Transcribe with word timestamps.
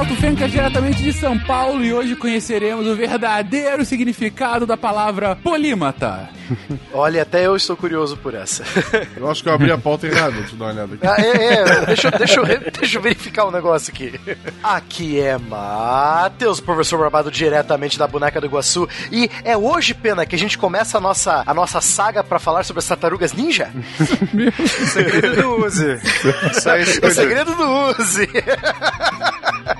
Malto 0.00 0.16
Fencas 0.16 0.50
diretamente 0.50 1.02
de 1.02 1.12
São 1.12 1.38
Paulo 1.38 1.84
e 1.84 1.92
hoje 1.92 2.16
conheceremos 2.16 2.86
o 2.86 2.96
verdadeiro 2.96 3.84
significado 3.84 4.64
da 4.64 4.74
palavra 4.74 5.36
polímata. 5.36 6.30
Olha, 6.90 7.20
até 7.20 7.44
eu 7.46 7.54
estou 7.54 7.76
curioso 7.76 8.16
por 8.16 8.32
essa. 8.34 8.64
Eu 9.14 9.30
acho 9.30 9.42
que 9.42 9.48
eu 9.50 9.52
abri 9.52 9.70
a 9.70 9.76
pauta 9.76 10.06
errada, 10.06 10.32
deixa 10.32 10.54
eu 10.54 10.58
dar 10.58 10.64
uma 10.64 10.72
olhada 10.72 10.94
aqui. 10.94 11.06
Ah, 11.06 11.16
é, 11.20 11.52
é, 11.82 11.86
deixa, 11.86 12.08
eu- 12.08 12.18
deixa, 12.18 12.40
eu, 12.40 12.70
deixa 12.72 12.96
eu 12.98 13.02
verificar 13.02 13.46
um 13.46 13.50
negócio 13.50 13.92
aqui. 13.92 14.18
Aqui 14.62 15.20
é 15.20 15.36
Matheus, 15.36 16.60
professor 16.60 16.98
Barbado, 16.98 17.30
diretamente 17.30 17.98
da 17.98 18.06
Boneca 18.08 18.40
do 18.40 18.46
Iguaçu. 18.46 18.88
E 19.12 19.30
é 19.44 19.54
hoje, 19.54 19.92
Pena, 19.92 20.24
que 20.24 20.34
a 20.34 20.38
gente 20.38 20.56
começa 20.56 20.96
a 20.96 21.00
nossa, 21.00 21.42
a 21.46 21.52
nossa 21.52 21.80
saga 21.82 22.24
pra 22.24 22.38
falar 22.38 22.64
sobre 22.64 22.80
as 22.80 22.86
tartarugas 22.88 23.34
ninja? 23.34 23.70
Segredo 24.66 25.42
do 25.42 25.66
Uzi. 25.66 26.00
Isso 26.02 27.06
O 27.06 27.10
segredo 27.10 27.54
do 27.54 27.64
Uzi. 28.00 28.28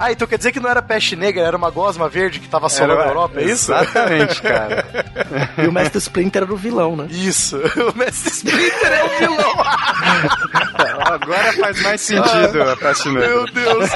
Ah, 0.00 0.10
então 0.10 0.26
quer 0.26 0.38
dizer 0.38 0.50
que 0.50 0.58
não 0.58 0.70
era 0.70 0.80
peste 0.80 1.14
negra, 1.14 1.42
era 1.42 1.54
uma 1.54 1.68
gosma 1.68 2.08
verde 2.08 2.40
que 2.40 2.48
tava 2.48 2.68
assolando 2.68 3.02
a 3.02 3.06
Europa, 3.08 3.38
é 3.38 3.44
isso? 3.44 3.70
Exatamente, 3.70 4.40
cara. 4.40 4.86
E 5.58 5.68
o 5.68 5.72
Mestre 5.72 5.98
Splinter 5.98 6.42
era 6.44 6.54
o 6.54 6.56
vilão, 6.56 6.96
né? 6.96 7.06
Isso, 7.10 7.58
o 7.94 7.98
Mestre 7.98 8.30
Splinter 8.30 8.92
é 8.92 9.04
o 9.04 9.18
vilão. 9.18 9.54
Agora 11.04 11.52
faz 11.52 11.82
mais 11.82 12.00
sentido 12.00 12.62
a 12.62 12.76
peste 12.76 13.10
negra. 13.10 13.28
Meu 13.28 13.44
Deus. 13.52 13.90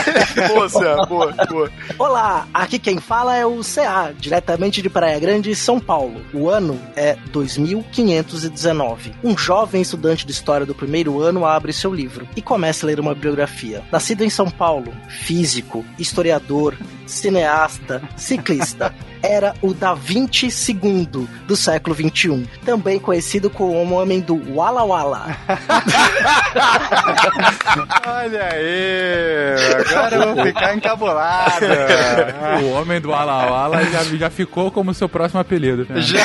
boa, 0.48 0.68
Cé, 0.70 0.96
boa, 1.06 1.34
boa. 1.46 1.70
Olá, 1.98 2.48
aqui 2.54 2.78
quem 2.78 2.98
fala 2.98 3.36
é 3.36 3.44
o 3.44 3.60
CA, 3.62 4.14
diretamente 4.18 4.80
de 4.80 4.88
Praia 4.88 5.18
Grande, 5.18 5.54
São 5.54 5.78
Paulo. 5.78 6.24
O 6.32 6.48
ano 6.48 6.80
é 6.96 7.18
2519. 7.32 9.14
Um 9.22 9.36
jovem 9.36 9.82
estudante 9.82 10.24
de 10.24 10.32
história 10.32 10.64
do 10.64 10.74
primeiro 10.74 11.20
ano 11.20 11.44
abre 11.44 11.70
seu 11.70 11.92
livro 11.92 12.26
e 12.34 12.40
começa 12.40 12.86
a 12.86 12.88
ler 12.88 12.98
uma 12.98 13.14
biografia. 13.14 13.82
Nascido 13.92 14.24
em 14.24 14.30
São 14.30 14.50
Paulo, 14.50 14.94
físico, 15.08 15.49
historiador, 15.98 16.76
cineasta, 17.06 18.02
ciclista. 18.16 18.94
Era 19.22 19.52
o 19.60 19.74
Da 19.74 19.92
Vinci 19.92 20.46
II 20.46 21.28
do 21.46 21.54
século 21.54 21.94
XXI, 21.94 22.48
também 22.64 22.98
conhecido 22.98 23.50
como 23.50 23.74
o 23.74 23.92
homem 23.92 24.18
do 24.18 24.56
Walla 24.56 24.82
Walla. 24.82 25.36
Olha 28.06 28.48
aí, 28.50 29.54
agora 29.78 30.16
eu 30.16 30.34
vou 30.34 30.44
ficar 30.46 30.74
encabulado. 30.74 31.66
O 32.62 32.70
homem 32.70 33.00
do 33.00 33.12
Ala 33.12 33.32
Ala 33.32 33.84
já, 33.84 34.02
já 34.04 34.30
ficou 34.30 34.70
como 34.70 34.94
seu 34.94 35.06
próximo 35.08 35.40
apelido. 35.40 35.86
né? 35.88 36.00
Já... 36.00 36.20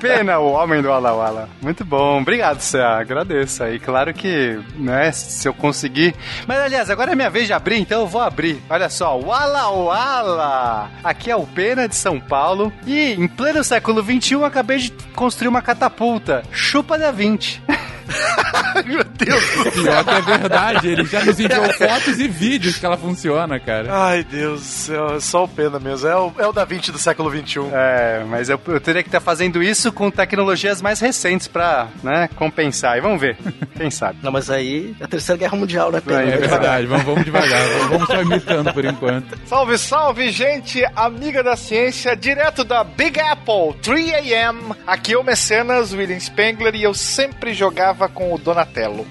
Pena, 0.00 0.38
o 0.38 0.50
homem 0.52 0.80
do 0.80 0.88
Walla 0.88 1.12
Walla. 1.12 1.48
Muito 1.60 1.84
bom, 1.84 2.20
obrigado, 2.22 2.60
Céa. 2.60 3.00
Agradeço 3.00 3.64
aí. 3.64 3.78
Claro 3.78 4.14
que, 4.14 4.58
né, 4.76 5.12
se 5.12 5.46
eu 5.46 5.54
conseguir. 5.54 6.14
Mas 6.46 6.58
aliás, 6.58 6.88
agora 6.88 7.12
é 7.12 7.14
minha 7.14 7.28
vez 7.30 7.46
de 7.46 7.52
abrir, 7.52 7.78
então 7.80 8.00
eu 8.00 8.06
vou 8.12 8.20
abrir. 8.20 8.62
Olha 8.68 8.90
só, 8.90 9.18
Walla 9.18 9.70
Walla! 9.70 10.90
Aqui 11.02 11.30
é 11.30 11.36
o 11.36 11.46
Pena 11.46 11.88
de 11.88 11.96
São 11.96 12.20
Paulo. 12.20 12.70
E 12.86 13.12
em 13.14 13.26
pleno 13.26 13.64
século 13.64 14.02
XXI 14.02 14.44
acabei 14.44 14.78
de 14.78 14.92
construir 15.14 15.48
uma 15.48 15.62
catapulta. 15.62 16.42
Chupa 16.52 16.98
da 16.98 17.10
20. 17.10 17.62
Meu 18.86 19.04
Deus. 19.04 19.44
Pior 19.74 20.04
que 20.04 20.10
é 20.10 20.20
verdade, 20.22 20.88
ele 20.88 21.04
já 21.04 21.24
nos 21.24 21.38
enviou 21.38 21.64
fotos 21.74 22.18
e 22.18 22.28
vídeos 22.28 22.76
que 22.78 22.86
ela 22.86 22.96
funciona, 22.96 23.58
cara. 23.60 23.88
Ai, 23.90 24.24
Deus 24.24 24.60
do 24.60 24.66
céu, 24.66 25.16
é 25.16 25.20
só 25.20 25.44
o 25.44 25.48
pena 25.48 25.78
mesmo. 25.78 26.08
É 26.08 26.16
o, 26.16 26.32
é 26.38 26.46
o 26.46 26.52
Da 26.52 26.64
Vinci 26.64 26.90
do 26.90 26.98
século 26.98 27.30
XXI. 27.30 27.60
É, 27.72 28.24
mas 28.28 28.48
eu, 28.48 28.60
eu 28.68 28.80
teria 28.80 29.02
que 29.02 29.08
estar 29.08 29.20
fazendo 29.20 29.62
isso 29.62 29.92
com 29.92 30.10
tecnologias 30.10 30.80
mais 30.82 31.00
recentes 31.00 31.46
pra, 31.48 31.88
né, 32.02 32.28
compensar. 32.36 32.96
E 32.96 33.00
vamos 33.00 33.20
ver. 33.20 33.36
Quem 33.76 33.90
sabe? 33.90 34.18
Não, 34.22 34.32
mas 34.32 34.50
aí 34.50 34.94
é 35.00 35.04
a 35.04 35.08
Terceira 35.08 35.38
Guerra 35.38 35.56
Mundial, 35.56 35.90
né, 35.92 36.00
Pedro? 36.04 36.22
É 36.22 36.34
É 36.34 36.36
verdade, 36.38 36.86
vamos, 36.86 37.04
vamos 37.04 37.24
devagar, 37.24 37.60
vamos- 37.88 38.06
só 38.06 38.22
imitando 38.22 38.72
por 38.72 38.84
enquanto. 38.84 39.38
Salve, 39.46 39.78
salve, 39.78 40.30
gente, 40.30 40.82
amiga 40.96 41.42
da 41.42 41.56
ciência, 41.56 42.16
direto 42.16 42.64
da 42.64 42.82
Big 42.84 43.18
Apple, 43.20 43.74
3am. 43.82 44.76
Aqui 44.86 45.12
é 45.14 45.18
o 45.18 45.22
Mecenas, 45.22 45.92
William 45.92 46.18
Spengler, 46.18 46.74
e 46.74 46.82
eu 46.82 46.94
sempre 46.94 47.52
jogava 47.54 48.01
com 48.08 48.34
o 48.34 48.38
Donatello. 48.38 49.06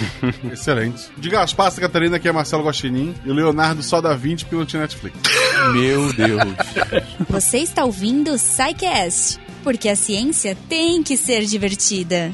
Excelente. 0.52 1.10
Diga 1.16 1.42
as 1.42 1.52
pastas, 1.52 1.80
Catarina, 1.80 2.18
que 2.18 2.28
é 2.28 2.32
Marcelo 2.32 2.64
Guaxinim 2.64 3.14
e 3.24 3.30
o 3.30 3.34
Leonardo 3.34 3.82
só 3.82 4.00
da 4.00 4.14
20 4.14 4.46
pilotinho 4.46 4.82
Netflix. 4.82 5.18
Meu 5.72 6.12
Deus. 6.12 6.42
Você 7.28 7.58
está 7.58 7.84
ouvindo 7.84 8.32
o 8.32 8.38
SciCast, 8.38 9.40
porque 9.62 9.88
a 9.88 9.96
ciência 9.96 10.56
tem 10.68 11.02
que 11.02 11.16
ser 11.16 11.44
divertida. 11.44 12.32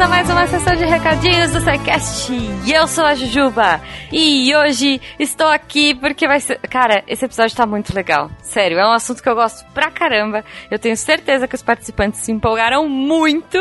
A 0.00 0.08
mais 0.08 0.30
uma 0.30 0.46
sessão 0.46 0.74
de 0.76 0.84
recadinhos 0.86 1.52
do 1.52 1.60
SciCast. 1.60 2.32
Eu 2.66 2.86
sou 2.86 3.04
a 3.04 3.14
Jujuba. 3.14 3.82
E 4.10 4.50
hoje 4.56 4.98
estou 5.18 5.46
aqui 5.46 5.94
porque 5.94 6.26
vai 6.26 6.40
ser. 6.40 6.58
Cara, 6.60 7.04
esse 7.06 7.26
episódio 7.26 7.54
tá 7.54 7.66
muito 7.66 7.94
legal. 7.94 8.30
Sério, 8.42 8.78
é 8.78 8.86
um 8.86 8.92
assunto 8.92 9.22
que 9.22 9.28
eu 9.28 9.34
gosto 9.34 9.62
pra 9.74 9.90
caramba. 9.90 10.42
Eu 10.70 10.78
tenho 10.78 10.96
certeza 10.96 11.46
que 11.46 11.54
os 11.54 11.62
participantes 11.62 12.20
se 12.20 12.32
empolgaram 12.32 12.88
muito. 12.88 13.58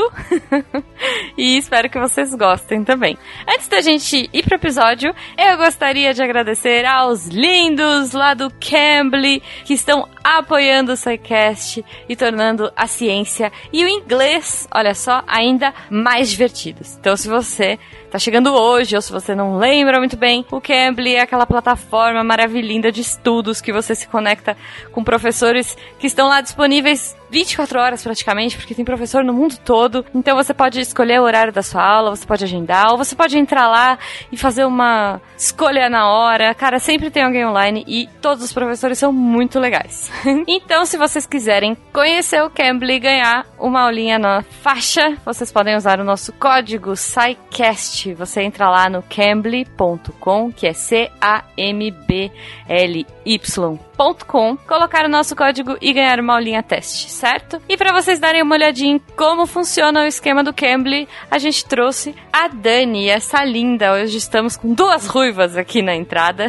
e 1.38 1.58
espero 1.58 1.90
que 1.90 2.00
vocês 2.00 2.34
gostem 2.34 2.86
também. 2.86 3.18
Antes 3.46 3.68
da 3.68 3.82
gente 3.82 4.30
ir 4.32 4.44
pro 4.46 4.56
episódio, 4.56 5.14
eu 5.38 5.58
gostaria 5.58 6.14
de 6.14 6.24
agradecer 6.24 6.86
aos 6.86 7.28
lindos 7.28 8.14
lá 8.14 8.34
do 8.34 8.50
Cambly 8.50 9.44
que 9.66 9.74
estão 9.74 10.08
apoiando 10.24 10.92
o 10.92 10.98
SciCast 10.98 11.84
e 12.08 12.16
tornando 12.16 12.72
a 12.76 12.88
ciência 12.88 13.52
e 13.72 13.84
o 13.84 13.88
inglês, 13.88 14.68
olha 14.74 14.94
só, 14.94 15.24
ainda 15.28 15.74
mais 15.90 16.30
divertidos. 16.30 16.98
Então, 17.00 17.16
se 17.16 17.28
você 17.28 17.80
tá 18.10 18.18
chegando 18.18 18.54
hoje 18.54 18.96
ou 18.96 19.02
se 19.02 19.12
você 19.12 19.36
não 19.36 19.58
lembra 19.58 20.00
muito 20.00 20.18
bem, 20.18 20.46
o 20.52 20.62
Cambly 20.62 21.16
é 21.16 21.22
aquela 21.22 21.46
plataforma 21.46 22.24
maravilhinda 22.24 22.92
de 22.92 23.02
estudos 23.02 23.62
que 23.62 23.72
você 23.72 23.94
se 23.96 24.08
conecta 24.08 24.58
com 24.92 25.04
professores 25.04 25.78
que 26.00 26.08
estão 26.08 26.28
lá 26.28 26.42
disponíveis 26.42 27.19
24 27.30 27.80
horas 27.80 28.04
praticamente, 28.04 28.58
porque 28.58 28.76
tem 28.76 28.86
professor 28.86 29.24
no 29.24 29.34
mundo 29.34 29.58
todo. 29.64 30.06
Então 30.14 30.36
você 30.36 30.54
pode 30.54 30.80
escolher 30.80 31.20
o 31.20 31.24
horário 31.24 31.54
da 31.54 31.62
sua 31.62 31.84
aula, 31.84 32.16
você 32.16 32.26
pode 32.26 32.44
agendar, 32.44 32.92
ou 32.92 32.98
você 32.98 33.16
pode 33.16 33.38
entrar 33.38 33.68
lá 33.68 33.98
e 34.32 34.38
fazer 34.38 34.66
uma 34.66 35.22
escolha 35.38 35.90
na 35.90 36.10
hora. 36.10 36.54
Cara, 36.54 36.80
sempre 36.80 37.10
tem 37.10 37.24
alguém 37.24 37.46
online 37.46 37.84
e 37.88 38.08
todos 38.22 38.44
os 38.44 38.54
professores 38.54 38.98
são 38.98 39.12
muito 39.12 39.60
legais. 39.60 40.12
então, 40.48 40.86
se 40.86 40.98
vocês 40.98 41.26
quiserem 41.26 41.76
conhecer 41.94 42.44
o 42.44 42.50
Cambly 42.50 42.94
e 42.96 43.00
ganhar 43.00 43.46
uma 43.58 43.82
aulinha 43.82 44.18
na 44.18 44.42
faixa, 44.42 45.18
vocês 45.26 45.52
podem 45.52 45.76
usar 45.76 46.00
o 46.00 46.04
nosso 46.04 46.34
código 46.34 46.96
SciCast. 46.96 48.14
Você 48.14 48.42
entra 48.42 48.70
lá 48.70 48.90
no 48.90 49.04
cambly.com, 49.04 50.52
que 50.52 50.68
é 50.68 50.74
C-A-M-B-L-Y.com, 54.00 54.56
colocar 54.66 55.06
o 55.06 55.10
nosso 55.10 55.36
código 55.36 55.78
e 55.82 55.92
ganhar 55.92 56.20
uma 56.20 56.36
aulinha 56.36 56.64
teste, 56.64 57.12
certo? 57.12 57.62
E 57.68 57.76
para 57.76 57.92
vocês 57.92 58.18
darem 58.20 58.42
uma 58.42 58.56
olhadinha 58.56 58.96
em 58.96 59.02
como 59.16 59.46
funciona 59.46 60.04
o 60.04 60.08
esquema 60.08 60.44
do 60.44 60.54
Cambly, 60.54 61.08
a 61.30 61.38
gente 61.38 61.66
trouxe 61.66 62.16
a 62.32 62.48
Dani, 62.48 63.10
essa 63.10 63.44
linda. 63.44 63.94
Hoje 63.94 64.18
estamos 64.18 64.56
com 64.56 64.74
duas 64.74 65.06
ruivas 65.06 65.58
aqui 65.58 65.82
na 65.82 65.94
entrada 65.94 66.48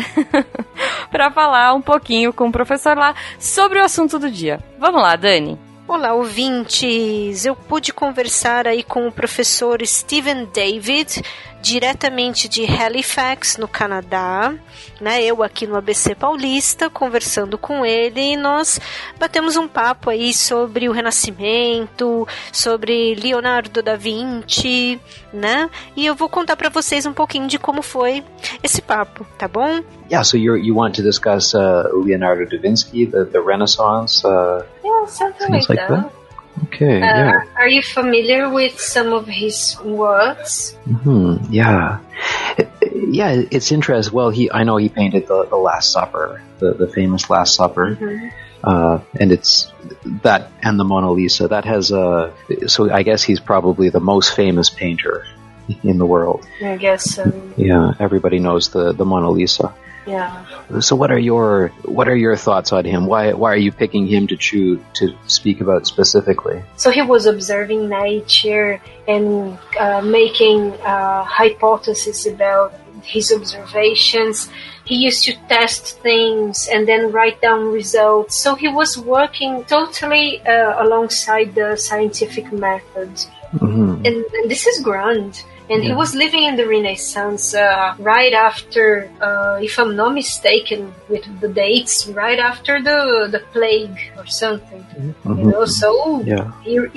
para 1.11 1.31
falar 1.31 1.75
um 1.75 1.83
pouquinho 1.83 2.33
com 2.33 2.49
o 2.49 2.53
professor 2.53 2.97
lá 2.97 3.15
sobre 3.39 3.81
o 3.81 3.85
assunto 3.85 4.19
do 4.19 4.31
dia. 4.31 4.61
Vamos 4.79 5.03
lá, 5.03 5.17
Dani. 5.17 5.70
Olá, 5.93 6.15
ouvintes! 6.15 7.45
Eu 7.45 7.57
pude 7.57 7.93
conversar 7.93 8.69
aí 8.69 8.85
com 8.85 9.09
o 9.09 9.13
professor 9.13 9.85
Stephen 9.85 10.45
David, 10.55 11.21
diretamente 11.61 12.49
de 12.49 12.65
Halifax, 12.65 13.57
no 13.57 13.67
Canadá. 13.67 14.55
Né, 15.01 15.25
eu 15.25 15.43
aqui 15.43 15.67
no 15.67 15.77
ABC 15.77 16.15
Paulista, 16.15 16.89
conversando 16.89 17.59
com 17.59 17.85
ele, 17.85 18.21
e 18.21 18.37
nós 18.37 18.79
batemos 19.19 19.57
um 19.57 19.67
papo 19.67 20.11
aí 20.11 20.33
sobre 20.33 20.89
o 20.89 20.93
Renascimento, 20.93 22.29
sobre 22.53 23.15
Leonardo 23.15 23.83
da 23.83 23.97
Vinci, 23.97 25.01
né? 25.33 25.69
E 25.97 26.07
eu 26.07 26.15
vou 26.15 26.29
contar 26.29 26.55
para 26.55 26.69
vocês 26.69 27.05
um 27.05 27.13
pouquinho 27.13 27.49
de 27.49 27.59
como 27.59 27.83
foi 27.83 28.23
esse 28.63 28.81
papo, 28.81 29.27
tá 29.37 29.49
bom? 29.49 29.83
Yeah, 30.11 30.23
so 30.23 30.37
you 30.37 30.57
you 30.57 30.77
want 30.77 30.95
to 30.97 31.03
discuss 31.03 31.55
uh, 31.55 31.89
Leonardo 31.95 32.45
da 32.49 32.59
Vinci, 32.59 33.07
the, 33.07 33.25
the 33.25 33.41
Renaissance, 33.41 34.27
uh, 34.27 34.63
Yeah, 35.01 35.07
something 35.07 35.53
things 35.53 35.69
like 35.69 35.79
that? 35.79 36.13
Okay, 36.65 36.99
yeah. 36.99 37.45
are 37.57 37.69
you 37.69 37.83
familiar 37.83 38.51
with 38.51 38.79
some 38.79 39.13
of 39.13 39.27
his 39.27 39.77
works? 39.83 40.73
Hmm, 40.85 41.37
yeah. 41.49 42.01
Yeah, 42.93 43.43
it's 43.51 43.73
interesting. 43.73 44.15
Well, 44.15 44.31
he 44.31 44.51
I 44.51 44.65
know 44.65 44.77
he 44.77 44.89
painted 44.89 45.27
the, 45.27 45.45
the 45.47 45.57
Last 45.57 45.91
Supper, 45.91 46.43
the, 46.59 46.75
the 46.75 46.87
famous 46.89 47.31
Last 47.31 47.55
Supper. 47.55 47.99
Uh, 48.63 49.01
and 49.19 49.33
it's 49.33 49.73
that 50.23 50.53
and 50.63 50.79
the 50.79 50.85
Mona 50.85 51.11
Lisa. 51.13 51.49
That 51.49 51.65
has 51.65 51.93
a 51.93 52.35
so 52.67 52.91
I 52.93 53.03
guess 53.05 53.23
he's 53.23 53.41
probably 53.41 53.89
the 53.89 54.01
most 54.01 54.37
famous 54.37 54.69
painter 54.69 55.25
in 55.83 55.99
the 55.99 56.07
world. 56.07 56.47
I 56.63 56.77
guess 56.77 57.15
so. 57.15 57.33
Yeah, 57.57 57.93
everybody 57.99 58.39
knows 58.39 58.69
the, 58.71 58.93
the 58.93 59.05
Mona 59.05 59.31
Lisa. 59.31 59.75
Yeah. 60.07 60.45
So 60.81 60.97
what 60.97 61.11
are 61.11 61.19
your 61.19 61.69
what 61.85 62.09
are 62.09 62.17
your 62.17 62.37
thoughts 62.37 62.73
on 62.73 62.85
him? 62.85 63.07
Why 63.07 63.33
why 63.33 63.53
are 63.53 63.63
you 63.67 63.73
picking 63.73 64.07
him 64.07 64.27
to 64.29 64.37
choose 64.37 64.81
to 64.95 65.15
speak 65.27 65.61
about 65.61 65.87
specifically? 65.87 66.63
So 66.77 66.91
he 66.91 67.03
was 67.03 67.27
observing 67.27 67.89
nature 67.89 68.81
and 69.07 69.59
uh, 69.79 70.01
making 70.01 70.73
uh, 70.81 71.25
hypotheses 71.25 72.27
about 72.27 72.75
his 73.03 73.33
observations. 73.33 74.49
He 74.85 74.97
used 74.97 75.25
to 75.25 75.35
test 75.49 76.01
things 76.01 76.69
and 76.73 76.89
then 76.89 77.13
write 77.13 77.41
down 77.41 77.73
results. 77.73 78.37
So 78.37 78.55
he 78.55 78.69
was 78.69 78.99
working 78.99 79.65
totally 79.65 80.41
uh, 80.43 80.83
alongside 80.85 81.55
the 81.55 81.77
scientific 81.77 82.53
method. 82.53 83.11
hmm 83.53 84.01
And, 84.05 84.25
and 84.37 84.51
this 84.51 84.67
is 84.67 84.83
grand. 84.83 85.43
And 85.71 85.85
he 85.85 85.93
was 85.93 86.15
living 86.15 86.45
in 86.45 86.57
the 86.57 86.67
Renaissance 86.67 87.55
uh, 87.55 87.95
right 87.99 88.33
after, 88.33 89.09
uh, 89.21 89.61
if 89.63 89.79
I'm 89.79 89.95
not 89.95 90.15
mistaken 90.15 90.93
with 91.09 91.25
the 91.41 91.49
dates, 91.49 92.09
right 92.09 92.41
after 92.41 92.83
the 92.83 93.29
the 93.31 93.41
plague 93.55 93.99
or 94.19 94.27
something. 94.27 94.85
You 95.25 95.47
know, 95.53 95.65
so 95.65 95.91
Yeah. 96.25 96.51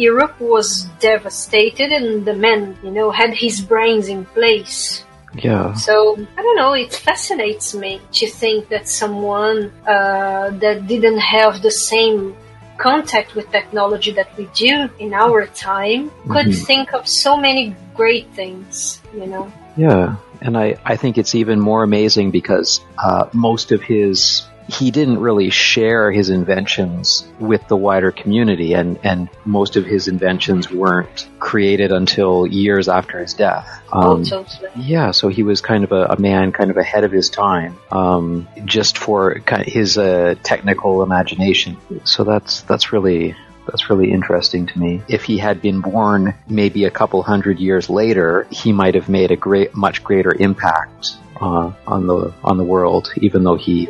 Europe 0.09 0.37
was 0.39 0.89
devastated, 0.99 1.91
and 1.91 2.25
the 2.25 2.33
man, 2.33 2.61
you 2.83 2.91
know, 2.91 3.11
had 3.11 3.31
his 3.45 3.61
brains 3.61 4.07
in 4.07 4.25
place. 4.37 5.05
Yeah. 5.47 5.73
So 5.73 6.17
I 6.37 6.41
don't 6.41 6.57
know. 6.61 6.73
It 6.73 6.93
fascinates 6.93 7.73
me 7.73 8.01
to 8.19 8.25
think 8.27 8.69
that 8.69 8.87
someone 8.87 9.71
uh, 9.87 10.49
that 10.63 10.87
didn't 10.87 11.19
have 11.19 11.61
the 11.61 11.71
same 11.71 12.35
contact 12.89 13.30
with 13.35 13.45
technology 13.51 14.12
that 14.19 14.30
we 14.38 14.45
do 14.68 14.89
in 15.00 15.13
our 15.13 15.47
time 15.47 16.12
could 16.33 16.50
Mhm. 16.51 16.65
think 16.69 16.85
of 16.97 17.07
so 17.07 17.31
many 17.47 17.63
great 17.95 18.27
things. 18.39 19.00
You 19.15 19.27
know. 19.31 19.45
Yeah, 19.77 20.15
and 20.45 20.53
I, 20.65 20.75
I 20.94 20.95
think 21.01 21.18
it's 21.18 21.33
even 21.41 21.57
more 21.59 21.81
amazing 21.83 22.31
because 22.39 22.69
uh, 23.07 23.25
most 23.33 23.71
of 23.71 23.81
his 23.81 24.44
he 24.68 24.92
didn't 24.92 25.19
really 25.19 25.50
share 25.50 26.12
his 26.12 26.30
inventions 26.30 27.27
with 27.39 27.68
the 27.68 27.77
wider 27.77 28.12
community, 28.12 28.74
and, 28.74 29.00
and 29.04 29.30
most 29.45 29.75
of 29.75 29.86
his 29.86 30.07
inventions 30.07 30.71
weren't 30.71 31.27
created 31.39 31.92
until 31.92 32.48
years 32.48 32.88
after 32.88 33.19
his 33.19 33.33
death. 33.33 33.68
oh, 33.92 34.24
Um, 34.24 34.45
yeah, 34.75 35.12
so 35.12 35.27
he 35.27 35.44
was 35.44 35.62
kind 35.62 35.83
of 35.83 35.92
a, 35.92 36.06
a 36.06 36.19
man, 36.19 36.51
kind 36.51 36.71
of 36.71 36.77
ahead 36.77 37.04
of 37.04 37.12
his 37.12 37.30
time, 37.30 37.77
um, 37.92 38.48
just 38.65 38.98
for 38.98 39.39
kind 39.39 39.62
of 39.62 39.71
his 39.71 39.98
uh, 39.98 40.36
technical 40.44 41.04
imagination. 41.04 41.77
So 42.06 42.24
that's 42.24 42.62
that's 42.62 42.94
really 42.94 43.36
that's 43.66 43.89
really 43.89 44.12
interesting 44.12 44.66
to 44.68 44.80
me. 44.80 45.01
If 45.07 45.24
he 45.24 45.38
had 45.38 45.62
been 45.62 45.81
born 45.81 46.33
maybe 46.48 46.86
a 46.86 46.92
couple 46.92 47.24
hundred 47.24 47.59
years 47.59 47.89
later, 47.89 48.48
he 48.51 48.71
might 48.71 48.95
have 48.95 49.09
made 49.09 49.31
a 49.31 49.36
great, 49.36 49.75
much 49.75 50.04
greater 50.04 50.33
impact 50.33 51.16
uh, 51.39 51.71
on 51.88 52.07
the 52.07 52.33
on 52.44 52.57
the 52.57 52.63
world, 52.63 53.12
even 53.18 53.44
though 53.44 53.56
he 53.56 53.88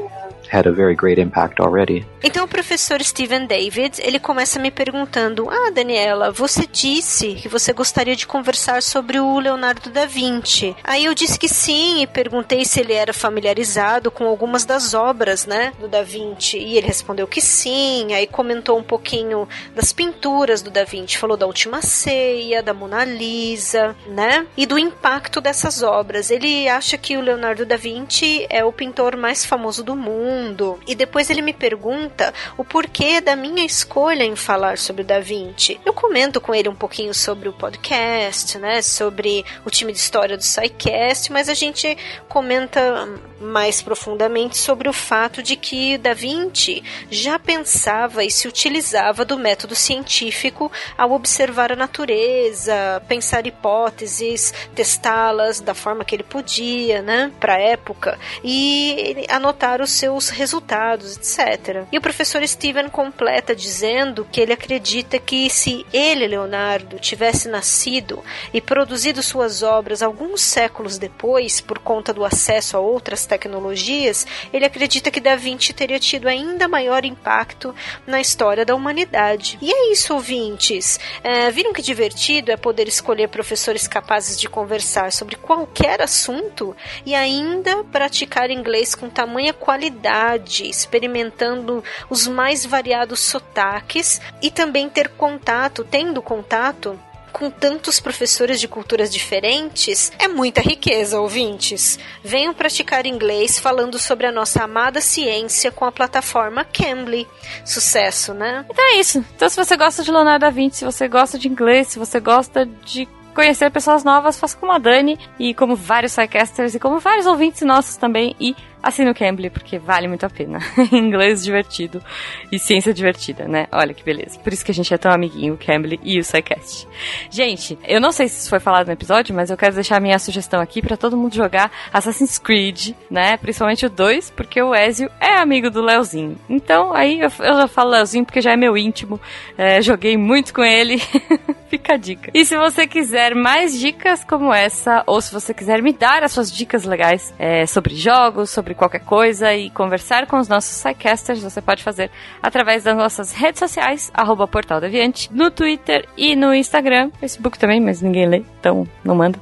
had 0.54 0.68
a 0.68 0.72
very 0.72 0.96
great 0.96 1.20
impact 1.20 1.60
already. 1.60 2.06
Então 2.24 2.46
o 2.46 2.48
professor 2.48 3.02
Steven 3.02 3.46
David, 3.48 4.00
ele 4.02 4.20
começa 4.20 4.60
me 4.60 4.72
perguntando: 4.72 5.50
"Ah, 5.50 5.72
Daniela, 5.72 6.32
você 6.32 6.68
disse 6.68 7.36
que 7.36 7.50
você 7.50 7.74
gostaria 7.74 8.16
de 8.16 8.28
conversar 8.28 8.82
sobre 8.84 9.20
o 9.20 9.40
Leonardo 9.40 9.90
da 9.90 10.06
Vinci". 10.06 10.76
Aí 10.84 11.06
eu 11.06 11.14
disse 11.14 11.40
que 11.40 11.48
sim 11.48 12.02
e 12.02 12.08
perguntei 12.08 12.64
se 12.66 12.80
ele 12.80 12.94
era 12.94 13.14
familiarizado 13.14 14.12
com 14.12 14.26
algumas 14.26 14.66
das 14.66 14.94
obras, 14.94 15.46
né, 15.46 15.74
do 15.80 15.88
Da 15.88 16.04
Vinci, 16.04 16.58
e 16.58 16.78
ele 16.78 16.88
respondeu 16.88 17.28
que 17.28 17.42
sim. 17.42 18.14
Aí 18.14 18.28
comentou 18.28 18.78
um 18.78 18.84
pouquinho 18.84 19.48
das 19.76 19.92
pinturas 19.92 20.62
do 20.62 20.70
Da 20.70 20.84
Vinci, 20.84 21.18
falou 21.18 21.36
da 21.36 21.48
Última 21.48 21.82
Ceia, 21.82 22.62
da 22.62 22.74
Mona 22.74 23.04
Lisa, 23.04 23.96
né? 24.08 24.46
E 24.56 24.66
do 24.66 24.78
impacto 24.78 25.42
dessas 25.42 25.82
obras. 25.82 26.30
Ele 26.30 26.68
acha 26.68 26.98
que 26.98 27.18
o 27.18 27.22
Leonardo 27.22 27.66
da 27.66 27.78
Vinci 27.78 28.46
é 28.50 28.64
o 28.64 28.72
pintor 28.72 29.16
mais 29.16 29.46
famoso 29.46 29.84
do 29.84 29.96
mundo. 29.96 30.43
E 30.88 30.96
depois 30.96 31.30
ele 31.30 31.42
me 31.42 31.54
pergunta 31.54 32.34
o 32.58 32.64
porquê 32.64 33.22
da 33.22 33.36
minha 33.36 33.66
escolha 33.66 34.24
em 34.24 34.36
falar 34.36 34.78
sobre 34.78 35.02
o 35.02 35.06
Da 35.06 35.20
Vinci. 35.20 35.80
Eu 35.86 35.94
comento 35.94 36.42
com 36.42 36.54
ele 36.54 36.70
um 36.70 36.76
pouquinho 36.76 37.14
sobre 37.14 37.48
o 37.48 37.54
podcast, 37.54 38.58
né? 38.58 38.82
Sobre 38.82 39.46
o 39.66 39.70
time 39.70 39.92
de 39.92 40.00
história 40.00 40.36
do 40.36 40.44
SciCast, 40.44 41.32
mas 41.32 41.50
a 41.50 41.54
gente 41.54 41.98
comenta 42.28 43.08
mais 43.44 43.82
profundamente 43.82 44.58
sobre 44.58 44.90
o 44.90 44.94
fato 44.94 45.44
de 45.44 45.56
que 45.56 45.98
Da 45.98 46.14
Vinci 46.14 46.84
já 47.10 47.38
pensava 47.38 48.24
e 48.24 48.32
se 48.32 48.48
utilizava 48.48 49.26
do 49.26 49.38
método 49.38 49.76
científico 49.76 50.72
ao 50.98 51.12
observar 51.12 51.72
a 51.72 51.76
natureza, 51.76 53.02
pensar 53.08 53.46
hipóteses, 53.46 54.54
testá-las 54.74 55.60
da 55.60 55.74
forma 55.74 56.06
que 56.06 56.16
ele 56.16 56.24
podia, 56.24 57.02
né, 57.02 57.32
para 57.40 57.56
a 57.56 57.60
época 57.60 58.18
e 58.44 59.26
anotar 59.30 59.82
os 59.82 59.92
seus 59.92 60.30
resultados, 60.30 61.18
etc. 61.18 61.86
E 61.92 61.98
o 61.98 62.02
professor 62.02 62.46
Steven 62.48 62.90
completa 62.90 63.56
dizendo 63.56 64.28
que 64.32 64.40
ele 64.40 64.54
acredita 64.54 65.20
que 65.20 65.50
se 65.50 65.86
ele, 65.92 66.28
Leonardo, 66.28 67.00
tivesse 67.00 67.48
nascido 67.48 68.24
e 68.54 68.62
produzido 68.62 69.22
suas 69.22 69.64
obras 69.64 70.02
alguns 70.02 70.42
séculos 70.42 70.98
depois, 70.98 71.60
por 71.62 71.80
conta 71.80 72.14
do 72.14 72.26
acesso 72.26 72.78
a 72.78 72.80
outras 72.80 73.26
tecnologias, 73.34 74.28
ele 74.54 74.66
acredita 74.66 75.10
que 75.10 75.20
Da 75.20 75.36
Vinci 75.36 75.74
teria 75.74 76.00
tido 76.00 76.28
ainda 76.28 76.68
maior 76.68 77.04
impacto 77.04 77.74
na 78.06 78.22
história 78.22 78.64
da 78.64 78.76
humanidade. 78.76 79.58
E 79.60 79.74
é 79.74 79.92
isso, 79.92 80.14
ouvintes. 80.14 81.00
É, 81.24 81.50
viram 81.50 81.74
que 81.74 81.82
divertido 81.82 82.52
é 82.52 82.58
poder 82.58 82.88
escolher 82.88 83.30
professores 83.30 83.88
capazes 83.88 84.40
de 84.40 84.48
conversar 84.48 85.12
sobre 85.12 85.36
qualquer 85.36 86.02
assunto 86.02 86.76
e 87.06 87.16
ainda 87.16 87.84
praticar 87.86 88.52
inglês 88.52 88.94
com 88.94 89.10
tamanha 89.10 89.54
qualidade, 89.54 90.70
experimentando 90.70 91.84
os 92.10 92.28
mais 92.28 92.66
variados 92.66 93.20
sotaques 93.20 94.22
e 94.42 94.52
também 94.52 94.90
ter 94.90 95.10
contato, 95.10 95.84
tendo 95.84 96.22
contato 96.22 97.00
com 97.34 97.50
tantos 97.50 98.00
professores 98.00 98.62
de 98.62 98.68
culturas 98.68 99.12
diferentes, 99.12 100.12
é 100.20 100.28
muita 100.28 100.62
riqueza, 100.62 101.20
ouvintes. 101.20 102.00
Venham 102.24 102.54
praticar 102.54 103.06
inglês 103.08 103.60
falando 103.60 103.98
sobre 103.98 104.28
a 104.28 104.32
nossa 104.32 104.64
amada 104.64 105.02
ciência 105.02 105.72
com 105.72 105.84
a 105.84 105.92
plataforma 105.92 106.64
Cambly. 106.64 107.28
Sucesso, 107.66 108.34
né? 108.34 108.66
Então 108.70 108.86
é 108.94 109.00
isso. 109.00 109.26
Então 109.36 109.50
se 109.50 109.58
você 109.58 109.76
gosta 109.76 110.04
de 110.04 110.12
Leonardo 110.12 110.46
da 110.46 110.52
Vinci, 110.52 110.78
se 110.78 110.86
você 110.86 111.08
gosta 111.08 111.40
de 111.40 111.48
inglês, 111.48 111.88
se 111.88 112.00
você 112.00 112.20
gosta 112.20 112.66
de 112.66 113.08
conhecer 113.34 113.72
pessoas 113.72 114.04
novas, 114.04 114.40
faça 114.40 114.56
como 114.56 114.72
a 114.72 114.78
Dani 114.78 115.20
e 115.40 115.54
como 115.54 115.76
vários 115.76 116.12
sidecasters 116.12 116.76
e 116.76 116.80
como 116.80 117.00
vários 117.00 117.26
ouvintes 117.26 117.62
nossos 117.64 117.98
também 117.98 118.36
e 118.40 118.56
assine 118.84 119.10
o 119.10 119.16
Cambly, 119.16 119.50
porque 119.50 119.80
vale 119.80 120.08
muito 120.08 120.26
a 120.26 120.30
pena. 120.30 120.60
Inglês 120.92 121.44
divertido 121.44 122.04
e 122.52 122.60
ciência 122.60 122.94
divertida, 122.94 123.48
né? 123.48 123.68
Olha 123.72 123.94
que 123.94 124.04
beleza. 124.04 124.38
Por 124.40 124.52
isso 124.52 124.64
que 124.64 124.72
a 124.72 124.74
gente 124.74 124.94
é 124.94 124.98
tão 124.98 125.12
amiguinho, 125.12 125.54
o 125.54 125.58
Cambly 125.58 126.00
e 126.04 126.20
o 126.20 126.24
SciCast. 126.24 126.88
Gente, 127.30 127.80
eu 127.86 128.02
não 128.02 128.12
sei 128.12 128.28
se 128.28 128.42
isso 128.42 128.50
foi 128.50 128.60
falado 128.60 128.88
no 128.88 128.94
episódio, 128.94 129.34
mas 129.34 129.50
eu 129.50 129.58
quero 129.58 129.74
deixar 129.74 129.98
a 129.98 130.00
minha 130.02 130.20
sugestão 130.20 130.60
aqui 130.60 130.82
para 130.82 130.98
todo 130.98 131.16
mundo 131.16 131.34
jogar 131.34 131.72
Assassin's 131.92 132.38
Creed, 132.38 132.92
né? 133.10 133.38
Principalmente 133.38 133.86
o 133.86 133.90
2, 133.90 134.32
porque 134.32 134.62
o 134.62 134.76
Ezio 134.76 135.10
é 135.20 135.38
amigo 135.38 135.70
do 135.70 135.82
Leozinho. 135.82 136.38
Então, 136.50 136.94
aí 136.94 137.22
eu, 137.22 137.32
eu 137.40 137.56
já 137.56 137.68
falo 137.68 137.92
Leozinho 137.92 138.26
porque 138.26 138.42
já 138.42 138.52
é 138.52 138.58
meu 138.58 138.78
íntimo. 138.78 139.20
É, 139.58 139.82
joguei 139.82 140.18
muito 140.18 140.54
com 140.54 140.64
ele. 140.64 141.02
Fica 141.70 141.94
a 141.94 141.98
dica. 141.98 142.30
E 142.34 142.46
se 142.46 142.56
você 142.56 142.86
quiser 142.86 143.34
mais 143.34 143.80
dicas 143.80 144.24
como 144.24 144.54
essa, 144.54 145.04
ou 145.08 145.20
se 145.20 145.34
você 145.34 145.54
quiser 145.54 145.82
me 145.82 145.92
dar 145.92 146.24
as 146.24 146.32
suas 146.32 146.52
dicas 146.52 146.84
legais 146.84 147.34
é, 147.40 147.66
sobre 147.66 147.96
jogos, 147.96 148.52
sobre 148.52 148.73
qualquer 148.74 149.02
coisa 149.02 149.54
e 149.54 149.70
conversar 149.70 150.28
com 150.28 150.38
os 150.38 150.48
nossos 150.48 150.72
sidecasters, 150.72 151.42
você 151.42 151.62
pode 151.62 151.84
fazer 151.84 152.10
através 152.42 152.84
das 152.84 152.96
nossas 152.96 153.32
redes 153.32 153.60
sociais, 153.60 154.12
arroba 154.14 154.48
Portal 154.48 154.80
Deviante, 154.82 155.30
no 155.32 155.52
Twitter 155.52 156.08
e 156.18 156.36
no 156.36 156.54
Instagram, 156.54 157.12
Facebook 157.20 157.58
também, 157.58 157.80
mas 157.80 158.02
ninguém 158.02 158.28
lê, 158.28 158.44
então 158.60 158.88
não 159.04 159.16
manda. 159.16 159.40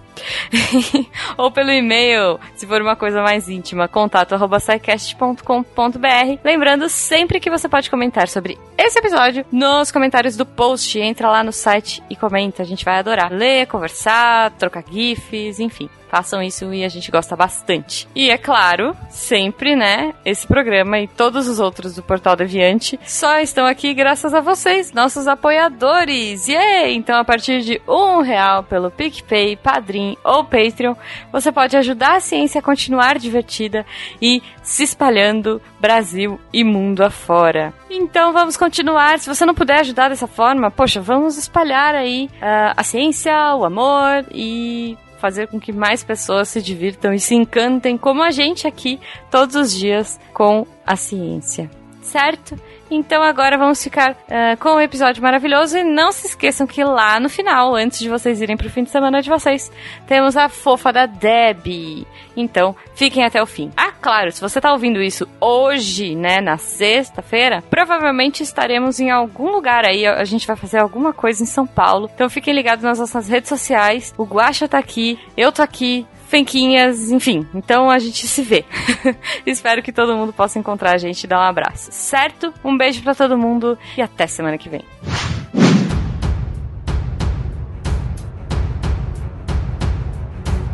ou 1.37 1.51
pelo 1.51 1.71
e-mail, 1.71 2.39
se 2.55 2.67
for 2.67 2.81
uma 2.81 2.95
coisa 2.95 3.21
mais 3.21 3.49
íntima, 3.49 3.87
contato 3.87 4.33
arroba 4.33 4.59
scicast.com.br. 4.59 6.39
Lembrando 6.43 6.89
sempre 6.89 7.39
que 7.39 7.49
você 7.49 7.67
pode 7.67 7.89
comentar 7.89 8.27
sobre 8.27 8.57
esse 8.77 8.99
episódio 8.99 9.45
nos 9.51 9.91
comentários 9.91 10.35
do 10.35 10.45
post. 10.45 10.99
Entra 10.99 11.29
lá 11.29 11.43
no 11.43 11.51
site 11.51 12.03
e 12.09 12.15
comenta, 12.15 12.61
a 12.61 12.65
gente 12.65 12.85
vai 12.85 12.99
adorar. 12.99 13.31
Ler, 13.31 13.67
conversar, 13.67 14.51
trocar 14.51 14.83
gifs, 14.89 15.59
enfim. 15.59 15.89
Façam 16.11 16.43
isso 16.43 16.73
e 16.73 16.83
a 16.83 16.89
gente 16.89 17.09
gosta 17.09 17.37
bastante. 17.37 18.05
E 18.13 18.29
é 18.29 18.37
claro, 18.37 18.93
sempre, 19.09 19.77
né? 19.77 20.13
Esse 20.25 20.45
programa 20.45 20.99
e 20.99 21.07
todos 21.07 21.47
os 21.47 21.57
outros 21.57 21.95
do 21.95 22.03
Portal 22.03 22.35
Deviante 22.35 22.99
só 23.05 23.39
estão 23.39 23.65
aqui 23.65 23.93
graças 23.93 24.33
a 24.33 24.41
vocês, 24.41 24.91
nossos 24.91 25.25
apoiadores. 25.25 26.49
E 26.49 26.57
então, 26.91 27.17
a 27.17 27.23
partir 27.23 27.61
de 27.61 27.81
um 27.87 28.19
real 28.19 28.61
pelo 28.61 28.91
PicPay, 28.91 29.55
Padrim 29.55 30.17
ou 30.21 30.43
Patreon, 30.43 30.95
você 31.31 31.49
pode 31.49 31.77
ajudar 31.77 32.17
a 32.17 32.19
ciência 32.19 32.59
a 32.59 32.61
continuar 32.61 33.17
divertida 33.17 33.85
e 34.21 34.43
se 34.61 34.83
espalhando 34.83 35.61
Brasil 35.79 36.37
e 36.51 36.61
mundo 36.61 37.05
afora. 37.05 37.73
Então 37.89 38.33
vamos 38.33 38.57
continuar. 38.57 39.17
Se 39.17 39.29
você 39.29 39.45
não 39.45 39.55
puder 39.55 39.79
ajudar 39.79 40.09
dessa 40.09 40.27
forma, 40.27 40.69
poxa, 40.69 40.99
vamos 40.99 41.37
espalhar 41.37 41.95
aí 41.95 42.29
uh, 42.33 42.73
a 42.75 42.83
ciência, 42.83 43.33
o 43.55 43.63
amor 43.63 44.25
e 44.29 44.97
fazer 45.21 45.47
com 45.47 45.59
que 45.59 45.71
mais 45.71 46.03
pessoas 46.03 46.49
se 46.49 46.61
divirtam 46.61 47.13
e 47.13 47.19
se 47.19 47.35
encantem, 47.35 47.97
como 47.97 48.23
a 48.23 48.31
gente 48.31 48.67
aqui, 48.67 48.99
todos 49.29 49.55
os 49.55 49.71
dias, 49.71 50.19
com 50.33 50.65
a 50.85 50.95
ciência. 50.95 51.69
Certo? 52.11 52.59
Então 52.89 53.23
agora 53.23 53.57
vamos 53.57 53.81
ficar 53.81 54.11
uh, 54.11 54.57
com 54.59 54.71
o 54.71 54.75
um 54.75 54.81
episódio 54.81 55.23
maravilhoso 55.23 55.77
e 55.77 55.83
não 55.83 56.11
se 56.11 56.27
esqueçam 56.27 56.67
que 56.67 56.83
lá 56.83 57.21
no 57.21 57.29
final, 57.29 57.73
antes 57.73 57.99
de 57.99 58.09
vocês 58.09 58.41
irem 58.41 58.57
pro 58.57 58.69
fim 58.69 58.83
de 58.83 58.89
semana 58.89 59.21
de 59.21 59.29
vocês, 59.29 59.71
temos 60.05 60.35
a 60.35 60.49
fofa 60.49 60.91
da 60.91 61.05
Debbie. 61.05 62.05
Então 62.35 62.75
fiquem 62.93 63.23
até 63.23 63.41
o 63.41 63.45
fim. 63.45 63.71
Ah, 63.77 63.93
claro, 63.93 64.29
se 64.33 64.41
você 64.41 64.59
tá 64.59 64.73
ouvindo 64.73 65.01
isso 65.01 65.25
hoje, 65.39 66.17
né, 66.17 66.41
na 66.41 66.57
sexta-feira, 66.57 67.63
provavelmente 67.69 68.43
estaremos 68.43 68.99
em 68.99 69.09
algum 69.09 69.49
lugar 69.51 69.85
aí, 69.85 70.05
a 70.05 70.25
gente 70.25 70.45
vai 70.45 70.57
fazer 70.57 70.79
alguma 70.79 71.13
coisa 71.13 71.41
em 71.41 71.45
São 71.45 71.65
Paulo. 71.65 72.09
Então 72.13 72.29
fiquem 72.29 72.53
ligados 72.53 72.83
nas 72.83 72.99
nossas 72.99 73.29
redes 73.29 73.47
sociais. 73.47 74.13
O 74.17 74.25
Guaxa 74.25 74.67
tá 74.67 74.77
aqui, 74.77 75.17
eu 75.37 75.49
tô 75.49 75.61
aqui, 75.61 76.05
Fenquinhas, 76.31 77.11
enfim. 77.11 77.45
Então 77.53 77.89
a 77.89 77.99
gente 77.99 78.25
se 78.25 78.41
vê. 78.41 78.63
Espero 79.45 79.83
que 79.83 79.91
todo 79.91 80.15
mundo 80.15 80.31
possa 80.31 80.57
encontrar 80.57 80.95
a 80.95 80.97
gente 80.97 81.25
e 81.25 81.27
dar 81.27 81.39
um 81.39 81.43
abraço, 81.43 81.89
certo? 81.91 82.53
Um 82.63 82.77
beijo 82.77 83.03
para 83.03 83.13
todo 83.13 83.37
mundo 83.37 83.77
e 83.97 84.01
até 84.01 84.25
semana 84.27 84.57
que 84.57 84.69
vem. 84.69 84.85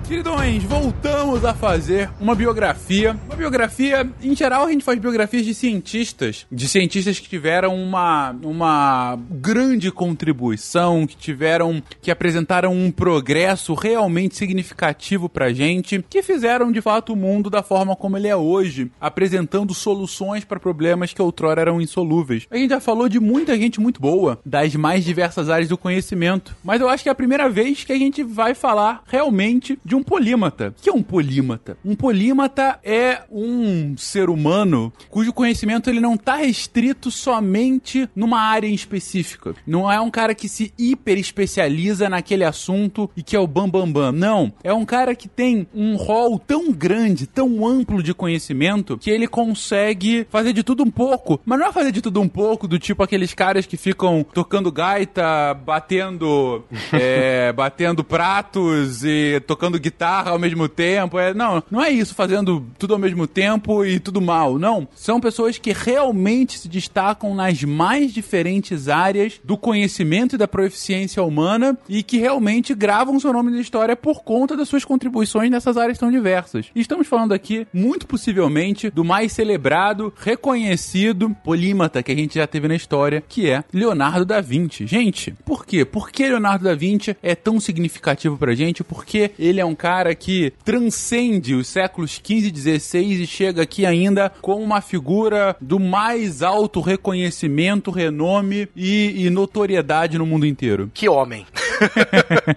Queridões, 0.07 0.63
voltamos 0.63 1.43
a 1.43 1.53
fazer 1.53 2.09
uma 2.17 2.33
biografia. 2.33 3.13
Uma 3.25 3.35
biografia, 3.35 4.09
em 4.23 4.33
geral, 4.33 4.65
a 4.65 4.71
gente 4.71 4.85
faz 4.85 4.97
biografias 4.97 5.45
de 5.45 5.53
cientistas, 5.53 6.45
de 6.49 6.65
cientistas 6.69 7.19
que 7.19 7.27
tiveram 7.27 7.75
uma, 7.75 8.33
uma 8.41 9.19
grande 9.29 9.91
contribuição, 9.91 11.05
que 11.05 11.17
tiveram, 11.17 11.83
que 12.01 12.09
apresentaram 12.09 12.73
um 12.73 12.89
progresso 12.89 13.73
realmente 13.73 14.37
significativo 14.37 15.27
pra 15.27 15.51
gente, 15.51 16.01
que 16.09 16.23
fizeram 16.23 16.71
de 16.71 16.79
fato 16.79 17.11
o 17.11 17.15
mundo 17.17 17.49
da 17.49 17.61
forma 17.61 17.93
como 17.93 18.15
ele 18.15 18.29
é 18.29 18.35
hoje, 18.35 18.89
apresentando 19.01 19.73
soluções 19.73 20.45
para 20.45 20.57
problemas 20.57 21.11
que 21.11 21.21
outrora 21.21 21.59
eram 21.59 21.81
insolúveis. 21.81 22.47
A 22.49 22.55
gente 22.55 22.69
já 22.69 22.79
falou 22.79 23.09
de 23.09 23.19
muita 23.19 23.57
gente 23.57 23.81
muito 23.81 23.99
boa, 23.99 24.39
das 24.45 24.73
mais 24.73 25.03
diversas 25.03 25.49
áreas 25.49 25.67
do 25.67 25.77
conhecimento, 25.77 26.55
mas 26.63 26.79
eu 26.79 26.87
acho 26.87 27.03
que 27.03 27.09
é 27.09 27.11
a 27.11 27.15
primeira 27.15 27.49
vez 27.49 27.83
que 27.83 27.91
a 27.91 27.97
gente 27.97 28.23
vai 28.23 28.55
falar 28.55 29.03
realmente 29.05 29.77
de 29.83 29.96
um 29.97 30.03
polímata. 30.03 30.73
O 30.77 30.81
que 30.81 30.89
é 30.89 30.93
um 30.93 31.03
polímata? 31.03 31.77
Um 31.83 31.95
polímata 31.95 32.79
é 32.83 33.21
um 33.31 33.95
ser 33.97 34.29
humano 34.29 34.91
cujo 35.09 35.33
conhecimento 35.33 35.89
ele 35.89 35.99
não 35.99 36.15
está 36.15 36.37
restrito 36.37 37.09
somente 37.11 38.09
numa 38.15 38.39
área 38.39 38.67
em 38.67 38.73
específica. 38.73 39.55
Não 39.65 39.91
é 39.91 39.99
um 39.99 40.09
cara 40.09 40.33
que 40.35 40.49
se 40.49 40.73
hiper 40.77 41.17
especializa 41.17 42.09
naquele 42.09 42.43
assunto 42.43 43.09
e 43.15 43.23
que 43.23 43.35
é 43.35 43.39
o 43.39 43.47
bambambam. 43.47 43.77
Bam, 43.77 43.91
bam. 43.91 44.11
Não. 44.11 44.53
É 44.63 44.73
um 44.73 44.85
cara 44.85 45.15
que 45.15 45.27
tem 45.27 45.67
um 45.73 45.95
rol 45.95 46.39
tão 46.39 46.71
grande, 46.71 47.27
tão 47.27 47.65
amplo 47.65 48.01
de 48.01 48.13
conhecimento 48.13 48.97
que 48.97 49.09
ele 49.09 49.27
consegue 49.27 50.25
fazer 50.29 50.53
de 50.53 50.63
tudo 50.63 50.83
um 50.83 50.91
pouco. 50.91 51.39
Mas 51.45 51.59
não 51.59 51.67
é 51.67 51.71
fazer 51.71 51.91
de 51.91 52.01
tudo 52.01 52.21
um 52.21 52.27
pouco 52.27 52.67
do 52.67 52.79
tipo 52.79 53.03
aqueles 53.03 53.33
caras 53.33 53.65
que 53.65 53.77
ficam 53.77 54.25
tocando 54.33 54.71
gaita, 54.71 55.53
batendo, 55.53 56.63
é, 56.93 57.51
batendo 57.53 58.03
pratos 58.03 59.03
e 59.03 59.41
tocando 59.45 59.79
guitarra 59.87 60.31
ao 60.31 60.39
mesmo 60.39 60.67
tempo. 60.67 61.17
É, 61.17 61.33
não, 61.33 61.63
não 61.71 61.81
é 61.81 61.89
isso, 61.89 62.13
fazendo 62.13 62.65
tudo 62.77 62.93
ao 62.93 62.99
mesmo 62.99 63.25
tempo 63.25 63.85
e 63.85 63.99
tudo 63.99 64.21
mal. 64.21 64.59
Não. 64.59 64.87
São 64.95 65.19
pessoas 65.19 65.57
que 65.57 65.73
realmente 65.73 66.59
se 66.59 66.67
destacam 66.67 67.33
nas 67.33 67.63
mais 67.63 68.13
diferentes 68.13 68.89
áreas 68.89 69.39
do 69.43 69.57
conhecimento 69.57 70.35
e 70.35 70.37
da 70.37 70.47
proficiência 70.47 71.23
humana 71.23 71.77
e 71.87 72.03
que 72.03 72.17
realmente 72.17 72.73
gravam 72.73 73.19
seu 73.19 73.33
nome 73.33 73.51
na 73.51 73.59
história 73.59 73.95
por 73.95 74.23
conta 74.23 74.55
das 74.55 74.67
suas 74.67 74.83
contribuições 74.85 75.49
nessas 75.49 75.77
áreas 75.77 75.97
tão 75.97 76.11
diversas. 76.11 76.67
E 76.75 76.81
estamos 76.81 77.07
falando 77.07 77.33
aqui, 77.33 77.67
muito 77.73 78.05
possivelmente, 78.05 78.89
do 78.89 79.03
mais 79.03 79.31
celebrado, 79.31 80.13
reconhecido 80.17 81.29
polímata 81.43 82.03
que 82.03 82.11
a 82.11 82.15
gente 82.15 82.35
já 82.35 82.47
teve 82.47 82.67
na 82.67 82.75
história, 82.75 83.23
que 83.27 83.49
é 83.49 83.63
Leonardo 83.73 84.25
da 84.25 84.41
Vinci. 84.41 84.85
Gente, 84.85 85.31
por 85.45 85.65
quê? 85.65 85.85
Por 85.85 86.11
que 86.11 86.27
Leonardo 86.27 86.65
da 86.65 86.75
Vinci 86.75 87.15
é 87.21 87.35
tão 87.35 87.59
significativo 87.59 88.37
pra 88.37 88.55
gente? 88.55 88.83
Porque 88.83 89.31
ele 89.37 89.59
é 89.59 89.65
um 89.65 89.75
cara 89.77 90.15
que 90.15 90.51
transcende 90.65 91.53
os 91.53 91.67
séculos 91.67 92.19
15 92.21 92.47
e 92.47 92.51
16 92.51 93.19
e 93.19 93.27
chega 93.27 93.61
aqui 93.61 93.85
ainda 93.85 94.31
como 94.41 94.63
uma 94.63 94.81
figura 94.81 95.55
do 95.61 95.79
mais 95.79 96.41
alto 96.41 96.81
reconhecimento, 96.81 97.91
renome 97.91 98.67
e, 98.75 99.25
e 99.25 99.29
notoriedade 99.29 100.17
no 100.17 100.25
mundo 100.25 100.45
inteiro. 100.45 100.89
Que 100.93 101.07
homem. 101.07 101.45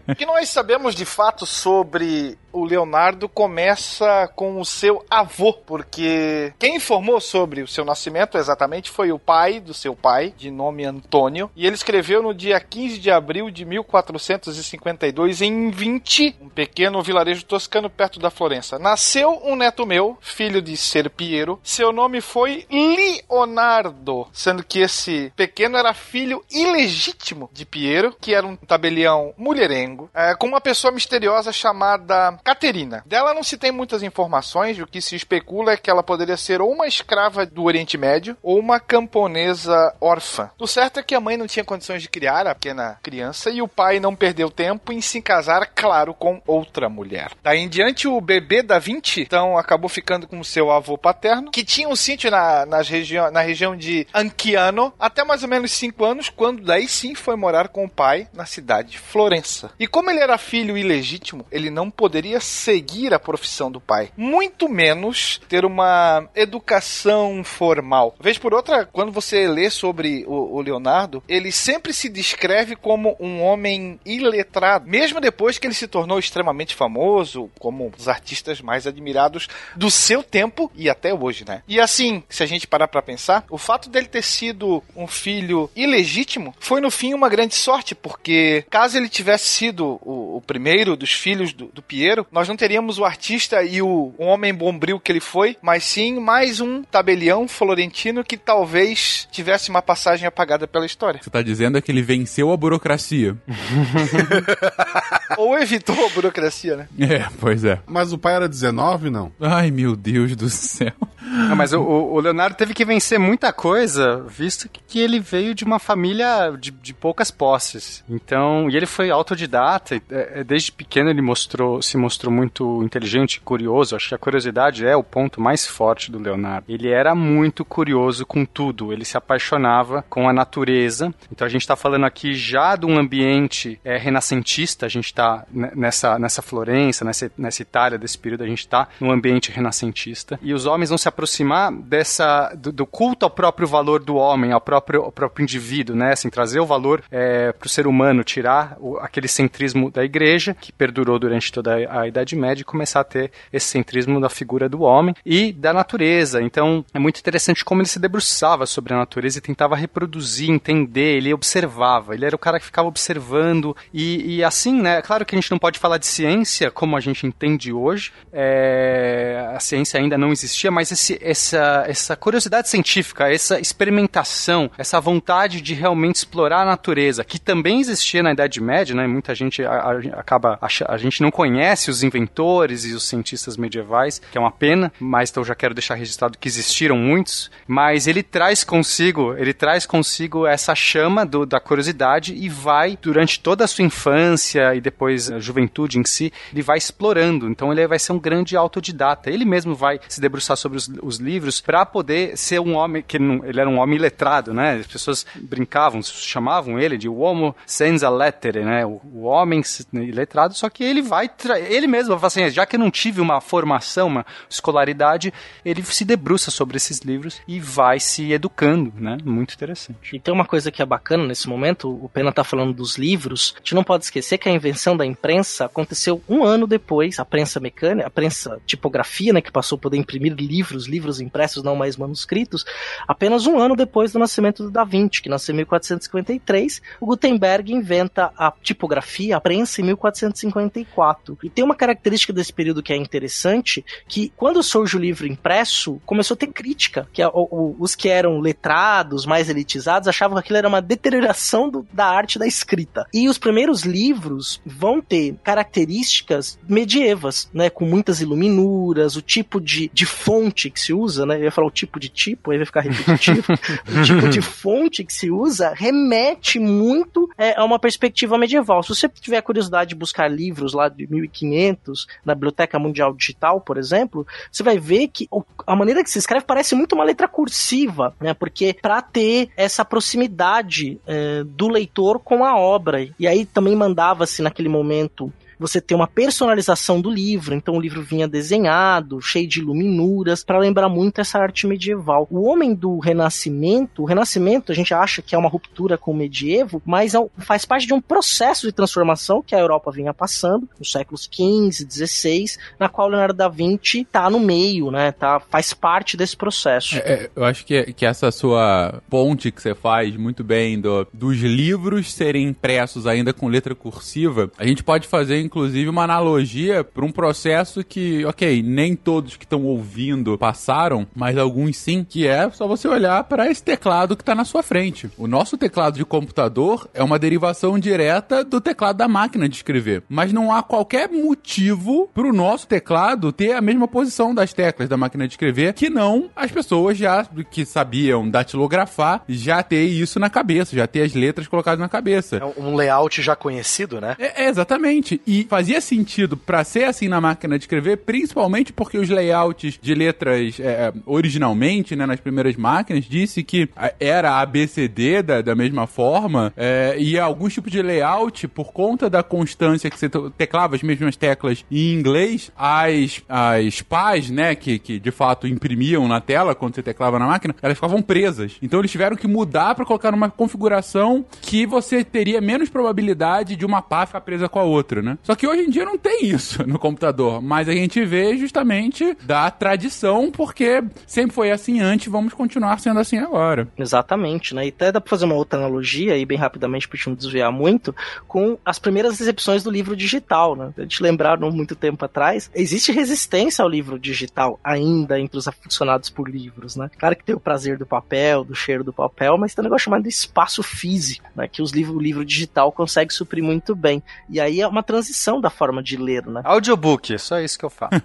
o 0.08 0.14
que 0.16 0.24
nós 0.24 0.48
sabemos 0.48 0.94
de 0.94 1.04
fato 1.04 1.44
sobre 1.44 2.38
o 2.52 2.64
Leonardo 2.64 3.28
começa 3.28 4.28
com 4.34 4.60
o 4.60 4.64
seu 4.64 5.04
avô, 5.10 5.52
porque 5.52 6.52
quem 6.58 6.76
informou 6.76 7.20
sobre 7.20 7.62
o 7.62 7.68
seu 7.68 7.84
nascimento 7.84 8.38
exatamente 8.38 8.90
foi 8.90 9.12
o 9.12 9.18
pai 9.18 9.60
do 9.60 9.74
seu 9.74 9.94
pai, 9.94 10.34
de 10.36 10.50
nome 10.50 10.84
Antônio, 10.84 11.50
e 11.54 11.66
ele 11.66 11.74
escreveu 11.74 12.22
no 12.22 12.34
dia 12.34 12.60
15 12.60 12.98
de 12.98 13.10
abril 13.10 13.50
de 13.50 13.64
1452 13.64 15.42
em 15.42 15.70
Vinci, 15.70 16.36
um 16.40 16.48
pequeno 16.48 17.02
vilarejo 17.02 17.44
toscano 17.44 17.88
perto 17.88 18.18
da 18.18 18.30
Florença. 18.30 18.78
Nasceu 18.78 19.40
um 19.44 19.56
neto 19.56 19.86
meu, 19.86 20.18
filho 20.20 20.60
de 20.60 20.76
Ser 20.76 21.10
Piero. 21.10 21.60
Seu 21.62 21.92
nome 21.92 22.20
foi 22.20 22.66
Leonardo, 22.70 24.28
sendo 24.32 24.64
que 24.64 24.80
esse 24.80 25.32
pequeno 25.36 25.76
era 25.76 25.94
filho 25.94 26.44
ilegítimo 26.50 27.50
de 27.52 27.64
Piero, 27.64 28.14
que 28.20 28.34
era 28.34 28.46
um 28.46 28.56
tabelião 28.56 29.32
mulherengo, 29.36 30.10
é, 30.14 30.34
com 30.34 30.46
uma 30.46 30.60
pessoa 30.60 30.92
misteriosa 30.92 31.52
chamada 31.52 32.38
Caterina. 32.42 33.02
Dela 33.06 33.34
não 33.34 33.42
se 33.42 33.56
tem 33.56 33.72
muitas 33.72 34.02
informações, 34.02 34.78
o 34.78 34.86
que 34.86 35.00
se 35.00 35.16
especula 35.16 35.72
é 35.72 35.76
que 35.76 35.90
ela 35.90 36.02
poderia 36.02 36.36
ser 36.36 36.60
ou 36.60 36.72
uma 36.72 36.86
escrava 36.86 37.44
do 37.46 37.64
Oriente 37.64 37.96
Médio 37.96 38.36
ou 38.42 38.58
uma 38.58 38.80
camponesa 38.80 39.94
órfã. 40.00 40.50
O 40.58 40.66
certo 40.66 41.00
é 41.00 41.02
que 41.02 41.14
a 41.14 41.20
mãe 41.20 41.36
não 41.36 41.46
tinha 41.46 41.64
condições 41.64 42.02
de 42.02 42.08
criar 42.08 42.46
a 42.46 42.54
pequena 42.54 42.98
criança 43.02 43.50
e 43.50 43.62
o 43.62 43.68
pai 43.68 43.98
não 43.98 44.14
perdeu 44.14 44.50
tempo 44.50 44.92
em 44.92 45.00
se 45.00 45.20
casar, 45.22 45.66
claro, 45.74 46.14
com 46.14 46.40
outra 46.46 46.88
mulher. 46.88 47.32
Daí 47.42 47.58
em 47.58 47.68
diante, 47.68 48.06
o 48.06 48.20
bebê 48.20 48.62
da 48.62 48.78
Vinci, 48.78 49.22
então, 49.22 49.56
acabou 49.56 49.88
ficando 49.88 50.26
com 50.26 50.42
seu 50.44 50.70
avô 50.70 50.98
paterno, 50.98 51.50
que 51.50 51.64
tinha 51.64 51.88
um 51.88 51.96
sítio 51.96 52.30
na, 52.30 52.66
nas 52.66 52.88
região, 52.88 53.30
na 53.30 53.40
região 53.40 53.76
de 53.76 54.06
Anchiano, 54.14 54.92
até 54.98 55.24
mais 55.24 55.42
ou 55.42 55.48
menos 55.48 55.70
5 55.72 56.04
anos, 56.04 56.28
quando 56.28 56.62
daí 56.62 56.88
sim 56.88 57.14
foi 57.14 57.36
morar 57.36 57.68
com 57.68 57.84
o 57.84 57.90
pai 57.90 58.28
na 58.32 58.46
cidade 58.46 58.90
de 58.90 58.98
Florença. 58.98 59.70
E 59.78 59.86
como 59.86 60.10
ele 60.10 60.20
era 60.20 60.38
filho 60.38 60.76
ilegítimo, 60.76 61.46
ele 61.50 61.70
não 61.70 61.90
poderia 61.90 62.29
seguir 62.38 63.14
a 63.14 63.18
profissão 63.18 63.70
do 63.70 63.80
pai, 63.80 64.10
muito 64.16 64.68
menos 64.68 65.40
ter 65.48 65.64
uma 65.64 66.28
educação 66.34 67.42
formal. 67.42 68.14
Vez 68.20 68.38
por 68.38 68.54
outra, 68.54 68.84
quando 68.84 69.10
você 69.10 69.48
lê 69.48 69.70
sobre 69.70 70.24
o, 70.26 70.56
o 70.56 70.60
Leonardo, 70.60 71.22
ele 71.26 71.50
sempre 71.50 71.92
se 71.92 72.08
descreve 72.08 72.76
como 72.76 73.16
um 73.18 73.42
homem 73.42 73.98
iletrado, 74.04 74.88
mesmo 74.88 75.20
depois 75.20 75.58
que 75.58 75.66
ele 75.66 75.74
se 75.74 75.88
tornou 75.88 76.18
extremamente 76.18 76.74
famoso, 76.74 77.50
como 77.58 77.90
os 77.98 78.08
artistas 78.08 78.60
mais 78.60 78.86
admirados 78.86 79.48
do 79.74 79.90
seu 79.90 80.22
tempo 80.22 80.70
e 80.74 80.88
até 80.88 81.14
hoje, 81.14 81.44
né? 81.46 81.62
E 81.66 81.80
assim, 81.80 82.22
se 82.28 82.42
a 82.42 82.46
gente 82.46 82.66
parar 82.66 82.88
para 82.88 83.02
pensar, 83.02 83.44
o 83.50 83.58
fato 83.58 83.88
dele 83.88 84.06
ter 84.06 84.22
sido 84.22 84.82
um 84.94 85.06
filho 85.06 85.70
ilegítimo 85.74 86.54
foi 86.58 86.80
no 86.80 86.90
fim 86.90 87.14
uma 87.14 87.28
grande 87.28 87.54
sorte, 87.54 87.94
porque 87.94 88.64
caso 88.68 88.96
ele 88.96 89.08
tivesse 89.08 89.46
sido 89.46 89.98
o, 90.02 90.36
o 90.36 90.42
primeiro 90.46 90.96
dos 90.96 91.12
filhos 91.12 91.52
do, 91.52 91.66
do 91.66 91.82
Piero, 91.82 92.19
nós 92.30 92.48
não 92.48 92.56
teríamos 92.56 92.98
o 92.98 93.04
artista 93.04 93.62
e 93.62 93.80
o, 93.82 94.14
o 94.16 94.24
homem 94.24 94.54
bombril 94.54 95.00
que 95.00 95.10
ele 95.10 95.20
foi, 95.20 95.56
mas 95.62 95.84
sim 95.84 96.18
mais 96.20 96.60
um 96.60 96.82
tabelião 96.82 97.46
florentino 97.48 98.24
que 98.24 98.36
talvez 98.36 99.28
tivesse 99.30 99.70
uma 99.70 99.82
passagem 99.82 100.26
apagada 100.26 100.66
pela 100.66 100.86
história. 100.86 101.20
Você 101.22 101.30
tá 101.30 101.42
dizendo 101.42 101.78
é 101.78 101.80
que 101.80 101.90
ele 101.90 102.02
venceu 102.02 102.52
a 102.52 102.56
burocracia. 102.56 103.36
Ou 105.38 105.58
evitou 105.58 106.06
a 106.06 106.08
burocracia, 106.10 106.76
né? 106.76 106.88
É, 106.98 107.28
pois 107.40 107.64
é. 107.64 107.80
Mas 107.86 108.12
o 108.12 108.18
pai 108.18 108.34
era 108.34 108.48
19, 108.48 109.10
não? 109.10 109.32
Ai, 109.40 109.70
meu 109.70 109.96
Deus 109.96 110.34
do 110.36 110.48
céu. 110.48 110.92
Não, 111.22 111.54
mas 111.54 111.72
o, 111.72 111.80
o, 111.80 112.20
Leonardo 112.20 112.56
teve 112.56 112.72
que 112.72 112.84
vencer 112.84 113.18
muita 113.18 113.52
coisa, 113.52 114.24
visto 114.28 114.68
que 114.86 115.00
ele 115.00 115.20
veio 115.20 115.54
de 115.54 115.64
uma 115.64 115.78
família 115.78 116.50
de, 116.58 116.70
de 116.70 116.94
poucas 116.94 117.30
posses. 117.30 118.02
Então, 118.08 118.68
e 118.70 118.76
ele 118.76 118.86
foi 118.86 119.10
autodidata. 119.10 119.96
É, 119.96 120.00
é, 120.10 120.44
desde 120.44 120.72
pequeno 120.72 121.10
ele 121.10 121.20
mostrou, 121.20 121.82
se 121.82 121.96
mostrou 121.96 122.32
muito 122.32 122.82
inteligente 122.82 123.40
curioso. 123.40 123.94
Acho 123.94 124.08
que 124.08 124.14
a 124.14 124.18
curiosidade 124.18 124.86
é 124.86 124.96
o 124.96 125.02
ponto 125.02 125.40
mais 125.40 125.66
forte 125.66 126.10
do 126.10 126.18
Leonardo. 126.18 126.66
Ele 126.68 126.88
era 126.88 127.14
muito 127.14 127.64
curioso 127.64 128.24
com 128.24 128.44
tudo. 128.44 128.92
Ele 128.92 129.04
se 129.04 129.16
apaixonava 129.16 130.04
com 130.08 130.28
a 130.28 130.32
natureza. 130.32 131.14
Então, 131.30 131.46
a 131.46 131.50
gente 131.50 131.62
está 131.62 131.76
falando 131.76 132.06
aqui 132.06 132.34
já 132.34 132.76
de 132.76 132.86
um 132.86 132.98
ambiente 132.98 133.78
é, 133.84 133.98
renascentista. 133.98 134.86
A 134.86 134.88
gente 134.88 135.06
está 135.06 135.44
nessa, 135.52 136.18
nessa 136.18 136.40
Florença, 136.40 137.04
nessa, 137.04 137.30
nessa 137.36 137.62
Itália 137.62 137.98
desse 137.98 138.16
período. 138.16 138.44
A 138.44 138.48
gente 138.48 138.60
está 138.60 138.88
num 138.98 139.10
ambiente 139.10 139.52
renascentista. 139.52 140.38
E 140.42 140.54
os 140.54 140.64
homens 140.64 140.90
não 140.90 140.98
se 140.98 141.09
aproximar 141.10 141.70
dessa 141.72 142.54
do, 142.54 142.72
do 142.72 142.86
culto 142.86 143.24
ao 143.24 143.30
próprio 143.30 143.68
valor 143.68 144.02
do 144.02 144.16
homem, 144.16 144.52
ao 144.52 144.60
próprio, 144.60 145.02
ao 145.02 145.12
próprio 145.12 145.42
indivíduo, 145.42 145.94
né? 145.94 146.12
Assim, 146.12 146.30
trazer 146.30 146.60
o 146.60 146.66
valor 146.66 147.02
é, 147.10 147.52
para 147.52 147.66
o 147.66 147.68
ser 147.68 147.86
humano, 147.86 148.24
tirar 148.24 148.76
o, 148.80 148.96
aquele 148.98 149.28
centrismo 149.28 149.90
da 149.90 150.04
igreja, 150.04 150.54
que 150.58 150.72
perdurou 150.72 151.18
durante 151.18 151.52
toda 151.52 151.74
a, 151.74 152.08
Idade 152.08 152.34
Média, 152.34 152.62
e 152.62 152.64
começar 152.64 153.00
a 153.00 153.04
ter 153.04 153.30
esse 153.52 153.66
centrismo 153.66 154.20
da 154.20 154.28
figura 154.28 154.68
do 154.68 154.82
homem 154.82 155.14
e 155.24 155.52
da 155.52 155.72
natureza. 155.72 156.42
Então, 156.42 156.84
é 156.94 156.98
muito 156.98 157.18
interessante 157.20 157.64
como 157.64 157.82
ele 157.82 157.88
se 157.88 157.98
debruçava 157.98 158.66
sobre 158.66 158.94
a 158.94 158.96
natureza 158.96 159.38
e 159.38 159.42
tentava 159.42 159.76
reproduzir, 159.76 160.50
entender, 160.50 161.16
ele 161.16 161.32
observava. 161.32 162.14
Ele 162.14 162.24
era 162.24 162.36
o 162.36 162.38
cara 162.38 162.58
que 162.58 162.66
ficava 162.66 162.88
observando 162.88 163.76
e, 163.92 164.36
e 164.36 164.44
assim, 164.44 164.80
né? 164.80 165.02
Claro 165.02 165.24
que 165.24 165.34
a 165.34 165.38
gente 165.38 165.50
não 165.50 165.58
pode 165.58 165.78
falar 165.78 165.98
de 165.98 166.06
ciência 166.06 166.70
como 166.70 166.96
a 166.96 167.00
gente 167.00 167.26
entende 167.26 167.72
hoje. 167.72 168.12
É, 168.32 169.52
a 169.54 169.60
ciência 169.60 170.00
ainda 170.00 170.16
não 170.16 170.32
existia, 170.32 170.70
mas 170.70 170.90
esse, 171.00 171.18
essa, 171.22 171.84
essa 171.86 172.16
curiosidade 172.16 172.68
científica, 172.68 173.32
essa 173.32 173.58
experimentação, 173.58 174.70
essa 174.76 175.00
vontade 175.00 175.60
de 175.60 175.72
realmente 175.72 176.16
explorar 176.16 176.62
a 176.62 176.64
natureza, 176.66 177.24
que 177.24 177.38
também 177.38 177.80
existia 177.80 178.22
na 178.22 178.32
Idade 178.32 178.60
Média, 178.60 178.94
né? 178.94 179.06
Muita 179.06 179.34
gente 179.34 179.62
a, 179.64 179.72
a, 179.72 179.98
acaba 180.18 180.58
a, 180.60 180.92
a 180.92 180.98
gente 180.98 181.22
não 181.22 181.30
conhece 181.30 181.90
os 181.90 182.02
inventores 182.02 182.84
e 182.84 182.92
os 182.92 183.08
cientistas 183.08 183.56
medievais, 183.56 184.20
que 184.30 184.36
é 184.36 184.40
uma 184.40 184.50
pena, 184.50 184.92
mas 185.00 185.30
então 185.30 185.44
já 185.44 185.54
quero 185.54 185.74
deixar 185.74 185.94
registrado 185.94 186.38
que 186.38 186.48
existiram 186.48 186.96
muitos, 186.96 187.50
mas 187.66 188.06
ele 188.06 188.22
traz 188.22 188.62
consigo, 188.62 189.34
ele 189.36 189.54
traz 189.54 189.86
consigo 189.86 190.46
essa 190.46 190.74
chama 190.74 191.24
do, 191.24 191.46
da 191.46 191.60
curiosidade 191.60 192.34
e 192.34 192.48
vai 192.48 192.98
durante 193.00 193.40
toda 193.40 193.64
a 193.64 193.68
sua 193.68 193.84
infância 193.84 194.74
e 194.74 194.80
depois 194.80 195.30
a 195.30 195.38
juventude 195.38 195.98
em 195.98 196.04
si, 196.04 196.32
ele 196.52 196.62
vai 196.62 196.78
explorando. 196.78 197.48
Então 197.48 197.72
ele 197.72 197.86
vai 197.86 197.98
ser 197.98 198.12
um 198.12 198.18
grande 198.18 198.56
autodidata. 198.56 199.30
Ele 199.30 199.44
mesmo 199.44 199.74
vai 199.74 200.00
se 200.08 200.20
debruçar 200.20 200.56
sobre 200.56 200.78
os, 200.78 200.89
os 201.02 201.18
livros 201.18 201.60
para 201.60 201.84
poder 201.84 202.36
ser 202.36 202.60
um 202.60 202.74
homem 202.74 203.02
que 203.06 203.18
não, 203.18 203.44
ele 203.44 203.60
era 203.60 203.68
um 203.68 203.78
homem 203.78 203.98
letrado, 203.98 204.52
né? 204.52 204.74
As 204.74 204.86
pessoas 204.86 205.26
brincavam, 205.36 206.02
chamavam 206.02 206.78
ele 206.78 206.96
de 206.96 207.08
homo 207.08 207.54
senza 207.66 208.08
lettere, 208.08 208.64
né? 208.64 208.84
O, 208.84 209.00
o 209.12 209.22
homem 209.22 209.62
letrado, 209.92 210.54
só 210.54 210.68
que 210.68 210.84
ele 210.84 211.02
vai 211.02 211.30
ele 211.68 211.86
mesmo 211.86 212.14
assim, 212.14 212.48
já 212.50 212.66
que 212.66 212.76
eu 212.76 212.80
não 212.80 212.90
tive 212.90 213.20
uma 213.20 213.40
formação, 213.40 214.08
uma 214.08 214.26
escolaridade, 214.48 215.32
ele 215.64 215.82
se 215.82 216.04
debruça 216.04 216.50
sobre 216.50 216.76
esses 216.76 217.00
livros 217.00 217.40
e 217.46 217.60
vai 217.60 218.00
se 218.00 218.32
educando, 218.32 218.92
né? 218.96 219.18
Muito 219.24 219.54
interessante. 219.54 220.16
E 220.16 220.20
tem 220.20 220.32
uma 220.32 220.44
coisa 220.44 220.70
que 220.70 220.82
é 220.82 220.86
bacana 220.86 221.26
nesse 221.26 221.48
momento, 221.48 221.88
o 221.90 222.08
Pena 222.08 222.32
tá 222.32 222.44
falando 222.44 222.72
dos 222.72 222.96
livros, 222.96 223.54
a 223.56 223.58
gente 223.58 223.74
não 223.74 223.84
pode 223.84 224.04
esquecer 224.04 224.38
que 224.38 224.48
a 224.48 224.52
invenção 224.52 224.96
da 224.96 225.06
imprensa 225.06 225.66
aconteceu 225.66 226.22
um 226.28 226.44
ano 226.44 226.66
depois, 226.66 227.18
a 227.18 227.24
prensa 227.24 227.60
mecânica, 227.60 228.06
a 228.06 228.10
prensa 228.10 228.60
tipografia, 228.66 229.32
né, 229.32 229.40
que 229.40 229.50
passou 229.50 229.76
a 229.76 229.80
poder 229.80 229.96
imprimir 229.96 230.34
livros, 230.34 230.79
livros 230.86 231.20
impressos, 231.20 231.62
não 231.62 231.76
mais 231.76 231.96
manuscritos, 231.96 232.64
apenas 233.06 233.46
um 233.46 233.58
ano 233.58 233.76
depois 233.76 234.12
do 234.12 234.18
nascimento 234.18 234.62
do 234.62 234.70
Da 234.70 234.84
Vinci, 234.84 235.22
que 235.22 235.28
nasceu 235.28 235.52
em 235.52 235.56
1453, 235.56 236.82
o 237.00 237.06
Gutenberg 237.06 237.72
inventa 237.72 238.32
a 238.36 238.52
tipografia, 238.62 239.36
a 239.36 239.40
prensa 239.40 239.80
em 239.80 239.84
1454. 239.84 241.38
E 241.42 241.50
tem 241.50 241.64
uma 241.64 241.74
característica 241.74 242.32
desse 242.32 242.52
período 242.52 242.82
que 242.82 242.92
é 242.92 242.96
interessante, 242.96 243.84
que 244.08 244.32
quando 244.36 244.62
surge 244.62 244.96
o 244.96 245.00
livro 245.00 245.26
impresso, 245.26 246.00
começou 246.06 246.34
a 246.34 246.38
ter 246.38 246.48
crítica, 246.48 247.08
que 247.12 247.22
os 247.32 247.94
que 247.94 248.08
eram 248.08 248.40
letrados, 248.40 249.26
mais 249.26 249.48
elitizados, 249.48 250.08
achavam 250.08 250.36
que 250.36 250.40
aquilo 250.40 250.58
era 250.58 250.68
uma 250.68 250.82
deterioração 250.82 251.68
do, 251.68 251.86
da 251.92 252.06
arte 252.06 252.38
da 252.38 252.46
escrita. 252.46 253.06
E 253.12 253.28
os 253.28 253.38
primeiros 253.38 253.82
livros 253.82 254.60
vão 254.64 255.00
ter 255.00 255.36
características 255.42 256.58
medievas, 256.68 257.50
né, 257.52 257.68
com 257.70 257.84
muitas 257.84 258.20
iluminuras, 258.20 259.16
o 259.16 259.22
tipo 259.22 259.60
de, 259.60 259.90
de 259.92 260.06
fonte 260.06 260.69
que 260.70 260.80
se 260.80 260.92
usa, 260.92 261.26
né, 261.26 261.36
eu 261.36 261.44
ia 261.44 261.50
falar 261.50 261.66
o 261.66 261.70
tipo 261.70 261.98
de 261.98 262.08
tipo, 262.08 262.50
aí 262.50 262.56
vai 262.56 262.66
ficar 262.66 262.80
repetitivo, 262.80 263.44
o 263.52 264.02
tipo 264.02 264.28
de 264.28 264.40
fonte 264.40 265.04
que 265.04 265.12
se 265.12 265.30
usa 265.30 265.72
remete 265.74 266.58
muito 266.58 267.28
é, 267.36 267.58
a 267.58 267.64
uma 267.64 267.78
perspectiva 267.78 268.38
medieval. 268.38 268.82
Se 268.82 268.90
você 268.90 269.08
tiver 269.08 269.40
curiosidade 269.42 269.90
de 269.90 269.94
buscar 269.94 270.28
livros 270.28 270.72
lá 270.72 270.88
de 270.88 271.06
1500, 271.10 272.06
na 272.24 272.34
Biblioteca 272.34 272.78
Mundial 272.78 273.14
Digital, 273.14 273.60
por 273.60 273.76
exemplo, 273.76 274.26
você 274.50 274.62
vai 274.62 274.78
ver 274.78 275.08
que 275.08 275.28
a 275.66 275.76
maneira 275.76 276.02
que 276.02 276.10
se 276.10 276.18
escreve 276.18 276.44
parece 276.44 276.74
muito 276.74 276.94
uma 276.94 277.04
letra 277.04 277.28
cursiva, 277.28 278.14
né? 278.20 278.34
Porque 278.34 278.76
para 278.80 279.00
ter 279.02 279.50
essa 279.56 279.84
proximidade 279.84 281.00
é, 281.06 281.44
do 281.44 281.68
leitor 281.68 282.18
com 282.18 282.44
a 282.44 282.56
obra. 282.56 283.08
E 283.18 283.26
aí 283.26 283.44
também 283.44 283.74
mandava-se 283.74 284.42
naquele 284.42 284.68
momento 284.68 285.32
você 285.60 285.80
ter 285.80 285.94
uma 285.94 286.08
personalização 286.08 287.00
do 287.00 287.10
livro. 287.10 287.54
Então 287.54 287.76
o 287.76 287.80
livro 287.80 288.02
vinha 288.02 288.26
desenhado, 288.26 289.20
cheio 289.20 289.46
de 289.46 289.60
iluminuras, 289.60 290.42
para 290.42 290.58
lembrar 290.58 290.88
muito 290.88 291.20
essa 291.20 291.38
arte 291.38 291.66
medieval. 291.66 292.26
O 292.30 292.42
homem 292.48 292.74
do 292.74 292.98
Renascimento, 292.98 294.02
o 294.02 294.06
Renascimento 294.06 294.72
a 294.72 294.74
gente 294.74 294.94
acha 294.94 295.20
que 295.20 295.34
é 295.34 295.38
uma 295.38 295.48
ruptura 295.48 295.98
com 295.98 296.12
o 296.12 296.16
medievo, 296.16 296.82
mas 296.84 297.14
é 297.14 297.20
faz 297.38 297.64
parte 297.64 297.86
de 297.86 297.92
um 297.92 298.00
processo 298.00 298.66
de 298.66 298.72
transformação 298.72 299.42
que 299.42 299.54
a 299.54 299.58
Europa 299.58 299.90
vinha 299.90 300.14
passando 300.14 300.68
nos 300.78 300.90
séculos 300.90 301.28
XV, 301.30 301.86
XVI, 301.90 302.44
na 302.78 302.88
qual 302.88 303.08
Leonardo 303.08 303.34
da 303.34 303.48
Vinci 303.48 304.04
tá 304.04 304.30
no 304.30 304.40
meio, 304.40 304.90
né? 304.90 305.12
Tá, 305.12 305.40
faz 305.40 305.74
parte 305.74 306.16
desse 306.16 306.36
processo. 306.36 306.96
É, 306.96 306.98
é, 306.98 307.30
eu 307.36 307.44
acho 307.44 307.66
que, 307.66 307.92
que 307.92 308.06
essa 308.06 308.30
sua 308.30 309.02
ponte 309.10 309.50
que 309.50 309.60
você 309.60 309.74
faz 309.74 310.16
muito 310.16 310.42
bem 310.42 310.80
do, 310.80 311.06
dos 311.12 311.38
livros 311.38 312.12
serem 312.12 312.48
impressos 312.48 313.06
ainda 313.06 313.32
com 313.32 313.48
letra 313.48 313.74
cursiva, 313.74 314.50
a 314.56 314.66
gente 314.66 314.82
pode 314.82 315.06
fazer 315.06 315.40
inclusive, 315.50 315.90
uma 315.90 316.04
analogia 316.04 316.84
para 316.84 317.04
um 317.04 317.10
processo 317.10 317.82
que, 317.82 318.24
ok, 318.24 318.62
nem 318.62 318.94
todos 318.94 319.36
que 319.36 319.44
estão 319.44 319.64
ouvindo 319.64 320.38
passaram, 320.38 321.08
mas 321.12 321.36
alguns 321.36 321.76
sim, 321.76 322.06
que 322.08 322.24
é 322.24 322.48
só 322.50 322.68
você 322.68 322.86
olhar 322.86 323.24
para 323.24 323.50
esse 323.50 323.62
teclado 323.62 324.16
que 324.16 324.22
está 324.22 324.32
na 324.32 324.44
sua 324.44 324.62
frente. 324.62 325.10
O 325.18 325.26
nosso 325.26 325.58
teclado 325.58 325.96
de 325.96 326.04
computador 326.04 326.88
é 326.94 327.02
uma 327.02 327.18
derivação 327.18 327.78
direta 327.80 328.44
do 328.44 328.60
teclado 328.60 328.98
da 328.98 329.08
máquina 329.08 329.48
de 329.48 329.56
escrever, 329.56 330.04
mas 330.08 330.32
não 330.32 330.52
há 330.52 330.62
qualquer 330.62 331.10
motivo 331.10 332.08
para 332.14 332.28
o 332.28 332.32
nosso 332.32 332.68
teclado 332.68 333.32
ter 333.32 333.52
a 333.52 333.60
mesma 333.60 333.88
posição 333.88 334.32
das 334.32 334.52
teclas 334.52 334.88
da 334.88 334.96
máquina 334.96 335.26
de 335.26 335.34
escrever 335.34 335.72
que 335.72 335.90
não 335.90 336.30
as 336.36 336.52
pessoas 336.52 336.96
já 336.96 337.24
que 337.50 337.64
sabiam 337.64 338.28
datilografar 338.28 339.22
já 339.28 339.62
ter 339.62 339.84
isso 339.84 340.20
na 340.20 340.30
cabeça, 340.30 340.76
já 340.76 340.86
ter 340.86 341.02
as 341.02 341.14
letras 341.14 341.48
colocadas 341.48 341.80
na 341.80 341.88
cabeça. 341.88 342.36
É 342.36 342.60
um 342.60 342.76
layout 342.76 343.20
já 343.20 343.34
conhecido, 343.34 344.00
né? 344.00 344.14
É, 344.18 344.44
é 344.44 344.48
exatamente. 344.48 345.20
E 345.26 345.39
fazia 345.44 345.80
sentido 345.80 346.36
para 346.36 346.62
ser 346.64 346.84
assim 346.84 347.08
na 347.08 347.20
máquina 347.20 347.58
de 347.58 347.64
escrever, 347.64 347.98
principalmente 347.98 348.72
porque 348.72 348.98
os 348.98 349.08
layouts 349.08 349.78
de 349.80 349.94
letras 349.94 350.58
é, 350.60 350.64
é, 350.64 350.92
originalmente, 351.06 351.94
né, 351.96 352.06
nas 352.06 352.20
primeiras 352.20 352.56
máquinas, 352.56 353.04
disse 353.04 353.42
que 353.42 353.68
era 353.98 354.40
ABCD 354.40 355.22
da, 355.22 355.42
da 355.42 355.54
mesma 355.54 355.86
forma, 355.86 356.52
é, 356.56 356.96
e 356.98 357.18
alguns 357.18 357.54
tipos 357.54 357.70
de 357.70 357.82
layout, 357.82 358.48
por 358.48 358.72
conta 358.72 359.08
da 359.08 359.22
constância 359.22 359.90
que 359.90 359.98
você 359.98 360.08
teclava 360.36 360.76
as 360.76 360.82
mesmas 360.82 361.16
teclas 361.16 361.64
em 361.70 361.92
inglês, 361.92 362.50
as, 362.56 363.22
as 363.28 363.82
pás, 363.82 364.30
né, 364.30 364.54
que, 364.54 364.78
que 364.78 364.98
de 364.98 365.10
fato 365.10 365.46
imprimiam 365.46 366.06
na 366.06 366.20
tela 366.20 366.54
quando 366.54 366.74
você 366.74 366.82
teclava 366.82 367.18
na 367.18 367.26
máquina, 367.26 367.54
elas 367.62 367.76
ficavam 367.76 368.02
presas. 368.02 368.56
Então 368.62 368.80
eles 368.80 368.90
tiveram 368.90 369.16
que 369.16 369.26
mudar 369.26 369.74
para 369.74 369.84
colocar 369.84 370.10
numa 370.10 370.30
configuração 370.30 371.24
que 371.40 371.66
você 371.66 372.04
teria 372.04 372.40
menos 372.40 372.68
probabilidade 372.68 373.56
de 373.56 373.66
uma 373.66 373.82
pá 373.82 374.06
ficar 374.06 374.20
presa 374.20 374.48
com 374.48 374.58
a 374.58 374.62
outra, 374.62 375.02
né? 375.02 375.18
Só 375.30 375.36
que 375.36 375.46
hoje 375.46 375.62
em 375.62 375.70
dia 375.70 375.84
não 375.84 375.96
tem 375.96 376.26
isso 376.26 376.60
no 376.66 376.76
computador, 376.76 377.40
mas 377.40 377.68
a 377.68 377.72
gente 377.72 378.04
vê 378.04 378.36
justamente 378.36 379.16
da 379.22 379.48
tradição, 379.48 380.28
porque 380.28 380.82
sempre 381.06 381.32
foi 381.32 381.52
assim 381.52 381.80
antes, 381.80 382.10
vamos 382.10 382.34
continuar 382.34 382.80
sendo 382.80 382.98
assim 382.98 383.16
agora. 383.16 383.68
Exatamente, 383.78 384.56
né? 384.56 384.66
E 384.66 384.70
até 384.70 384.90
dá 384.90 385.00
pra 385.00 385.08
fazer 385.08 385.26
uma 385.26 385.36
outra 385.36 385.60
analogia, 385.60 386.14
aí 386.14 386.26
bem 386.26 386.36
rapidamente 386.36 386.88
pra 386.88 386.96
gente 386.96 387.10
não 387.10 387.14
desviar 387.14 387.52
muito, 387.52 387.94
com 388.26 388.58
as 388.64 388.80
primeiras 388.80 389.20
recepções 389.20 389.62
do 389.62 389.70
livro 389.70 389.94
digital, 389.94 390.56
né? 390.56 390.72
A 390.76 390.80
gente 390.80 391.00
lembrar, 391.00 391.38
não 391.38 391.52
muito 391.52 391.76
tempo 391.76 392.04
atrás, 392.04 392.50
existe 392.52 392.90
resistência 392.90 393.62
ao 393.62 393.68
livro 393.68 394.00
digital 394.00 394.58
ainda 394.64 395.20
entre 395.20 395.38
os 395.38 395.46
aficionados 395.46 396.10
por 396.10 396.28
livros, 396.28 396.74
né? 396.74 396.90
Claro 396.98 397.14
que 397.14 397.22
tem 397.22 397.36
o 397.36 397.40
prazer 397.40 397.78
do 397.78 397.86
papel, 397.86 398.42
do 398.42 398.56
cheiro 398.56 398.82
do 398.82 398.92
papel, 398.92 399.38
mas 399.38 399.54
tem 399.54 399.62
um 399.62 399.66
negócio 399.66 399.84
chamado 399.84 400.08
espaço 400.08 400.60
físico, 400.60 401.24
né? 401.36 401.46
Que 401.46 401.62
os 401.62 401.70
livros, 401.70 401.94
o 401.94 402.00
livro 402.00 402.24
digital 402.24 402.72
consegue 402.72 403.14
suprir 403.14 403.44
muito 403.44 403.76
bem. 403.76 404.02
E 404.28 404.40
aí 404.40 404.60
é 404.60 404.66
uma 404.66 404.82
transição 404.82 405.09
da 405.40 405.50
forma 405.50 405.82
de 405.82 405.96
ler, 405.96 406.26
né? 406.26 406.40
Audiobook, 406.44 407.18
só 407.18 407.40
isso 407.40 407.58
que 407.58 407.64
eu 407.64 407.70
faço. 407.70 407.94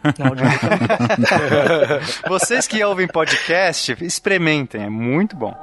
Vocês 2.27 2.67
que 2.67 2.83
ouvem 2.83 3.07
podcast, 3.07 3.95
experimentem, 4.01 4.83
é 4.83 4.89
muito 4.89 5.35
bom. 5.35 5.53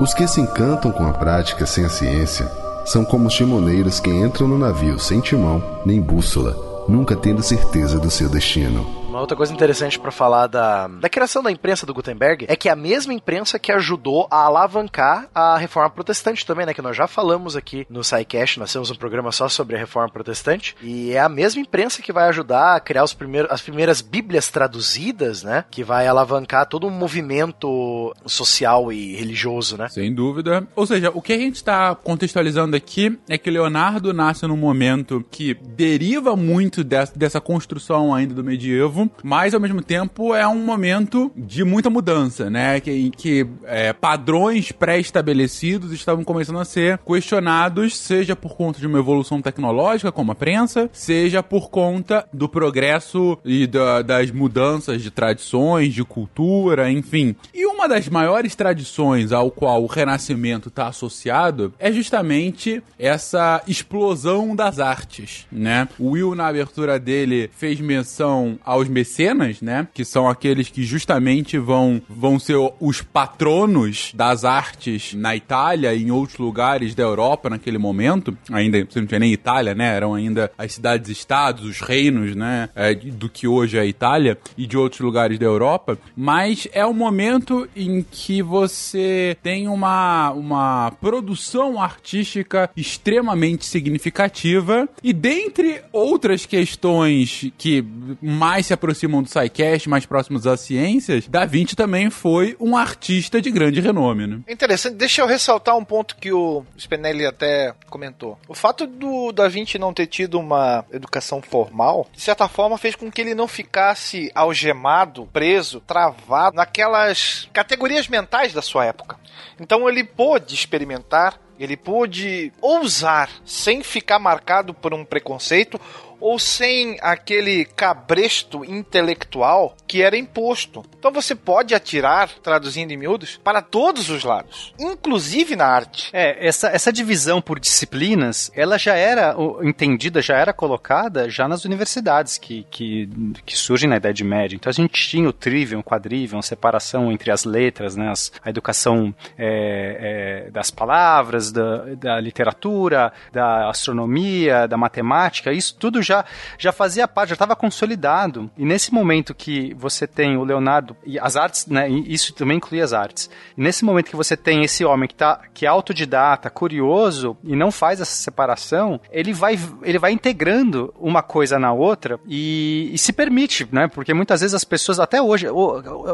Os 0.00 0.14
que 0.14 0.26
se 0.26 0.40
encantam 0.40 0.90
com 0.90 1.06
a 1.06 1.12
prática 1.12 1.64
sem 1.64 1.84
a 1.84 1.88
ciência 1.88 2.50
são 2.84 3.04
como 3.04 3.28
os 3.28 3.34
timoneiros 3.34 4.00
que 4.00 4.10
entram 4.10 4.48
no 4.48 4.58
navio 4.58 4.98
sem 4.98 5.20
timão 5.20 5.80
nem 5.86 6.00
bússola, 6.00 6.56
nunca 6.88 7.14
tendo 7.14 7.42
certeza 7.42 7.98
do 7.98 8.10
seu 8.10 8.28
destino. 8.28 9.01
Uma 9.12 9.20
outra 9.20 9.36
coisa 9.36 9.52
interessante 9.52 10.00
pra 10.00 10.10
falar 10.10 10.46
da, 10.46 10.88
da 10.88 11.06
criação 11.06 11.42
da 11.42 11.50
imprensa 11.50 11.84
do 11.84 11.92
Gutenberg 11.92 12.46
é 12.48 12.56
que 12.56 12.66
a 12.66 12.74
mesma 12.74 13.12
imprensa 13.12 13.58
que 13.58 13.70
ajudou 13.70 14.26
a 14.30 14.46
alavancar 14.46 15.28
a 15.34 15.58
reforma 15.58 15.90
protestante 15.90 16.46
também, 16.46 16.64
né? 16.64 16.72
Que 16.72 16.80
nós 16.80 16.96
já 16.96 17.06
falamos 17.06 17.54
aqui 17.54 17.86
no 17.90 18.02
SciCast, 18.02 18.58
nós 18.58 18.72
temos 18.72 18.90
um 18.90 18.94
programa 18.94 19.30
só 19.30 19.50
sobre 19.50 19.76
a 19.76 19.78
reforma 19.78 20.08
protestante. 20.08 20.74
E 20.80 21.12
é 21.12 21.20
a 21.20 21.28
mesma 21.28 21.60
imprensa 21.60 22.00
que 22.00 22.10
vai 22.10 22.26
ajudar 22.30 22.74
a 22.74 22.80
criar 22.80 23.04
os 23.04 23.12
primeiros, 23.12 23.50
as 23.50 23.60
primeiras 23.60 24.00
bíblias 24.00 24.48
traduzidas, 24.48 25.42
né? 25.42 25.66
Que 25.70 25.84
vai 25.84 26.06
alavancar 26.06 26.64
todo 26.64 26.86
um 26.86 26.90
movimento 26.90 28.14
social 28.24 28.90
e 28.90 29.14
religioso, 29.14 29.76
né? 29.76 29.90
Sem 29.90 30.14
dúvida. 30.14 30.66
Ou 30.74 30.86
seja, 30.86 31.10
o 31.12 31.20
que 31.20 31.34
a 31.34 31.38
gente 31.38 31.56
está 31.56 31.94
contextualizando 31.94 32.74
aqui 32.74 33.18
é 33.28 33.36
que 33.36 33.50
Leonardo 33.50 34.14
nasce 34.14 34.46
num 34.46 34.56
momento 34.56 35.22
que 35.30 35.52
deriva 35.52 36.34
muito 36.34 36.82
dessa, 36.82 37.12
dessa 37.14 37.42
construção 37.42 38.14
ainda 38.14 38.32
do 38.32 38.42
medievo, 38.42 39.01
mas 39.22 39.54
ao 39.54 39.60
mesmo 39.60 39.82
tempo 39.82 40.34
é 40.34 40.46
um 40.46 40.64
momento 40.64 41.30
de 41.36 41.64
muita 41.64 41.90
mudança, 41.90 42.48
né? 42.50 42.80
Que, 42.80 42.90
em 42.90 43.10
que 43.10 43.46
é, 43.64 43.92
padrões 43.92 44.72
pré-estabelecidos 44.72 45.92
estavam 45.92 46.24
começando 46.24 46.58
a 46.58 46.64
ser 46.64 46.98
questionados, 46.98 47.96
seja 47.96 48.34
por 48.34 48.54
conta 48.56 48.80
de 48.80 48.86
uma 48.86 48.98
evolução 48.98 49.40
tecnológica, 49.42 50.10
como 50.12 50.32
a 50.32 50.34
prensa, 50.34 50.88
seja 50.92 51.42
por 51.42 51.70
conta 51.70 52.26
do 52.32 52.48
progresso 52.48 53.38
e 53.44 53.66
da- 53.66 54.02
das 54.02 54.30
mudanças 54.30 55.02
de 55.02 55.10
tradições, 55.10 55.92
de 55.94 56.04
cultura, 56.04 56.90
enfim. 56.90 57.34
E 57.54 57.66
uma 57.66 57.88
das 57.88 58.08
maiores 58.08 58.54
tradições 58.54 59.32
ao 59.32 59.50
qual 59.50 59.82
o 59.82 59.86
Renascimento 59.86 60.68
está 60.68 60.88
associado 60.88 61.72
é 61.78 61.92
justamente 61.92 62.82
essa 62.98 63.62
explosão 63.66 64.54
das 64.56 64.78
artes, 64.78 65.46
né? 65.50 65.88
O 65.98 66.10
Will, 66.10 66.34
na 66.34 66.46
abertura 66.46 66.98
dele, 66.98 67.50
fez 67.56 67.80
menção 67.80 68.58
aos 68.64 68.88
mecenas, 68.92 69.60
né? 69.60 69.88
Que 69.92 70.04
são 70.04 70.28
aqueles 70.28 70.68
que 70.68 70.82
justamente 70.82 71.58
vão, 71.58 72.00
vão 72.08 72.38
ser 72.38 72.56
os 72.80 73.02
patronos 73.02 74.12
das 74.14 74.44
artes 74.44 75.14
na 75.14 75.34
Itália 75.34 75.94
e 75.94 76.02
em 76.02 76.10
outros 76.10 76.38
lugares 76.38 76.94
da 76.94 77.02
Europa 77.02 77.50
naquele 77.50 77.78
momento. 77.78 78.36
Ainda, 78.50 78.84
você 78.84 79.00
não 79.00 79.06
tinha 79.06 79.20
nem 79.20 79.32
Itália, 79.32 79.74
né? 79.74 79.96
Eram 79.96 80.14
ainda 80.14 80.50
as 80.56 80.74
cidades-estados, 80.74 81.64
os 81.64 81.80
reinos, 81.80 82.36
né? 82.36 82.68
é, 82.74 82.94
do 82.94 83.28
que 83.28 83.46
hoje 83.46 83.76
é 83.76 83.80
a 83.80 83.86
Itália 83.86 84.38
e 84.56 84.66
de 84.66 84.76
outros 84.76 85.00
lugares 85.00 85.38
da 85.38 85.46
Europa. 85.46 85.98
Mas 86.16 86.66
é 86.72 86.84
um 86.84 86.92
momento 86.92 87.68
em 87.76 88.04
que 88.08 88.42
você 88.42 89.36
tem 89.42 89.68
uma, 89.68 90.30
uma 90.30 90.90
produção 91.00 91.80
artística 91.80 92.70
extremamente 92.76 93.64
significativa 93.64 94.88
e 95.02 95.12
dentre 95.12 95.80
outras 95.92 96.46
questões 96.46 97.50
que 97.56 97.84
mais 98.20 98.66
se 98.66 98.74
aproximam 98.82 99.22
do 99.22 99.28
SciCast, 99.28 99.88
mais 99.88 100.04
próximos 100.04 100.46
às 100.46 100.60
ciências, 100.60 101.28
Da 101.28 101.44
Vinci 101.44 101.76
também 101.76 102.10
foi 102.10 102.56
um 102.58 102.76
artista 102.76 103.40
de 103.40 103.50
grande 103.50 103.80
renome, 103.80 104.26
né? 104.26 104.40
Interessante, 104.48 104.96
deixa 104.96 105.22
eu 105.22 105.26
ressaltar 105.26 105.76
um 105.76 105.84
ponto 105.84 106.16
que 106.16 106.32
o 106.32 106.64
Spinelli 106.76 107.24
até 107.24 107.74
comentou. 107.88 108.38
O 108.48 108.54
fato 108.54 108.86
do 108.86 109.30
Da 109.30 109.48
Vinci 109.48 109.78
não 109.78 109.94
ter 109.94 110.06
tido 110.06 110.38
uma 110.38 110.84
educação 110.92 111.40
formal, 111.40 112.08
de 112.12 112.20
certa 112.20 112.48
forma, 112.48 112.76
fez 112.76 112.96
com 112.96 113.10
que 113.10 113.20
ele 113.20 113.34
não 113.34 113.46
ficasse 113.46 114.30
algemado, 114.34 115.28
preso, 115.32 115.80
travado 115.80 116.56
naquelas 116.56 117.48
categorias 117.52 118.08
mentais 118.08 118.52
da 118.52 118.62
sua 118.62 118.84
época. 118.84 119.16
Então 119.60 119.88
ele 119.88 120.02
pôde 120.02 120.54
experimentar, 120.54 121.38
ele 121.58 121.76
pôde 121.76 122.52
ousar 122.60 123.30
sem 123.44 123.82
ficar 123.82 124.18
marcado 124.18 124.74
por 124.74 124.92
um 124.92 125.04
preconceito 125.04 125.80
ou 126.22 126.38
sem 126.38 126.96
aquele 127.02 127.64
cabresto 127.64 128.64
intelectual 128.64 129.76
que 129.86 130.00
era 130.00 130.16
imposto. 130.16 130.84
Então 130.98 131.12
você 131.12 131.34
pode 131.34 131.74
atirar, 131.74 132.30
traduzindo 132.42 132.92
em 132.92 132.96
miúdos, 132.96 133.40
para 133.42 133.60
todos 133.60 134.08
os 134.08 134.22
lados, 134.22 134.72
inclusive 134.78 135.56
na 135.56 135.66
arte. 135.66 136.10
É, 136.12 136.46
essa, 136.46 136.68
essa 136.68 136.92
divisão 136.92 137.42
por 137.42 137.58
disciplinas, 137.58 138.50
ela 138.54 138.78
já 138.78 138.94
era 138.94 139.34
entendida, 139.62 140.22
já 140.22 140.36
era 140.36 140.52
colocada 140.52 141.28
já 141.28 141.48
nas 141.48 141.64
universidades 141.64 142.38
que, 142.38 142.64
que, 142.70 143.08
que 143.44 143.58
surgem 143.58 143.90
na 143.90 143.96
Idade 143.96 144.22
Média. 144.22 144.54
Então 144.54 144.70
a 144.70 144.72
gente 144.72 145.08
tinha 145.08 145.28
o 145.28 145.32
trivium, 145.32 145.80
o 145.80 145.84
quadrivium, 145.84 146.40
separação 146.40 147.10
entre 147.10 147.32
as 147.32 147.44
letras, 147.44 147.96
né, 147.96 148.08
as, 148.10 148.30
a 148.44 148.48
educação 148.48 149.12
é, 149.36 150.44
é, 150.46 150.50
das 150.50 150.70
palavras, 150.70 151.50
da, 151.50 151.94
da 151.96 152.20
literatura, 152.20 153.12
da 153.32 153.68
astronomia, 153.68 154.68
da 154.68 154.76
matemática, 154.76 155.52
isso 155.52 155.74
tudo 155.78 156.00
já, 156.00 156.11
já 156.58 156.72
fazia 156.72 157.08
parte, 157.08 157.30
já 157.30 157.34
estava 157.34 157.56
consolidado. 157.56 158.50
E 158.56 158.64
nesse 158.64 158.92
momento 158.92 159.34
que 159.34 159.74
você 159.74 160.06
tem 160.06 160.36
o 160.36 160.44
Leonardo, 160.44 160.96
e 161.04 161.18
as 161.18 161.36
artes, 161.36 161.66
né, 161.66 161.88
isso 161.88 162.34
também 162.34 162.56
inclui 162.56 162.80
as 162.80 162.92
artes, 162.92 163.30
e 163.56 163.60
nesse 163.60 163.84
momento 163.84 164.10
que 164.10 164.16
você 164.16 164.36
tem 164.36 164.64
esse 164.64 164.84
homem 164.84 165.08
que, 165.08 165.14
tá, 165.14 165.40
que 165.54 165.64
é 165.64 165.68
autodidata, 165.68 166.50
curioso, 166.50 167.36
e 167.44 167.56
não 167.56 167.70
faz 167.70 168.00
essa 168.00 168.14
separação, 168.14 169.00
ele 169.10 169.32
vai, 169.32 169.58
ele 169.82 169.98
vai 169.98 170.12
integrando 170.12 170.92
uma 170.98 171.22
coisa 171.22 171.58
na 171.58 171.72
outra 171.72 172.18
e, 172.26 172.90
e 172.92 172.98
se 172.98 173.12
permite, 173.12 173.66
né? 173.70 173.88
Porque 173.88 174.12
muitas 174.12 174.40
vezes 174.40 174.54
as 174.54 174.64
pessoas, 174.64 174.98
até 174.98 175.20
hoje, 175.20 175.46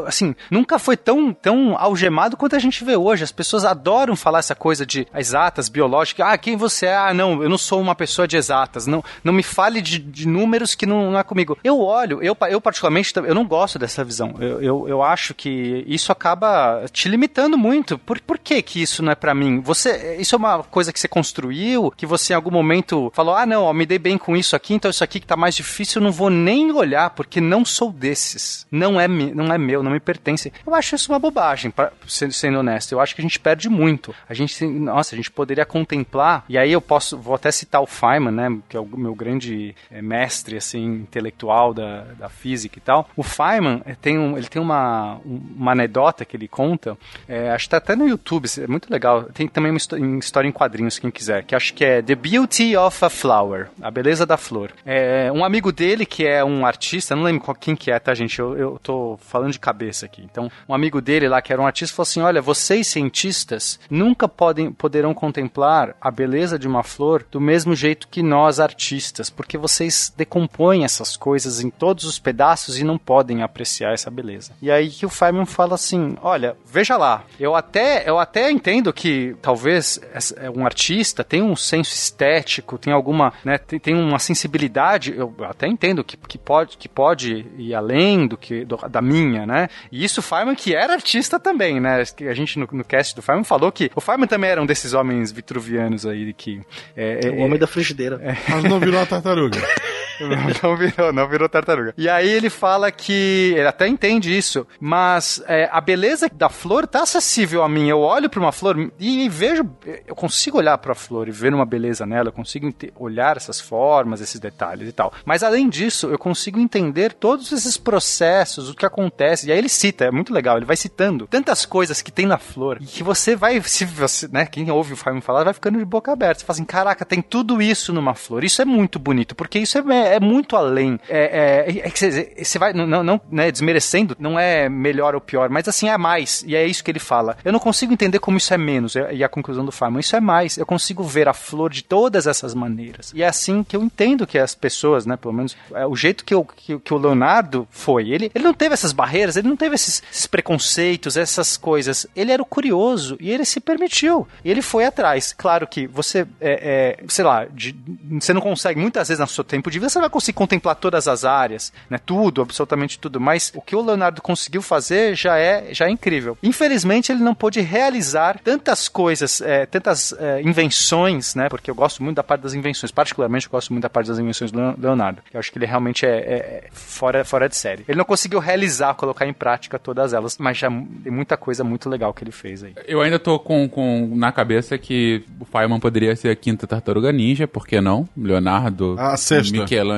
assim, 0.05 0.35
nunca 0.49 0.77
foi 0.77 0.95
tão, 0.95 1.33
tão 1.33 1.77
algemado 1.77 2.37
quanto 2.37 2.55
a 2.55 2.59
gente 2.59 2.83
vê 2.83 2.95
hoje. 2.95 3.23
As 3.23 3.31
pessoas 3.31 3.65
adoram 3.65 4.15
falar 4.15 4.39
essa 4.39 4.55
coisa 4.55 4.85
de 4.85 5.07
exatas, 5.13 5.69
biológicas. 5.69 6.27
Ah, 6.27 6.37
quem 6.37 6.55
você 6.55 6.87
é? 6.87 6.97
Ah, 6.97 7.13
não, 7.13 7.41
eu 7.41 7.49
não 7.49 7.57
sou 7.57 7.81
uma 7.81 7.95
pessoa 7.95 8.27
de 8.27 8.37
exatas. 8.37 8.85
Não, 8.85 9.03
não 9.23 9.33
me 9.33 9.43
fale 9.43 9.81
de, 9.81 9.88
de 9.97 10.27
números 10.27 10.75
que 10.75 10.85
não, 10.85 11.11
não 11.11 11.19
é 11.19 11.23
comigo. 11.23 11.57
Eu 11.63 11.79
olho, 11.79 12.21
eu, 12.21 12.37
eu 12.49 12.61
particularmente, 12.61 13.13
eu 13.15 13.33
não 13.33 13.45
gosto 13.45 13.79
dessa 13.79 14.03
visão. 14.03 14.35
Eu, 14.39 14.61
eu, 14.61 14.87
eu 14.87 15.03
acho 15.03 15.33
que 15.33 15.83
isso 15.87 16.11
acaba 16.11 16.85
te 16.91 17.09
limitando 17.09 17.57
muito. 17.57 17.97
Por, 17.97 18.19
por 18.21 18.37
que 18.37 18.61
que 18.61 18.81
isso 18.81 19.01
não 19.01 19.11
é 19.11 19.15
pra 19.15 19.33
mim? 19.33 19.61
Você, 19.61 20.17
isso 20.19 20.35
é 20.35 20.37
uma 20.37 20.63
coisa 20.63 20.93
que 20.93 20.99
você 20.99 21.07
construiu, 21.07 21.91
que 21.91 22.05
você 22.05 22.33
em 22.33 22.35
algum 22.35 22.51
momento 22.51 23.11
falou, 23.15 23.35
ah, 23.35 23.45
não, 23.45 23.63
ó, 23.63 23.73
me 23.73 23.85
dei 23.85 23.97
bem 23.97 24.17
com 24.17 24.35
isso 24.35 24.55
aqui, 24.55 24.73
então 24.73 24.91
isso 24.91 25.03
aqui 25.03 25.19
que 25.19 25.25
tá 25.25 25.35
mais 25.35 25.55
difícil 25.55 25.99
eu 25.99 26.03
não 26.03 26.11
vou 26.11 26.29
nem 26.29 26.71
olhar, 26.71 27.09
porque 27.11 27.39
não 27.41 27.63
sou 27.63 27.91
desses. 27.91 28.67
Não 28.71 28.99
é, 28.99 29.07
não 29.07 29.53
é 29.53 29.57
meu, 29.57 29.81
não 29.81 29.91
me 29.91 29.99
pertence. 29.99 30.51
Eu 30.65 30.75
acho 30.75 30.95
isso 30.95 31.11
uma 31.11 31.19
bobagem, 31.19 31.71
pra, 31.71 31.91
sendo, 32.07 32.33
sendo 32.33 32.59
honesto. 32.59 32.91
Eu 32.91 32.99
acho 32.99 33.15
que 33.15 33.21
a 33.21 33.23
gente 33.23 33.39
perde 33.39 33.69
muito. 33.69 34.13
A 34.27 34.33
gente, 34.33 34.63
nossa, 34.65 35.15
a 35.15 35.17
gente 35.17 35.31
poderia 35.31 35.65
contemplar, 35.65 36.43
e 36.49 36.57
aí 36.57 36.71
eu 36.71 36.81
posso, 36.81 37.17
vou 37.17 37.35
até 37.35 37.51
citar 37.51 37.81
o 37.81 37.87
Feynman, 37.87 38.33
né, 38.33 38.57
que 38.67 38.75
é 38.75 38.79
o 38.79 38.85
meu 38.85 39.15
grande 39.15 39.75
mestre, 40.01 40.57
assim, 40.57 40.83
intelectual 40.85 41.73
da, 41.73 42.01
da 42.17 42.29
física 42.29 42.77
e 42.77 42.81
tal. 42.81 43.09
O 43.15 43.23
Feynman 43.23 43.81
eh, 43.85 43.95
tem 43.99 44.17
um, 44.17 44.37
ele 44.37 44.47
tem 44.47 44.61
uma, 44.61 45.15
um- 45.25 45.41
uma 45.57 45.71
anedota 45.71 46.25
que 46.25 46.35
ele 46.37 46.47
conta, 46.47 46.97
eh, 47.27 47.49
acho 47.51 47.65
que 47.65 47.69
tá 47.71 47.77
até 47.77 47.95
no 47.95 48.07
YouTube, 48.07 48.47
é 48.61 48.67
muito 48.67 48.91
legal. 48.91 49.23
Tem 49.33 49.47
também 49.47 49.71
uma 49.71 50.19
história 50.19 50.47
em 50.47 50.51
quadrinhos, 50.51 50.99
quem 50.99 51.11
quiser, 51.11 51.43
que 51.43 51.55
acho 51.55 51.73
que 51.73 51.83
é 51.83 52.01
The 52.01 52.15
Beauty 52.15 52.75
of 52.77 53.03
a 53.05 53.09
Flower, 53.09 53.69
a 53.81 53.91
beleza 53.91 54.25
da 54.25 54.37
flor. 54.37 54.71
É, 54.85 55.31
um 55.31 55.43
amigo 55.43 55.71
dele, 55.71 56.05
que 56.05 56.25
é 56.25 56.43
um 56.43 56.65
artista, 56.65 57.15
não 57.15 57.23
lembro 57.23 57.53
quem 57.55 57.75
que 57.75 57.91
é, 57.91 57.99
tá, 57.99 58.13
gente? 58.13 58.39
Eu, 58.39 58.57
eu 58.57 58.79
tô 58.81 59.17
falando 59.21 59.51
de 59.51 59.59
cabeça 59.59 60.05
aqui. 60.05 60.21
Então, 60.23 60.49
um 60.67 60.73
amigo 60.73 61.01
dele 61.01 61.27
lá, 61.27 61.41
que 61.41 61.51
era 61.51 61.61
um 61.61 61.65
artista, 61.65 61.95
falou 61.95 62.03
assim: 62.07 62.21
olha, 62.21 62.41
vocês 62.41 62.87
cientistas 62.87 63.79
nunca 63.89 64.27
podem, 64.27 64.71
poderão 64.71 65.13
contemplar 65.13 65.95
a 65.99 66.09
beleza 66.11 66.57
de 66.57 66.67
uma 66.67 66.83
flor 66.83 67.25
do 67.31 67.41
mesmo 67.41 67.75
jeito 67.75 68.07
que 68.07 68.21
nós 68.23 68.59
artistas, 68.59 69.29
porque 69.29 69.57
vocês 69.59 70.11
decompõem 70.15 70.83
essas 70.83 71.15
coisas 71.17 71.61
em 71.61 71.69
todos 71.69 72.03
os 72.05 72.17
pedaços 72.19 72.79
e 72.79 72.83
não 72.83 72.97
podem 72.97 73.43
apreciar 73.43 73.93
essa 73.93 74.09
beleza. 74.09 74.51
E 74.61 74.71
aí 74.71 74.89
que 74.89 75.05
o 75.05 75.09
Feynman 75.09 75.45
fala 75.45 75.75
assim: 75.75 76.15
olha, 76.21 76.55
veja 76.65 76.97
lá, 76.97 77.23
eu 77.39 77.55
até, 77.55 78.09
eu 78.09 78.17
até 78.17 78.49
entendo 78.51 78.91
que 78.93 79.35
talvez 79.41 79.99
é, 80.37 80.49
um 80.49 80.65
artista 80.65 81.23
tenha 81.23 81.43
um 81.43 81.55
senso 81.55 81.93
estético, 81.93 82.77
tem 82.77 82.93
alguma, 82.93 83.33
né, 83.43 83.57
tem, 83.57 83.79
tem 83.79 83.95
uma 83.95 84.19
sensibilidade, 84.19 85.13
eu 85.15 85.33
até 85.41 85.67
entendo 85.67 86.03
que, 86.03 86.15
que, 86.17 86.37
pode, 86.37 86.77
que 86.77 86.87
pode 86.89 87.45
ir 87.57 87.73
além 87.75 88.27
do 88.27 88.37
que 88.37 88.63
do- 88.65 88.77
da 88.89 89.01
minha, 89.01 89.45
né? 89.45 89.67
E 89.91 90.03
isso 90.03 90.19
o 90.19 90.23
Feynman 90.23 90.55
que 90.55 90.73
era 90.75 90.93
artista 90.93 91.39
também, 91.39 91.79
né? 91.79 92.03
Que 92.15 92.27
A 92.27 92.33
gente 92.33 92.57
no, 92.57 92.67
no 92.71 92.83
cast 92.83 93.15
do 93.15 93.21
Feynman 93.21 93.43
falou 93.43 93.71
que 93.71 93.91
o 93.95 94.01
Feynman 94.01 94.27
também 94.27 94.49
era 94.49 94.61
um 94.61 94.65
desses 94.65 94.93
homens 94.93 95.31
vitruvianos 95.31 96.05
aí 96.05 96.33
que 96.33 96.61
é, 96.95 97.27
é, 97.27 97.29
O 97.29 97.37
homem 97.39 97.59
da 97.59 97.67
frigideira. 97.67 98.19
Mas 98.49 98.63
não 98.63 98.79
virou 98.79 98.95
uma 98.95 99.05
tartaruga. 99.05 99.48
Não, 99.49 99.88
não 100.63 100.75
virou, 100.75 101.13
não 101.13 101.27
virou 101.27 101.49
tartaruga. 101.49 101.93
E 101.97 102.09
aí 102.09 102.29
ele 102.29 102.49
fala 102.49 102.91
que 102.91 103.53
ele 103.55 103.67
até 103.67 103.87
entende 103.87 104.35
isso, 104.35 104.67
mas 104.79 105.41
é, 105.47 105.69
a 105.71 105.81
beleza 105.81 106.29
da 106.31 106.49
flor 106.49 106.87
tá 106.87 107.03
acessível 107.03 107.63
a 107.63 107.69
mim. 107.69 107.87
Eu 107.87 107.99
olho 107.99 108.29
para 108.29 108.39
uma 108.39 108.51
flor 108.51 108.91
e 108.99 109.29
vejo, 109.29 109.69
eu 110.07 110.15
consigo 110.15 110.57
olhar 110.57 110.77
para 110.77 110.93
a 110.93 110.95
flor 110.95 111.27
e 111.27 111.31
ver 111.31 111.53
uma 111.53 111.65
beleza 111.65 112.05
nela, 112.05 112.29
eu 112.29 112.33
consigo 112.33 112.73
olhar 112.95 113.37
essas 113.37 113.59
formas, 113.59 114.21
esses 114.21 114.39
detalhes 114.39 114.87
e 114.87 114.91
tal. 114.91 115.13
Mas 115.25 115.43
além 115.43 115.69
disso, 115.69 116.07
eu 116.07 116.17
consigo 116.17 116.59
entender 116.59 117.13
todos 117.13 117.51
esses 117.51 117.77
processos, 117.77 118.69
o 118.69 118.75
que 118.75 118.85
acontece. 118.85 119.47
E 119.47 119.51
aí 119.51 119.57
ele 119.57 119.69
cita, 119.69 120.05
é 120.05 120.11
muito 120.11 120.33
legal, 120.33 120.57
ele 120.57 120.65
vai 120.65 120.75
citando 120.75 121.27
tantas 121.27 121.65
coisas 121.65 122.01
que 122.01 122.11
tem 122.11 122.25
na 122.25 122.37
flor 122.37 122.77
e 122.81 122.85
que 122.85 123.03
você 123.03 123.35
vai, 123.35 123.61
se 123.61 123.85
você, 123.85 124.27
né, 124.27 124.45
quem 124.45 124.69
ouve 124.71 124.93
o 124.93 124.97
Faimo 124.97 125.21
falar, 125.21 125.43
vai 125.43 125.53
ficando 125.53 125.79
de 125.79 125.85
boca 125.85 126.11
aberta. 126.11 126.39
Você 126.39 126.45
fala 126.45 126.55
assim, 126.55 126.65
caraca, 126.65 127.05
tem 127.05 127.21
tudo 127.21 127.61
isso 127.61 127.93
numa 127.93 128.15
flor. 128.15 128.43
Isso 128.43 128.61
é 128.61 128.65
muito 128.65 128.99
bonito, 128.99 129.35
porque 129.35 129.59
isso 129.59 129.77
é, 129.77 130.08
é, 130.15 130.19
muito 130.19 130.55
além. 130.55 130.99
É, 131.07 131.65
é, 131.67 131.87
é 131.87 132.43
você, 132.43 132.59
vai, 132.59 132.73
não, 132.73 133.03
não 133.03 133.21
né, 133.31 133.51
desmerecendo, 133.51 134.15
não 134.19 134.39
é 134.39 134.69
melhor 134.69 135.15
ou 135.15 135.21
pior, 135.21 135.49
mas 135.49 135.67
assim, 135.67 135.89
é 135.89 135.97
mais. 135.97 136.43
E 136.45 136.55
é 136.55 136.65
isso 136.65 136.83
que 136.83 136.91
ele 136.91 136.99
fala. 136.99 137.37
Eu 137.43 137.51
não 137.51 137.59
consigo 137.59 137.93
entender 137.93 138.19
como 138.19 138.37
isso 138.37 138.53
é 138.53 138.57
menos. 138.57 138.95
E 139.11 139.23
a 139.23 139.29
conclusão 139.29 139.65
do 139.65 139.71
Feynman, 139.71 139.99
isso 139.99 140.15
é 140.15 140.19
mais. 140.19 140.57
Eu 140.57 140.65
consigo 140.65 141.03
ver 141.03 141.27
a 141.27 141.33
flor 141.33 141.71
de 141.71 141.83
todas 141.83 142.27
essas 142.27 142.53
maneiras. 142.53 143.11
E 143.15 143.23
é 143.23 143.27
assim 143.27 143.63
que 143.63 143.75
eu 143.75 143.83
entendo 143.83 144.27
que 144.27 144.37
as 144.37 144.55
pessoas, 144.55 145.05
né, 145.05 145.17
pelo 145.17 145.33
menos, 145.33 145.55
é, 145.73 145.85
o 145.85 145.95
jeito 145.95 146.23
que, 146.23 146.33
eu, 146.33 146.43
que, 146.43 146.79
que 146.79 146.93
o 146.93 146.97
Leonardo 146.97 147.67
foi, 147.69 148.09
ele, 148.09 148.31
ele 148.33 148.43
não 148.43 148.53
teve 148.53 148.73
essas 148.73 148.91
barreiras, 148.91 149.35
ele 149.35 149.47
não 149.47 149.57
teve 149.57 149.75
esses, 149.75 150.03
esses 150.11 150.27
preconceitos, 150.27 151.17
essas 151.17 151.57
coisas. 151.57 152.07
Ele 152.15 152.31
era 152.31 152.41
o 152.41 152.45
curioso 152.45 153.17
e 153.19 153.29
ele 153.29 153.45
se 153.45 153.59
permitiu. 153.59 154.27
E 154.43 154.49
ele 154.49 154.61
foi 154.61 154.85
atrás. 154.85 155.33
Claro 155.33 155.67
que 155.67 155.87
você, 155.87 156.25
é, 156.39 156.97
é, 157.01 157.03
sei 157.07 157.25
lá, 157.25 157.45
de, 157.45 157.75
você 158.19 158.33
não 158.33 158.41
consegue, 158.41 158.79
muitas 158.79 159.07
vezes 159.07 159.19
no 159.19 159.27
seu 159.27 159.43
tempo 159.43 159.69
de 159.69 159.79
vida, 159.79 159.89
você 159.99 160.01
não 160.01 160.03
vai 160.03 160.09
conseguir 160.09 160.35
contemplar 160.35 160.75
todas 160.75 161.07
as 161.07 161.25
áreas, 161.25 161.73
né? 161.89 161.99
Tudo, 162.03 162.41
absolutamente 162.41 162.97
tudo. 162.97 163.19
Mas 163.19 163.51
o 163.53 163.61
que 163.61 163.75
o 163.75 163.81
Leonardo 163.81 164.21
conseguiu 164.21 164.61
fazer 164.61 165.15
já 165.15 165.37
é, 165.37 165.73
já 165.73 165.85
é 165.87 165.89
incrível. 165.89 166.37
Infelizmente, 166.41 167.11
ele 167.11 167.21
não 167.21 167.35
pôde 167.35 167.59
realizar 167.59 168.39
tantas 168.43 168.87
coisas, 168.87 169.41
é, 169.41 169.65
tantas 169.65 170.13
é, 170.13 170.41
invenções, 170.41 171.35
né? 171.35 171.49
Porque 171.49 171.69
eu 171.69 171.75
gosto 171.75 172.01
muito 172.01 172.15
da 172.15 172.23
parte 172.23 172.41
das 172.41 172.53
invenções. 172.53 172.91
Particularmente, 172.91 173.47
eu 173.47 173.51
gosto 173.51 173.71
muito 173.73 173.83
da 173.83 173.89
parte 173.89 174.07
das 174.07 174.19
invenções 174.19 174.51
do 174.51 174.75
Leonardo. 174.79 175.21
Eu 175.33 175.39
acho 175.39 175.51
que 175.51 175.57
ele 175.57 175.65
realmente 175.65 176.05
é, 176.05 176.09
é 176.09 176.63
fora, 176.71 177.25
fora 177.25 177.49
de 177.49 177.55
série. 177.55 177.83
Ele 177.87 177.97
não 177.97 178.05
conseguiu 178.05 178.39
realizar, 178.39 178.93
colocar 178.93 179.25
em 179.25 179.33
prática 179.33 179.77
todas 179.77 180.13
elas, 180.13 180.37
mas 180.37 180.57
já 180.57 180.69
tem 180.69 181.11
muita 181.11 181.35
coisa 181.35 181.63
muito 181.63 181.89
legal 181.89 182.13
que 182.13 182.23
ele 182.23 182.31
fez 182.31 182.63
aí. 182.63 182.73
Eu 182.87 183.01
ainda 183.01 183.19
tô 183.19 183.37
com, 183.39 183.67
com 183.67 184.11
na 184.15 184.31
cabeça 184.31 184.77
que 184.77 185.23
o 185.39 185.45
Feynman 185.45 185.79
poderia 185.79 186.15
ser 186.15 186.29
a 186.29 186.35
quinta 186.35 186.65
tartaruga 186.65 187.11
ninja, 187.11 187.47
por 187.47 187.67
que 187.67 187.81
não? 187.81 188.07
Leonardo, 188.15 188.95
A 188.97 189.17
sexta. 189.17 189.51
Michelangelo. 189.57 189.88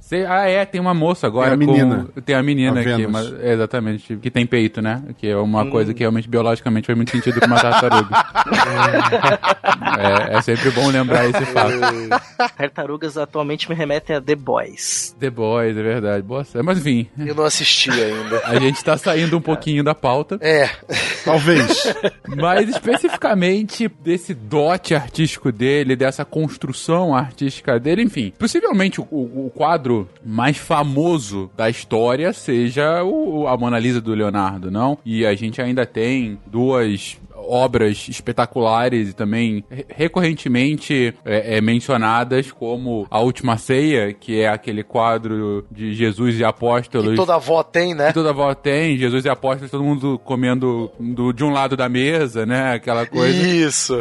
Cê- 0.00 0.24
ah, 0.28 0.48
é, 0.48 0.64
tem 0.64 0.80
uma 0.80 0.94
moça 0.94 1.26
agora. 1.26 1.46
Tem 1.48 1.54
a 1.54 1.56
menina. 1.56 2.08
Com, 2.14 2.20
tem 2.20 2.34
a 2.34 2.42
menina 2.42 2.78
A 2.78 2.82
aqui, 2.82 3.06
mas, 3.06 3.32
é, 3.40 3.52
exatamente, 3.52 4.16
que 4.16 4.30
tem 4.30 4.46
peito, 4.46 4.80
né? 4.80 5.02
Que 5.18 5.28
é 5.28 5.36
uma 5.36 5.62
Hum. 5.62 5.70
coisa 5.70 5.92
que 5.92 6.00
realmente 6.00 6.28
biologicamente 6.28 6.86
faz 6.86 6.96
muito 6.96 7.10
sentido 7.10 7.40
com 7.40 7.46
uma 7.46 7.60
tartaruga. 7.60 8.08
é, 10.32 10.36
é 10.36 10.42
sempre 10.42 10.70
bom 10.70 10.88
lembrar 10.88 11.28
esse 11.28 11.44
fato. 11.46 11.72
Tartarugas 12.56 13.16
atualmente 13.16 13.68
me 13.68 13.74
remetem 13.74 14.16
a 14.16 14.20
The 14.20 14.34
Boys. 14.34 15.14
The 15.18 15.30
Boys, 15.30 15.76
é 15.76 15.82
verdade. 15.82 16.22
Boa 16.22 16.44
série. 16.44 16.64
Mas 16.64 16.78
enfim, 16.78 17.06
Eu 17.18 17.34
não 17.34 17.44
assisti 17.44 17.90
ainda. 17.90 18.40
a 18.44 18.58
gente 18.58 18.82
tá 18.84 18.96
saindo 18.96 19.36
um 19.36 19.40
pouquinho 19.40 19.82
da 19.84 19.94
pauta. 19.94 20.38
É, 20.40 20.68
Talvez. 21.24 21.94
Mas 22.36 22.68
especificamente 22.68 23.88
desse 24.02 24.34
dote 24.34 24.94
artístico 24.94 25.52
dele, 25.52 25.96
dessa 25.96 26.24
construção 26.24 27.14
artística 27.14 27.78
dele, 27.78 28.02
enfim. 28.02 28.32
Possivelmente 28.38 29.00
o, 29.00 29.04
o 29.10 29.37
quadro 29.54 30.08
mais 30.24 30.56
famoso 30.56 31.50
da 31.56 31.68
história 31.70 32.32
seja 32.32 33.02
o, 33.04 33.46
a 33.46 33.56
Mona 33.56 33.78
Lisa 33.78 34.00
do 34.00 34.14
Leonardo, 34.14 34.70
não? 34.70 34.98
E 35.04 35.24
a 35.24 35.34
gente 35.34 35.60
ainda 35.60 35.86
tem 35.86 36.38
duas 36.46 37.18
obras 37.46 38.06
espetaculares 38.08 39.10
e 39.10 39.12
também 39.12 39.64
re- 39.70 39.86
recorrentemente 39.88 41.14
é, 41.24 41.56
é, 41.56 41.60
mencionadas 41.60 42.50
como 42.52 43.06
A 43.10 43.20
Última 43.20 43.56
Ceia, 43.56 44.12
que 44.12 44.40
é 44.40 44.48
aquele 44.48 44.82
quadro 44.82 45.64
de 45.70 45.94
Jesus 45.94 46.38
e 46.38 46.44
apóstolos 46.44 47.10
que 47.10 47.16
toda 47.16 47.34
avó 47.34 47.62
tem, 47.62 47.94
né? 47.94 48.08
que 48.08 48.14
toda 48.14 48.30
avó 48.30 48.54
tem, 48.54 48.96
Jesus 48.96 49.24
e 49.24 49.28
apóstolos, 49.28 49.70
todo 49.70 49.84
mundo 49.84 50.18
comendo 50.24 50.90
do, 50.98 51.32
de 51.32 51.44
um 51.44 51.50
lado 51.50 51.76
da 51.76 51.88
mesa, 51.88 52.44
né? 52.44 52.74
Aquela 52.74 53.06
coisa. 53.06 53.46
Isso. 53.48 54.00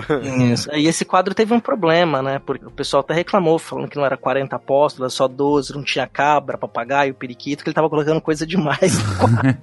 Isso. 0.51 0.69
E 0.73 0.87
esse 0.87 1.05
quadro 1.05 1.33
teve 1.33 1.53
um 1.53 1.59
problema, 1.59 2.21
né? 2.21 2.41
Porque 2.45 2.65
o 2.65 2.71
pessoal 2.71 3.01
até 3.01 3.13
reclamou, 3.13 3.59
falando 3.59 3.87
que 3.89 3.97
não 3.97 4.05
era 4.05 4.17
40 4.17 4.55
apóstolos, 4.55 5.13
só 5.13 5.27
12, 5.27 5.73
não 5.73 5.83
tinha 5.83 6.07
cabra, 6.07 6.57
papagaio, 6.57 7.13
periquito, 7.13 7.63
que 7.63 7.69
ele 7.69 7.75
tava 7.75 7.89
colocando 7.89 8.21
coisa 8.21 8.45
demais 8.45 8.97
no 8.97 9.15
quadro. 9.17 9.57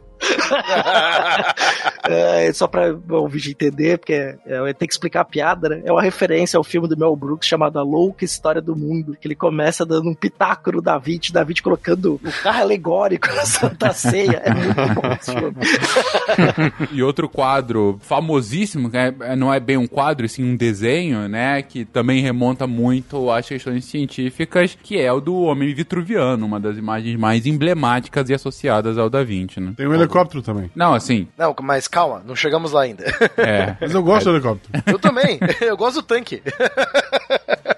É, 2.08 2.52
só 2.52 2.66
pra 2.66 2.92
o 3.10 3.28
vídeo 3.28 3.50
entender, 3.50 3.98
porque 3.98 4.12
é, 4.12 4.38
eu 4.46 4.64
tenho 4.74 4.88
que 4.88 4.92
explicar 4.92 5.20
a 5.20 5.24
piada, 5.24 5.68
né? 5.68 5.82
É 5.84 5.92
uma 5.92 6.02
referência 6.02 6.56
ao 6.56 6.64
filme 6.64 6.88
do 6.88 6.96
Mel 6.96 7.14
Brooks 7.14 7.48
chamado 7.48 7.78
A 7.78 7.82
Louca 7.82 8.24
História 8.24 8.60
do 8.60 8.74
Mundo, 8.74 9.16
que 9.20 9.26
ele 9.28 9.34
começa 9.34 9.84
dando 9.84 10.08
um 10.08 10.14
pitaco 10.14 10.72
no 10.72 10.80
David, 10.82 11.32
David 11.32 11.62
colocando 11.62 12.20
o 12.24 12.32
carro 12.42 12.60
alegórico 12.62 13.28
na 13.28 13.44
Santa 13.44 13.92
Ceia. 13.92 14.42
É 14.44 14.52
muito 14.54 14.94
bom 14.94 15.12
esse 15.12 15.32
filme. 15.32 15.56
E 16.92 17.02
outro 17.02 17.28
quadro 17.28 17.98
famosíssimo, 18.02 18.90
que 18.90 18.96
é- 18.96 19.36
não 19.36 19.52
é 19.52 19.60
bem 19.60 19.76
um 19.76 19.86
quadro, 19.86 20.26
e 20.26 20.28
sim 20.28 20.44
um 20.44 20.56
desenho, 20.56 21.28
né? 21.28 21.62
Que 21.62 21.84
também 21.84 22.20
remonta 22.22 22.66
muito 22.66 23.30
às 23.30 23.46
questões 23.46 23.84
científicas, 23.84 24.76
que 24.82 24.98
é 24.98 25.12
o 25.12 25.20
do 25.20 25.36
Homem 25.42 25.72
Vitruviano, 25.74 26.46
uma 26.46 26.58
das 26.58 26.76
imagens 26.76 27.16
mais 27.18 27.46
emblemáticas 27.46 28.28
e 28.30 28.34
associadas 28.34 28.98
ao 28.98 29.08
Da 29.10 29.22
Vinci, 29.22 29.60
né? 29.60 29.72
Tem 29.76 29.86
um 29.86 29.94
helicóptero 30.10 30.42
também. 30.42 30.70
Não, 30.74 30.94
assim, 30.94 31.28
Não, 31.38 31.54
mas 31.62 31.86
calma, 31.88 32.22
não 32.24 32.34
chegamos 32.36 32.72
lá 32.72 32.82
ainda. 32.82 33.04
é. 33.38 33.76
Mas 33.80 33.94
eu 33.94 34.02
gosto 34.02 34.24
do 34.26 34.36
helicóptero. 34.36 34.82
Eu 34.86 34.98
também, 34.98 35.38
eu 35.60 35.76
gosto 35.76 35.96
do 35.96 36.02
tanque. 36.02 36.42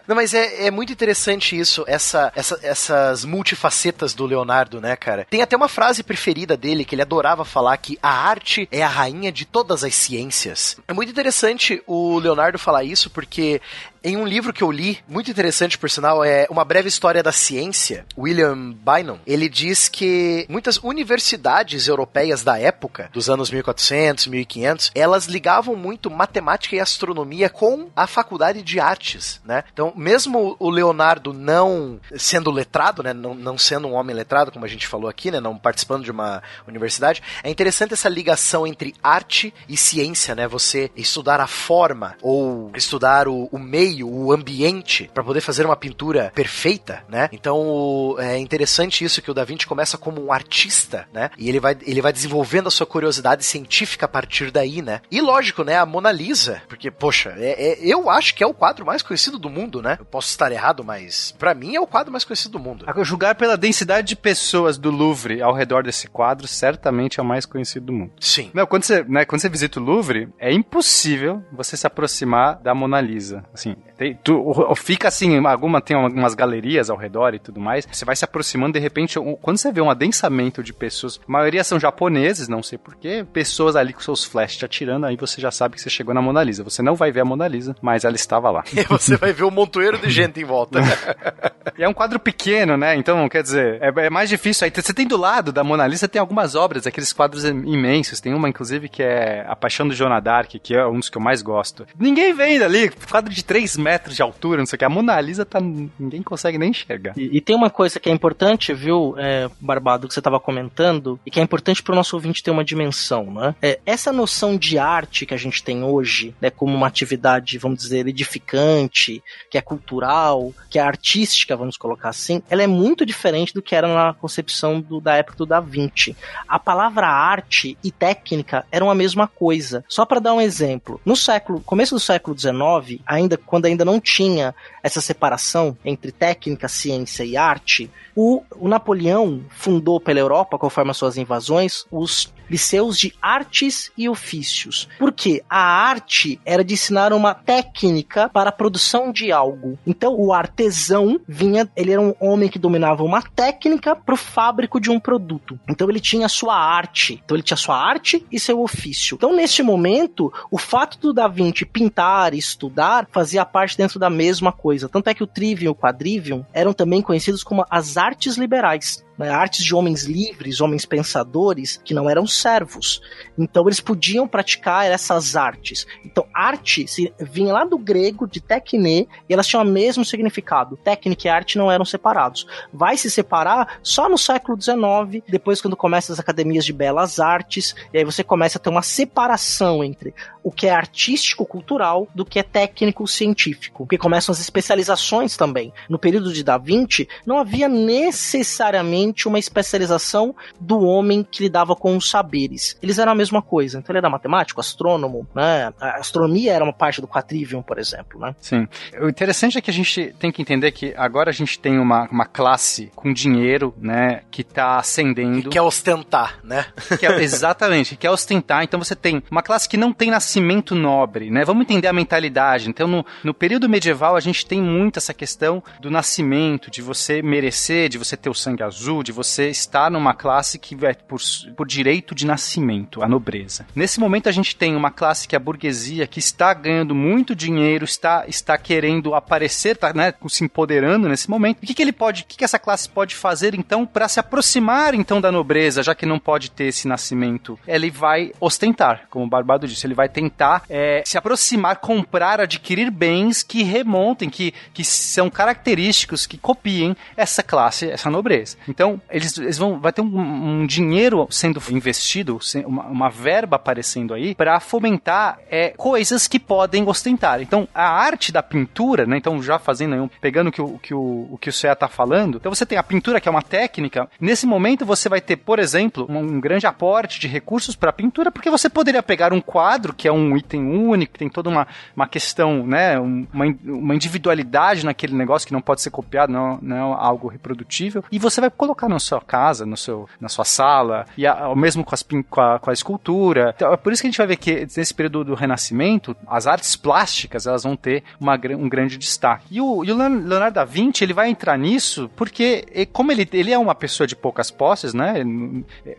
Não, 0.07 0.17
mas 0.17 0.35
é, 0.35 0.67
é 0.67 0.71
muito 0.71 0.93
interessante 0.93 1.57
isso, 1.59 1.85
essa, 1.87 2.33
essa- 2.35 2.59
essas 2.63 3.25
multifacetas 3.25 4.13
do 4.13 4.27
Leonardo, 4.27 4.81
né, 4.81 4.97
cara? 4.97 5.25
Tem 5.31 5.41
até 5.43 5.57
uma 5.57 5.69
frase 5.69 6.03
preferida 6.03 6.57
dele 6.57 6.85
que 6.85 6.95
ele 6.95 7.03
adorava 7.03 7.45
falar 7.45 7.77
que 7.77 7.97
a 8.03 8.11
arte 8.11 8.69
é 8.73 8.83
a 8.83 8.89
rainha 8.89 9.31
de 9.31 9.45
todas 9.47 9.85
as 9.85 9.95
ciências. 9.95 10.77
É 10.89 10.93
muito 10.93 11.11
interessante 11.11 11.81
o 11.87 12.19
Leonardo 12.19 12.59
falar 12.59 12.83
isso 12.83 13.09
porque 13.11 13.61
em 14.05 14.17
um 14.17 14.27
livro 14.27 14.53
que 14.53 14.63
eu 14.63 14.71
li, 14.71 14.99
muito 15.09 15.31
interessante 15.31 15.79
por 15.79 15.91
sinal, 15.91 16.25
é 16.25 16.47
Uma 16.51 16.65
Breve 16.65 16.89
História 16.89 17.23
da 17.23 17.33
Ciência, 17.33 18.05
William 18.17 18.73
Bynum, 18.73 19.19
ele 19.27 19.49
diz 19.49 19.89
que 19.89 20.47
muitas 20.49 20.77
universidades 20.79 21.87
europeias 21.87 22.43
da 22.43 22.59
época, 22.59 23.11
dos 23.13 23.31
anos 23.31 23.51
1400, 23.51 24.27
1500, 24.27 24.91
elas 24.95 25.27
ligavam 25.27 25.77
muito 25.77 26.11
matemática 26.11 26.77
e 26.77 26.81
astronomia 26.81 27.49
com 27.49 27.91
a 27.95 28.07
faculdade 28.07 28.63
de 28.63 28.81
artes, 28.81 29.41
né? 29.45 29.65
Então, 29.73 29.93
mesmo 29.97 30.57
o 30.59 30.71
Leonardo 30.71 31.33
não 31.33 32.01
sendo 32.17 32.51
letrado, 32.51 33.03
né, 33.03 33.13
não, 33.13 33.35
não 33.35 33.57
sendo 33.57 33.89
um 33.89 33.95
homem 33.95 34.15
letrado, 34.15 34.51
como 34.51 34.65
a 34.65 34.69
gente 34.69 34.87
falou 34.87 35.09
aqui, 35.09 35.31
né, 35.31 35.41
não 35.41 35.57
participando 35.57 36.05
de 36.05 36.11
uma 36.11 36.43
universidade, 36.67 37.23
é 37.43 37.51
interessante 37.51 37.93
essa 37.95 38.09
ligação 38.09 38.67
entre 38.67 38.95
arte 39.03 39.55
e 39.69 39.77
ciência, 39.77 40.35
né? 40.35 40.49
Você 40.49 40.91
estudar 40.97 41.41
a 41.41 41.47
forma 41.47 42.17
ou 42.21 42.71
estudar 42.75 43.29
o, 43.29 43.49
o 43.53 43.59
meio, 43.59 43.92
o 44.03 44.33
ambiente 44.33 45.11
para 45.13 45.25
poder 45.25 45.41
fazer 45.41 45.67
uma 45.67 45.77
pintura 45.77 46.31
perfeita, 46.35 47.03
né? 47.09 47.29
Então, 47.33 48.15
é 48.19 48.39
interessante 48.39 49.05
isso 49.05 49.21
que 49.21 49.31
o 49.31 49.35
Da 49.35 49.45
Vinci 49.45 49.67
começa 49.67 49.99
como 49.99 50.25
um 50.25 50.33
artista, 50.33 51.09
né? 51.13 51.31
E 51.37 51.49
ele 51.49 51.59
vai 51.59 51.77
ele 51.83 52.01
vai 52.01 52.13
desenvolvendo 52.13 52.69
a 52.69 52.71
sua 52.71 52.87
curiosidade 52.87 53.45
científica 53.45 54.07
a 54.07 54.09
partir 54.09 54.51
daí, 54.51 54.81
né? 54.83 55.01
E 55.11 55.21
lógico, 55.21 55.65
né, 55.65 55.77
a 55.77 55.87
Mona 55.87 56.13
Lisa, 56.13 56.63
porque 56.69 56.91
poxa, 56.91 57.35
é, 57.39 57.73
é- 57.73 57.79
eu 57.83 58.09
acho 58.09 58.35
que 58.35 58.45
é 58.45 58.47
o 58.47 58.55
quadro 58.55 58.87
mais 58.87 59.03
conhecido 59.03 59.39
do 59.39 59.51
mundo, 59.51 59.83
né? 59.83 59.97
Eu 59.99 60.05
posso 60.05 60.29
estar 60.29 60.53
errado, 60.53 60.85
mas 60.85 61.35
pra 61.39 61.55
mim 61.55 61.75
é 61.75 61.81
o 61.81 61.87
quadro 61.87 62.13
mais 62.13 62.25
conhecido 62.25 62.53
do 62.53 62.59
mundo. 62.59 62.85
A 62.87 63.03
julgar 63.03 63.35
pela 63.35 63.57
densidade 63.57 64.09
de 64.09 64.17
pessoas 64.17 64.79
do 64.79 64.91
Louvre 64.91 65.43
ao 65.43 65.53
redor 65.53 65.83
desse 65.83 66.07
quadro, 66.07 66.47
certamente 66.47 67.19
é 67.19 67.23
o 67.23 67.27
mais 67.27 67.45
conhecido 67.47 67.87
do 67.87 67.93
mundo. 67.93 68.13
Sim. 68.21 68.51
Não, 68.55 68.67
quando 68.67 68.85
você, 68.85 69.03
né, 69.05 69.25
quando 69.25 69.41
você 69.41 69.49
visita 69.49 69.81
o 69.81 69.83
Louvre, 69.83 70.29
é 70.39 70.53
impossível 70.53 71.43
você 71.53 71.77
se 71.77 71.87
aproximar 71.87 72.57
da 72.57 72.75
Mona 72.75 73.01
Lisa. 73.01 73.45
Assim, 73.53 73.77
Center. 73.85 73.92
Tem, 74.03 74.19
tu, 74.23 74.75
fica 74.75 75.07
assim, 75.07 75.39
alguma, 75.47 75.81
tem 75.81 75.97
algumas 75.97 76.35
galerias 76.35 76.91
ao 76.91 76.97
redor 76.97 77.35
e 77.35 77.39
tudo 77.39 77.61
mais. 77.61 77.87
Você 77.91 78.05
vai 78.05 78.17
se 78.17 78.25
aproximando, 78.25 78.73
de 78.73 78.81
repente, 78.81 79.17
quando 79.41 79.57
você 79.57 79.71
vê 79.71 79.81
um 79.81 79.91
adensamento 79.91 80.61
de 80.63 80.73
pessoas, 80.73 81.21
a 81.27 81.31
maioria 81.31 81.63
são 81.63 81.79
japoneses, 81.79 82.49
não 82.49 82.63
sei 82.63 82.79
porquê, 82.79 83.25
pessoas 83.33 83.77
ali 83.77 83.93
com 83.93 84.01
seus 84.01 84.25
flashes 84.25 84.57
te 84.57 84.65
atirando, 84.65 85.07
aí 85.07 85.17
você 85.17 85.41
já 85.41 85.53
sabe 85.53 85.77
que 85.77 85.81
você 85.81 85.89
chegou 85.89 86.13
na 86.13 86.21
Mona 86.21 86.43
Lisa. 86.43 86.65
Você 86.65 86.83
não 86.83 86.97
vai 86.97 87.13
ver 87.13 87.21
a 87.21 87.25
Mona 87.25 87.47
Lisa, 87.47 87.77
mas 87.81 88.05
ela 88.05 88.17
estava 88.17 88.51
lá. 88.51 88.65
E 88.83 88.85
você 88.85 89.17
vai 89.17 89.33
ver 89.33 89.45
um 89.45 89.51
montoeiro 89.51 89.97
de 89.97 90.11
gente 90.11 90.41
em 90.41 90.45
volta. 90.45 90.81
E 91.79 91.83
é 91.83 91.89
um 91.89 91.95
quadro 91.95 92.19
pequeno, 92.19 92.77
né? 92.77 92.97
Então, 92.97 93.27
quer 93.29 93.43
dizer, 93.43 93.81
é, 93.81 94.07
é 94.07 94.11
mais 94.11 94.29
difícil. 94.29 94.65
Aí 94.65 94.73
você 94.75 94.93
tem 94.93 95.07
do 95.07 95.17
lado 95.17 95.53
da 95.53 95.65
Mona 95.65 95.87
Lisa, 95.87 96.09
tem 96.09 96.21
algumas 96.21 96.55
obras, 96.55 96.87
aqueles 96.87 97.13
quadros 97.13 97.45
imensos. 97.45 98.21
Tem 98.21 98.35
uma, 98.35 98.49
inclusive, 98.49 98.89
que 98.89 99.03
é 99.03 99.45
A 99.49 99.57
Paixão 99.57 99.87
do 99.87 99.95
Joana 99.95 100.21
Dark, 100.21 100.51
que 100.63 100.75
é 100.75 100.85
um 100.87 100.99
dos 100.99 101.09
que 101.09 101.17
eu 101.17 101.23
mais 101.23 101.41
gosto. 101.41 101.87
Ninguém 101.99 102.35
vem 102.35 102.59
dali, 102.59 102.91
quadro 103.09 103.33
de 103.33 103.45
3 103.45 103.77
metros 103.79 103.92
de 103.99 104.23
altura, 104.23 104.59
não 104.59 104.67
sei 104.67 104.77
o 104.77 104.79
que. 104.79 104.85
A 104.85 104.89
Mona 104.89 105.21
Lisa 105.21 105.45
tá. 105.45 105.61
Ninguém 105.61 106.23
consegue 106.23 106.59
nem 106.59 106.71
enxergar. 106.71 107.17
E, 107.17 107.37
e 107.37 107.41
tem 107.41 107.57
uma 107.57 107.71
coisa 107.71 107.99
que 107.99 108.09
é 108.09 108.13
importante, 108.13 108.73
viu, 108.75 109.15
é, 109.19 109.49
Barbado, 109.61 110.09
que 110.09 110.15
você 110.15 110.21
estava 110.21 110.41
comentando, 110.41 111.19
e 111.25 111.31
que 111.31 111.41
é 111.41 111.43
importante 111.43 111.83
para 111.83 111.93
o 111.93 111.97
nosso 111.97 112.17
ouvinte 112.17 112.43
ter 112.43 112.51
uma 112.51 112.65
dimensão, 112.65 113.33
né? 113.33 113.55
É, 113.61 113.79
essa 113.87 114.13
noção 114.13 114.57
de 114.57 114.79
arte 114.79 115.27
que 115.27 115.35
a 115.35 115.37
gente 115.37 115.63
tem 115.63 115.83
hoje, 115.83 116.35
né, 116.41 116.51
como 116.51 116.75
uma 116.75 116.87
atividade, 116.87 117.59
vamos 117.59 117.79
dizer, 117.79 118.07
edificante 118.07 119.23
que 119.51 119.59
é 119.59 119.61
cultural, 119.61 120.53
que 120.71 120.79
é 120.79 120.83
artística, 120.83 121.57
vamos 121.57 121.77
colocar 121.77 122.09
assim, 122.09 122.43
ela 122.49 122.63
é 122.63 122.67
muito 122.67 123.05
diferente 123.05 123.53
do 123.53 123.63
que 123.63 123.75
era 123.75 123.89
na 123.89 124.15
concepção 124.15 124.81
do, 124.81 125.01
da 125.01 125.15
época 125.17 125.39
do 125.39 125.47
Da 125.47 125.61
Vinci. 125.61 126.17
A 126.49 126.59
palavra 126.59 127.07
arte 127.07 127.77
e 127.83 127.91
técnica 127.91 128.65
eram 128.71 128.91
a 128.91 128.95
mesma 128.95 129.27
coisa. 129.27 129.85
Só 129.89 130.05
para 130.05 130.21
dar 130.21 130.35
um 130.35 130.41
exemplo, 130.41 131.01
no 131.05 131.17
século, 131.17 131.61
começo 131.61 131.95
do 131.95 132.01
século 132.01 132.39
XIX, 132.39 133.01
ainda 133.07 133.37
quando 133.37 133.67
ainda 133.67 133.82
não 133.85 134.01
tinha 134.01 134.55
essa 134.83 135.01
separação 135.01 135.77
entre 135.85 136.13
técnica, 136.13 136.69
ciência 136.69 137.25
e 137.25 137.37
arte, 137.37 137.91
o, 138.15 138.43
o 138.57 138.69
Napoleão 138.69 139.43
fundou 139.51 140.01
pela 140.01 140.21
Europa, 140.21 140.59
conforme 140.59 140.91
as 140.91 140.97
suas 140.97 141.17
invasões, 141.17 141.87
os 141.91 142.33
liceus 142.49 142.99
de 142.99 143.15
artes 143.21 143.91
e 143.97 144.09
ofícios. 144.09 144.89
Porque 144.99 145.43
a 145.49 145.61
arte 145.61 146.41
era 146.45 146.65
de 146.65 146.75
ensinar 146.75 147.13
uma 147.13 147.35
técnica 147.35 148.29
para 148.29 148.51
a 148.51 148.53
produção 148.53 149.13
de 149.13 149.33
algo. 149.33 149.79
Então 149.87 150.15
o 150.19 150.33
artesão 150.33 151.21
vinha, 151.27 151.69
ele 151.77 151.93
era 151.93 152.01
um 152.01 152.15
homem 152.21 152.49
que 152.49 152.59
dominava 152.59 153.03
uma 153.03 153.23
técnica 153.23 153.95
para 153.97 154.15
o 154.15 154.19
fábrico 154.19 154.81
de 154.81 154.91
um 154.91 155.01
produto. 155.01 155.59
Então 155.69 155.89
ele 155.89 156.01
tinha 156.01 156.29
sua 156.29 156.57
arte. 156.57 157.21
Então 157.25 157.37
ele 157.37 157.43
tinha 157.43 157.57
sua 157.57 157.77
arte 157.77 158.25
e 158.31 158.39
seu 158.39 158.61
ofício. 158.61 159.17
Então 159.17 159.35
neste 159.35 159.63
momento, 159.63 160.33
o 160.51 160.59
fato 160.59 160.99
do 160.99 161.13
Da 161.13 161.29
Vinci 161.29 161.65
pintar 161.65 162.35
e 162.35 162.39
estudar 162.39 163.09
fazia 163.11 163.45
parte 163.45 163.77
dentro 163.77 163.99
da 163.99 164.11
mesma 164.11 164.53
coisa. 164.53 164.89
Tanto 164.89 165.09
é 165.09 165.15
que 165.15 165.23
o 165.23 165.27
trivium 165.27 165.63
e 165.63 165.69
o 165.69 165.75
quadrivium 165.75 166.45
eram 166.53 166.73
também 166.73 167.01
conhecidos 167.03 167.43
como 167.43 167.65
as 167.71 167.97
artes 167.97 168.37
liberais 168.37 169.05
né, 169.19 169.31
artes 169.31 169.65
de 169.65 169.75
homens 169.75 170.05
livres, 170.05 170.61
homens 170.61 170.85
pensadores, 170.85 171.81
que 171.85 171.95
não 171.95 172.09
eram 172.09 172.27
servos. 172.27 173.01
Então 173.39 173.65
eles 173.67 173.81
podiam 173.81 174.27
praticar 174.27 174.87
essas 174.87 175.37
artes. 175.37 175.87
Então, 176.05 176.27
arte 176.35 176.87
se, 176.87 177.13
vinha 177.21 177.53
lá 177.53 177.65
do 177.65 177.79
grego, 177.79 178.27
de 178.27 178.41
tekne, 178.41 179.09
e 179.29 179.33
elas 179.33 179.47
tinham 179.47 179.63
o 179.63 179.67
mesmo 179.67 180.05
significado. 180.05 180.77
Técnica 180.77 181.27
e 181.27 181.31
arte 181.31 181.59
não 181.59 181.71
eram 181.71 181.85
separados. 181.85 182.47
Vai 182.73 182.97
se 182.97 183.11
separar 183.11 183.79
só 183.83 184.09
no 184.09 184.19
século 184.19 184.61
XIX, 184.61 185.23
depois 185.29 185.61
quando 185.61 185.77
começam 185.77 186.13
as 186.13 186.21
academias 186.21 186.65
de 186.65 186.73
belas 186.73 187.21
artes, 187.21 187.75
e 187.93 187.99
aí 187.99 188.05
você 188.05 188.25
começa 188.25 188.59
a 188.59 188.61
ter 188.61 188.71
uma 188.71 188.83
separação 188.83 189.85
entre 189.85 190.15
o 190.43 190.51
que 190.51 190.67
é 190.67 190.71
artístico 190.71 191.47
cultural 191.47 192.09
do 192.15 192.25
que 192.25 192.39
é 192.39 192.43
técnico 192.43 193.07
científico, 193.07 193.85
porque 193.85 193.99
começam 193.99 194.33
as 194.33 194.41
especializações 194.41 195.37
também. 195.37 195.73
No 195.89 195.99
período 195.99 196.33
de 196.33 196.43
Da 196.43 196.59
Vinci 196.59 197.09
não 197.25 197.39
havia 197.39 197.69
necessariamente 197.69 199.02
uma 199.27 199.39
especialização 199.39 200.35
do 200.61 200.81
homem 200.81 201.27
que 201.29 201.43
lidava 201.43 201.75
com 201.75 201.97
os 201.97 202.09
saberes. 202.11 202.77
Eles 202.83 202.99
eram 202.99 203.13
a 203.13 203.15
mesma 203.15 203.43
coisa. 203.43 203.79
Então 203.79 203.93
ele 203.93 203.99
era 203.99 204.11
matemático, 204.11 204.61
astrônomo, 204.61 205.27
né? 205.35 205.73
A 205.81 205.99
astronomia 205.99 206.53
era 206.53 206.65
uma 206.65 206.73
parte 206.73 207.01
do 207.01 207.09
quatrivium, 207.09 207.63
por 207.63 207.79
exemplo, 207.79 208.21
né? 208.21 208.35
Sim. 208.41 208.69
O 209.01 209.09
interessante 209.09 209.59
é 209.59 209.61
que 209.61 209.71
a 209.71 209.75
gente 209.75 210.15
tem 210.19 210.31
que 210.31 210.43
entender 210.43 210.73
que 210.73 210.95
agora 210.97 211.31
a 211.31 211.33
gente 211.33 211.59
tem 211.59 211.79
uma, 211.79 212.09
uma 212.11 212.27
classe 212.27 212.91
com 212.95 213.13
dinheiro, 213.13 213.75
né, 213.79 214.23
que 214.31 214.45
tá 214.45 214.77
ascendendo. 214.77 215.43
Que 215.43 215.49
quer 215.51 215.63
ostentar, 215.63 216.39
né? 216.45 216.67
Que 216.99 217.07
é, 217.07 217.17
exatamente, 217.23 217.91
que 217.91 217.97
quer 217.97 218.11
ostentar. 218.11 218.63
Então 218.63 218.79
você 218.79 218.95
tem 218.95 219.23
uma 219.31 219.43
classe 219.43 219.69
que 219.69 219.77
não 219.77 219.93
tem 219.93 220.11
nascimento 220.11 220.75
nobre, 220.75 221.31
né? 221.31 221.45
Vamos 221.45 221.63
entender 221.63 221.89
a 221.89 221.93
mentalidade. 221.93 222.69
Então 222.69 222.87
no, 222.87 223.05
no 223.25 223.35
período 223.35 223.69
medieval 223.69 224.17
a 224.17 224.21
gente 224.21 224.45
tem 224.47 224.61
muito 224.61 224.99
essa 224.99 225.15
questão 225.15 225.63
do 225.81 225.91
nascimento, 225.91 226.71
de 226.71 226.83
você 226.83 227.23
merecer, 227.23 227.89
de 227.89 227.99
você 227.99 228.17
ter 228.17 228.31
o 228.31 228.35
sangue 228.35 228.63
azul, 228.63 228.92
de 229.01 229.13
você 229.13 229.49
estar 229.49 229.89
numa 229.89 230.13
classe 230.13 230.59
que 230.59 230.75
vai 230.75 230.93
por, 230.93 231.21
por 231.57 231.69
direito 231.69 232.17
de 232.17 232.27
nascimento, 232.27 233.01
a 233.01 233.09
nobreza. 233.09 233.65
Nesse 233.77 234.01
momento 234.01 234.29
a 234.29 234.33
gente 234.33 234.57
tem 234.57 234.75
uma 234.75 234.91
classe 234.91 235.29
que 235.29 235.37
é 235.37 235.39
a 235.39 235.41
burguesia, 235.41 236.09
que 236.09 236.19
está 236.19 236.53
ganhando 236.53 236.97
muito 236.97 237.37
dinheiro, 237.37 237.85
está, 237.85 238.25
está 238.27 238.59
querendo 238.59 239.15
aparecer, 239.15 239.77
está 239.77 239.93
né, 239.93 240.13
se 240.29 240.43
empoderando 240.43 241.09
nesse 241.09 241.31
momento. 241.31 241.59
O 241.63 241.67
que, 241.67 241.75
que 241.75 241.83
ele 241.83 241.93
pode, 241.93 242.23
o 242.23 242.25
que, 242.27 242.39
que 242.39 242.45
essa 242.45 242.59
classe 242.59 242.89
pode 242.89 243.15
fazer 243.15 243.55
então 243.55 243.87
para 243.87 244.09
se 244.09 244.19
aproximar 244.19 244.95
então 244.95 245.21
da 245.21 245.31
nobreza, 245.31 245.83
já 245.83 245.95
que 245.95 246.05
não 246.05 246.19
pode 246.19 246.51
ter 246.51 246.65
esse 246.65 246.89
nascimento? 246.89 247.57
Ele 247.69 247.91
vai 247.91 248.33
ostentar, 248.41 249.07
como 249.09 249.25
o 249.25 249.29
Barbado 249.29 249.69
disse, 249.69 249.87
ele 249.87 249.95
vai 249.95 250.09
tentar 250.09 250.65
é, 250.69 251.03
se 251.07 251.17
aproximar, 251.17 251.77
comprar, 251.77 252.41
adquirir 252.41 252.91
bens 252.91 253.43
que 253.43 253.63
remontem, 253.63 254.29
que, 254.29 254.53
que 254.75 254.85
são 254.85 255.31
característicos, 255.31 256.27
que 256.27 256.39
copiem 256.39 256.97
essa 257.17 257.43
classe, 257.43 257.91
essa 257.91 258.11
nobreza. 258.11 258.57
Então, 258.67 258.82
eles, 259.11 259.37
eles 259.39 259.59
vão, 259.59 259.79
vai 259.79 259.93
ter 259.93 260.03
um, 260.03 260.61
um 260.63 260.67
dinheiro 260.67 261.27
sendo 261.31 261.61
investido, 261.71 262.39
uma, 262.67 262.85
uma 262.85 263.11
verba 263.11 263.57
aparecendo 263.57 264.15
aí, 264.15 264.35
para 264.35 264.59
fomentar 264.61 265.39
é, 265.51 265.71
coisas 265.77 266.27
que 266.27 266.39
podem 266.39 266.87
ostentar. 266.89 267.41
Então, 267.41 267.69
a 267.75 267.89
arte 267.89 268.33
da 268.33 268.43
pintura, 268.43 269.07
né? 269.07 269.17
Então, 269.17 269.43
já 269.43 269.59
fazendo, 269.59 270.11
pegando 270.21 270.49
o 270.49 270.53
que 270.53 270.63
o, 270.63 270.79
que 270.79 270.95
o, 270.95 271.29
o 271.33 271.39
que 271.39 271.49
o 271.49 271.53
CEA 271.53 271.77
tá 271.77 271.89
falando, 271.89 272.39
então 272.39 272.55
você 272.55 272.67
tem 272.67 272.79
a 272.79 272.83
pintura, 272.83 273.21
que 273.21 273.29
é 273.29 273.31
uma 273.31 273.43
técnica. 273.43 274.09
Nesse 274.21 274.47
momento, 274.47 274.85
você 274.85 275.09
vai 275.09 275.21
ter, 275.21 275.37
por 275.37 275.59
exemplo, 275.59 276.07
um, 276.09 276.19
um 276.19 276.41
grande 276.41 276.67
aporte 276.67 277.21
de 277.21 277.29
recursos 277.29 277.77
para 277.77 277.93
pintura, 277.93 278.31
porque 278.31 278.51
você 278.51 278.69
poderia 278.69 279.03
pegar 279.03 279.33
um 279.33 279.41
quadro, 279.41 279.95
que 279.95 280.09
é 280.09 280.13
um 280.13 280.37
item 280.37 280.67
único, 280.67 281.19
tem 281.19 281.29
toda 281.29 281.49
uma, 281.49 281.67
uma 281.95 282.07
questão, 282.07 282.67
né? 282.67 282.99
Uma, 282.99 283.47
uma 283.65 283.95
individualidade 283.95 284.85
naquele 284.85 285.15
negócio 285.15 285.47
que 285.47 285.53
não 285.53 285.61
pode 285.61 285.83
ser 285.83 285.91
copiado, 285.91 286.33
não, 286.33 286.59
não 286.61 286.77
é 286.77 286.97
algo 286.99 287.29
reprodutível, 287.29 288.05
e 288.11 288.19
você 288.19 288.41
vai 288.41 288.51
colocar 288.51 288.72
na 288.89 288.99
sua 288.99 289.21
casa, 289.21 289.65
no 289.65 289.77
seu, 289.77 290.09
na 290.21 290.29
sua 290.29 290.45
sala, 290.45 291.07
e 291.17 291.27
ao 291.27 291.57
mesmo 291.57 291.85
com, 291.85 291.95
as, 291.95 292.03
com, 292.03 292.41
a, 292.41 292.59
com 292.59 292.71
a 292.71 292.73
escultura. 292.73 293.53
Então, 293.57 293.73
é 293.73 293.77
por 293.77 293.93
isso 293.93 294.03
que 294.03 294.09
a 294.09 294.11
gente 294.11 294.19
vai 294.19 294.27
ver 294.27 294.37
que 294.37 294.67
nesse 294.77 294.95
período 294.95 295.25
do 295.25 295.35
Renascimento, 295.35 296.17
as 296.27 296.47
artes 296.47 296.77
plásticas 296.77 297.47
elas 297.47 297.63
vão 297.63 297.77
ter 297.77 298.03
uma, 298.21 298.35
um 298.59 298.69
grande 298.69 298.97
destaque. 298.97 299.47
E 299.51 299.61
o, 299.61 299.85
e 299.85 299.93
o 299.93 299.97
Leonardo 299.97 300.55
da 300.55 300.65
Vinci 300.65 301.05
ele 301.05 301.13
vai 301.13 301.29
entrar 301.29 301.59
nisso 301.59 302.11
porque, 302.17 302.87
como 302.93 303.13
ele, 303.13 303.29
ele 303.33 303.53
é 303.53 303.59
uma 303.59 303.75
pessoa 303.75 304.07
de 304.07 304.17
poucas 304.17 304.51
posses, 304.51 304.95
né? 304.95 305.23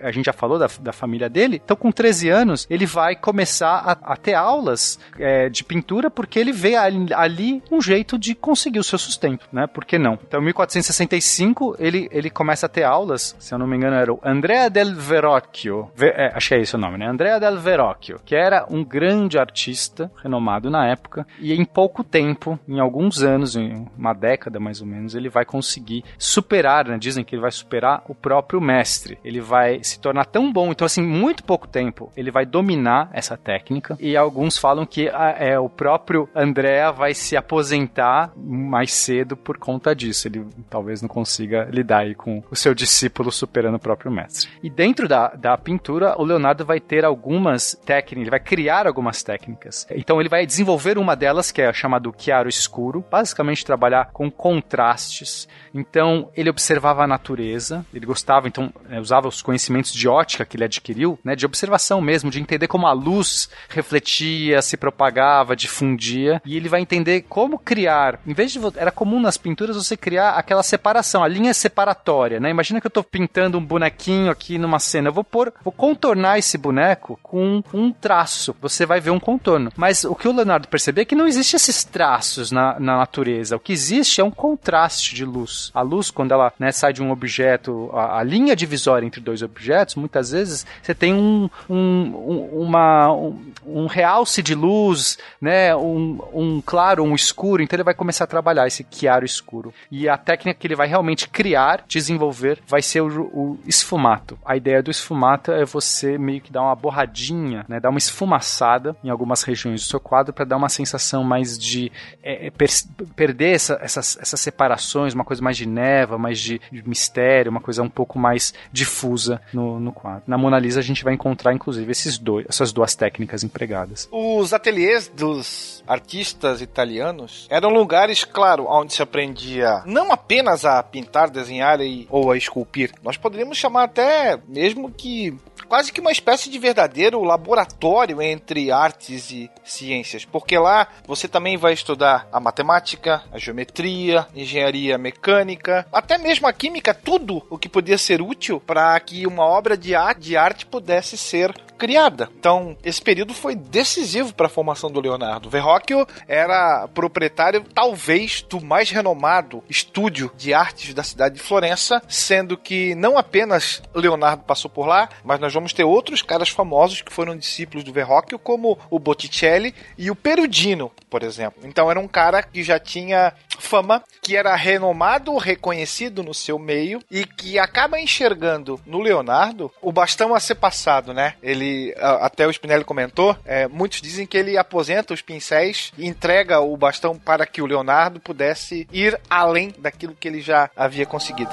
A 0.02 0.12
gente 0.12 0.26
já 0.26 0.34
falou 0.34 0.58
da, 0.60 0.68
da 0.80 0.94
família 0.94 1.30
dele, 1.30 1.62
então 1.64 1.76
com 1.76 1.92
13 1.92 2.30
anos 2.30 2.68
ele 2.70 2.86
vai 2.86 3.16
começar 3.16 3.78
a, 3.78 4.14
a 4.14 4.18
ter 4.18 4.34
aulas 4.34 5.00
é, 5.18 5.50
de 5.50 5.64
pintura 5.64 6.10
porque 6.10 6.40
ele 6.40 6.52
vê 6.52 6.76
ali, 6.76 7.14
ali, 7.14 7.64
um 7.72 7.82
jeito 7.82 8.18
de 8.18 8.36
conseguir 8.36 8.80
o 8.80 8.84
seu 8.84 8.98
sustento, 8.98 9.48
né? 9.52 9.68
Por 9.68 9.86
que 9.86 9.98
não? 9.98 10.18
Então, 10.28 10.40
em 10.40 10.46
1465 10.46 11.76
ele, 11.80 12.08
ele 12.12 12.30
começa 12.30 12.62
a 12.65 12.69
ter 12.69 12.84
aulas, 12.84 13.36
se 13.39 13.54
eu 13.54 13.60
não 13.60 13.67
me 13.67 13.76
engano 13.76 13.95
era 13.95 14.13
o 14.13 14.19
Andrea 14.23 14.69
del 14.69 14.95
Verrocchio, 14.95 15.91
é, 15.99 16.32
acho 16.34 16.49
que 16.49 16.56
é 16.56 16.62
esse 16.62 16.76
o 16.76 16.80
nome, 16.80 16.97
né? 16.97 17.08
Andrea 17.08 17.39
del 17.39 17.58
Verrocchio, 17.60 18.19
que 18.26 18.36
era 18.36 18.65
um 18.69 18.84
grande 18.84 19.38
artista 19.38 20.12
renomado 20.21 20.69
na 20.69 20.88
época 20.88 21.26
e 21.39 21.54
em 21.54 21.65
pouco 21.65 22.04
tempo, 22.04 22.60
em 22.67 22.80
alguns 22.80 23.21
anos, 23.23 23.56
em 23.56 23.86
uma 23.97 24.13
década 24.13 24.60
mais 24.60 24.82
ou 24.82 24.88
menos, 24.88 25.15
ele 25.15 25.30
vai 25.30 25.45
conseguir 25.45 26.04
superar, 26.17 26.88
né? 26.88 26.97
Dizem 26.97 27.23
que 27.23 27.36
ele 27.36 27.41
vai 27.41 27.52
superar 27.52 28.04
o 28.08 28.15
próprio 28.15 28.62
mestre. 28.62 29.17
Ele 29.23 29.41
vai 29.41 29.84
se 29.84 29.99
tornar 29.99 30.26
tão 30.26 30.52
bom, 30.52 30.71
então 30.71 30.86
assim, 30.86 31.02
muito 31.02 31.43
pouco 31.43 31.67
tempo, 31.67 32.12
ele 32.15 32.32
vai 32.32 32.45
dominar 32.45 33.10
essa 33.13 33.38
técnica 33.38 33.97
e 33.99 34.15
alguns 34.15 34.58
falam 34.58 34.86
que 34.86 35.10
a, 35.10 35.36
é 35.38 35.60
o 35.60 35.69
próprio 35.69 36.30
Andrea 36.36 36.91
vai 36.91 37.13
se 37.13 37.36
aposentar 37.36 38.32
mais 38.36 38.93
cedo 38.93 39.36
por 39.36 39.58
conta 39.58 39.95
disso. 39.95 40.28
Ele 40.28 40.45
talvez 40.69 41.02
não 41.02 41.10
consiga 41.10 41.67
lidar 41.71 41.99
aí 41.99 42.15
com 42.15 42.43
o 42.54 42.56
seu 42.56 42.74
discípulo 42.74 43.32
superando 43.32 43.76
o 43.76 43.80
próprio 43.80 44.12
mestre. 44.12 44.50
E 44.62 44.70
dentro 44.70 45.08
da, 45.08 45.30
da 45.30 45.58
pintura, 45.58 46.16
o 46.20 46.24
Leonardo 46.24 46.63
vai 46.63 46.80
ter 46.80 47.04
algumas 47.04 47.76
técnicas, 47.86 48.22
ele 48.22 48.30
vai 48.30 48.39
criar 48.39 48.86
algumas 48.86 49.24
técnicas. 49.24 49.88
Então 49.89 50.20
ele 50.20 50.30
vai 50.30 50.46
desenvolver 50.46 50.98
uma 50.98 51.16
delas, 51.16 51.52
que 51.52 51.62
é 51.62 51.74
chamado 51.74 52.13
chiaro 52.16 52.48
escuro, 52.48 53.04
basicamente 53.10 53.66
trabalhar 53.66 54.12
com 54.13 54.30
contrastes. 54.30 55.48
Então 55.74 56.30
ele 56.36 56.50
observava 56.50 57.04
a 57.04 57.08
natureza, 57.08 57.84
ele 57.94 58.06
gostava, 58.06 58.48
então 58.48 58.72
é, 58.89 59.00
usava 59.00 59.28
os 59.28 59.42
conhecimentos 59.42 59.92
de 59.92 60.08
ótica 60.08 60.46
que 60.46 60.56
ele 60.56 60.63
adquiriu, 60.63 61.20
né, 61.24 61.36
de 61.36 61.46
observação 61.46 62.00
mesmo, 62.02 62.30
de 62.30 62.39
entender 62.39 62.68
como 62.68 62.86
a 62.86 62.94
luz 62.94 63.50
refletia, 63.68 64.62
se 64.62 64.78
propagava, 64.78 65.56
difundia, 65.56 66.39
e 66.46 66.56
ele 66.56 66.70
vai 66.70 66.82
entender 66.82 67.22
como 67.22 67.58
criar, 67.58 68.20
em 68.28 68.34
vez 68.34 68.52
de 68.52 68.60
era 68.76 68.92
comum 68.92 69.20
nas 69.20 69.38
pinturas 69.38 69.76
você 69.76 69.98
criar 69.98 70.32
aquela 70.32 70.62
separação, 70.62 71.24
a 71.24 71.28
linha 71.28 71.54
separatória, 71.54 72.39
né? 72.44 72.50
Imagina 72.50 72.82
que 72.82 72.86
eu 72.86 72.90
estou 72.90 73.04
pintando 73.04 73.58
um 73.58 73.66
bonequinho 73.66 74.30
aqui 74.30 74.58
numa 74.58 74.78
cena, 74.78 75.08
eu 75.08 75.14
vou 75.14 75.24
pôr, 75.24 75.52
vou 75.64 75.72
contornar 75.72 76.38
esse 76.38 76.58
boneco 76.58 77.18
com 77.24 77.64
um 77.74 77.92
traço. 77.92 78.54
Você 78.62 78.86
vai 78.86 79.00
ver 79.00 79.12
um 79.12 79.20
contorno. 79.20 79.72
Mas 79.78 80.04
o 80.04 80.14
que 80.14 80.28
o 80.28 80.34
Leonardo 80.34 80.68
percebeu 80.68 81.04
é 81.04 81.06
que 81.06 81.16
não 81.16 81.26
existe 81.26 81.56
esses 81.56 81.86
traços 81.86 82.52
na, 82.52 82.78
na 82.80 82.98
natureza. 82.98 83.56
O 83.56 83.60
que 83.60 83.72
existe 83.72 84.20
é 84.20 84.24
um 84.24 84.30
contraste 84.30 85.16
de 85.16 85.24
luz. 85.24 85.72
A 85.74 85.82
luz, 85.82 86.12
quando 86.12 86.34
ela 86.34 86.52
né, 86.60 86.72
sai 86.72 86.92
de 86.92 87.02
um 87.02 87.12
objeto, 87.12 87.90
a, 87.94 88.20
a, 88.20 88.24
linha 88.24 88.56
divisória 88.56 89.06
entre 89.06 89.22
dois 89.22 89.42
objetos, 89.42 89.96
muitas 89.96 90.32
vezes 90.32 90.66
você 90.82 90.94
tem 90.94 91.14
um, 91.14 91.50
um, 91.70 91.78
um 91.78 92.64
uma, 92.64 93.12
um, 93.14 93.54
um, 93.66 93.88
realce 93.88 94.42
de 94.42 94.54
luz, 94.54 95.18
né, 95.40 95.74
um, 95.76 96.20
um 96.34 96.62
claro, 96.66 97.04
um 97.04 97.16
escuro. 97.16 97.64
Então 97.64 97.78
ele 97.78 97.84
vai 97.84 97.94
começar 97.94 98.26
a 98.26 98.28
trabalhar 98.28 98.68
esse 98.68 98.86
chiaro 98.92 99.26
escuro. 99.26 99.74
E 99.90 100.10
a 100.10 100.18
técnica 100.18 100.60
que 100.60 100.68
ele 100.68 100.76
vai 100.76 100.88
realmente 100.88 101.30
criar, 101.30 101.86
desenvolver 101.88 102.23
desenvolver 102.24 102.62
vai 102.68 102.82
ser 102.82 103.02
o, 103.02 103.24
o 103.34 103.60
esfumato. 103.68 104.38
A 104.46 104.56
ideia 104.56 104.82
do 104.82 104.92
esfumato 104.92 105.52
é 105.52 105.66
você 105.66 106.18
meio 106.18 106.42
que 106.42 106.52
dar 106.52 106.62
uma 106.62 106.76
borradinha, 106.76 107.66
né, 107.68 107.80
dar 107.80 107.90
uma 107.90 107.98
esfumaçada 107.98 108.96
em 109.04 109.10
algumas 109.10 109.44
regiões 109.44 109.82
do 109.82 109.88
seu 109.88 110.00
quadro 110.00 110.34
para 110.34 110.46
dar 110.46 110.58
uma 110.58 110.70
sensação 110.70 111.24
mais 111.24 111.58
de 111.58 111.91
é, 112.22 112.50
per 112.50 112.70
perder 113.16 113.56
essa, 113.56 113.78
essas, 113.82 114.18
essas 114.20 114.39
separações, 114.39 115.14
uma 115.14 115.24
coisa 115.24 115.41
mais 115.41 115.58
de 115.58 115.68
neva, 115.68 116.18
mais 116.18 116.39
de, 116.39 116.60
de 116.72 116.88
mistério, 116.88 117.52
uma 117.52 117.62
coisa 117.62 117.84
um 117.84 117.89
pouco 117.89 118.18
mais 118.18 118.54
difusa 118.72 119.41
no, 119.54 119.80
no 119.80 119.91
quadro. 119.91 120.24
Na 120.28 120.38
Mona 120.38 120.60
Lisa 120.60 120.80
a 120.80 120.84
gente 120.84 121.04
vai 121.04 121.14
encontrar 121.14 121.54
inclusive 121.54 121.91
esses 121.91 122.18
dois, 122.18 122.45
essas 122.47 122.72
duas 122.72 122.95
técnicas 122.95 123.43
empregadas. 123.43 124.08
Os 124.12 124.54
ateliês 124.54 125.08
dos 125.08 125.84
artistas 125.88 126.62
italianos 126.62 127.47
eram 127.50 127.70
lugares, 127.70 128.24
claro, 128.24 128.66
onde 128.68 128.93
se 128.93 129.02
aprendia 129.02 129.84
não 129.86 130.12
apenas 130.12 130.66
a 130.66 130.82
pintar, 130.82 131.30
desenhar 131.30 131.82
e, 131.82 132.08
ou 132.14 132.32
a 132.32 132.38
esculpir. 132.38 132.91
Nós 133.01 133.18
poderíamos 133.18 133.57
chamar 133.57 133.86
até 133.86 134.38
mesmo 134.47 134.91
que 134.91 135.36
quase 135.68 135.91
que 135.91 135.99
uma 135.99 136.11
espécie 136.11 136.47
de 136.47 136.59
verdadeiro 136.59 137.24
laboratório 137.24 138.22
entre 138.22 138.72
artes 138.72 139.32
e 139.32 139.49
ciências, 139.64 140.24
porque 140.24 140.55
lá 140.55 140.88
você 141.07 141.28
também 141.28 141.57
vai 141.57 141.74
estudar 141.74 142.28
a 142.32 142.39
matemática, 142.39 143.24
a 143.32 143.39
geometria, 143.39 144.28
engenharia 144.36 144.95
mecânica, 144.95 145.88
até 145.91 146.20
mesmo 146.20 146.45
a 146.45 146.53
química, 146.53 146.93
tudo 146.93 147.41
o 147.49 147.57
que 147.57 147.68
podia 147.68 147.97
ser 147.97 148.22
útil 148.22 148.59
para 148.59 148.99
que 148.99 149.26
uma 149.26 149.43
obra 149.43 149.76
de 149.76 149.95
arte, 149.95 150.22
de 150.22 150.38
arte 150.38 150.66
pudesse 150.68 151.18
ser 151.18 151.51
criada. 151.78 152.30
Então, 152.38 152.78
esse 152.84 153.01
período 153.01 153.34
foi 153.34 153.55
decisivo 153.55 154.34
para 154.34 154.47
a 154.47 154.49
formação 154.49 154.91
do 154.91 154.99
Leonardo. 154.99 155.49
Verrocchio 155.49 156.07
era 156.28 156.88
proprietário, 156.88 157.63
talvez, 157.74 158.41
do 158.41 158.61
mais 158.61 158.89
renomado 158.89 159.63
estúdio 159.69 160.32
de 160.38 160.53
artes 160.53 160.93
da 160.93 161.03
cidade 161.03 161.36
de 161.36 161.41
Florença, 161.41 162.01
sendo 162.07 162.57
que 162.57 162.95
não 162.95 163.17
apenas 163.17 163.82
Leonardo 163.93 164.43
passou 164.43 164.69
por 164.69 164.86
lá, 164.86 165.09
mas 165.24 165.39
nós 165.39 165.53
vamos 165.53 165.74
ter 165.74 165.84
outros 165.84 166.21
caras 166.21 166.49
famosos 166.49 167.01
que 167.01 167.11
foram 167.11 167.38
discípulos 167.38 167.84
do 167.84 167.93
Verrocchio, 167.93 168.39
como 168.39 168.78
o 168.89 168.99
Botticelli 168.99 169.74
e 169.97 170.09
o 170.09 170.15
Perugino, 170.15 170.91
por 171.09 171.24
exemplo. 171.24 171.63
Então, 171.65 171.89
era 171.89 171.99
um 171.99 172.07
cara 172.07 172.43
que 172.43 172.63
já 172.63 172.80
tinha 172.80 173.34
fama, 173.60 174.04
que 174.22 174.36
era 174.36 174.56
renomado, 174.56 175.36
reconhecido 175.38 176.24
no 176.24 176.34
seu 176.34 176.58
meio 176.58 177.01
e 177.10 177.26
que 177.26 177.60
acaba 177.60 177.99
enxergando 177.99 178.80
no 178.86 179.01
Leonardo 179.01 179.72
o 179.82 179.91
bastão 179.91 180.34
a 180.34 180.39
ser 180.39 180.56
passado, 180.56 181.14
né? 181.14 181.36
Ele, 181.41 181.93
até 181.97 182.47
o 182.47 182.51
Spinelli 182.51 182.84
comentou, 182.84 183.36
é, 183.45 183.68
muitos 183.68 184.01
dizem 184.01 184.26
que 184.26 184.38
ele 184.38 184.58
aposenta 184.58 185.14
os 185.14 185.22
pincéis 185.22 185.91
e 185.97 186.08
entrega 186.08 186.60
o 186.60 186.76
bastão 186.78 187.18
para 187.18 187.45
que 187.45 187.62
o 187.62 187.66
Leonardo 187.66 188.20
pudesse 188.20 188.88
ir 188.91 189.20
além 189.30 189.74
daquilo 189.78 190.16
que 190.20 190.28
ele 190.28 190.41
já 190.41 190.70
havia 190.76 191.06
conseguido. 191.06 191.51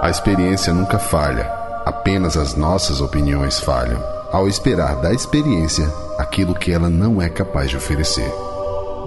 A 0.00 0.08
experiência 0.10 0.72
nunca 0.72 0.98
falha, 0.98 1.44
apenas 1.84 2.36
as 2.36 2.54
nossas 2.54 3.00
opiniões 3.00 3.60
falham, 3.60 4.02
ao 4.32 4.46
esperar 4.46 4.96
da 4.96 5.12
experiência 5.12 5.86
aquilo 6.18 6.54
que 6.54 6.72
ela 6.72 6.88
não 6.88 7.20
é 7.20 7.28
capaz 7.28 7.70
de 7.70 7.76
oferecer. 7.76 8.47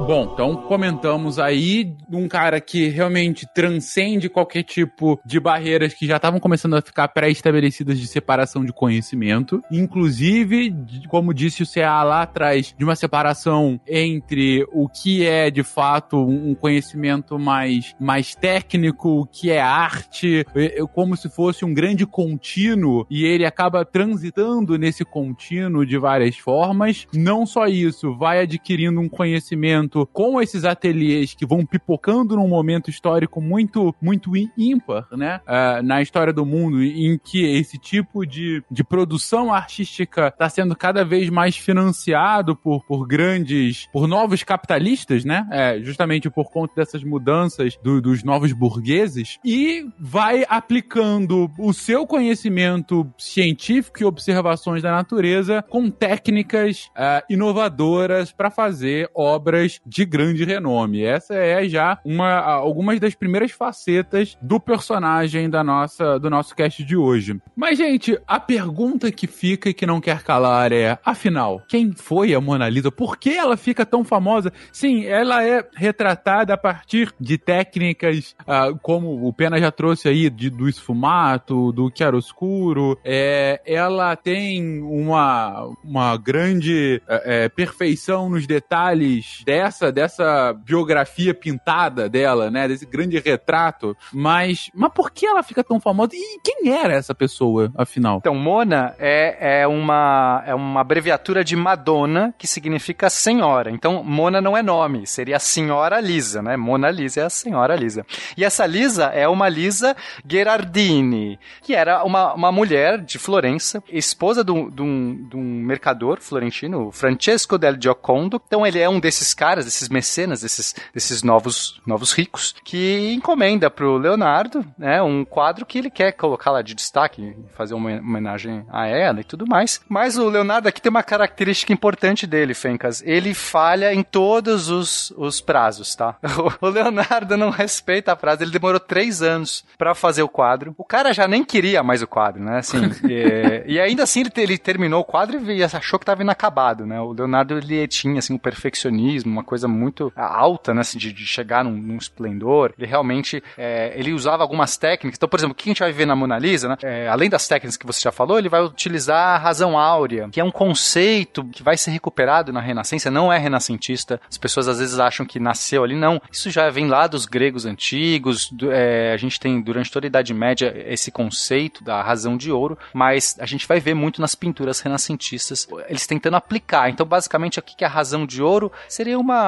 Bom, 0.05 0.31
então 0.33 0.55
comentamos 0.55 1.37
aí 1.37 1.95
um 2.11 2.27
cara 2.27 2.59
que 2.59 2.87
realmente 2.87 3.47
transcende 3.53 4.27
qualquer 4.27 4.63
tipo 4.63 5.19
de 5.23 5.39
barreiras 5.39 5.93
que 5.93 6.07
já 6.07 6.15
estavam 6.15 6.39
começando 6.39 6.73
a 6.73 6.81
ficar 6.81 7.07
pré-estabelecidas 7.09 7.99
de 7.99 8.07
separação 8.07 8.65
de 8.65 8.73
conhecimento. 8.73 9.61
Inclusive, 9.71 10.75
como 11.07 11.33
disse 11.33 11.63
o 11.63 11.71
CA 11.71 12.03
lá 12.03 12.23
atrás, 12.23 12.73
de 12.77 12.83
uma 12.83 12.95
separação 12.95 13.79
entre 13.87 14.65
o 14.73 14.89
que 14.89 15.25
é 15.25 15.51
de 15.51 15.63
fato 15.63 16.17
um 16.17 16.55
conhecimento 16.55 17.37
mais, 17.37 17.95
mais 17.99 18.33
técnico, 18.33 19.21
o 19.21 19.25
que 19.25 19.51
é 19.51 19.61
arte, 19.61 20.45
como 20.93 21.15
se 21.15 21.29
fosse 21.29 21.63
um 21.63 21.73
grande 21.73 22.05
contínuo, 22.05 23.05
e 23.09 23.23
ele 23.23 23.45
acaba 23.45 23.85
transitando 23.85 24.77
nesse 24.77 25.05
contínuo 25.05 25.85
de 25.85 25.97
várias 25.97 26.37
formas. 26.37 27.07
Não 27.13 27.45
só 27.45 27.67
isso, 27.67 28.15
vai 28.17 28.41
adquirindo 28.41 28.99
um 28.99 29.07
conhecimento 29.07 29.90
com 30.07 30.41
esses 30.41 30.65
ateliês 30.65 31.33
que 31.33 31.45
vão 31.45 31.65
pipocando 31.65 32.35
num 32.35 32.47
momento 32.47 32.89
histórico 32.89 33.41
muito, 33.41 33.95
muito 34.01 34.31
ímpar, 34.57 35.07
né? 35.11 35.41
Uh, 35.47 35.83
na 35.83 36.01
história 36.01 36.33
do 36.33 36.45
mundo, 36.45 36.83
em 36.83 37.17
que 37.17 37.43
esse 37.43 37.77
tipo 37.77 38.25
de, 38.25 38.63
de 38.69 38.83
produção 38.83 39.53
artística 39.53 40.27
está 40.27 40.49
sendo 40.49 40.75
cada 40.75 41.03
vez 41.03 41.29
mais 41.29 41.57
financiado 41.57 42.55
por, 42.55 42.83
por 42.85 43.05
grandes, 43.05 43.87
por 43.91 44.07
novos 44.07 44.43
capitalistas, 44.43 45.25
né? 45.25 45.47
É, 45.51 45.79
justamente 45.81 46.29
por 46.29 46.51
conta 46.51 46.73
dessas 46.75 47.03
mudanças 47.03 47.77
do, 47.83 48.01
dos 48.01 48.23
novos 48.23 48.53
burgueses, 48.53 49.39
e 49.43 49.85
vai 49.99 50.45
aplicando 50.47 51.49
o 51.57 51.73
seu 51.73 52.05
conhecimento 52.05 53.07
científico 53.17 54.01
e 54.01 54.05
observações 54.05 54.81
da 54.81 54.91
natureza 54.91 55.63
com 55.69 55.89
técnicas 55.89 56.85
uh, 56.87 57.23
inovadoras 57.29 58.31
para 58.31 58.49
fazer 58.49 59.09
obras 59.13 59.80
de 59.85 60.05
grande 60.05 60.43
renome. 60.43 61.03
Essa 61.03 61.35
é 61.35 61.67
já 61.67 61.99
uma 62.05 62.39
algumas 62.39 62.99
das 62.99 63.15
primeiras 63.15 63.51
facetas 63.51 64.37
do 64.41 64.59
personagem 64.59 65.49
da 65.49 65.63
nossa 65.63 66.19
do 66.19 66.29
nosso 66.29 66.55
cast 66.55 66.83
de 66.83 66.95
hoje. 66.95 67.39
Mas 67.55 67.77
gente, 67.77 68.17
a 68.27 68.39
pergunta 68.39 69.11
que 69.11 69.27
fica 69.27 69.69
e 69.69 69.73
que 69.73 69.85
não 69.85 70.01
quer 70.01 70.23
calar 70.23 70.71
é, 70.71 70.97
afinal, 71.03 71.61
quem 71.67 71.91
foi 71.93 72.33
a 72.33 72.41
Mona 72.41 72.69
Lisa? 72.69 72.91
Por 72.91 73.17
que 73.17 73.31
ela 73.31 73.57
fica 73.57 73.85
tão 73.85 74.03
famosa? 74.03 74.51
Sim, 74.71 75.05
ela 75.05 75.43
é 75.45 75.67
retratada 75.75 76.53
a 76.53 76.57
partir 76.57 77.13
de 77.19 77.37
técnicas 77.37 78.35
uh, 78.41 78.77
como 78.81 79.27
o 79.27 79.33
Pena 79.33 79.59
já 79.59 79.71
trouxe 79.71 80.07
aí 80.07 80.29
de, 80.29 80.49
do 80.49 80.67
esfumato, 80.67 81.71
do 81.71 81.91
chiaroscuro. 81.93 82.97
É, 83.03 83.61
ela 83.65 84.15
tem 84.15 84.81
uma 84.81 85.71
uma 85.83 86.17
grande 86.17 87.01
é, 87.07 87.49
perfeição 87.49 88.29
nos 88.29 88.45
detalhes 88.45 89.41
dessa 89.45 89.70
dessa, 89.71 89.91
dessa 89.91 90.53
biografia 90.53 91.33
pintada 91.33 92.09
dela, 92.09 92.51
né? 92.51 92.67
Desse 92.67 92.85
grande 92.85 93.17
retrato. 93.19 93.95
Mas, 94.11 94.69
mas 94.73 94.91
por 94.93 95.11
que 95.11 95.25
ela 95.25 95.41
fica 95.41 95.63
tão 95.63 95.79
famosa? 95.79 96.11
E 96.13 96.39
quem 96.43 96.69
era 96.69 96.93
essa 96.93 97.15
pessoa, 97.15 97.71
afinal? 97.75 98.17
Então, 98.17 98.35
Mona 98.35 98.93
é, 98.99 99.61
é, 99.61 99.67
uma, 99.67 100.43
é 100.45 100.53
uma 100.53 100.81
abreviatura 100.81 101.43
de 101.43 101.55
Madonna, 101.55 102.33
que 102.37 102.45
significa 102.45 103.09
senhora. 103.09 103.71
Então, 103.71 104.03
Mona 104.03 104.41
não 104.41 104.57
é 104.57 104.61
nome, 104.61 105.07
seria 105.07 105.37
a 105.37 105.39
senhora 105.39 105.99
Lisa, 105.99 106.41
né? 106.41 106.57
Mona 106.57 106.91
Lisa 106.91 107.21
é 107.21 107.23
a 107.23 107.29
senhora 107.29 107.75
Lisa. 107.75 108.05
E 108.35 108.43
essa 108.43 108.65
Lisa 108.65 109.05
é 109.05 109.27
uma 109.27 109.47
Lisa 109.47 109.95
Gherardini, 110.25 111.39
que 111.61 111.73
era 111.73 112.03
uma, 112.03 112.33
uma 112.33 112.51
mulher 112.51 112.99
de 112.99 113.17
Florença, 113.17 113.81
esposa 113.89 114.43
de 114.43 114.51
um, 114.51 114.69
de 114.69 114.81
um, 114.83 115.61
mercador 115.61 116.19
florentino, 116.19 116.91
Francesco 116.91 117.57
del 117.57 117.79
Giocondo. 117.79 118.41
Então, 118.45 118.65
ele 118.65 118.79
é 118.79 118.89
um 118.89 118.99
desses 118.99 119.33
caras 119.33 119.60
caras, 119.61 119.65
desses 119.65 119.89
mecenas, 119.89 120.41
desses, 120.41 120.75
desses 120.93 121.23
novos, 121.23 121.81
novos 121.85 122.11
ricos, 122.11 122.55
que 122.63 123.13
encomenda 123.13 123.69
pro 123.69 123.97
Leonardo, 123.97 124.65
né, 124.77 125.01
um 125.01 125.23
quadro 125.23 125.65
que 125.65 125.77
ele 125.77 125.89
quer 125.89 126.11
colocar 126.11 126.51
lá 126.51 126.61
de 126.61 126.73
destaque, 126.73 127.35
fazer 127.55 127.73
uma 127.73 127.91
homenagem 127.91 128.65
a 128.69 128.87
ela 128.87 129.21
e 129.21 129.23
tudo 129.23 129.45
mais. 129.47 129.81
Mas 129.87 130.17
o 130.17 130.27
Leonardo 130.27 130.67
aqui 130.67 130.81
tem 130.81 130.89
uma 130.89 131.03
característica 131.03 131.71
importante 131.71 132.25
dele, 132.27 132.53
Fencas. 132.53 133.01
Ele 133.05 133.33
falha 133.33 133.93
em 133.93 134.03
todos 134.03 134.69
os, 134.69 135.11
os 135.17 135.39
prazos, 135.39 135.95
tá? 135.95 136.15
O 136.59 136.67
Leonardo 136.67 137.37
não 137.37 137.49
respeita 137.49 138.11
a 138.11 138.15
prazo. 138.15 138.43
Ele 138.43 138.51
demorou 138.51 138.79
três 138.79 139.21
anos 139.21 139.63
para 139.77 139.93
fazer 139.93 140.23
o 140.23 140.29
quadro. 140.29 140.73
O 140.77 140.83
cara 140.83 141.13
já 141.13 141.27
nem 141.27 141.43
queria 141.43 141.83
mais 141.83 142.01
o 142.01 142.07
quadro, 142.07 142.43
né? 142.43 142.57
Assim, 142.57 142.77
e, 143.07 143.63
e, 143.73 143.79
ainda 143.79 144.03
assim 144.03 144.21
ele, 144.21 144.31
ele 144.37 144.57
terminou 144.57 145.01
o 145.01 145.03
quadro 145.03 145.39
e 145.51 145.63
achou 145.63 145.99
que 145.99 146.03
estava 146.03 146.21
inacabado, 146.21 146.85
né? 146.85 146.99
O 146.99 147.11
Leonardo 147.11 147.57
ele 147.57 147.87
tinha 147.87 148.19
assim 148.19 148.33
um 148.33 148.37
perfeccionismo, 148.37 149.31
uma 149.31 149.43
coisa 149.51 149.67
muito 149.67 150.13
alta, 150.15 150.73
né, 150.73 150.79
assim, 150.79 150.97
de, 150.97 151.11
de 151.11 151.25
chegar 151.25 151.61
num, 151.65 151.73
num, 151.73 151.97
esplendor. 151.97 152.73
Ele 152.77 152.87
realmente, 152.87 153.43
é, 153.57 153.91
ele 153.97 154.13
usava 154.13 154.43
algumas 154.43 154.77
técnicas. 154.77 155.17
Então, 155.17 155.27
por 155.27 155.37
exemplo, 155.37 155.51
o 155.51 155.55
que 155.55 155.69
a 155.69 155.71
gente 155.71 155.81
vai 155.81 155.91
ver 155.91 156.05
na 156.05 156.15
Mona 156.15 156.39
Lisa, 156.39 156.69
né? 156.69 156.77
É, 156.81 157.09
além 157.09 157.29
das 157.29 157.49
técnicas 157.49 157.75
que 157.75 157.85
você 157.85 157.99
já 157.99 158.13
falou, 158.13 158.39
ele 158.39 158.47
vai 158.47 158.63
utilizar 158.63 159.35
a 159.35 159.37
razão 159.37 159.77
áurea, 159.77 160.29
que 160.31 160.39
é 160.39 160.43
um 160.43 160.51
conceito 160.51 161.43
que 161.51 161.61
vai 161.61 161.75
ser 161.75 161.91
recuperado 161.91 162.53
na 162.53 162.61
Renascença, 162.61 163.11
não 163.11 163.31
é 163.31 163.37
renascentista. 163.37 164.21
As 164.29 164.37
pessoas 164.37 164.69
às 164.69 164.79
vezes 164.79 164.97
acham 164.99 165.25
que 165.25 165.37
nasceu 165.37 165.83
ali, 165.83 165.97
não. 165.97 166.21
Isso 166.31 166.49
já 166.49 166.69
vem 166.69 166.87
lá 166.87 167.05
dos 167.05 167.25
gregos 167.25 167.65
antigos. 167.65 168.49
Do, 168.49 168.71
é, 168.71 169.11
a 169.11 169.17
gente 169.17 169.37
tem, 169.37 169.61
durante 169.61 169.91
toda 169.91 170.05
a 170.05 170.07
Idade 170.07 170.33
Média, 170.33 170.73
esse 170.87 171.11
conceito 171.11 171.83
da 171.83 172.01
razão 172.01 172.37
de 172.37 172.53
ouro, 172.53 172.77
mas 172.93 173.35
a 173.37 173.45
gente 173.45 173.67
vai 173.67 173.81
ver 173.81 173.95
muito 173.95 174.21
nas 174.21 174.33
pinturas 174.33 174.79
renascentistas, 174.79 175.67
eles 175.89 176.07
tentando 176.07 176.37
aplicar. 176.37 176.89
Então, 176.89 177.05
basicamente, 177.05 177.59
aqui 177.59 177.75
que 177.75 177.83
a 177.83 177.89
razão 177.89 178.25
de 178.25 178.41
ouro 178.41 178.71
seria 178.87 179.19
uma 179.19 179.40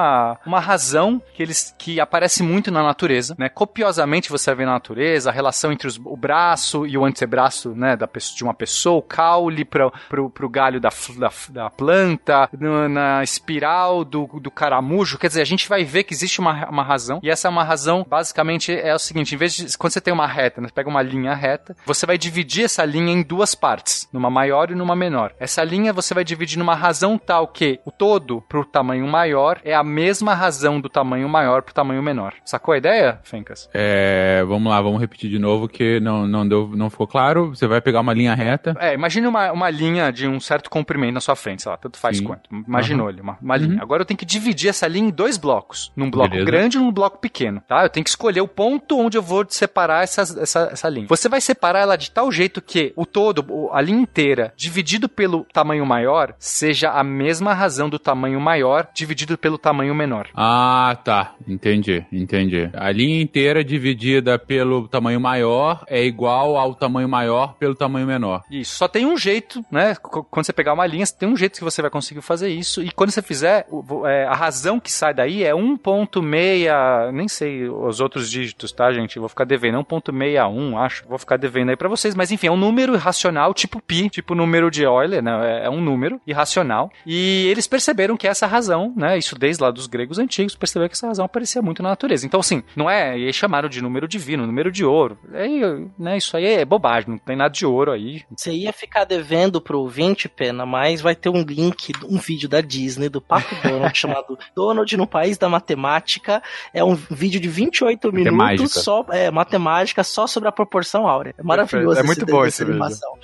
uma, 0.44 0.60
razão 0.60 1.20
que 1.34 1.42
eles 1.42 1.74
que 1.78 2.00
aparece 2.00 2.42
muito 2.42 2.70
na 2.70 2.82
natureza, 2.82 3.34
né? 3.38 3.48
Copiosamente 3.48 4.30
você 4.30 4.54
ver 4.54 4.66
na 4.66 4.72
natureza 4.72 5.30
a 5.30 5.32
relação 5.32 5.72
entre 5.72 5.88
os, 5.88 5.98
o 6.04 6.16
braço 6.16 6.86
e 6.86 6.96
o 6.96 7.04
antebraço, 7.04 7.74
né, 7.74 7.96
da 7.96 8.08
de 8.34 8.44
uma 8.44 8.54
pessoa, 8.54 8.98
o 8.98 9.02
caule 9.02 9.64
para 9.64 9.90
pro 10.08 10.48
galho 10.48 10.80
da, 10.80 10.90
da, 11.18 11.30
da 11.50 11.70
planta, 11.70 12.48
no, 12.58 12.88
na 12.88 13.22
espiral 13.22 14.04
do, 14.04 14.26
do 14.40 14.50
caramujo. 14.50 15.18
Quer 15.18 15.28
dizer, 15.28 15.42
a 15.42 15.46
gente 15.46 15.68
vai 15.68 15.84
ver 15.84 16.04
que 16.04 16.14
existe 16.14 16.40
uma, 16.40 16.68
uma 16.68 16.82
razão, 16.82 17.20
e 17.22 17.30
essa 17.30 17.48
é 17.48 17.50
uma 17.50 17.64
razão, 17.64 18.06
basicamente, 18.08 18.72
é 18.72 18.94
o 18.94 18.98
seguinte: 18.98 19.34
em 19.34 19.38
vez 19.38 19.54
de. 19.54 19.76
Quando 19.76 19.92
você 19.92 20.00
tem 20.00 20.14
uma 20.14 20.26
reta, 20.26 20.60
né, 20.60 20.68
você 20.68 20.74
pega 20.74 20.88
uma 20.88 21.02
linha 21.02 21.34
reta, 21.34 21.76
você 21.84 22.06
vai 22.06 22.16
dividir 22.16 22.64
essa 22.64 22.84
linha 22.84 23.12
em 23.12 23.22
duas 23.22 23.54
partes, 23.54 24.08
numa 24.12 24.30
maior 24.30 24.70
e 24.70 24.74
numa 24.74 24.96
menor. 24.96 25.34
Essa 25.38 25.62
linha 25.64 25.92
você 25.92 26.14
vai 26.14 26.24
dividir 26.24 26.58
numa 26.58 26.74
razão 26.74 27.18
tal 27.18 27.48
que 27.48 27.80
o 27.84 27.90
todo 27.90 28.42
pro 28.48 28.64
tamanho 28.64 29.06
maior 29.06 29.60
é 29.64 29.74
a 29.74 29.83
mesma 29.84 30.34
razão 30.34 30.80
do 30.80 30.88
tamanho 30.88 31.28
maior 31.28 31.62
pro 31.62 31.74
tamanho 31.74 32.02
menor. 32.02 32.34
Sacou 32.44 32.74
a 32.74 32.78
ideia, 32.78 33.18
Fencas? 33.22 33.68
É, 33.72 34.42
vamos 34.46 34.70
lá, 34.70 34.80
vamos 34.80 35.00
repetir 35.00 35.30
de 35.30 35.38
novo 35.38 35.68
que 35.68 36.00
não, 36.00 36.26
não, 36.26 36.46
deu, 36.46 36.70
não 36.74 36.90
ficou 36.90 37.06
claro. 37.06 37.50
Você 37.50 37.66
vai 37.66 37.80
pegar 37.80 38.00
uma 38.00 38.12
linha 38.12 38.34
reta. 38.34 38.74
É, 38.80 38.94
imagine 38.94 39.26
uma, 39.26 39.52
uma 39.52 39.70
linha 39.70 40.10
de 40.12 40.26
um 40.26 40.40
certo 40.40 40.70
comprimento 40.70 41.14
na 41.14 41.20
sua 41.20 41.36
frente, 41.36 41.62
sei 41.62 41.70
lá, 41.70 41.76
tanto 41.76 41.98
faz 41.98 42.18
Sim. 42.18 42.24
quanto. 42.24 42.48
Imaginou 42.50 43.04
Uhum. 43.06 43.10
ali, 43.12 43.20
uma, 43.20 43.38
uma 43.42 43.56
linha. 43.56 43.82
Agora 43.82 44.02
eu 44.02 44.06
tenho 44.06 44.16
que 44.18 44.24
dividir 44.24 44.68
essa 44.70 44.86
linha 44.86 45.08
em 45.08 45.10
dois 45.10 45.36
blocos. 45.36 45.92
Num 45.96 46.10
bloco 46.10 46.30
Beleza. 46.30 46.46
grande 46.50 46.76
e 46.76 46.80
num 46.80 46.92
bloco 46.92 47.18
pequeno, 47.18 47.60
tá? 47.66 47.82
Eu 47.82 47.88
tenho 47.90 48.04
que 48.04 48.10
escolher 48.10 48.40
o 48.40 48.48
ponto 48.48 48.98
onde 48.98 49.18
eu 49.18 49.22
vou 49.22 49.44
separar 49.48 50.02
essa, 50.04 50.22
essa, 50.22 50.68
essa 50.72 50.88
linha. 50.88 51.06
Você 51.08 51.28
vai 51.28 51.40
separar 51.40 51.80
ela 51.80 51.96
de 51.96 52.10
tal 52.10 52.30
jeito 52.32 52.62
que 52.62 52.92
o 52.96 53.04
todo, 53.04 53.44
a 53.72 53.80
linha 53.80 54.00
inteira, 54.00 54.52
dividido 54.56 55.08
pelo 55.08 55.44
tamanho 55.52 55.84
maior, 55.84 56.34
seja 56.38 56.90
a 56.90 57.02
mesma 57.02 57.52
razão 57.52 57.88
do 57.90 57.98
tamanho 57.98 58.40
maior 58.40 58.86
dividido 58.94 59.36
pelo 59.36 59.58
tamanho 59.58 59.73
menor. 59.94 60.28
Ah, 60.34 60.96
tá. 61.02 61.32
Entendi, 61.48 62.04
entendi. 62.12 62.70
A 62.74 62.90
linha 62.90 63.22
inteira 63.22 63.64
dividida 63.64 64.38
pelo 64.38 64.86
tamanho 64.86 65.20
maior 65.20 65.84
é 65.88 66.04
igual 66.04 66.56
ao 66.56 66.74
tamanho 66.74 67.08
maior 67.08 67.54
pelo 67.54 67.74
tamanho 67.74 68.06
menor. 68.06 68.42
Isso. 68.50 68.76
Só 68.76 68.86
tem 68.86 69.06
um 69.06 69.16
jeito, 69.16 69.64
né? 69.70 69.94
Quando 69.96 70.44
você 70.44 70.52
pegar 70.52 70.72
uma 70.72 70.86
linha, 70.86 71.04
tem 71.06 71.28
um 71.28 71.36
jeito 71.36 71.58
que 71.58 71.64
você 71.64 71.80
vai 71.80 71.90
conseguir 71.90 72.20
fazer 72.20 72.48
isso. 72.48 72.82
E 72.82 72.90
quando 72.90 73.10
você 73.10 73.22
fizer, 73.22 73.66
é, 74.06 74.24
a 74.24 74.34
razão 74.34 74.80
que 74.80 74.90
sai 74.90 75.14
daí 75.14 75.44
é 75.44 75.52
1.6, 75.52 77.12
nem 77.12 77.28
sei 77.28 77.68
os 77.68 78.00
outros 78.00 78.30
dígitos, 78.30 78.72
tá, 78.72 78.92
gente? 78.92 79.18
Vou 79.18 79.28
ficar 79.28 79.44
devendo. 79.44 79.78
1.61, 79.78 80.76
acho. 80.78 81.04
Vou 81.08 81.18
ficar 81.18 81.36
devendo 81.36 81.70
aí 81.70 81.76
pra 81.76 81.88
vocês. 81.88 82.14
Mas 82.14 82.30
enfim, 82.30 82.48
é 82.48 82.50
um 82.50 82.56
número 82.56 82.94
irracional, 82.94 83.54
tipo 83.54 83.80
pi, 83.80 84.08
tipo 84.10 84.34
número 84.34 84.70
de 84.70 84.82
Euler, 84.82 85.22
né? 85.22 85.60
É, 85.62 85.66
é 85.66 85.70
um 85.70 85.80
número 85.80 86.20
irracional. 86.26 86.90
E 87.06 87.46
eles 87.48 87.66
perceberam 87.66 88.16
que 88.16 88.26
essa 88.26 88.46
razão, 88.46 88.92
né? 88.96 89.18
Isso 89.18 89.38
desde 89.38 89.53
lá 89.58 89.70
dos 89.70 89.86
gregos 89.86 90.18
antigos, 90.18 90.56
perceberam 90.56 90.88
que 90.88 90.94
essa 90.94 91.06
razão 91.06 91.24
aparecia 91.24 91.62
muito 91.62 91.82
na 91.82 91.90
natureza. 91.90 92.26
Então, 92.26 92.40
assim, 92.40 92.62
não 92.74 92.90
é. 92.90 93.18
E 93.18 93.26
aí 93.26 93.32
chamaram 93.32 93.68
de 93.68 93.80
número 93.80 94.08
divino, 94.08 94.46
número 94.46 94.70
de 94.72 94.84
ouro. 94.84 95.18
Aí, 95.32 95.60
né, 95.98 96.16
isso 96.16 96.36
aí 96.36 96.46
é 96.46 96.64
bobagem, 96.64 97.10
não 97.10 97.18
tem 97.18 97.36
nada 97.36 97.52
de 97.52 97.64
ouro 97.64 97.92
aí. 97.92 98.22
Você 98.36 98.52
ia 98.52 98.72
ficar 98.72 99.04
devendo 99.04 99.60
pro 99.60 99.80
ouvinte, 99.80 100.28
Pena, 100.28 100.66
mas 100.66 101.00
vai 101.00 101.14
ter 101.14 101.28
um 101.28 101.42
link, 101.42 101.92
um 102.08 102.18
vídeo 102.18 102.48
da 102.48 102.60
Disney, 102.60 103.08
do 103.08 103.20
Pato 103.20 103.54
Donald, 103.62 103.96
chamado 103.96 104.38
Donald 104.54 104.96
no 104.96 105.06
País 105.06 105.38
da 105.38 105.48
Matemática. 105.48 106.42
É 106.72 106.82
um 106.82 106.94
vídeo 106.94 107.40
de 107.40 107.48
28 107.48 108.12
minutos 108.12 108.36
Matemática. 108.36 108.80
só, 108.80 109.06
é, 109.10 109.30
matemática, 109.30 110.02
só 110.02 110.26
sobre 110.26 110.48
a 110.48 110.52
proporção 110.52 111.06
áurea. 111.06 111.34
É 111.38 111.42
maravilhoso 111.42 112.00
É 112.00 112.02
muito 112.02 112.26
bom 112.26 112.44
esse 112.44 112.62
essa 112.62 112.70
animação. 112.70 113.18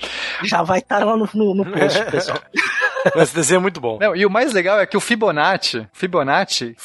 Já 0.45 0.63
vai 0.63 0.79
estar 0.79 1.05
lá 1.05 1.17
no, 1.17 1.29
no, 1.35 1.55
no 1.55 1.65
post, 1.65 2.05
pessoal. 2.11 2.39
Esse 3.17 3.35
desenho 3.35 3.59
é 3.59 3.61
muito 3.61 3.81
bom. 3.81 3.99
Não, 4.01 4.15
e 4.15 4.25
o 4.25 4.31
mais 4.31 4.53
legal 4.53 4.79
é 4.81 4.87
que 4.87 4.97
o 4.97 5.01
Fibonacci, 5.01 5.87
Fibonacci 5.93 6.77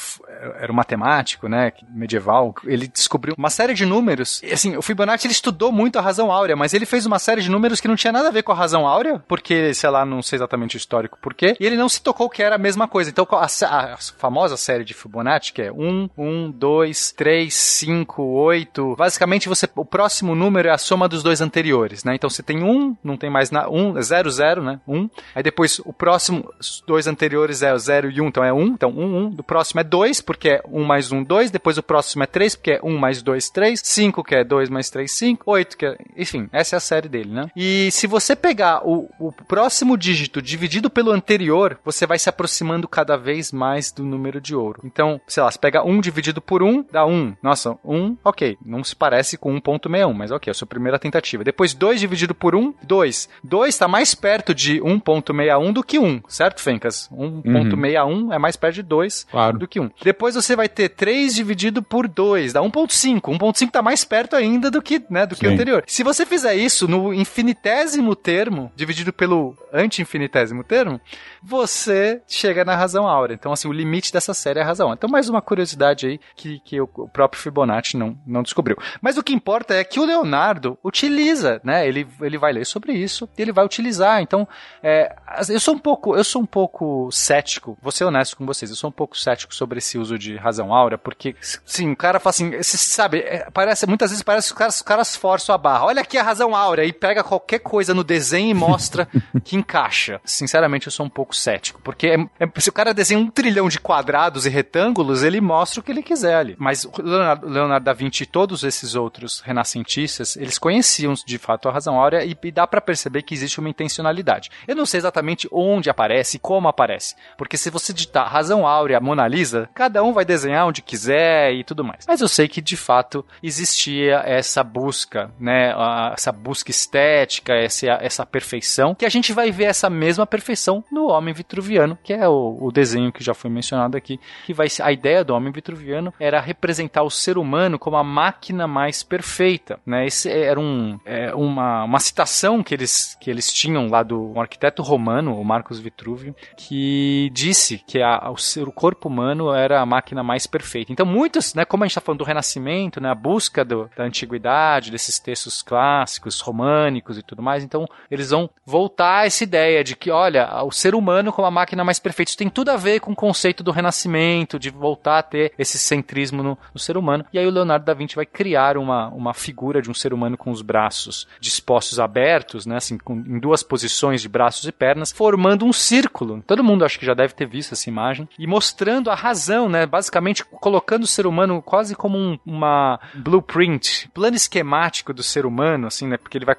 era 0.58 0.70
um 0.70 0.74
matemático, 0.74 1.48
né, 1.48 1.72
medieval, 1.90 2.54
ele 2.64 2.86
descobriu 2.86 3.34
uma 3.36 3.50
série 3.50 3.74
de 3.74 3.86
números. 3.86 4.42
E, 4.42 4.52
assim, 4.52 4.76
o 4.76 4.82
Fibonacci 4.82 5.26
ele 5.26 5.32
estudou 5.32 5.72
muito 5.72 5.98
a 5.98 6.02
razão 6.02 6.30
áurea, 6.30 6.56
mas 6.56 6.74
ele 6.74 6.86
fez 6.86 7.06
uma 7.06 7.18
série 7.18 7.42
de 7.42 7.50
números 7.50 7.80
que 7.80 7.88
não 7.88 7.96
tinha 7.96 8.12
nada 8.12 8.28
a 8.28 8.32
ver 8.32 8.42
com 8.42 8.52
a 8.52 8.54
razão 8.54 8.86
áurea, 8.86 9.22
porque, 9.26 9.74
sei 9.74 9.90
lá, 9.90 10.04
não 10.04 10.22
sei 10.22 10.36
exatamente 10.36 10.76
o 10.76 10.78
histórico 10.78 11.18
por 11.20 11.34
quê, 11.34 11.56
e 11.58 11.66
ele 11.66 11.76
não 11.76 11.88
se 11.88 12.00
tocou 12.00 12.28
que 12.28 12.42
era 12.42 12.54
a 12.56 12.58
mesma 12.58 12.86
coisa. 12.88 13.10
Então, 13.10 13.26
a, 13.32 13.46
a 13.46 13.96
famosa 14.18 14.56
série 14.56 14.84
de 14.84 14.94
Fibonacci, 14.94 15.52
que 15.52 15.62
é 15.62 15.72
1, 15.72 16.10
1, 16.16 16.50
2, 16.52 17.12
3, 17.12 17.54
5, 17.54 18.22
8, 18.22 18.96
basicamente 18.96 19.48
você, 19.48 19.68
o 19.74 19.84
próximo 19.84 20.34
número 20.34 20.68
é 20.68 20.72
a 20.72 20.78
soma 20.78 21.08
dos 21.08 21.22
dois 21.22 21.40
anteriores, 21.40 22.04
né? 22.04 22.14
Então 22.14 22.28
você 22.28 22.42
tem 22.42 22.62
1, 22.62 22.96
não 23.02 23.16
tem 23.16 23.30
mais 23.30 23.50
nada, 23.50 23.70
1, 23.70 24.00
0, 24.02 24.30
0, 24.30 24.62
né? 24.62 24.80
1, 24.86 25.10
aí 25.34 25.42
depois 25.42 25.80
o 25.84 25.92
próximo, 25.92 26.52
os 26.58 26.82
dois 26.86 27.06
anteriores 27.06 27.62
é 27.62 27.72
o 27.72 27.78
0 27.78 28.10
e 28.10 28.20
1, 28.20 28.26
então 28.26 28.44
é 28.44 28.52
1, 28.52 28.66
então 28.66 28.90
1, 28.90 29.26
1, 29.26 29.30
do 29.30 29.42
próximo 29.42 29.80
é 29.80 29.84
2, 29.84 30.20
porque 30.26 30.48
é 30.50 30.62
1 30.70 30.84
mais 30.84 31.12
1, 31.12 31.22
2, 31.22 31.50
depois 31.50 31.78
o 31.78 31.82
próximo 31.82 32.22
é 32.24 32.26
3, 32.26 32.56
porque 32.56 32.72
é 32.72 32.80
1 32.82 32.98
mais 32.98 33.22
2, 33.22 33.48
3, 33.50 33.80
5, 33.82 34.24
que 34.24 34.34
é 34.34 34.44
2 34.44 34.68
mais 34.68 34.90
3, 34.90 35.10
5, 35.10 35.44
8, 35.50 35.76
que 35.78 35.86
é... 35.86 35.96
Enfim, 36.16 36.48
essa 36.52 36.76
é 36.76 36.78
a 36.78 36.80
série 36.80 37.08
dele, 37.08 37.30
né? 37.32 37.46
E 37.56 37.88
se 37.92 38.06
você 38.06 38.34
pegar 38.36 38.82
o, 38.86 39.08
o 39.18 39.30
próximo 39.32 39.96
dígito 39.96 40.42
dividido 40.42 40.90
pelo 40.90 41.12
anterior, 41.12 41.78
você 41.84 42.06
vai 42.06 42.18
se 42.18 42.28
aproximando 42.28 42.88
cada 42.88 43.16
vez 43.16 43.52
mais 43.52 43.92
do 43.92 44.02
número 44.04 44.40
de 44.40 44.54
ouro. 44.54 44.80
Então, 44.84 45.20
sei 45.26 45.42
lá, 45.42 45.50
você 45.50 45.58
pega 45.58 45.84
1 45.84 46.00
dividido 46.00 46.40
por 46.40 46.62
1, 46.62 46.84
dá 46.90 47.06
1. 47.06 47.36
Nossa, 47.42 47.76
1, 47.84 48.16
ok, 48.24 48.58
não 48.64 48.82
se 48.82 48.96
parece 48.96 49.38
com 49.38 49.54
1.61, 49.60 50.12
mas 50.12 50.30
ok, 50.32 50.50
é 50.50 50.52
a 50.52 50.54
sua 50.54 50.66
primeira 50.66 50.98
tentativa. 50.98 51.44
Depois 51.44 51.72
2 51.72 52.00
dividido 52.00 52.34
por 52.34 52.54
1, 52.56 52.74
2. 52.82 53.28
2 53.44 53.68
está 53.74 53.86
mais 53.86 54.14
perto 54.14 54.54
de 54.54 54.80
1.61 54.80 55.72
do 55.72 55.82
que 55.84 55.98
1, 55.98 56.22
certo, 56.28 56.60
Fencas? 56.60 57.08
1.61 57.12 58.32
é 58.34 58.38
mais 58.38 58.56
perto 58.56 58.74
de 58.76 58.82
2 58.82 59.26
Claro. 59.30 59.58
do 59.58 59.68
que 59.68 59.78
1. 59.80 59.90
Depois 60.02 60.15
você 60.34 60.56
vai 60.56 60.68
ter 60.68 60.90
3 60.90 61.34
dividido 61.34 61.82
por 61.82 62.08
2, 62.08 62.52
dá 62.52 62.60
1.5. 62.60 63.20
1.5 63.20 63.70
tá 63.70 63.82
mais 63.82 64.04
perto 64.04 64.36
ainda 64.36 64.70
do 64.70 64.82
que, 64.82 65.02
né, 65.10 65.26
do 65.26 65.36
que 65.36 65.46
o 65.46 65.50
anterior. 65.50 65.84
Se 65.86 66.02
você 66.02 66.24
fizer 66.24 66.54
isso 66.54 66.88
no 66.88 67.12
infinitésimo 67.12 68.14
termo, 68.14 68.72
dividido 68.74 69.12
pelo 69.12 69.56
anti-infinitésimo 69.72 70.64
termo, 70.64 71.00
você 71.42 72.22
chega 72.26 72.64
na 72.64 72.74
razão 72.74 73.06
áurea. 73.06 73.34
Então, 73.34 73.52
assim, 73.52 73.68
o 73.68 73.72
limite 73.72 74.12
dessa 74.12 74.34
série 74.34 74.58
é 74.58 74.62
a 74.62 74.66
razão. 74.66 74.92
Então, 74.92 75.08
mais 75.08 75.28
uma 75.28 75.42
curiosidade 75.42 76.06
aí 76.06 76.20
que, 76.34 76.60
que 76.60 76.80
o, 76.80 76.86
próprio 76.86 77.40
Fibonacci 77.40 77.96
não, 77.96 78.18
não 78.26 78.42
descobriu. 78.42 78.76
Mas 79.00 79.16
o 79.16 79.22
que 79.22 79.32
importa 79.32 79.74
é 79.74 79.84
que 79.84 80.00
o 80.00 80.04
Leonardo 80.04 80.78
utiliza, 80.82 81.60
né? 81.62 81.86
Ele, 81.86 82.06
ele 82.20 82.38
vai 82.38 82.52
ler 82.52 82.64
sobre 82.64 82.92
isso 82.92 83.28
e 83.36 83.42
ele 83.42 83.52
vai 83.52 83.64
utilizar. 83.64 84.20
Então, 84.22 84.48
é, 84.82 85.14
eu 85.48 85.60
sou 85.60 85.74
um 85.74 85.78
pouco, 85.78 86.16
eu 86.16 86.24
sou 86.24 86.42
um 86.42 86.46
pouco 86.46 87.10
cético, 87.10 87.76
vou 87.80 87.92
ser 87.92 88.04
honesto 88.04 88.36
com 88.36 88.46
vocês, 88.46 88.70
eu 88.70 88.76
sou 88.76 88.88
um 88.88 88.92
pouco 88.92 89.18
cético 89.18 89.54
sobre 89.54 89.78
esse 89.78 89.98
uso 89.98 90.05
de 90.18 90.36
razão 90.36 90.72
áurea, 90.72 90.96
porque, 90.98 91.34
sim, 91.64 91.90
o 91.92 91.96
cara 91.96 92.20
fala 92.20 92.30
assim, 92.30 92.62
sabe, 92.62 93.18
é, 93.20 93.48
parece, 93.52 93.86
muitas 93.86 94.10
vezes 94.10 94.22
parece 94.22 94.48
que 94.48 94.52
os 94.54 94.58
caras, 94.58 94.76
os 94.76 94.82
caras 94.82 95.16
forçam 95.16 95.54
a 95.54 95.58
barra. 95.58 95.84
Olha 95.86 96.02
aqui 96.02 96.16
a 96.18 96.22
razão 96.22 96.54
áurea 96.54 96.84
e 96.84 96.92
pega 96.92 97.24
qualquer 97.24 97.58
coisa 97.58 97.92
no 97.94 98.04
desenho 98.04 98.50
e 98.50 98.54
mostra 98.54 99.08
que 99.44 99.56
encaixa. 99.56 100.20
Sinceramente, 100.24 100.86
eu 100.86 100.92
sou 100.92 101.04
um 101.06 101.10
pouco 101.10 101.34
cético, 101.34 101.80
porque 101.82 102.06
é- 102.08 102.44
é- 102.44 102.60
se 102.60 102.68
o 102.68 102.72
cara 102.72 102.94
desenha 102.94 103.18
um 103.20 103.28
trilhão 103.30 103.68
de 103.68 103.80
quadrados 103.80 104.46
e 104.46 104.48
retângulos, 104.50 105.22
ele 105.22 105.40
mostra 105.40 105.80
o 105.80 105.82
que 105.82 105.90
ele 105.90 106.02
quiser 106.02 106.36
ali. 106.36 106.56
Mas 106.58 106.88
Leonardo, 106.98 107.48
Leonardo 107.48 107.84
da 107.84 107.92
Vinci 107.92 108.22
e 108.22 108.26
todos 108.26 108.62
esses 108.64 108.94
outros 108.94 109.40
renascentistas, 109.40 110.36
eles 110.36 110.58
conheciam 110.58 111.14
de 111.14 111.38
fato 111.38 111.68
a 111.68 111.72
razão 111.72 111.98
áurea 111.98 112.24
e, 112.24 112.36
e 112.42 112.50
dá 112.52 112.66
pra 112.66 112.80
perceber 112.80 113.22
que 113.22 113.34
existe 113.34 113.58
uma 113.60 113.68
intencionalidade. 113.68 114.50
Eu 114.66 114.76
não 114.76 114.86
sei 114.86 114.98
exatamente 114.98 115.48
onde 115.52 115.90
aparece 115.90 116.36
e 116.36 116.40
como 116.40 116.68
aparece, 116.68 117.14
porque 117.36 117.56
se 117.56 117.70
você 117.70 117.92
digitar 117.92 118.30
razão 118.30 118.66
áurea 118.66 119.00
Mona 119.00 119.26
Lisa, 119.28 119.68
cada 119.86 120.02
um 120.02 120.12
vai 120.12 120.24
desenhar 120.24 120.66
onde 120.66 120.82
quiser 120.82 121.52
e 121.52 121.62
tudo 121.62 121.84
mais. 121.84 122.04
Mas 122.08 122.20
eu 122.20 122.26
sei 122.26 122.48
que 122.48 122.60
de 122.60 122.76
fato 122.76 123.24
existia 123.40 124.22
essa 124.26 124.64
busca, 124.64 125.30
né, 125.38 125.72
essa 126.12 126.32
busca 126.32 126.70
estética, 126.70 127.54
essa, 127.54 127.86
essa 128.00 128.26
perfeição, 128.26 128.94
que 128.94 129.06
a 129.06 129.08
gente 129.08 129.32
vai 129.32 129.52
ver 129.52 129.64
essa 129.64 129.88
mesma 129.88 130.26
perfeição 130.26 130.82
no 130.90 131.08
homem 131.08 131.32
vitruviano, 131.32 131.96
que 132.02 132.12
é 132.12 132.28
o, 132.28 132.58
o 132.60 132.72
desenho 132.72 133.12
que 133.12 133.22
já 133.22 133.32
foi 133.32 133.48
mencionado 133.48 133.96
aqui, 133.96 134.18
que 134.44 134.52
vai 134.52 134.68
ser 134.68 134.82
a 134.82 134.90
ideia 134.90 135.22
do 135.22 135.34
homem 135.34 135.52
vitruviano 135.52 136.12
era 136.18 136.40
representar 136.40 137.04
o 137.04 137.10
ser 137.10 137.38
humano 137.38 137.78
como 137.78 137.96
a 137.96 138.02
máquina 138.02 138.66
mais 138.66 139.04
perfeita, 139.04 139.78
né? 139.86 140.06
Esse 140.06 140.28
era 140.28 140.58
um, 140.58 140.98
é, 141.04 141.32
uma, 141.32 141.84
uma 141.84 142.00
citação 142.00 142.62
que 142.62 142.74
eles, 142.74 143.16
que 143.20 143.30
eles 143.30 143.52
tinham 143.52 143.88
lá 143.88 144.02
do 144.02 144.32
um 144.32 144.40
arquiteto 144.40 144.82
romano, 144.82 145.38
o 145.38 145.44
Marcos 145.44 145.78
Vitruvio, 145.78 146.34
que 146.56 147.30
disse 147.32 147.78
que 147.86 148.02
a, 148.02 148.30
o, 148.30 148.36
ser, 148.36 148.66
o 148.66 148.72
corpo 148.72 149.08
humano 149.08 149.52
era 149.52 149.75
a 149.80 149.86
máquina 149.86 150.22
mais 150.22 150.46
perfeita. 150.46 150.92
Então 150.92 151.06
muitos, 151.06 151.54
né, 151.54 151.64
como 151.64 151.84
a 151.84 151.86
gente 151.86 151.92
está 151.92 152.00
falando 152.00 152.18
do 152.18 152.24
Renascimento, 152.24 153.00
né, 153.00 153.10
a 153.10 153.14
busca 153.14 153.64
do, 153.64 153.90
da 153.96 154.04
antiguidade, 154.04 154.90
desses 154.90 155.18
textos 155.18 155.62
clássicos, 155.62 156.40
românicos 156.40 157.18
e 157.18 157.22
tudo 157.22 157.42
mais, 157.42 157.64
então 157.64 157.86
eles 158.10 158.30
vão 158.30 158.48
voltar 158.64 159.20
a 159.20 159.26
essa 159.26 159.44
ideia 159.44 159.82
de 159.82 159.96
que, 159.96 160.10
olha, 160.10 160.62
o 160.64 160.70
ser 160.70 160.94
humano 160.94 161.32
como 161.32 161.46
a 161.46 161.50
máquina 161.50 161.84
mais 161.84 161.98
perfeita, 161.98 162.30
isso 162.30 162.38
tem 162.38 162.48
tudo 162.48 162.70
a 162.70 162.76
ver 162.76 163.00
com 163.00 163.12
o 163.12 163.16
conceito 163.16 163.62
do 163.62 163.70
Renascimento, 163.70 164.58
de 164.58 164.70
voltar 164.70 165.18
a 165.18 165.22
ter 165.22 165.52
esse 165.58 165.78
centrismo 165.78 166.42
no, 166.42 166.58
no 166.72 166.80
ser 166.80 166.96
humano. 166.96 167.24
E 167.32 167.38
aí 167.38 167.46
o 167.46 167.50
Leonardo 167.50 167.84
da 167.84 167.94
Vinci 167.94 168.16
vai 168.16 168.26
criar 168.26 168.76
uma, 168.76 169.08
uma 169.08 169.34
figura 169.34 169.80
de 169.82 169.90
um 169.90 169.94
ser 169.94 170.12
humano 170.12 170.36
com 170.36 170.50
os 170.50 170.62
braços 170.62 171.26
dispostos 171.40 171.98
abertos, 172.00 172.66
né, 172.66 172.76
assim, 172.76 172.98
com, 172.98 173.14
em 173.14 173.38
duas 173.38 173.62
posições 173.62 174.22
de 174.22 174.28
braços 174.28 174.66
e 174.66 174.72
pernas, 174.72 175.12
formando 175.12 175.64
um 175.64 175.72
círculo. 175.72 176.42
Todo 176.46 176.64
mundo 176.64 176.84
acho 176.84 176.98
que 176.98 177.06
já 177.06 177.14
deve 177.14 177.34
ter 177.34 177.46
visto 177.46 177.72
essa 177.72 177.88
imagem. 177.88 178.28
E 178.38 178.46
mostrando 178.46 179.10
a 179.10 179.14
razão, 179.14 179.65
né? 179.68 179.86
Basicamente 179.86 180.44
colocando 180.44 181.04
o 181.04 181.06
ser 181.06 181.26
humano 181.26 181.62
quase 181.62 181.94
como 181.94 182.18
um, 182.18 182.38
uma 182.44 183.00
blueprint, 183.14 184.08
plano 184.14 184.36
esquemático 184.36 185.12
do 185.12 185.22
ser 185.22 185.46
humano, 185.46 185.86
assim, 185.86 186.06
né? 186.06 186.16
Porque 186.16 186.38
ele 186.38 186.44
vai. 186.44 186.56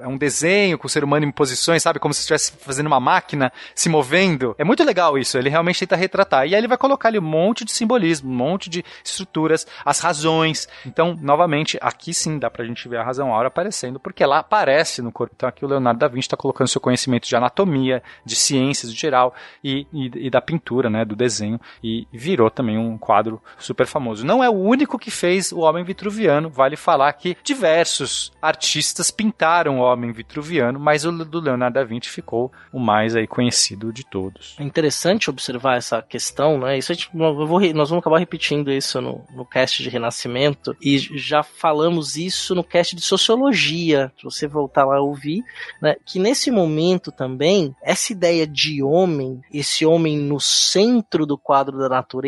É 0.00 0.08
um 0.08 0.16
desenho 0.16 0.78
com 0.78 0.86
o 0.86 0.90
ser 0.90 1.04
humano 1.04 1.26
em 1.26 1.30
posições, 1.30 1.82
sabe? 1.82 1.98
Como 1.98 2.14
se 2.14 2.20
estivesse 2.20 2.52
fazendo 2.52 2.86
uma 2.86 3.00
máquina 3.00 3.52
se 3.74 3.88
movendo. 3.88 4.54
É 4.58 4.64
muito 4.64 4.84
legal 4.84 5.18
isso. 5.18 5.38
Ele 5.38 5.48
realmente 5.48 5.80
tenta 5.80 5.96
retratar. 5.96 6.46
E 6.46 6.54
aí 6.54 6.60
ele 6.60 6.68
vai 6.68 6.78
colocar 6.78 7.08
ali 7.08 7.18
um 7.18 7.22
monte 7.22 7.64
de 7.64 7.72
simbolismo, 7.72 8.30
um 8.30 8.34
monte 8.34 8.68
de 8.68 8.84
estruturas, 9.04 9.66
as 9.84 10.00
razões. 10.00 10.68
Então, 10.84 11.16
novamente, 11.20 11.78
aqui 11.80 12.12
sim 12.12 12.38
dá 12.38 12.50
pra 12.50 12.64
gente 12.64 12.88
ver 12.88 12.98
a 12.98 13.04
razão 13.04 13.32
aura 13.32 13.48
aparecendo, 13.48 14.00
porque 14.00 14.22
ela 14.22 14.38
aparece 14.38 15.02
no 15.02 15.12
corpo. 15.12 15.34
Então 15.36 15.48
aqui 15.48 15.64
o 15.64 15.68
Leonardo 15.68 15.98
da 15.98 16.08
Vinci 16.08 16.26
está 16.26 16.36
colocando 16.36 16.68
seu 16.68 16.80
conhecimento 16.80 17.28
de 17.28 17.36
anatomia, 17.36 18.02
de 18.24 18.36
ciências 18.36 18.90
em 18.92 18.94
geral 18.94 19.34
e, 19.62 19.86
e, 19.92 20.26
e, 20.26 20.30
da 20.30 20.40
pintura, 20.40 20.90
né, 20.90 21.04
do 21.04 21.16
desenho, 21.16 21.60
e 21.82 22.06
virou 22.12 22.35
também 22.50 22.78
um 22.78 22.98
quadro 22.98 23.40
super 23.58 23.86
famoso. 23.86 24.24
Não 24.24 24.42
é 24.42 24.48
o 24.48 24.54
único 24.54 24.98
que 24.98 25.10
fez 25.10 25.52
o 25.52 25.60
Homem 25.60 25.84
Vitruviano, 25.84 26.50
vale 26.50 26.76
falar 26.76 27.12
que 27.12 27.36
diversos 27.42 28.32
artistas 28.40 29.10
pintaram 29.10 29.80
o 29.80 29.82
Homem 29.82 30.12
Vitruviano, 30.12 30.78
mas 30.78 31.04
o 31.04 31.12
do 31.12 31.40
Leonardo 31.40 31.74
da 31.74 31.84
Vinci 31.84 32.08
ficou 32.08 32.52
o 32.72 32.78
mais 32.78 33.14
aí 33.16 33.26
conhecido 33.26 33.92
de 33.92 34.04
todos. 34.04 34.56
É 34.58 34.62
interessante 34.62 35.30
observar 35.30 35.76
essa 35.76 36.02
questão, 36.02 36.58
né? 36.58 36.78
Isso 36.78 36.92
gente, 36.92 37.10
vou, 37.12 37.60
nós 37.74 37.90
vamos 37.90 38.02
acabar 38.02 38.18
repetindo 38.18 38.70
isso 38.70 39.00
no, 39.00 39.24
no 39.34 39.44
cast 39.44 39.82
de 39.82 39.88
Renascimento 39.88 40.76
e 40.80 40.98
já 40.98 41.42
falamos 41.42 42.16
isso 42.16 42.54
no 42.54 42.64
cast 42.64 42.94
de 42.94 43.02
Sociologia, 43.02 44.12
se 44.16 44.24
você 44.24 44.46
voltar 44.46 44.84
lá 44.84 44.96
a 44.96 45.02
ouvir, 45.02 45.44
né? 45.80 45.96
Que 46.04 46.18
nesse 46.18 46.50
momento 46.50 47.12
também 47.12 47.74
essa 47.82 48.12
ideia 48.12 48.46
de 48.46 48.82
homem, 48.82 49.40
esse 49.52 49.84
homem 49.84 50.18
no 50.18 50.40
centro 50.40 51.26
do 51.26 51.36
quadro 51.36 51.78
da 51.78 51.88
natureza, 51.88 52.25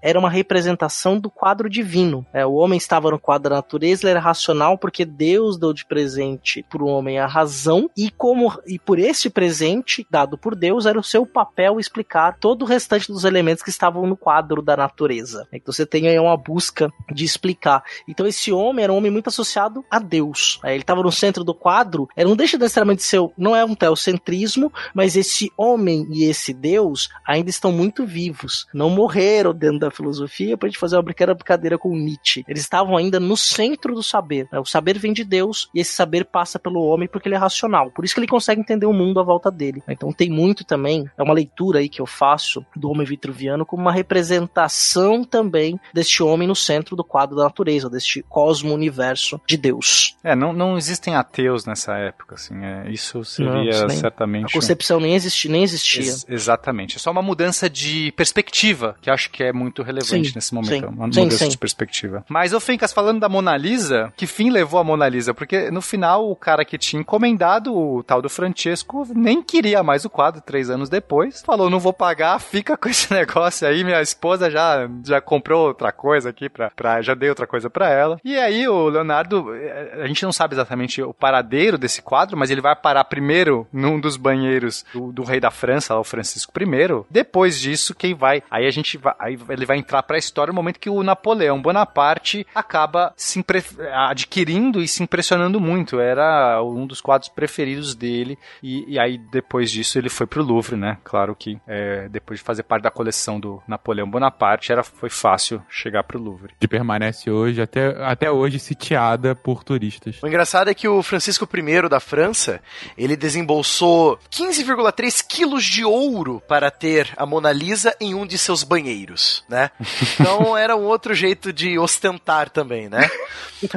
era 0.00 0.18
uma 0.18 0.30
representação 0.30 1.18
do 1.18 1.30
quadro 1.30 1.68
divino. 1.68 2.24
Né? 2.32 2.44
O 2.46 2.54
homem 2.54 2.76
estava 2.76 3.10
no 3.10 3.18
quadro 3.18 3.50
da 3.50 3.56
natureza, 3.56 4.02
ele 4.02 4.10
era 4.10 4.20
racional 4.20 4.78
porque 4.78 5.04
Deus 5.04 5.58
deu 5.58 5.72
de 5.72 5.84
presente 5.84 6.64
para 6.68 6.82
o 6.82 6.86
homem 6.86 7.18
a 7.18 7.26
razão 7.26 7.90
e 7.96 8.10
como 8.10 8.52
e 8.66 8.78
por 8.78 8.98
esse 8.98 9.28
presente 9.30 10.06
dado 10.10 10.38
por 10.38 10.54
Deus 10.54 10.86
era 10.86 10.98
o 10.98 11.02
seu 11.02 11.26
papel 11.26 11.80
explicar 11.80 12.36
todo 12.38 12.62
o 12.62 12.66
restante 12.66 13.10
dos 13.10 13.24
elementos 13.24 13.62
que 13.62 13.70
estavam 13.70 14.06
no 14.06 14.16
quadro 14.16 14.62
da 14.62 14.76
natureza. 14.76 15.46
Então 15.52 15.72
você 15.72 15.86
tem 15.86 16.08
aí 16.08 16.18
uma 16.18 16.36
busca 16.36 16.90
de 17.12 17.24
explicar. 17.24 17.82
Então 18.08 18.26
esse 18.26 18.52
homem 18.52 18.84
era 18.84 18.92
um 18.92 18.96
homem 18.96 19.10
muito 19.10 19.28
associado 19.28 19.84
a 19.90 19.98
Deus. 19.98 20.60
Ele 20.64 20.80
estava 20.80 21.02
no 21.02 21.12
centro 21.12 21.44
do 21.44 21.54
quadro, 21.54 22.08
era 22.16 22.28
não 22.28 22.36
deixa 22.36 22.58
necessariamente 22.58 23.02
ser, 23.02 23.20
não 23.36 23.54
é 23.56 23.64
um 23.64 23.74
teocentrismo, 23.74 24.72
mas 24.94 25.16
esse 25.16 25.50
homem 25.56 26.06
e 26.10 26.24
esse 26.24 26.52
Deus 26.52 27.08
ainda 27.26 27.50
estão 27.50 27.72
muito 27.72 28.06
vivos. 28.06 28.66
Não 28.72 28.90
morreram 28.90 29.31
dentro 29.54 29.78
da 29.78 29.90
filosofia 29.90 30.56
para 30.56 30.68
gente 30.68 30.78
fazer 30.78 30.96
uma 30.96 31.02
brincadeira 31.02 31.78
com 31.78 31.96
Nietzsche. 31.96 32.44
Eles 32.46 32.62
estavam 32.62 32.96
ainda 32.96 33.18
no 33.18 33.36
centro 33.36 33.94
do 33.94 34.02
saber. 34.02 34.48
Né? 34.52 34.58
O 34.58 34.64
saber 34.64 34.98
vem 34.98 35.12
de 35.12 35.24
Deus 35.24 35.68
e 35.74 35.80
esse 35.80 35.92
saber 35.92 36.24
passa 36.24 36.58
pelo 36.58 36.82
homem 36.82 37.08
porque 37.08 37.28
ele 37.28 37.36
é 37.36 37.38
racional. 37.38 37.90
Por 37.90 38.04
isso 38.04 38.14
que 38.14 38.20
ele 38.20 38.26
consegue 38.26 38.60
entender 38.60 38.86
o 38.86 38.92
mundo 38.92 39.20
à 39.20 39.22
volta 39.22 39.50
dele. 39.50 39.82
Então 39.88 40.12
tem 40.12 40.28
muito 40.28 40.64
também, 40.64 41.08
é 41.16 41.22
uma 41.22 41.34
leitura 41.34 41.78
aí 41.78 41.88
que 41.88 42.00
eu 42.00 42.06
faço 42.06 42.64
do 42.76 42.90
homem 42.90 43.06
vitruviano 43.06 43.64
como 43.64 43.82
uma 43.82 43.92
representação 43.92 45.24
também 45.24 45.78
deste 45.94 46.22
homem 46.22 46.48
no 46.48 46.54
centro 46.54 46.96
do 46.96 47.04
quadro 47.04 47.36
da 47.36 47.44
natureza, 47.44 47.88
deste 47.88 48.22
cosmo-universo 48.28 49.40
de 49.46 49.56
Deus. 49.56 50.16
É, 50.22 50.34
não, 50.34 50.52
não 50.52 50.76
existem 50.76 51.14
ateus 51.14 51.64
nessa 51.64 51.96
época, 51.96 52.34
assim, 52.34 52.64
é, 52.64 52.90
isso 52.90 53.24
seria 53.24 53.82
não, 53.82 53.88
certamente... 53.90 54.50
A 54.50 54.52
concepção 54.52 55.00
nem, 55.00 55.14
existi, 55.14 55.48
nem 55.48 55.62
existia. 55.62 56.02
Ex 56.02 56.26
exatamente, 56.28 56.96
é 56.96 56.98
só 56.98 57.10
uma 57.10 57.22
mudança 57.22 57.68
de 57.68 58.12
perspectiva, 58.12 58.96
que 59.00 59.10
acho 59.10 59.21
que 59.30 59.42
é 59.42 59.52
muito 59.52 59.82
relevante 59.82 60.28
sim, 60.28 60.34
nesse 60.34 60.54
momento, 60.54 60.88
sim, 60.88 60.94
uma 60.96 61.12
sim, 61.12 61.20
mudança 61.20 61.48
de 61.48 61.58
perspectiva. 61.58 62.24
Mas, 62.28 62.52
ô 62.52 62.60
Fencas, 62.60 62.92
falando 62.92 63.20
da 63.20 63.28
Mona 63.28 63.56
Lisa, 63.56 64.12
que 64.16 64.26
fim 64.26 64.50
levou 64.50 64.80
a 64.80 64.84
Mona 64.84 65.08
Lisa? 65.08 65.34
Porque 65.34 65.70
no 65.70 65.80
final, 65.80 66.30
o 66.30 66.36
cara 66.36 66.64
que 66.64 66.78
tinha 66.78 67.00
encomendado, 67.00 67.76
o 67.76 68.02
tal 68.02 68.20
do 68.22 68.28
Francesco, 68.28 69.06
nem 69.14 69.42
queria 69.42 69.82
mais 69.82 70.04
o 70.04 70.10
quadro 70.10 70.40
três 70.40 70.70
anos 70.70 70.88
depois, 70.88 71.42
falou, 71.42 71.70
não 71.70 71.80
vou 71.80 71.92
pagar, 71.92 72.38
fica 72.40 72.76
com 72.76 72.88
esse 72.88 73.12
negócio 73.14 73.66
aí, 73.66 73.84
minha 73.84 74.00
esposa 74.00 74.50
já, 74.50 74.88
já 75.04 75.20
comprou 75.20 75.68
outra 75.68 75.92
coisa 75.92 76.30
aqui, 76.30 76.48
pra, 76.48 76.70
pra, 76.70 77.02
já 77.02 77.14
dei 77.14 77.28
outra 77.28 77.46
coisa 77.46 77.70
pra 77.70 77.88
ela. 77.90 78.18
E 78.24 78.36
aí 78.36 78.66
o 78.68 78.88
Leonardo, 78.88 79.54
eh, 79.54 80.00
a 80.02 80.06
gente 80.06 80.22
não 80.24 80.32
sabe 80.32 80.54
exatamente 80.54 81.02
o 81.02 81.14
paradeiro 81.14 81.78
desse 81.78 82.02
quadro, 82.02 82.36
mas 82.36 82.50
ele 82.50 82.60
vai 82.60 82.74
parar 82.74 83.04
primeiro 83.04 83.66
num 83.72 84.00
dos 84.00 84.16
banheiros 84.16 84.84
do, 84.92 85.12
do 85.12 85.22
rei 85.22 85.40
da 85.40 85.50
França, 85.50 85.96
o 85.96 86.04
Francisco 86.04 86.52
I. 86.60 87.04
Depois 87.10 87.60
disso, 87.60 87.94
quem 87.94 88.14
vai? 88.14 88.42
Aí 88.50 88.66
a 88.66 88.70
gente 88.70 88.96
vai, 88.98 89.11
aí 89.18 89.38
ele 89.48 89.66
vai 89.66 89.78
entrar 89.78 90.02
para 90.02 90.16
a 90.16 90.18
história 90.18 90.52
no 90.52 90.56
momento 90.56 90.80
que 90.80 90.90
o 90.90 91.02
Napoleão 91.02 91.60
Bonaparte 91.60 92.46
acaba 92.54 93.12
se 93.16 93.38
impre, 93.38 93.62
adquirindo 93.92 94.80
e 94.82 94.88
se 94.88 95.02
impressionando 95.02 95.60
muito. 95.60 96.00
Era 96.00 96.62
um 96.62 96.86
dos 96.86 97.00
quadros 97.00 97.28
preferidos 97.28 97.94
dele 97.94 98.38
e, 98.62 98.94
e 98.94 98.98
aí 98.98 99.18
depois 99.18 99.70
disso 99.70 99.98
ele 99.98 100.08
foi 100.08 100.26
pro 100.26 100.42
Louvre, 100.42 100.76
né? 100.76 100.98
Claro 101.04 101.34
que 101.34 101.58
é, 101.66 102.08
depois 102.08 102.40
de 102.40 102.44
fazer 102.44 102.62
parte 102.62 102.84
da 102.84 102.90
coleção 102.90 103.38
do 103.38 103.62
Napoleão 103.66 104.08
Bonaparte, 104.08 104.72
era 104.72 104.82
foi 104.82 105.10
fácil 105.10 105.62
chegar 105.68 106.02
pro 106.04 106.20
Louvre. 106.20 106.54
Que 106.58 106.68
permanece 106.68 107.30
hoje 107.30 107.60
até, 107.60 107.88
até 108.04 108.30
hoje 108.30 108.58
sitiada 108.58 109.34
por 109.34 109.64
turistas. 109.64 110.22
O 110.22 110.26
engraçado 110.26 110.68
é 110.68 110.74
que 110.74 110.88
o 110.88 111.02
Francisco 111.02 111.48
I 111.52 111.88
da 111.88 112.00
França, 112.00 112.60
ele 112.96 113.16
desembolsou 113.16 114.18
15,3 114.30 115.24
quilos 115.26 115.64
de 115.64 115.84
ouro 115.84 116.42
para 116.46 116.70
ter 116.70 117.12
a 117.16 117.26
Mona 117.26 117.52
Lisa 117.52 117.94
em 118.00 118.14
um 118.14 118.26
de 118.26 118.38
seus 118.38 118.62
banheiros, 118.62 119.01
né? 119.48 119.70
Então 120.14 120.56
era 120.56 120.76
um 120.76 120.84
outro 120.84 121.14
jeito 121.14 121.52
de 121.52 121.78
ostentar 121.78 122.50
também, 122.50 122.88
né? 122.88 123.10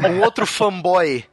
Um 0.10 0.22
outro 0.24 0.46
fanboy 0.46 1.24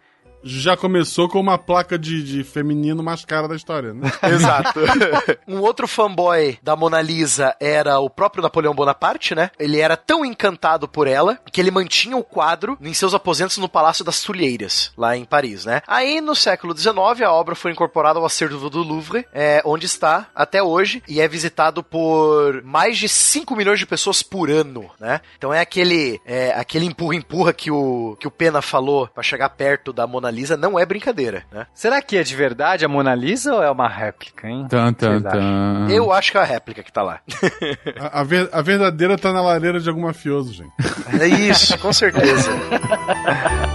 já 0.43 0.77
começou 0.77 1.29
com 1.29 1.41
uma 1.41 1.59
placa 1.59 1.99
de, 1.99 2.23
de 2.23 2.45
feminino 2.45 3.03
mais 3.03 3.25
cara 3.25 3.49
da 3.49 3.57
história, 3.57 3.95
né? 3.95 4.11
Exato. 4.23 4.81
um 5.47 5.61
outro 5.61 5.87
fanboy 5.87 6.59
da 6.63 6.77
Mona 6.77 7.01
Lisa 7.01 7.55
era 7.61 7.99
o 7.99 8.11
próprio 8.11 8.43
Napoleão 8.43 8.75
Bonaparte, 8.75 9.35
né? 9.35 9.51
Ele 9.59 9.79
era 9.79 9.97
tão 9.97 10.25
encantado 10.25 10.89
por 10.89 11.07
ela 11.07 11.39
que 11.51 11.61
ele 11.61 11.71
mantinha 11.71 12.17
o 12.17 12.25
quadro 12.25 12.77
em 12.81 12.95
seus 12.95 13.15
aposentos 13.15 13.59
no 13.59 13.69
Palácio 13.69 14.05
das 14.05 14.23
Tulheiras, 14.23 14.93
lá 14.97 15.17
em 15.17 15.25
Paris, 15.25 15.65
né? 15.65 15.83
Aí, 15.87 16.21
no 16.21 16.35
século 16.35 16.77
XIX, 16.77 17.23
a 17.25 17.33
obra 17.33 17.55
foi 17.55 17.71
incorporada 17.73 18.19
ao 18.19 18.25
acervo 18.25 18.69
do 18.69 18.83
Louvre, 18.83 19.27
é, 19.33 19.63
onde 19.65 19.87
está 19.87 20.29
até 20.35 20.63
hoje, 20.63 21.03
e 21.07 21.21
é 21.21 21.29
visitado 21.29 21.83
por 21.83 22.63
mais 22.63 22.99
de 22.99 23.09
5 23.09 23.55
milhões 23.55 23.79
de 23.79 23.87
pessoas 23.87 24.23
por 24.23 24.51
ano, 24.51 24.91
né? 24.99 25.21
Então 25.37 25.53
é 25.53 25.61
aquele 25.61 26.21
é, 26.27 26.53
aquele 26.57 26.87
empurra-empurra 26.87 27.53
que 27.53 27.71
o, 27.71 28.17
que 28.19 28.27
o 28.27 28.31
Pena 28.31 28.61
falou 28.61 29.07
para 29.09 29.23
chegar 29.23 29.49
perto 29.51 29.93
da 29.93 30.07
Mona 30.07 30.32
Lisa 30.33 30.57
não 30.57 30.79
é 30.79 30.85
brincadeira, 30.85 31.45
né? 31.53 31.67
Será 31.75 32.03
que 32.03 32.17
é 32.17 32.23
de 32.23 32.35
verdade 32.35 32.85
a 32.85 32.89
Mona 32.89 33.15
Lisa 33.15 33.55
ou 33.55 33.63
é 33.63 33.71
uma 33.71 33.89
réplica, 33.89 34.49
hein? 34.49 34.67
Tan, 34.69 34.93
tan, 34.93 35.21
tan. 35.21 35.87
Eu 35.91 36.13
acho 36.13 36.33
que 36.33 36.39
é 36.39 36.41
a 36.41 36.45
réplica 36.45 36.83
que 36.83 36.93
tá 36.93 37.03
lá. 37.03 37.21
a, 38.01 38.21
a, 38.21 38.25
ver, 38.25 38.49
a 38.53 38.63
verdadeira 38.63 39.17
tá 39.17 39.33
na 39.33 39.43
lareira 39.43 39.79
de 39.79 39.89
algum 39.89 40.03
mafioso, 40.03 40.53
gente. 40.53 40.73
É 41.21 41.27
isso, 41.27 41.79
com 41.79 41.93
certeza. 41.93 42.51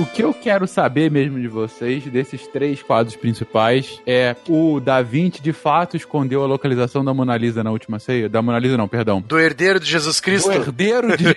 O 0.00 0.06
que 0.06 0.24
eu 0.24 0.32
quero 0.32 0.66
saber 0.66 1.10
mesmo 1.10 1.38
de 1.38 1.46
vocês, 1.46 2.02
desses 2.04 2.46
três 2.46 2.82
quadros 2.82 3.14
principais, 3.16 4.00
é 4.06 4.34
o 4.48 4.80
Da 4.80 5.02
Vinci 5.02 5.42
de 5.42 5.52
fato 5.52 5.94
escondeu 5.94 6.42
a 6.42 6.46
localização 6.46 7.04
da 7.04 7.12
Mona 7.12 7.36
Lisa 7.36 7.62
na 7.62 7.70
última 7.70 7.98
ceia? 7.98 8.26
Da 8.26 8.40
Mona 8.40 8.58
Lisa 8.58 8.78
não, 8.78 8.88
perdão. 8.88 9.20
Do 9.20 9.38
herdeiro 9.38 9.78
de 9.78 9.84
Jesus 9.84 10.18
Cristo? 10.18 10.48
Do 10.48 10.54
herdeiro 10.54 11.14
de... 11.18 11.26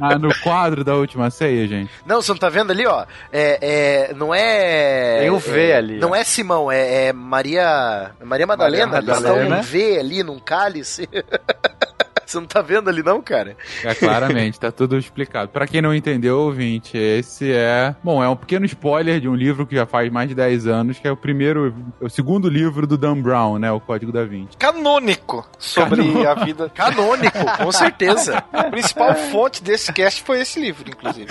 ah, 0.00 0.18
no 0.18 0.34
quadro 0.40 0.82
da 0.82 0.96
última 0.96 1.30
ceia, 1.30 1.68
gente. 1.68 1.92
Não, 2.04 2.20
você 2.20 2.32
não 2.32 2.38
tá 2.38 2.48
vendo 2.48 2.72
ali, 2.72 2.84
ó? 2.84 3.06
É, 3.32 4.08
é, 4.10 4.14
não 4.14 4.34
é... 4.34 5.20
Tem 5.20 5.30
o 5.30 5.38
V 5.38 5.68
é, 5.68 5.76
ali. 5.76 5.98
Não 6.00 6.10
ó. 6.10 6.16
é 6.16 6.24
Simão, 6.24 6.72
é, 6.72 7.04
é 7.04 7.12
Maria... 7.12 8.10
Maria 8.24 8.44
Madalena. 8.44 8.86
Maria 8.88 9.14
Madalena. 9.14 9.36
Eles 9.36 9.46
estão 9.46 9.60
um 9.60 9.62
V 9.62 9.98
ali, 10.00 10.24
num 10.24 10.40
cálice. 10.40 11.08
Você 12.28 12.38
não 12.38 12.46
tá 12.46 12.60
vendo 12.60 12.90
ali 12.90 13.02
não, 13.02 13.22
cara? 13.22 13.56
É, 13.82 13.94
claramente, 13.94 14.60
tá 14.60 14.70
tudo 14.70 14.98
explicado. 14.98 15.50
Pra 15.50 15.66
quem 15.66 15.80
não 15.80 15.94
entendeu, 15.94 16.38
ouvinte, 16.40 16.94
esse 16.94 17.50
é... 17.50 17.96
Bom, 18.04 18.22
é 18.22 18.28
um 18.28 18.36
pequeno 18.36 18.66
spoiler 18.66 19.18
de 19.18 19.26
um 19.26 19.34
livro 19.34 19.66
que 19.66 19.74
já 19.74 19.86
faz 19.86 20.12
mais 20.12 20.28
de 20.28 20.34
10 20.34 20.66
anos, 20.66 20.98
que 20.98 21.08
é 21.08 21.10
o 21.10 21.16
primeiro... 21.16 21.74
O 21.98 22.10
segundo 22.10 22.50
livro 22.50 22.86
do 22.86 22.98
Dan 22.98 23.22
Brown, 23.22 23.58
né? 23.58 23.72
O 23.72 23.80
Código 23.80 24.12
da 24.12 24.26
Vinci. 24.26 24.58
Canônico 24.58 25.48
sobre 25.58 26.02
Canônico. 26.02 26.28
a 26.28 26.34
vida. 26.44 26.68
Canônico, 26.74 27.38
com 27.56 27.72
certeza. 27.72 28.44
A 28.52 28.64
principal 28.64 29.14
fonte 29.14 29.62
desse 29.62 29.90
cast 29.90 30.22
foi 30.22 30.42
esse 30.42 30.60
livro, 30.60 30.84
inclusive. 30.86 31.28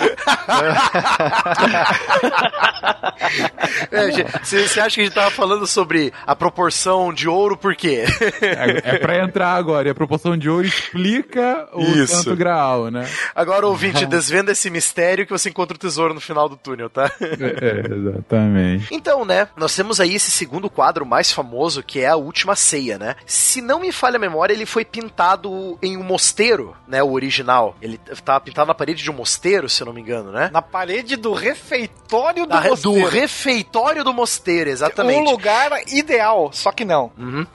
É, 3.92 4.10
Você 4.42 4.80
acha 4.80 4.94
que 4.96 5.00
a 5.00 5.04
gente 5.04 5.14
tava 5.14 5.30
falando 5.30 5.66
sobre 5.66 6.12
a 6.26 6.34
proporção 6.34 7.12
de 7.12 7.28
ouro 7.28 7.56
por 7.56 7.76
quê? 7.76 8.04
É, 8.40 8.96
é 8.96 8.98
pra 8.98 9.22
entrar 9.22 9.52
agora. 9.54 9.88
E 9.88 9.90
a 9.90 9.94
proporção 9.94 10.36
de 10.36 10.48
ouro 10.48 10.66
explica 10.92 11.68
o 11.72 11.82
Isso. 11.82 12.16
Santo 12.16 12.36
Graal, 12.36 12.90
né? 12.90 13.08
Agora, 13.34 13.66
ouvinte, 13.66 14.06
desvenda 14.06 14.52
esse 14.52 14.70
mistério 14.70 15.26
que 15.26 15.32
você 15.32 15.48
encontra 15.50 15.76
o 15.76 15.78
tesouro 15.78 16.14
no 16.14 16.20
final 16.20 16.48
do 16.48 16.56
túnel, 16.56 16.88
tá? 16.90 17.10
É, 17.20 17.94
exatamente. 17.94 18.88
Então, 18.90 19.24
né, 19.24 19.48
nós 19.56 19.74
temos 19.74 20.00
aí 20.00 20.14
esse 20.14 20.30
segundo 20.30 20.68
quadro 20.70 21.04
mais 21.06 21.30
famoso, 21.32 21.82
que 21.82 22.00
é 22.00 22.06
a 22.08 22.16
Última 22.16 22.56
Ceia, 22.56 22.98
né? 22.98 23.16
Se 23.26 23.60
não 23.60 23.80
me 23.80 23.92
falha 23.92 24.16
a 24.16 24.20
memória, 24.20 24.52
ele 24.52 24.66
foi 24.66 24.84
pintado 24.84 25.78
em 25.82 25.96
um 25.96 26.02
mosteiro, 26.02 26.74
né, 26.86 27.02
o 27.02 27.12
original. 27.12 27.76
Ele 27.80 27.98
tava 28.24 28.40
pintado 28.40 28.66
na 28.68 28.74
parede 28.74 29.02
de 29.02 29.10
um 29.10 29.14
mosteiro, 29.14 29.68
se 29.68 29.82
eu 29.82 29.86
não 29.86 29.92
me 29.92 30.00
engano, 30.00 30.30
né? 30.32 30.50
Na 30.52 30.62
parede 30.62 31.16
do 31.16 31.32
refeitório 31.32 32.44
do 32.46 32.50
Da 32.50 32.60
re- 32.60 32.68
do 32.70 32.74
mosteiro. 32.74 33.08
refeitório 33.08 34.04
do 34.04 34.12
mosteiro, 34.14 34.70
exatamente. 34.70 35.20
Um 35.20 35.30
lugar 35.30 35.70
ideal, 35.88 36.50
só 36.52 36.72
que 36.72 36.84
não. 36.84 37.12
Uhum. 37.18 37.46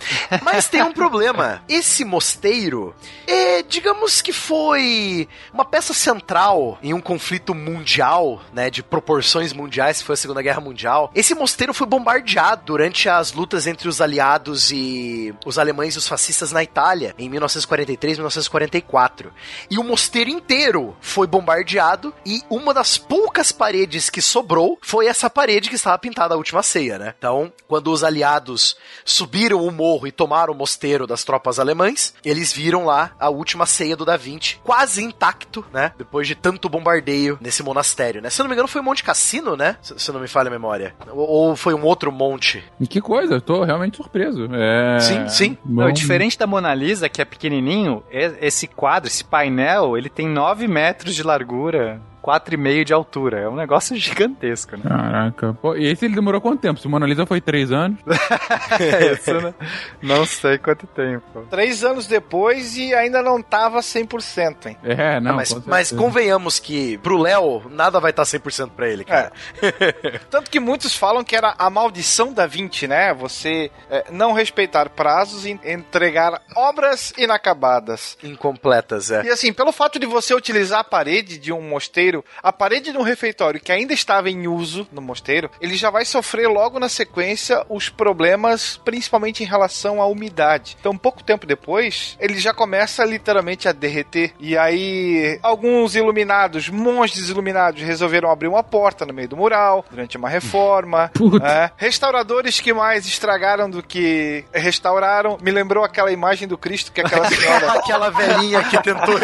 Mas 0.43 0.67
tem 0.67 0.81
um 0.81 0.93
problema. 0.93 1.61
Esse 1.67 2.05
mosteiro, 2.05 2.93
é, 3.27 3.61
digamos 3.63 4.21
que 4.21 4.33
foi 4.33 5.27
uma 5.53 5.65
peça 5.65 5.93
central 5.93 6.77
em 6.81 6.93
um 6.93 7.01
conflito 7.01 7.53
mundial, 7.53 8.41
né, 8.53 8.69
de 8.69 8.83
proporções 8.83 9.53
mundiais, 9.53 9.99
que 9.99 10.05
foi 10.05 10.13
a 10.13 10.17
Segunda 10.17 10.41
Guerra 10.41 10.61
Mundial. 10.61 11.11
Esse 11.15 11.33
mosteiro 11.35 11.73
foi 11.73 11.87
bombardeado 11.87 12.63
durante 12.65 13.07
as 13.09 13.31
lutas 13.31 13.67
entre 13.67 13.87
os 13.87 14.01
aliados 14.01 14.71
e 14.71 15.33
os 15.45 15.57
alemães 15.57 15.95
e 15.95 15.97
os 15.97 16.07
fascistas 16.07 16.51
na 16.51 16.63
Itália, 16.63 17.15
em 17.17 17.29
1943 17.29 18.17
e 18.17 18.19
1944. 18.19 19.33
E 19.69 19.77
o 19.77 19.83
mosteiro 19.83 20.29
inteiro 20.29 20.95
foi 21.01 21.27
bombardeado 21.27 22.13
e 22.25 22.41
uma 22.49 22.73
das 22.73 22.97
poucas 22.97 23.51
paredes 23.51 24.09
que 24.09 24.21
sobrou 24.21 24.77
foi 24.81 25.07
essa 25.07 25.29
parede 25.29 25.69
que 25.69 25.75
estava 25.75 25.97
pintada 25.97 26.33
a 26.33 26.37
última 26.37 26.63
ceia, 26.63 26.97
né? 26.97 27.13
Então, 27.17 27.51
quando 27.67 27.91
os 27.91 28.03
aliados 28.03 28.75
subiram 29.05 29.65
o 29.65 29.71
morro 29.71 30.07
e 30.07 30.11
tomaram 30.11 30.53
o 30.53 30.57
mosteiro 30.57 31.07
das 31.07 31.23
tropas 31.23 31.59
alemães, 31.59 32.13
eles 32.23 32.51
viram 32.51 32.85
lá 32.85 33.12
a 33.19 33.29
última 33.29 33.65
ceia 33.65 33.95
do 33.95 34.05
Da 34.05 34.17
Vinci, 34.17 34.59
quase 34.63 35.03
intacto, 35.03 35.65
né? 35.73 35.91
Depois 35.97 36.27
de 36.27 36.35
tanto 36.35 36.69
bombardeio 36.69 37.37
nesse 37.41 37.63
monastério, 37.63 38.21
né? 38.21 38.29
Se 38.29 38.41
eu 38.41 38.43
não 38.43 38.49
me 38.49 38.55
engano, 38.55 38.67
foi 38.67 38.81
o 38.81 38.83
Monte 38.83 39.03
Cassino, 39.03 39.55
né? 39.55 39.77
Se, 39.81 39.93
se 39.97 40.11
não 40.11 40.19
me 40.19 40.27
falha 40.27 40.47
a 40.47 40.51
memória. 40.51 40.95
Ou, 41.09 41.27
ou 41.27 41.55
foi 41.55 41.73
um 41.73 41.83
outro 41.83 42.11
monte? 42.11 42.63
E 42.79 42.87
que 42.87 43.01
coisa, 43.01 43.35
eu 43.35 43.41
tô 43.41 43.63
realmente 43.63 43.97
surpreso. 43.97 44.49
É... 44.53 44.99
Sim, 44.99 45.29
sim. 45.29 45.57
Não, 45.65 45.91
diferente 45.91 46.37
da 46.37 46.47
Mona 46.47 46.73
Lisa, 46.73 47.09
que 47.09 47.21
é 47.21 47.25
pequenininho, 47.25 48.03
esse 48.11 48.67
quadro, 48.67 49.07
esse 49.07 49.23
painel, 49.23 49.97
ele 49.97 50.09
tem 50.09 50.27
9 50.27 50.67
metros 50.67 51.15
de 51.15 51.23
largura, 51.23 52.01
4,5 52.23 52.83
de 52.85 52.93
altura. 52.93 53.41
É 53.41 53.49
um 53.49 53.55
negócio 53.55 53.95
gigantesco, 53.97 54.77
né? 54.77 54.83
Caraca. 54.87 55.53
Pô, 55.61 55.75
e 55.75 55.85
esse 55.85 56.05
ele 56.05 56.15
demorou 56.15 56.39
quanto 56.39 56.61
tempo? 56.61 56.79
Se 56.79 56.87
o 56.87 56.89
Mona 56.89 57.05
Lisa 57.05 57.25
foi 57.25 57.41
três 57.41 57.71
anos? 57.71 57.99
Isso, 59.11 59.33
né? 59.33 59.53
Não 60.01 60.25
sei 60.25 60.57
quanto 60.57 60.87
tempo. 60.87 61.45
Três 61.49 61.83
anos 61.83 62.07
depois 62.07 62.77
e 62.77 62.93
ainda 62.93 63.21
não 63.21 63.41
tava 63.41 63.79
100%, 63.79 64.67
hein? 64.67 64.77
É, 64.83 65.19
não. 65.19 65.31
Ah, 65.31 65.35
mas, 65.35 65.53
com 65.53 65.61
mas 65.65 65.91
convenhamos 65.91 66.59
que 66.59 66.97
pro 66.99 67.17
Léo, 67.17 67.63
nada 67.69 67.99
vai 67.99 68.11
estar 68.11 68.23
100% 68.23 68.71
pra 68.71 68.87
ele, 68.87 69.03
cara. 69.03 69.31
Tanto 70.29 70.49
que 70.49 70.59
muitos 70.59 70.95
falam 70.95 71.23
que 71.23 71.35
era 71.35 71.53
a 71.57 71.69
maldição 71.69 72.31
da 72.31 72.45
20, 72.45 72.87
né? 72.87 73.13
Você 73.13 73.71
é, 73.89 74.05
não 74.11 74.33
respeitar 74.33 74.89
prazos 74.89 75.45
e 75.45 75.59
entregar 75.65 76.41
obras 76.55 77.13
inacabadas. 77.17 78.17
Incompletas, 78.23 79.11
é. 79.11 79.23
E 79.23 79.29
assim, 79.29 79.51
pelo 79.51 79.71
fato 79.71 79.99
de 79.99 80.05
você 80.05 80.33
utilizar 80.33 80.79
a 80.79 80.83
parede 80.83 81.37
de 81.37 81.51
um 81.51 81.61
mosteiro, 81.61 82.12
a 82.41 82.51
parede 82.51 82.91
de 82.91 82.97
um 82.97 83.01
refeitório 83.01 83.61
que 83.61 83.71
ainda 83.71 83.93
estava 83.93 84.29
em 84.29 84.47
uso 84.47 84.85
no 84.91 85.01
mosteiro, 85.01 85.49
ele 85.61 85.75
já 85.75 85.89
vai 85.89 86.03
sofrer 86.03 86.47
logo 86.47 86.79
na 86.79 86.89
sequência 86.89 87.63
os 87.69 87.87
problemas, 87.87 88.79
principalmente 88.83 89.43
em 89.43 89.47
relação 89.47 90.01
à 90.01 90.05
umidade. 90.05 90.75
Então, 90.79 90.97
pouco 90.97 91.23
tempo 91.23 91.47
depois, 91.47 92.17
ele 92.19 92.37
já 92.39 92.53
começa 92.53 93.05
literalmente 93.05 93.67
a 93.67 93.71
derreter. 93.71 94.33
E 94.39 94.57
aí, 94.57 95.39
alguns 95.41 95.95
iluminados, 95.95 96.69
monges 96.69 97.29
iluminados, 97.29 97.81
resolveram 97.81 98.29
abrir 98.29 98.47
uma 98.47 98.63
porta 98.63 99.05
no 99.05 99.13
meio 99.13 99.29
do 99.29 99.37
mural 99.37 99.85
durante 99.89 100.17
uma 100.17 100.29
reforma. 100.29 101.09
Puta. 101.15 101.47
É. 101.47 101.71
Restauradores 101.77 102.59
que 102.59 102.73
mais 102.73 103.05
estragaram 103.05 103.69
do 103.69 103.81
que 103.81 104.43
restauraram. 104.53 105.37
Me 105.41 105.51
lembrou 105.51 105.83
aquela 105.83 106.11
imagem 106.11 106.47
do 106.47 106.57
Cristo 106.57 106.91
que 106.91 107.01
aquela 107.01 107.29
senhora. 107.31 107.73
Aquela 107.73 108.09
velhinha 108.09 108.63
que 108.63 108.81
tentou. 108.81 109.13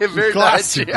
É 0.00 0.06
Verdade. 0.06 0.32
Clássico. 0.32 0.92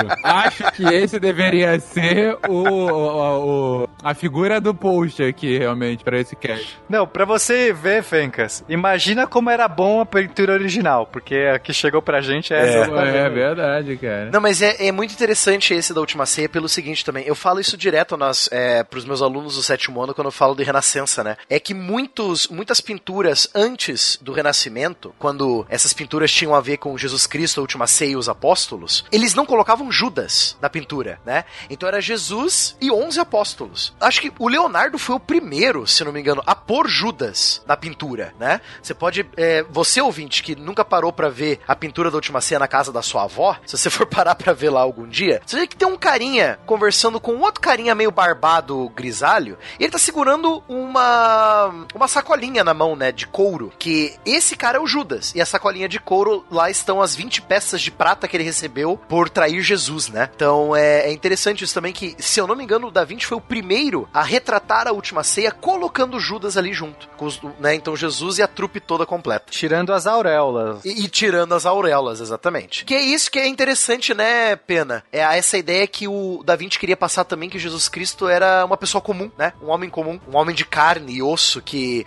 Acho 0.48 0.72
que 0.72 0.84
esse 0.86 1.20
deveria 1.20 1.80
ser 1.80 2.38
o, 2.48 2.54
o- 2.54 3.84
o- 3.84 3.90
a 4.04 4.14
figura 4.14 4.60
do 4.62 4.74
post 4.74 5.22
aqui, 5.24 5.58
realmente, 5.58 6.04
pra 6.04 6.20
esse 6.20 6.36
cast. 6.36 6.78
Não, 6.90 7.06
pra 7.08 7.26
você 7.26 7.74
ver, 7.74 8.04
Fencas, 8.04 8.64
imagina 8.70 9.28
como 9.28 9.50
era 9.50 9.68
bom 9.68 10.02
a 10.02 10.06
pintura 10.06 10.54
original, 10.54 11.08
porque 11.12 11.36
a 11.54 11.60
que 11.60 11.74
chegou 11.74 12.02
pra 12.02 12.22
gente 12.22 12.54
é 12.54 12.58
essa. 12.82 12.92
É, 12.92 13.30
verdade, 13.30 13.98
cara. 13.98 14.30
Não, 14.32 14.40
mas 14.42 14.62
é, 14.62 14.88
é 14.88 14.92
muito 14.92 15.14
interessante 15.14 15.74
esse 15.74 15.94
da 15.94 16.00
última 16.02 16.26
ceia 16.26 16.48
pelo 16.50 16.70
seguinte 16.70 17.04
também. 17.04 17.26
Eu 17.26 17.36
falo 17.36 17.60
isso 17.60 17.76
direto 17.78 18.16
nas, 18.18 18.50
é, 18.52 18.84
pros 18.84 19.06
meus 19.06 19.22
alunos 19.22 19.56
do 19.56 19.64
sétimo 19.64 20.02
ano 20.02 20.14
quando 20.14 20.28
eu 20.28 20.32
falo 20.32 20.56
de 20.56 20.64
Renascença, 20.64 21.24
né? 21.24 21.36
É 21.50 21.60
que 21.60 21.74
muitos, 21.74 22.48
muitas 22.48 22.80
pinturas 22.82 23.50
antes 23.54 24.18
do 24.22 24.32
Renascimento, 24.32 25.14
quando 25.20 25.66
essas 25.70 25.94
pinturas 25.94 26.32
tinham 26.32 26.54
a 26.56 26.62
ver 26.62 26.78
com 26.78 26.98
Jesus 26.98 27.26
Cristo, 27.28 27.60
a 27.60 27.62
última 27.62 27.88
ceia 27.88 28.12
e 28.12 28.16
os 28.16 28.30
apóstolos, 28.30 29.04
eles 29.12 29.34
não 29.34 29.46
colocavam 29.46 29.92
Judas 29.92 30.37
na 30.62 30.70
pintura, 30.70 31.20
né? 31.26 31.46
Então 31.70 31.88
era 31.88 32.02
Jesus 32.02 32.76
e 32.82 32.92
11 32.92 33.20
apóstolos. 33.20 33.94
Acho 34.00 34.22
que 34.22 34.32
o 34.40 34.48
Leonardo 34.48 34.98
foi 34.98 35.16
o 35.16 35.20
primeiro, 35.20 35.88
se 35.88 36.04
não 36.04 36.12
me 36.12 36.20
engano, 36.20 36.44
a 36.46 36.56
pôr 36.56 36.88
Judas 36.88 37.62
na 37.66 37.78
pintura, 37.78 38.34
né? 38.40 38.62
Você 38.82 38.94
pode, 38.94 39.28
é, 39.36 39.64
você 39.70 40.02
ouvinte 40.02 40.44
que 40.44 40.56
nunca 40.56 40.84
parou 40.84 41.12
pra 41.12 41.30
ver 41.30 41.60
a 41.68 41.76
pintura 41.76 42.10
da 42.10 42.18
última 42.18 42.42
ceia 42.42 42.60
na 42.60 42.68
casa 42.68 42.92
da 42.92 43.02
sua 43.02 43.24
avó, 43.24 43.58
se 43.66 43.78
você 43.78 43.90
for 43.90 44.06
parar 44.06 44.36
pra 44.36 44.54
ver 44.54 44.70
lá 44.70 44.82
algum 44.82 45.08
dia, 45.08 45.42
você 45.46 45.58
vê 45.58 45.68
que 45.68 45.76
tem 45.76 45.88
um 45.88 45.98
carinha 45.98 46.60
conversando 46.66 47.20
com 47.20 47.38
outro 47.38 47.62
carinha 47.62 47.96
meio 47.96 48.12
barbado, 48.12 48.90
grisalho, 48.96 49.58
e 49.80 49.84
ele 49.84 49.92
tá 49.92 50.00
segurando 50.00 50.64
uma 50.68 51.74
uma 51.94 52.08
sacolinha 52.08 52.64
na 52.64 52.74
mão, 52.74 52.96
né, 52.96 53.12
de 53.12 53.28
couro, 53.28 53.72
que 53.78 54.16
esse 54.26 54.56
cara 54.56 54.78
é 54.78 54.82
o 54.82 54.88
Judas, 54.88 55.34
e 55.36 55.42
a 55.42 55.46
sacolinha 55.46 55.90
de 55.90 56.00
couro 56.00 56.46
lá 56.50 56.70
estão 56.70 57.02
as 57.02 57.16
20 57.16 57.42
peças 57.42 57.82
de 57.82 57.92
prata 57.92 58.28
que 58.28 58.38
ele 58.38 58.44
recebeu 58.44 59.00
por 59.08 59.30
trair 59.30 59.62
Jesus, 59.62 60.10
né? 60.10 60.27
Então 60.36 60.76
é, 60.76 61.08
é 61.08 61.12
interessante 61.12 61.64
isso 61.64 61.74
também 61.74 61.94
que, 61.94 62.16
se 62.20 62.40
eu 62.40 62.48
não 62.48 62.56
me 62.56 62.64
engano, 62.64 62.88
o 62.88 62.92
Da 62.92 63.04
Vinci 63.04 63.26
foi 63.26 63.38
o 63.38 63.42
primeiro 63.42 64.08
a 64.14 64.22
retratar 64.24 64.88
a 64.88 64.92
última 64.92 65.24
ceia 65.24 65.52
colocando 65.52 66.20
Judas 66.20 66.58
ali 66.58 66.74
junto, 66.74 67.08
com 67.18 67.26
os- 67.26 67.42
né? 67.60 67.76
Então 67.76 67.96
Jesus 67.96 68.38
e 68.38 68.44
a 68.44 68.48
trupe 68.48 68.80
toda 68.80 69.06
completa. 69.06 69.46
Tirando 69.50 69.94
as 69.94 70.06
auréolas. 70.08 70.84
E, 70.86 71.06
e 71.06 71.08
tirando 71.10 71.54
as 71.54 71.66
auréolas, 71.66 72.20
exatamente. 72.22 72.86
Que 72.86 72.94
é 72.96 73.02
isso 73.02 73.30
que 73.32 73.40
é 73.40 73.48
interessante, 73.48 74.14
né, 74.14 74.56
Pena? 74.56 75.04
É 75.12 75.20
essa 75.20 75.58
ideia 75.58 75.86
que 75.88 76.08
o 76.08 76.42
Da 76.46 76.56
Vinci 76.56 76.80
queria 76.80 76.98
passar 76.98 77.24
também 77.24 77.50
que 77.50 77.60
Jesus 77.60 77.88
Cristo 77.90 78.28
era 78.28 78.66
uma 78.66 78.78
pessoa 78.78 79.02
comum, 79.02 79.32
né? 79.38 79.54
Um 79.62 79.70
homem 79.70 79.90
comum, 79.90 80.20
um 80.28 80.38
homem 80.38 80.56
de 80.56 80.66
carne 80.66 81.14
e 81.14 81.24
osso 81.24 81.62
que 81.62 82.06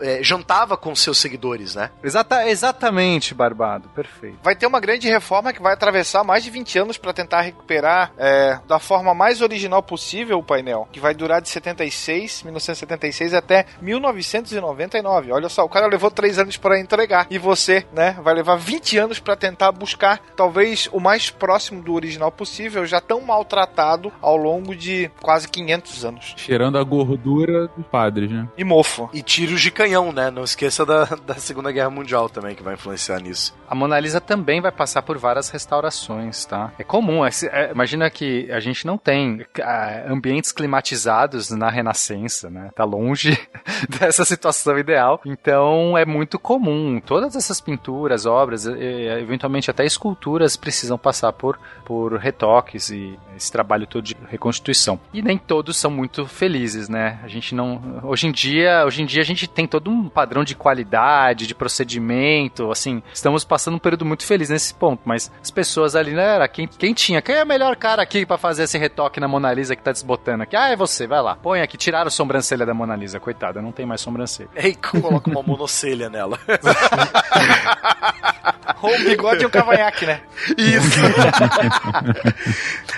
eh, 0.00 0.20
jantava 0.22 0.76
com 0.76 0.94
seus 0.94 1.18
seguidores, 1.18 1.74
né? 1.74 1.90
Exata, 2.02 2.48
exatamente, 2.48 3.34
Barbado. 3.34 3.88
Perfeito. 3.90 4.38
Vai 4.42 4.54
ter 4.56 4.66
uma 4.66 4.80
grande 4.80 5.08
reforma 5.08 5.52
que 5.52 5.62
vai 5.62 5.72
atravessar 5.72 6.24
mais 6.24 6.42
de 6.44 6.50
20 6.50 6.78
anos 6.78 6.98
para 6.98 7.12
tentar 7.12 7.42
recuperar 7.54 8.12
é, 8.18 8.58
da 8.68 8.78
forma 8.78 9.14
mais 9.14 9.40
original 9.40 9.82
possível 9.82 10.38
o 10.38 10.42
painel, 10.42 10.88
que 10.92 11.00
vai 11.00 11.14
durar 11.14 11.40
de 11.40 11.48
76, 11.48 12.42
1976 12.42 13.32
até 13.34 13.64
1999. 13.80 15.32
Olha 15.32 15.48
só, 15.48 15.64
o 15.64 15.68
cara 15.68 15.86
levou 15.86 16.10
3 16.10 16.38
anos 16.38 16.56
para 16.56 16.78
entregar 16.78 17.26
e 17.30 17.38
você, 17.38 17.86
né, 17.92 18.16
vai 18.22 18.34
levar 18.34 18.56
20 18.56 18.98
anos 18.98 19.18
para 19.18 19.36
tentar 19.36 19.72
buscar 19.72 20.20
talvez 20.36 20.88
o 20.92 21.00
mais 21.00 21.30
próximo 21.30 21.82
do 21.82 21.94
original 21.94 22.30
possível, 22.30 22.84
já 22.86 23.00
tão 23.00 23.20
maltratado 23.20 24.12
ao 24.20 24.36
longo 24.36 24.74
de 24.74 25.10
quase 25.20 25.48
500 25.48 26.04
anos. 26.04 26.34
Cheirando 26.36 26.76
a 26.78 26.82
gordura 26.84 27.68
dos 27.68 27.86
padres, 27.86 28.30
né? 28.30 28.48
E 28.56 28.64
mofo. 28.64 29.08
E 29.12 29.22
tiros 29.22 29.60
de 29.60 29.70
canhão, 29.70 30.12
né? 30.12 30.30
Não 30.30 30.44
esqueça 30.44 30.84
da, 30.84 31.04
da 31.04 31.34
Segunda 31.36 31.70
Guerra 31.70 31.90
Mundial 31.90 32.28
também, 32.28 32.54
que 32.54 32.62
vai 32.62 32.74
influenciar 32.74 33.20
nisso. 33.20 33.54
A 33.68 33.74
Mona 33.74 33.98
Lisa 34.00 34.20
também 34.20 34.60
vai 34.60 34.72
passar 34.72 35.02
por 35.02 35.16
várias 35.18 35.48
restaurações, 35.50 36.44
tá? 36.44 36.72
É 36.78 36.84
comum, 36.84 37.24
esse 37.26 37.43
se- 37.43 37.43
é, 37.52 37.70
imagina 37.72 38.08
que 38.10 38.50
a 38.50 38.60
gente 38.60 38.86
não 38.86 38.98
tem 38.98 39.44
ah, 39.62 40.04
ambientes 40.08 40.52
climatizados 40.52 41.50
na 41.50 41.68
Renascença, 41.68 42.50
né? 42.50 42.70
Tá 42.74 42.84
longe 42.84 43.38
dessa 44.00 44.24
situação 44.24 44.78
ideal. 44.78 45.20
Então 45.24 45.96
é 45.96 46.04
muito 46.04 46.38
comum. 46.38 47.00
Todas 47.04 47.36
essas 47.36 47.60
pinturas, 47.60 48.26
obras, 48.26 48.66
eh, 48.66 49.20
eventualmente 49.20 49.70
até 49.70 49.84
esculturas 49.84 50.56
precisam 50.56 50.98
passar 50.98 51.32
por, 51.32 51.58
por 51.84 52.14
retoques 52.16 52.90
e 52.90 53.18
esse 53.36 53.50
trabalho 53.50 53.86
todo 53.86 54.04
de 54.04 54.16
reconstituição. 54.28 54.98
E 55.12 55.22
nem 55.22 55.38
todos 55.38 55.76
são 55.76 55.90
muito 55.90 56.26
felizes, 56.26 56.88
né? 56.88 57.18
A 57.22 57.28
gente 57.28 57.54
não. 57.54 58.00
Hoje 58.02 58.26
em 58.26 58.32
dia, 58.32 58.84
hoje 58.86 59.02
em 59.02 59.06
dia 59.06 59.22
a 59.22 59.24
gente 59.24 59.46
tem 59.46 59.66
todo 59.66 59.90
um 59.90 60.08
padrão 60.08 60.44
de 60.44 60.54
qualidade, 60.54 61.46
de 61.46 61.54
procedimento. 61.54 62.70
Assim, 62.70 63.02
estamos 63.12 63.44
passando 63.44 63.74
um 63.74 63.78
período 63.78 64.04
muito 64.04 64.24
feliz 64.24 64.48
nesse 64.48 64.74
ponto. 64.74 65.02
Mas 65.04 65.30
as 65.42 65.50
pessoas 65.50 65.96
ali, 65.96 66.12
né? 66.12 66.34
Era 66.34 66.48
quem, 66.48 66.66
quem 66.66 66.94
tinha? 66.94 67.22
Quem 67.22 67.36
é 67.36 67.42
o 67.42 67.46
melhor 67.46 67.76
cara 67.76 68.02
aqui 68.02 68.26
pra 68.26 68.38
fazer 68.38 68.64
esse 68.64 68.78
retoque 68.78 69.20
na 69.20 69.28
Mona 69.28 69.52
Lisa 69.52 69.76
que 69.76 69.82
tá 69.82 69.92
desbotando 69.92 70.42
aqui? 70.42 70.56
Ah, 70.56 70.68
é 70.68 70.76
você, 70.76 71.06
vai 71.06 71.22
lá. 71.22 71.36
Põe 71.36 71.60
aqui, 71.60 71.76
tiraram 71.76 72.08
a 72.08 72.10
sobrancelha 72.10 72.66
da 72.66 72.74
Mona 72.74 72.96
Lisa, 72.96 73.20
coitada, 73.20 73.60
não 73.62 73.72
tem 73.72 73.86
mais 73.86 74.00
sobrancelha. 74.00 74.50
E 74.56 74.66
aí 74.66 74.74
coloca 74.74 75.30
uma 75.30 75.42
monocelha 75.42 76.08
nela. 76.08 76.38
Ou 78.82 78.94
um 78.94 79.04
bigode 79.04 79.42
e 79.42 79.46
um 79.46 79.50
cavanhaque, 79.50 80.06
né? 80.06 80.20
Isso. 80.58 81.00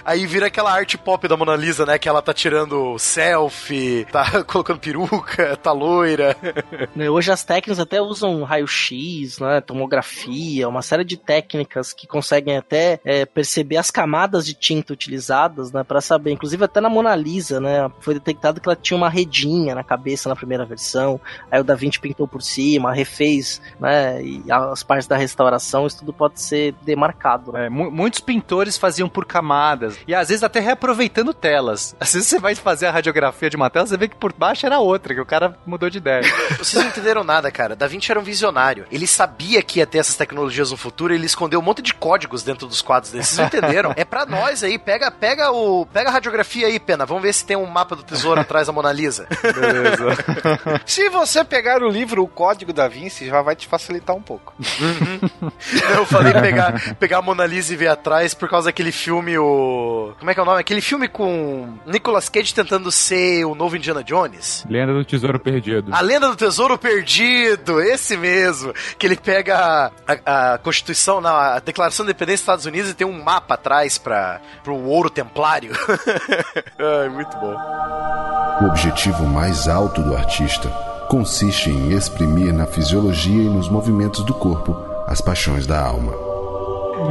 Aí 0.04 0.26
vira 0.26 0.46
aquela 0.46 0.72
arte 0.72 0.98
pop 0.98 1.26
da 1.28 1.36
Mona 1.36 1.54
Lisa, 1.56 1.86
né? 1.86 1.98
Que 1.98 2.08
ela 2.08 2.22
tá 2.22 2.34
tirando 2.34 2.98
selfie, 2.98 4.06
tá 4.10 4.42
colocando 4.44 4.80
peruca, 4.80 5.56
tá 5.56 5.72
loira. 5.72 6.36
Né, 6.94 7.08
Hoje 7.08 7.30
as 7.30 7.44
técnicas 7.44 7.78
até 7.78 8.00
usam 8.00 8.42
raio-x, 8.42 9.38
né, 9.38 9.60
tomografia, 9.60 10.68
uma 10.68 10.82
série 10.82 11.04
de 11.04 11.16
técnicas 11.16 11.92
que 11.92 12.06
conseguem 12.06 12.56
até 12.56 13.00
é, 13.04 13.24
perceber 13.24 13.76
as 13.76 13.90
camadas 13.90 14.44
de 14.44 14.54
tinta 14.54 14.92
utilizadas, 14.92 15.72
né, 15.72 15.84
para 15.84 16.00
saber. 16.00 16.32
Inclusive 16.32 16.64
até 16.64 16.80
na 16.80 16.88
Mona 16.88 17.14
Lisa, 17.14 17.60
né, 17.60 17.90
foi 18.00 18.14
detectado 18.14 18.60
que 18.60 18.68
ela 18.68 18.76
tinha 18.76 18.96
uma 18.96 19.08
redinha 19.08 19.74
na 19.74 19.84
cabeça 19.84 20.28
na 20.28 20.36
primeira 20.36 20.64
versão. 20.64 21.20
Aí 21.50 21.60
o 21.60 21.64
Da 21.64 21.74
Vinci 21.74 22.00
pintou 22.00 22.26
por 22.26 22.42
cima, 22.42 22.92
refez, 22.92 23.60
né, 23.78 24.22
e 24.22 24.42
as 24.50 24.82
partes 24.82 25.06
da 25.06 25.16
restauração, 25.16 25.35
isso 25.86 25.98
tudo 25.98 26.12
pode 26.12 26.40
ser 26.40 26.74
demarcado. 26.82 27.52
Né? 27.52 27.66
É, 27.66 27.68
mu- 27.68 27.90
muitos 27.90 28.20
pintores 28.20 28.76
faziam 28.78 29.08
por 29.08 29.24
camadas. 29.24 29.98
E 30.06 30.14
às 30.14 30.28
vezes 30.28 30.42
até 30.42 30.60
reaproveitando 30.60 31.32
telas. 31.34 31.94
Às 32.00 32.12
vezes 32.14 32.28
você 32.28 32.38
vai 32.38 32.54
fazer 32.54 32.86
a 32.86 32.90
radiografia 32.90 33.50
de 33.50 33.56
uma 33.56 33.68
tela, 33.70 33.86
você 33.86 33.96
vê 33.96 34.08
que 34.08 34.16
por 34.16 34.32
baixo 34.32 34.64
era 34.66 34.78
outra, 34.78 35.14
que 35.14 35.20
o 35.20 35.26
cara 35.26 35.56
mudou 35.66 35.90
de 35.90 35.98
ideia. 35.98 36.22
Vocês 36.58 36.82
não 36.82 36.90
entenderam 36.90 37.24
nada, 37.24 37.50
cara. 37.50 37.74
Da 37.76 37.86
Vinci 37.86 38.10
era 38.10 38.20
um 38.20 38.22
visionário. 38.22 38.86
Ele 38.90 39.06
sabia 39.06 39.62
que 39.62 39.78
ia 39.78 39.86
ter 39.86 39.98
essas 39.98 40.16
tecnologias 40.16 40.70
no 40.70 40.76
futuro 40.76 41.12
e 41.12 41.16
ele 41.16 41.26
escondeu 41.26 41.58
um 41.60 41.62
monte 41.62 41.82
de 41.82 41.92
códigos 41.94 42.42
dentro 42.42 42.66
dos 42.66 42.80
quadros 42.82 43.10
dele. 43.12 43.24
Vocês 43.24 43.38
não 43.38 43.46
entenderam? 43.46 43.92
É 43.96 44.04
pra 44.04 44.24
nós 44.26 44.62
aí. 44.62 44.78
Pega, 44.78 45.10
pega, 45.10 45.50
o, 45.50 45.86
pega 45.86 46.08
a 46.10 46.12
radiografia 46.12 46.66
aí, 46.66 46.78
Pena. 46.78 47.04
Vamos 47.06 47.22
ver 47.22 47.32
se 47.32 47.44
tem 47.44 47.56
um 47.56 47.66
mapa 47.66 47.96
do 47.96 48.02
tesouro 48.02 48.40
atrás 48.40 48.66
da 48.66 48.72
Mona 48.72 48.92
Lisa. 48.92 49.26
Beleza. 49.42 50.06
Se 50.86 51.08
você 51.08 51.44
pegar 51.44 51.82
o 51.82 51.88
livro 51.88 52.22
O 52.22 52.28
Código 52.28 52.72
da 52.72 52.86
Vinci, 52.88 53.26
já 53.26 53.42
vai 53.42 53.56
te 53.56 53.66
facilitar 53.66 54.14
um 54.14 54.22
pouco. 54.22 54.54
Eu 55.94 56.06
falei 56.06 56.32
pegar, 56.32 56.96
pegar 56.96 57.18
a 57.18 57.22
Mona 57.22 57.46
Lisa 57.46 57.72
e 57.72 57.76
ver 57.76 57.88
atrás 57.88 58.34
por 58.34 58.48
causa 58.48 58.68
daquele 58.68 58.92
filme, 58.92 59.38
o. 59.38 60.12
Como 60.18 60.30
é 60.30 60.34
que 60.34 60.40
é 60.40 60.42
o 60.42 60.46
nome? 60.46 60.60
Aquele 60.60 60.80
filme 60.80 61.08
com 61.08 61.74
Nicolas 61.86 62.28
Cage 62.28 62.54
tentando 62.54 62.90
ser 62.90 63.44
o 63.44 63.54
novo 63.54 63.76
Indiana 63.76 64.02
Jones. 64.02 64.64
Lenda 64.68 64.92
do 64.92 65.04
Tesouro 65.04 65.38
Perdido. 65.38 65.94
A 65.94 66.00
Lenda 66.00 66.28
do 66.28 66.36
Tesouro 66.36 66.78
Perdido, 66.78 67.80
esse 67.80 68.16
mesmo. 68.16 68.72
Que 68.98 69.06
ele 69.06 69.16
pega 69.16 69.92
a, 70.06 70.52
a 70.54 70.58
Constituição, 70.58 71.20
na 71.20 71.56
a 71.56 71.58
Declaração 71.60 72.04
de 72.04 72.10
Independência 72.10 72.36
dos 72.36 72.42
Estados 72.42 72.66
Unidos 72.66 72.90
e 72.90 72.94
tem 72.94 73.06
um 73.06 73.22
mapa 73.22 73.54
atrás 73.54 73.98
para 73.98 74.40
pro 74.62 74.74
ouro 74.74 75.10
templário. 75.10 75.72
Ai, 76.78 77.08
muito 77.08 77.36
bom. 77.38 77.56
O 78.60 78.66
objetivo 78.68 79.24
mais 79.24 79.68
alto 79.68 80.02
do 80.02 80.16
artista 80.16 80.68
consiste 81.08 81.70
em 81.70 81.92
exprimir 81.92 82.52
na 82.52 82.66
fisiologia 82.66 83.42
e 83.42 83.48
nos 83.48 83.68
movimentos 83.68 84.24
do 84.24 84.34
corpo 84.34 84.95
as 85.06 85.20
paixões 85.20 85.66
da 85.66 85.80
alma. 85.80 86.25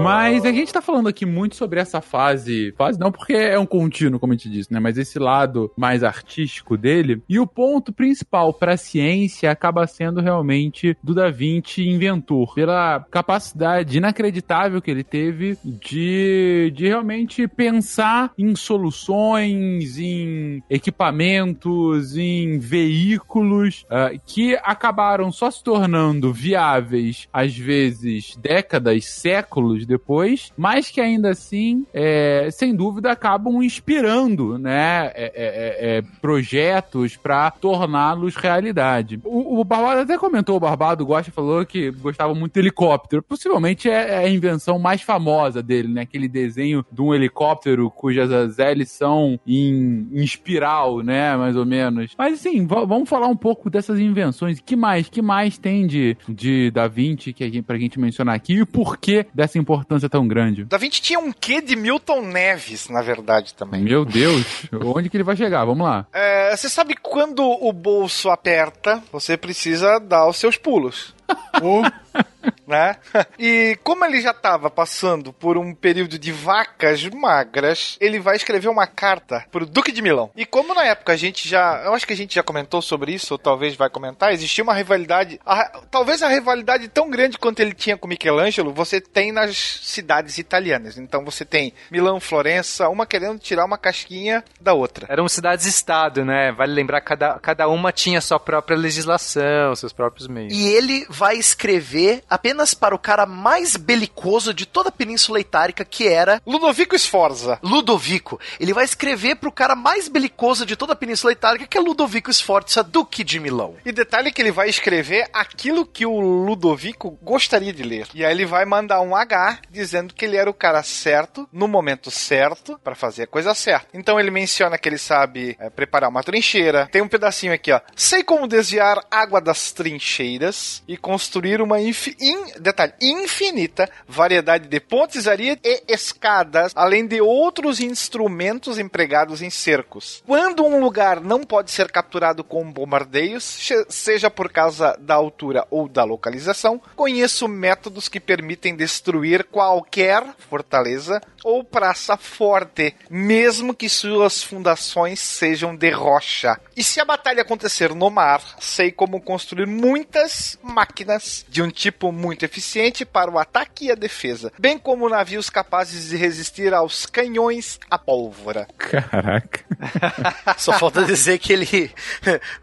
Mas 0.01 0.45
a 0.45 0.51
gente 0.51 0.71
tá 0.71 0.81
falando 0.81 1.07
aqui 1.07 1.25
muito 1.25 1.55
sobre 1.55 1.79
essa 1.79 2.01
fase. 2.01 2.73
Fase 2.77 2.99
não 2.99 3.11
porque 3.11 3.33
é 3.33 3.57
um 3.57 3.65
contínuo, 3.65 4.19
como 4.19 4.33
a 4.33 4.35
gente 4.35 4.49
disse, 4.49 4.71
né? 4.71 4.79
Mas 4.79 4.97
esse 4.97 5.17
lado 5.17 5.71
mais 5.77 6.03
artístico 6.03 6.77
dele. 6.77 7.21
E 7.27 7.39
o 7.39 7.47
ponto 7.47 7.93
principal 7.93 8.53
pra 8.53 8.77
ciência 8.77 9.49
acaba 9.49 9.87
sendo 9.87 10.21
realmente 10.21 10.97
do 11.03 11.13
Da 11.13 11.29
Vinci 11.29 11.87
inventor. 11.87 12.53
Pela 12.53 13.05
capacidade 13.09 13.97
inacreditável 13.97 14.81
que 14.81 14.91
ele 14.91 15.03
teve 15.03 15.57
de, 15.63 16.71
de 16.75 16.87
realmente 16.87 17.47
pensar 17.47 18.31
em 18.37 18.55
soluções, 18.55 19.97
em 19.97 20.61
equipamentos, 20.69 22.17
em 22.17 22.59
veículos 22.59 23.85
ah, 23.89 24.11
que 24.25 24.55
acabaram 24.63 25.31
só 25.31 25.49
se 25.49 25.63
tornando 25.63 26.33
viáveis, 26.33 27.27
às 27.31 27.55
vezes 27.55 28.35
décadas, 28.41 29.05
séculos 29.05 29.84
depois, 29.85 30.51
mas 30.57 30.89
que 30.89 30.99
ainda 31.01 31.29
assim, 31.29 31.85
é, 31.93 32.49
sem 32.51 32.75
dúvida, 32.75 33.11
acabam 33.11 33.61
inspirando 33.63 34.57
né, 34.57 35.11
é, 35.15 35.31
é, 35.35 35.97
é, 35.97 36.01
projetos 36.21 37.15
para 37.15 37.51
torná-los 37.51 38.35
realidade. 38.35 39.19
O, 39.23 39.59
o 39.59 39.63
Barbado 39.63 40.01
até 40.01 40.17
comentou, 40.17 40.57
o 40.57 40.59
Barbado 40.59 41.05
Gosta 41.05 41.31
falou 41.31 41.65
que 41.65 41.91
gostava 41.91 42.33
muito 42.33 42.53
de 42.53 42.59
helicóptero. 42.59 43.23
Possivelmente 43.23 43.89
é, 43.89 44.13
é 44.13 44.17
a 44.17 44.29
invenção 44.29 44.77
mais 44.79 45.01
famosa 45.01 45.61
dele, 45.61 45.87
né? 45.87 46.01
Aquele 46.01 46.27
desenho 46.27 46.85
de 46.91 47.01
um 47.01 47.13
helicóptero 47.13 47.89
cujas 47.89 48.59
hélices 48.59 48.95
são 48.97 49.39
em, 49.45 50.07
em 50.11 50.23
espiral, 50.23 51.01
né? 51.01 51.35
Mais 51.35 51.55
ou 51.55 51.65
menos. 51.65 52.11
Mas 52.17 52.33
assim, 52.39 52.65
va- 52.65 52.85
vamos 52.85 53.09
falar 53.09 53.27
um 53.27 53.35
pouco 53.35 53.69
dessas 53.69 53.99
invenções. 53.99 54.59
Que 54.59 54.75
mais? 54.75 55.09
Que 55.09 55.21
mais 55.21 55.57
tem 55.57 55.87
de, 55.87 56.17
de 56.27 56.71
Da 56.71 56.87
Vinci 56.87 57.33
que 57.33 57.43
a 57.43 57.47
gente, 57.47 57.63
pra 57.63 57.77
gente 57.77 57.99
mencionar 57.99 58.35
aqui? 58.35 58.53
E 58.53 58.61
o 58.61 58.65
porquê 58.67 59.25
dessa 59.33 59.57
importância 59.65 60.07
tão 60.07 60.27
grande? 60.27 60.63
Da 60.63 60.77
Vinci 60.77 61.01
tinha 61.01 61.19
um 61.19 61.31
quê 61.31 61.59
de 61.59 61.75
Milton 61.75 62.21
Neves, 62.21 62.87
na 62.87 63.01
verdade, 63.01 63.53
também. 63.55 63.81
Meu 63.81 64.05
Deus, 64.05 64.67
onde 64.83 65.09
que 65.09 65.17
ele 65.17 65.23
vai 65.23 65.35
chegar? 65.35 65.65
Vamos 65.65 65.85
lá. 65.85 66.05
É, 66.13 66.55
você 66.55 66.69
sabe 66.69 66.95
quando 66.95 67.41
o 67.43 67.73
bolso 67.73 68.29
aperta, 68.29 69.01
você 69.11 69.35
precisa 69.35 69.99
dar 69.99 70.27
os 70.27 70.37
seus 70.37 70.57
pulos. 70.57 71.15
né? 72.67 72.97
E 73.37 73.77
como 73.83 74.05
ele 74.05 74.21
já 74.21 74.31
estava 74.31 74.69
passando 74.69 75.33
por 75.33 75.57
um 75.57 75.73
período 75.73 76.17
de 76.17 76.31
vacas 76.31 77.03
magras, 77.09 77.97
ele 77.99 78.19
vai 78.19 78.35
escrever 78.35 78.69
uma 78.69 78.87
carta 78.87 79.45
pro 79.51 79.65
Duque 79.65 79.91
de 79.91 80.01
Milão. 80.01 80.31
E 80.35 80.45
como 80.45 80.73
na 80.73 80.83
época 80.85 81.13
a 81.13 81.17
gente 81.17 81.47
já, 81.47 81.81
eu 81.85 81.93
acho 81.93 82.07
que 82.07 82.13
a 82.13 82.15
gente 82.15 82.35
já 82.35 82.43
comentou 82.43 82.81
sobre 82.81 83.13
isso, 83.13 83.33
ou 83.33 83.37
talvez 83.37 83.75
vai 83.75 83.89
comentar, 83.89 84.31
existia 84.33 84.63
uma 84.63 84.73
rivalidade, 84.73 85.39
a- 85.45 85.81
talvez 85.91 86.21
a 86.23 86.27
rivalidade 86.29 86.87
tão 86.87 87.09
grande 87.09 87.37
quanto 87.37 87.59
ele 87.59 87.73
tinha 87.73 87.97
com 87.97 88.07
Michelangelo, 88.07 88.73
você 88.73 89.01
tem 89.01 89.31
nas 89.31 89.55
cidades 89.83 90.37
italianas. 90.37 90.97
Então 90.97 91.23
você 91.25 91.43
tem 91.43 91.73
Milão, 91.91 92.19
Florença, 92.19 92.87
uma 92.89 93.05
querendo 93.05 93.37
tirar 93.39 93.65
uma 93.65 93.77
casquinha 93.77 94.43
da 94.61 94.73
outra. 94.73 95.07
Eram 95.09 95.27
cidades-estado, 95.27 96.23
né? 96.23 96.51
Vale 96.51 96.73
lembrar 96.73 97.01
que 97.01 97.07
cada, 97.07 97.39
cada 97.39 97.67
uma 97.67 97.91
tinha 97.91 98.21
sua 98.21 98.39
própria 98.39 98.77
legislação, 98.77 99.75
seus 99.75 99.93
próprios 99.93 100.27
meios. 100.27 100.53
E 100.53 100.67
ele 100.67 101.05
vai 101.09 101.35
escrever 101.37 102.23
apenas 102.29 102.54
para 102.73 102.95
o 102.95 102.99
cara 102.99 103.25
mais 103.25 103.75
belicoso 103.75 104.53
de 104.53 104.65
toda 104.65 104.89
a 104.89 104.91
Península 104.91 105.39
Itálica, 105.39 105.83
que 105.85 106.07
era 106.07 106.41
Ludovico 106.45 106.97
Sforza. 106.97 107.59
Ludovico. 107.61 108.39
Ele 108.59 108.73
vai 108.73 108.85
escrever 108.85 109.35
para 109.35 109.49
o 109.49 109.51
cara 109.51 109.75
mais 109.75 110.07
belicoso 110.07 110.65
de 110.65 110.75
toda 110.75 110.93
a 110.93 110.95
Península 110.95 111.31
Itálica, 111.33 111.67
que 111.67 111.77
é 111.77 111.81
Ludovico 111.81 112.31
Sforza, 112.33 112.83
Duque 112.83 113.23
de 113.23 113.39
Milão. 113.39 113.75
E 113.85 113.91
detalhe 113.91 114.31
que 114.31 114.41
ele 114.41 114.51
vai 114.51 114.69
escrever 114.69 115.27
aquilo 115.33 115.85
que 115.85 116.05
o 116.05 116.19
Ludovico 116.19 117.17
gostaria 117.21 117.73
de 117.73 117.83
ler. 117.83 118.07
E 118.13 118.23
aí 118.25 118.31
ele 118.31 118.45
vai 118.45 118.65
mandar 118.65 119.01
um 119.01 119.15
H 119.15 119.59
dizendo 119.69 120.13
que 120.13 120.25
ele 120.25 120.37
era 120.37 120.49
o 120.49 120.53
cara 120.53 120.81
certo, 120.83 121.47
no 121.51 121.67
momento 121.67 122.09
certo, 122.11 122.79
para 122.83 122.95
fazer 122.95 123.23
a 123.23 123.27
coisa 123.27 123.53
certa. 123.53 123.87
Então 123.93 124.19
ele 124.19 124.31
menciona 124.31 124.77
que 124.77 124.87
ele 124.87 124.97
sabe 124.97 125.55
é, 125.59 125.69
preparar 125.69 126.09
uma 126.09 126.23
trincheira. 126.23 126.87
Tem 126.91 127.01
um 127.01 127.07
pedacinho 127.07 127.53
aqui, 127.53 127.71
ó. 127.71 127.79
Sei 127.95 128.23
como 128.23 128.47
desviar 128.47 129.03
água 129.11 129.39
das 129.41 129.71
trincheiras 129.71 130.83
e 130.87 130.97
construir 130.97 131.61
uma 131.61 131.79
infi 131.81 132.15
in- 132.19 132.44
detalhe, 132.59 132.93
infinita 133.01 133.89
variedade 134.07 134.67
de 134.67 134.79
pontes, 134.79 135.27
areia 135.27 135.57
e 135.63 135.83
escadas, 135.87 136.71
além 136.75 137.05
de 137.05 137.21
outros 137.21 137.79
instrumentos 137.79 138.77
empregados 138.77 139.41
em 139.41 139.49
cercos. 139.49 140.23
Quando 140.25 140.63
um 140.65 140.79
lugar 140.79 141.21
não 141.21 141.43
pode 141.43 141.71
ser 141.71 141.91
capturado 141.91 142.43
com 142.43 142.71
bombardeios, 142.71 143.71
seja 143.89 144.29
por 144.29 144.51
causa 144.51 144.95
da 144.99 145.15
altura 145.15 145.65
ou 145.69 145.87
da 145.87 146.03
localização, 146.03 146.81
conheço 146.95 147.47
métodos 147.47 148.09
que 148.09 148.19
permitem 148.19 148.75
destruir 148.75 149.45
qualquer 149.45 150.23
fortaleza 150.49 151.21
ou 151.43 151.63
praça 151.63 152.17
forte, 152.17 152.95
mesmo 153.09 153.73
que 153.73 153.87
suas 153.87 154.41
fundações 154.41 155.19
sejam 155.19 155.75
de 155.75 155.91
rocha. 155.91 156.59
E 156.75 156.83
se 156.83 156.99
a 156.99 157.05
batalha 157.05 157.43
acontecer 157.43 157.93
no 157.93 158.09
mar, 158.09 158.41
sei 158.59 158.91
como 158.91 159.21
construir 159.21 159.67
muitas 159.67 160.57
máquinas 160.63 161.45
de 161.47 161.61
um 161.61 161.69
tipo 161.69 162.11
muito 162.11 162.34
muito 162.35 162.43
eficiente 162.43 163.05
para 163.05 163.31
o 163.31 163.39
ataque 163.39 163.85
e 163.85 163.91
a 163.91 163.95
defesa, 163.95 164.51
bem 164.59 164.77
como 164.77 165.07
navios 165.07 165.49
capazes 165.49 166.09
de 166.09 166.17
resistir 166.17 166.73
aos 166.73 167.05
canhões 167.05 167.79
a 167.89 167.97
pólvora. 167.97 168.67
Caraca. 168.77 169.61
Só 170.57 170.73
falta 170.73 171.03
dizer 171.03 171.39
que 171.39 171.53
ele. 171.53 171.91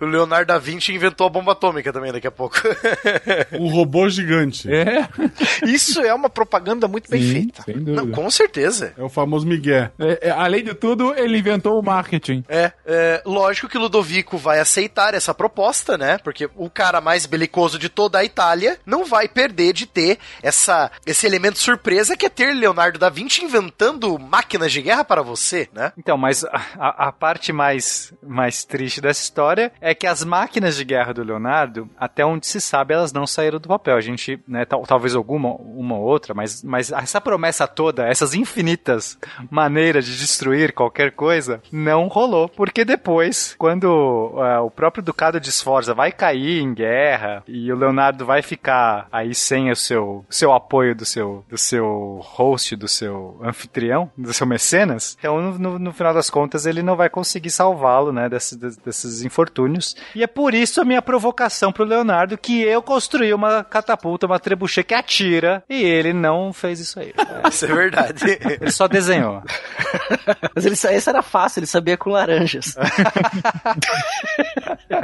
O 0.00 0.04
Leonardo 0.04 0.48
da 0.52 0.58
Vinci 0.58 0.92
inventou 0.92 1.26
a 1.26 1.30
bomba 1.30 1.52
atômica 1.52 1.92
também 1.92 2.12
daqui 2.12 2.26
a 2.26 2.30
pouco. 2.30 2.56
Um 3.58 3.68
robô 3.68 4.08
gigante. 4.08 4.68
É, 4.72 5.08
Isso 5.66 6.00
é 6.00 6.12
uma 6.12 6.28
propaganda 6.28 6.88
muito 6.88 7.08
bem 7.10 7.22
sim, 7.22 7.32
feita. 7.32 7.62
sem 7.62 7.74
dúvida. 7.74 8.02
Não, 8.02 8.10
com 8.10 8.30
certeza. 8.30 8.92
É 8.98 9.02
o 9.02 9.08
famoso 9.08 9.46
Miguel. 9.46 9.90
É, 9.98 10.28
é, 10.28 10.30
além 10.30 10.64
de 10.64 10.74
tudo, 10.74 11.14
ele 11.14 11.38
inventou 11.38 11.78
o 11.78 11.82
marketing. 11.82 12.44
É, 12.48 12.72
é, 12.84 13.22
lógico 13.24 13.68
que 13.68 13.78
o 13.78 13.80
Ludovico 13.80 14.36
vai 14.36 14.58
aceitar 14.58 15.14
essa 15.14 15.32
proposta, 15.32 15.96
né? 15.96 16.18
Porque 16.18 16.50
o 16.56 16.68
cara 16.68 17.00
mais 17.00 17.24
belicoso 17.26 17.78
de 17.78 17.88
toda 17.88 18.18
a 18.18 18.24
Itália 18.24 18.78
não 18.84 19.04
vai 19.04 19.28
perder 19.28 19.61
de 19.70 19.84
ter 19.84 20.18
essa, 20.42 20.90
esse 21.04 21.26
elemento 21.26 21.58
surpresa 21.58 22.16
que 22.16 22.24
é 22.24 22.30
ter 22.30 22.54
Leonardo 22.54 22.98
da 22.98 23.10
Vinci 23.10 23.44
inventando 23.44 24.18
máquinas 24.18 24.72
de 24.72 24.80
guerra 24.80 25.04
para 25.04 25.20
você, 25.20 25.68
né? 25.74 25.92
Então, 25.98 26.16
mas 26.16 26.42
a, 26.46 27.08
a- 27.08 27.12
parte 27.12 27.52
mais, 27.52 28.14
mais 28.22 28.64
triste 28.64 28.98
dessa 29.02 29.20
história 29.22 29.70
é 29.82 29.94
que 29.94 30.06
as 30.06 30.24
máquinas 30.24 30.76
de 30.76 30.84
guerra 30.84 31.12
do 31.12 31.22
Leonardo, 31.22 31.90
até 31.98 32.24
onde 32.24 32.46
se 32.46 32.58
sabe, 32.62 32.94
elas 32.94 33.12
não 33.12 33.26
saíram 33.26 33.58
do 33.58 33.68
papel. 33.68 33.96
A 33.96 34.00
gente, 34.00 34.40
né, 34.48 34.64
tal- 34.64 34.84
talvez 34.86 35.14
alguma 35.14 35.50
uma 35.50 35.96
ou 35.96 36.02
outra, 36.02 36.32
mas, 36.32 36.62
mas 36.62 36.90
essa 36.90 37.20
promessa 37.20 37.68
toda, 37.68 38.06
essas 38.08 38.32
infinitas 38.34 39.18
maneiras 39.50 40.06
de 40.06 40.16
destruir 40.16 40.72
qualquer 40.72 41.12
coisa, 41.12 41.60
não 41.70 42.08
rolou. 42.08 42.48
Porque 42.48 42.84
depois, 42.84 43.54
quando 43.58 44.32
ah, 44.38 44.62
o 44.62 44.70
próprio 44.70 45.02
Ducado 45.02 45.38
de 45.38 45.50
Sforza 45.52 45.92
vai 45.92 46.10
cair 46.12 46.60
em 46.62 46.72
guerra 46.72 47.42
e 47.46 47.70
o 47.72 47.76
Leonardo 47.76 48.24
vai 48.24 48.40
ficar 48.40 49.06
aí 49.12 49.34
sem 49.52 49.70
o 49.70 49.76
seu, 49.76 50.24
seu 50.30 50.50
apoio 50.52 50.94
do 50.94 51.04
seu, 51.04 51.44
do 51.46 51.58
seu 51.58 52.20
host, 52.22 52.74
do 52.74 52.88
seu 52.88 53.38
anfitrião, 53.44 54.10
do 54.16 54.32
seu 54.32 54.46
mecenas, 54.46 55.14
então 55.18 55.40
no, 55.42 55.58
no- 55.58 55.78
no 55.78 55.92
final 55.92 56.14
das 56.14 56.30
contas 56.30 56.64
ele 56.64 56.82
não 56.82 56.96
vai 56.96 57.10
conseguir 57.10 57.50
salvá-lo, 57.50 58.12
né, 58.12 58.30
desses, 58.30 58.56
des- 58.56 58.76
desses 58.78 59.22
infortúnios. 59.22 59.94
E 60.14 60.22
é 60.22 60.26
por 60.26 60.54
isso 60.54 60.80
a 60.80 60.84
minha 60.86 61.02
provocação 61.02 61.70
pro 61.70 61.84
Leonardo 61.84 62.38
que 62.38 62.62
eu 62.62 62.80
construí 62.80 63.34
uma 63.34 63.62
catapulta, 63.62 64.24
uma 64.26 64.40
trebuchet 64.40 64.84
que 64.86 64.94
atira 64.94 65.62
e 65.68 65.82
ele 65.82 66.14
não 66.14 66.50
fez 66.52 66.80
isso 66.80 66.98
aí. 66.98 67.12
É, 67.18 67.48
Isso 67.52 67.66
é 67.66 67.68
verdade. 67.68 68.24
ele 68.60 68.70
só 68.70 68.88
desenhou. 68.88 69.42
Mas 70.56 70.64
ele, 70.64 70.74
esse 70.74 71.08
era 71.08 71.20
fácil, 71.22 71.60
ele 71.60 71.66
sabia 71.66 71.96
com 71.98 72.08
laranjas. 72.10 72.74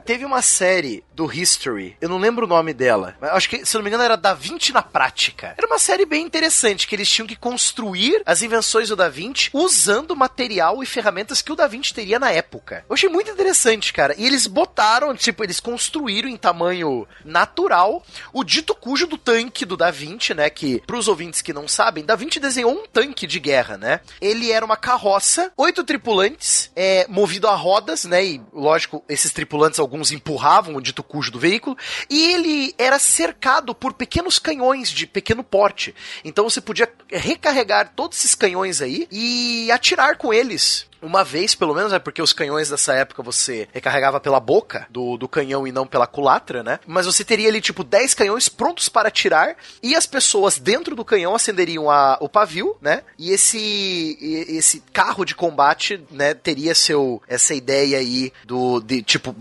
Teve 0.06 0.24
uma 0.24 0.40
série 0.42 1.04
do 1.14 1.30
History, 1.32 1.96
eu 2.00 2.08
não 2.08 2.16
lembro 2.18 2.46
o 2.46 2.48
nome 2.48 2.72
dela, 2.72 3.14
mas 3.20 3.30
acho 3.32 3.48
que, 3.50 3.66
se 3.66 3.74
não 3.74 3.82
me 3.82 3.88
engano, 3.90 4.02
era 4.04 4.16
Da 4.16 4.32
Vinci 4.38 4.72
na 4.72 4.80
Prática. 4.80 5.54
Era 5.58 5.66
uma 5.66 5.78
série 5.78 6.06
bem 6.06 6.24
interessante, 6.24 6.86
que 6.86 6.94
eles 6.94 7.10
tinham 7.10 7.26
que 7.26 7.36
construir 7.36 8.22
as 8.24 8.40
invenções 8.40 8.88
do 8.88 8.96
Da 8.96 9.10
Vinci 9.10 9.50
usando 9.52 10.16
material 10.16 10.82
e 10.82 10.86
ferramentas 10.86 11.42
que 11.42 11.52
o 11.52 11.56
Da 11.56 11.66
Vinci 11.66 11.92
teria 11.92 12.18
na 12.18 12.30
época. 12.30 12.84
Eu 12.88 12.94
achei 12.94 13.08
muito 13.08 13.30
interessante, 13.30 13.92
cara. 13.92 14.14
E 14.16 14.24
eles 14.24 14.46
botaram, 14.46 15.14
tipo, 15.14 15.44
eles 15.44 15.60
construíram 15.60 16.28
em 16.28 16.36
tamanho 16.36 17.06
natural 17.24 18.02
o 18.32 18.42
dito 18.44 18.74
cujo 18.74 19.06
do 19.06 19.18
tanque 19.18 19.66
do 19.66 19.76
Da 19.76 19.90
Vinci, 19.90 20.32
né? 20.32 20.48
Que, 20.48 20.80
pros 20.86 21.08
ouvintes 21.08 21.42
que 21.42 21.52
não 21.52 21.68
sabem, 21.68 22.04
Da 22.04 22.16
Vinci 22.16 22.40
desenhou 22.40 22.72
um 22.72 22.86
tanque 22.86 23.26
de 23.26 23.40
guerra, 23.40 23.76
né? 23.76 24.00
Ele 24.20 24.50
era 24.50 24.64
uma 24.64 24.76
carroça, 24.76 25.52
oito 25.56 25.84
tripulantes, 25.84 26.70
é, 26.74 27.06
movido 27.08 27.48
a 27.48 27.54
rodas, 27.54 28.04
né? 28.04 28.24
E, 28.24 28.40
lógico, 28.52 29.04
esses 29.08 29.32
tripulantes, 29.32 29.80
alguns 29.80 30.12
empurravam 30.12 30.76
o 30.76 30.80
dito 30.80 31.02
cujo 31.02 31.32
do 31.32 31.38
veículo. 31.38 31.76
E 32.08 32.32
ele 32.32 32.74
era 32.78 32.98
cercado 32.98 33.74
por 33.74 33.92
pequenos 33.92 34.27
canhões 34.36 34.90
de 34.90 35.06
pequeno 35.06 35.44
porte. 35.44 35.94
Então 36.24 36.50
você 36.50 36.60
podia 36.60 36.90
recarregar 37.08 37.92
todos 37.94 38.18
esses 38.18 38.34
canhões 38.34 38.82
aí 38.82 39.06
e 39.12 39.70
atirar 39.70 40.16
com 40.16 40.34
eles 40.34 40.88
uma 41.00 41.24
vez, 41.24 41.54
pelo 41.54 41.74
menos, 41.74 41.92
é 41.92 41.98
porque 41.98 42.22
os 42.22 42.32
canhões 42.32 42.68
dessa 42.68 42.94
época 42.94 43.22
você 43.22 43.68
recarregava 43.72 44.20
pela 44.20 44.40
boca 44.40 44.86
do, 44.90 45.16
do 45.16 45.28
canhão 45.28 45.66
e 45.66 45.72
não 45.72 45.86
pela 45.86 46.06
culatra, 46.06 46.62
né? 46.62 46.80
Mas 46.86 47.06
você 47.06 47.24
teria 47.24 47.48
ali, 47.48 47.60
tipo, 47.60 47.84
10 47.84 48.14
canhões 48.14 48.48
prontos 48.48 48.88
para 48.88 49.08
atirar 49.08 49.56
e 49.82 49.94
as 49.94 50.06
pessoas 50.06 50.58
dentro 50.58 50.96
do 50.96 51.04
canhão 51.04 51.34
acenderiam 51.34 51.90
a, 51.90 52.18
o 52.20 52.28
pavio, 52.28 52.76
né? 52.80 53.02
E 53.18 53.30
esse, 53.30 54.18
esse 54.48 54.82
carro 54.92 55.24
de 55.24 55.34
combate, 55.34 56.02
né, 56.10 56.34
teria 56.34 56.74
seu, 56.74 57.22
essa 57.28 57.54
ideia 57.54 57.98
aí 57.98 58.32
do, 58.44 58.80
de, 58.80 59.02
tipo, 59.02 59.34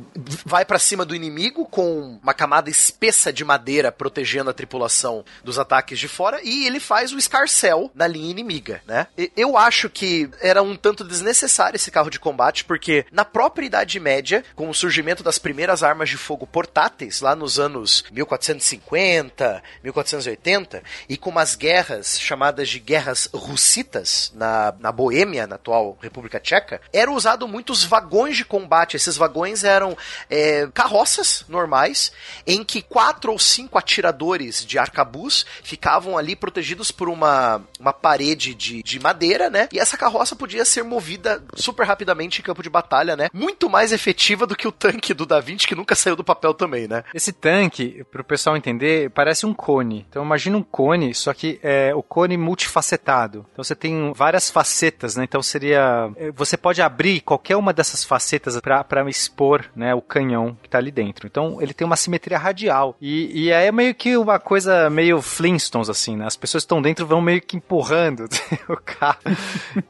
vai 0.45 0.65
pra 0.65 0.79
cima 0.79 1.05
do 1.05 1.15
inimigo 1.15 1.65
com 1.65 2.19
uma 2.21 2.33
camada 2.33 2.69
espessa 2.69 3.31
de 3.33 3.43
madeira 3.43 3.91
protegendo 3.91 4.49
a 4.49 4.53
tripulação 4.53 5.23
dos 5.43 5.57
ataques 5.57 5.99
de 5.99 6.07
fora 6.07 6.39
e 6.43 6.65
ele 6.65 6.79
faz 6.79 7.11
o 7.11 7.17
escarcel 7.17 7.91
na 7.95 8.07
linha 8.07 8.31
inimiga, 8.31 8.81
né? 8.85 9.07
Eu 9.35 9.57
acho 9.57 9.89
que 9.89 10.29
era 10.41 10.61
um 10.61 10.75
tanto 10.75 11.03
desnecessário 11.03 11.46
esse 11.75 11.91
carro 11.91 12.09
de 12.09 12.19
combate, 12.19 12.65
porque 12.65 13.05
na 13.11 13.25
própria 13.25 13.65
Idade 13.65 13.99
Média, 13.99 14.43
com 14.55 14.69
o 14.69 14.73
surgimento 14.73 15.23
das 15.23 15.37
primeiras 15.37 15.83
armas 15.83 16.09
de 16.09 16.17
fogo 16.17 16.45
portáteis, 16.45 17.21
lá 17.21 17.35
nos 17.35 17.59
anos 17.59 18.03
1450, 18.11 19.63
1480, 19.83 20.83
e 21.09 21.17
com 21.17 21.29
umas 21.29 21.55
guerras 21.55 22.19
chamadas 22.19 22.69
de 22.69 22.79
guerras 22.79 23.29
russitas 23.33 24.31
na, 24.35 24.73
na 24.79 24.91
Boêmia, 24.91 25.47
na 25.47 25.55
atual 25.55 25.97
República 26.01 26.39
Tcheca, 26.39 26.81
eram 26.91 27.13
usados 27.13 27.49
muitos 27.49 27.83
vagões 27.83 28.37
de 28.37 28.45
combate. 28.45 28.95
Esses 28.95 29.17
vagões 29.17 29.63
eram 29.63 29.97
é, 30.29 30.67
carroças 30.73 31.45
normais, 31.47 32.11
em 32.45 32.63
que 32.63 32.81
quatro 32.81 33.31
ou 33.31 33.39
cinco 33.39 33.77
atiradores 33.77 34.65
de 34.65 34.77
arcabuz 34.77 35.45
ficavam 35.63 36.17
ali 36.17 36.35
protegidos 36.35 36.91
por 36.91 37.09
uma, 37.09 37.63
uma 37.79 37.93
parede 37.93 38.53
de, 38.53 38.81
de 38.83 38.99
madeira, 38.99 39.49
né? 39.49 39.67
E 39.71 39.79
essa 39.79 39.97
carroça 39.97 40.35
podia 40.35 40.65
ser 40.65 40.83
movida 40.83 41.36
super 41.55 41.85
rapidamente 41.85 42.39
em 42.39 42.43
campo 42.43 42.63
de 42.63 42.69
batalha, 42.69 43.15
né? 43.15 43.29
Muito 43.33 43.69
mais 43.69 43.91
efetiva 43.91 44.45
do 44.45 44.55
que 44.55 44.67
o 44.67 44.71
tanque 44.71 45.13
do 45.13 45.25
Da 45.25 45.39
Vinci, 45.39 45.67
que 45.67 45.75
nunca 45.75 45.95
saiu 45.95 46.15
do 46.15 46.23
papel 46.23 46.53
também, 46.53 46.87
né? 46.87 47.03
Esse 47.13 47.31
tanque, 47.31 48.03
pro 48.11 48.23
pessoal 48.23 48.55
entender, 48.57 49.09
parece 49.11 49.45
um 49.45 49.53
cone. 49.53 50.05
Então 50.09 50.23
imagina 50.23 50.57
um 50.57 50.63
cone, 50.63 51.13
só 51.13 51.33
que 51.33 51.59
é 51.63 51.93
o 51.95 52.03
cone 52.03 52.37
multifacetado. 52.37 53.45
Então 53.53 53.63
você 53.63 53.75
tem 53.75 54.11
várias 54.13 54.49
facetas, 54.49 55.15
né? 55.15 55.23
Então 55.23 55.41
seria. 55.41 56.09
eh, 56.17 56.31
Você 56.35 56.57
pode 56.57 56.81
abrir 56.81 57.21
qualquer 57.21 57.55
uma 57.55 57.73
dessas 57.73 58.03
facetas 58.03 58.59
pra 58.61 58.83
pra 58.83 59.07
expor, 59.09 59.65
né, 59.75 59.93
o 59.95 60.01
canhão 60.01 60.57
que 60.61 60.69
tá 60.69 60.77
ali 60.77 60.91
dentro. 60.91 61.27
Então 61.27 61.61
ele 61.61 61.73
tem 61.73 61.85
uma 61.85 61.95
simetria 61.95 62.37
radial. 62.37 62.95
E, 63.01 63.45
e 63.45 63.53
aí 63.53 63.67
é 63.67 63.71
meio 63.71 63.93
que 63.95 64.17
uma 64.17 64.39
coisa 64.39 64.89
meio 64.89 65.21
Flintstones, 65.21 65.89
assim, 65.89 66.15
né? 66.17 66.25
As 66.25 66.35
pessoas 66.35 66.63
que 66.63 66.65
estão 66.65 66.81
dentro 66.81 67.05
vão 67.05 67.21
meio 67.21 67.41
que 67.41 67.55
empurrando 67.57 68.27
o 68.67 68.77
carro. 68.77 69.19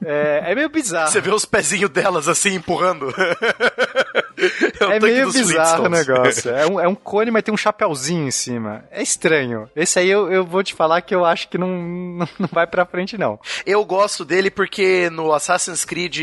É, 0.06 0.43
é 0.52 0.56
meio 0.56 0.70
bizarro. 0.70 1.12
Você 1.12 1.22
vê 1.22 1.30
os 1.38 1.45
pezinhos 1.45 1.89
delas 1.89 2.27
assim 2.27 2.55
empurrando. 2.55 3.13
É 4.86 4.99
tanque 4.99 5.05
meio 5.05 5.32
bizarro 5.32 5.86
o 5.86 5.89
negócio. 5.89 6.51
É 6.51 6.65
um, 6.67 6.80
é 6.82 6.88
um 6.88 6.95
cone, 6.95 7.32
mas 7.32 7.43
tem 7.43 7.53
um 7.53 7.57
chapéuzinho 7.57 8.28
em 8.28 8.32
cima. 8.32 8.84
É 8.91 9.01
estranho. 9.01 9.69
Esse 9.75 9.99
aí 9.99 10.09
eu, 10.09 10.32
eu 10.32 10.45
vou 10.45 10.63
te 10.63 10.73
falar 10.73 11.01
que 11.01 11.13
eu 11.13 11.25
acho 11.25 11.47
que 11.49 11.57
não, 11.57 11.67
não, 11.67 12.28
não 12.39 12.49
vai 12.51 12.65
pra 12.67 12.86
frente, 12.86 13.17
não. 13.17 13.39
Eu 13.65 13.84
gosto 13.86 14.23
dele 14.25 14.49
porque 14.49 15.09
no 15.09 15.34
Assassin's 15.34 15.84
Creed 15.86 16.17